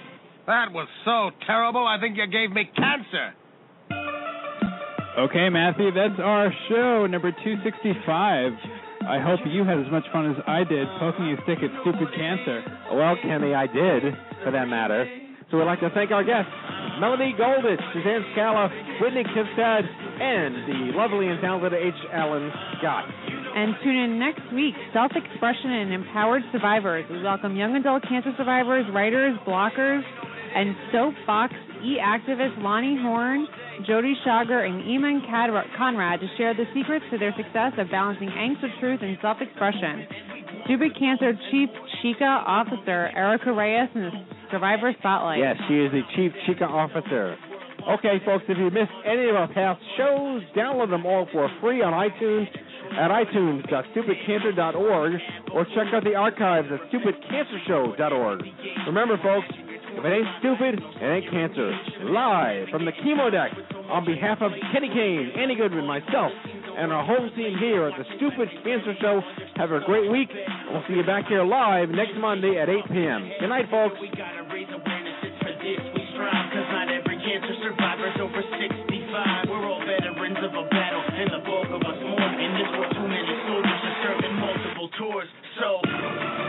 That 0.48 0.70
was 0.72 0.88
so 1.06 1.32
terrible, 1.48 1.88
I 1.88 1.98
think 2.00 2.18
you 2.18 2.28
gave 2.28 2.54
me 2.54 2.70
cancer. 2.78 3.34
Okay, 5.18 5.50
Matthew, 5.50 5.90
that's 5.92 6.20
our 6.22 6.54
show, 6.70 7.08
number 7.08 7.32
265. 7.32 8.54
I 9.10 9.18
hope 9.22 9.40
you 9.50 9.64
had 9.64 9.80
as 9.80 9.90
much 9.90 10.06
fun 10.14 10.30
as 10.30 10.38
I 10.46 10.64
did 10.64 10.86
poking 11.00 11.34
a 11.34 11.38
stick 11.50 11.66
at 11.66 11.74
stupid 11.82 12.14
cancer. 12.14 12.62
Well, 12.94 13.18
Kenny, 13.22 13.56
I 13.56 13.66
did, 13.66 14.14
for 14.44 14.52
that 14.52 14.68
matter. 14.70 15.10
So 15.50 15.58
we'd 15.58 15.66
like 15.66 15.80
to 15.82 15.90
thank 15.94 16.12
our 16.12 16.24
guests, 16.24 16.52
Melanie 17.00 17.34
Goldish, 17.38 17.82
Suzanne 17.94 18.26
Skala, 18.34 18.70
Whitney 19.02 19.24
Kvistad, 19.24 19.82
and 20.22 20.54
the 20.70 20.98
lovely 20.98 21.28
and 21.28 21.42
talented 21.42 21.74
H. 21.74 21.94
Alan 22.14 22.52
Scott. 22.78 23.06
And 23.56 23.74
tune 23.84 23.96
in 23.96 24.20
next 24.20 24.46
week, 24.54 24.76
Self-Expression 24.92 25.72
and 25.72 25.94
Empowered 25.94 26.42
Survivors. 26.52 27.06
We 27.10 27.24
welcome 27.24 27.56
young 27.56 27.76
adult 27.76 28.04
cancer 28.04 28.34
survivors, 28.38 28.86
writers, 28.94 29.38
blockers, 29.48 30.04
and 30.56 30.76
soapbox 30.92 31.54
e-activist 31.84 32.62
Lonnie 32.64 32.98
Horn, 33.00 33.48
Jody 33.86 34.16
Shager, 34.26 34.66
and 34.66 34.82
Eamon 34.84 35.22
Conrad 35.78 36.22
to 36.22 36.28
share 36.38 36.54
the 36.54 36.66
secrets 36.74 37.06
to 37.12 37.18
their 37.18 37.34
success 37.36 37.74
of 37.78 37.92
balancing 37.92 38.30
angst 38.30 38.64
with 38.64 38.72
truth 38.80 39.02
and 39.02 39.18
self-expression. 39.22 40.08
Stupid 40.66 40.98
Cancer 40.98 41.34
Chief 41.52 41.70
Chica 42.02 42.44
Officer 42.48 43.12
Erica 43.16 43.52
Reyes 43.52 43.90
in 43.94 44.02
the 44.02 44.12
Survivor 44.50 44.94
Spotlight. 45.00 45.40
Yes, 45.40 45.58
she 45.68 45.76
is 45.76 45.92
the 45.92 46.02
Chief 46.16 46.32
Chica 46.48 46.66
Officer. 46.66 47.38
Okay, 47.88 48.20
folks, 48.26 48.46
if 48.48 48.58
you 48.58 48.72
missed 48.72 48.90
any 49.06 49.30
of 49.30 49.36
our 49.36 49.48
past 49.54 49.80
shows, 49.96 50.42
download 50.58 50.90
them 50.90 51.06
all 51.06 51.28
for 51.32 51.48
free 51.62 51.84
on 51.84 51.94
iTunes 51.94 52.48
at 52.98 53.12
itunes.stupidcancer.org 53.12 55.22
or 55.54 55.66
check 55.76 55.94
out 55.94 56.04
the 56.04 56.16
archives 56.16 56.68
at 56.72 56.80
stupidcancershow.org. 56.90 58.44
Remember, 58.88 59.18
folks, 59.22 59.48
if 59.96 60.04
it 60.04 60.12
ain't 60.12 60.28
stupid, 60.44 60.74
it 60.76 61.08
ain't 61.08 61.32
cancer. 61.32 61.72
Live 62.12 62.68
from 62.68 62.84
the 62.84 62.92
chemo 63.00 63.32
deck 63.32 63.56
on 63.88 64.04
behalf 64.04 64.44
of 64.44 64.52
Kenny 64.76 64.92
Kane, 64.92 65.32
Andy 65.40 65.56
Goodman, 65.56 65.88
myself, 65.88 66.36
and 66.76 66.92
our 66.92 67.00
whole 67.08 67.32
team 67.32 67.56
here 67.64 67.88
at 67.88 67.96
the 67.96 68.04
Stupid 68.20 68.52
Cancer 68.60 68.92
Show. 69.00 69.24
Have 69.56 69.72
a 69.72 69.80
great 69.88 70.12
week. 70.12 70.28
We'll 70.68 70.84
see 70.92 71.00
you 71.00 71.08
back 71.08 71.32
here 71.32 71.48
live 71.48 71.88
next 71.96 72.20
Monday 72.20 72.60
at 72.60 72.68
8 72.68 72.92
p.m. 72.92 73.32
Good 73.40 73.48
night, 73.48 73.72
folks. 73.72 73.96
We 74.04 74.12
gotta 74.12 74.44
raise 74.52 74.68
awareness 74.68 75.18
and 75.24 75.36
for 75.40 75.54
this 75.64 75.80
we 75.96 76.02
strive, 76.12 76.52
cause 76.52 76.70
not 76.76 76.92
every 76.92 77.16
cancer 77.24 77.56
survivor's 77.64 78.20
over 78.20 78.44
65. 78.52 79.48
We're 79.48 79.64
all 79.64 79.80
veterans 79.80 80.44
of 80.44 80.52
a 80.60 80.66
battle, 80.76 81.04
and 81.08 81.28
the 81.32 81.42
bulk 81.48 81.72
of 81.72 81.82
us 81.88 82.00
mourn. 82.04 82.36
In 82.36 82.52
this 82.60 82.70
world, 82.76 82.92
too 83.00 83.08
many 83.08 83.34
soldiers 83.48 83.80
are 83.80 83.98
serving 84.04 84.36
multiple 84.44 84.90
tours, 85.00 85.30
so... 85.56 86.45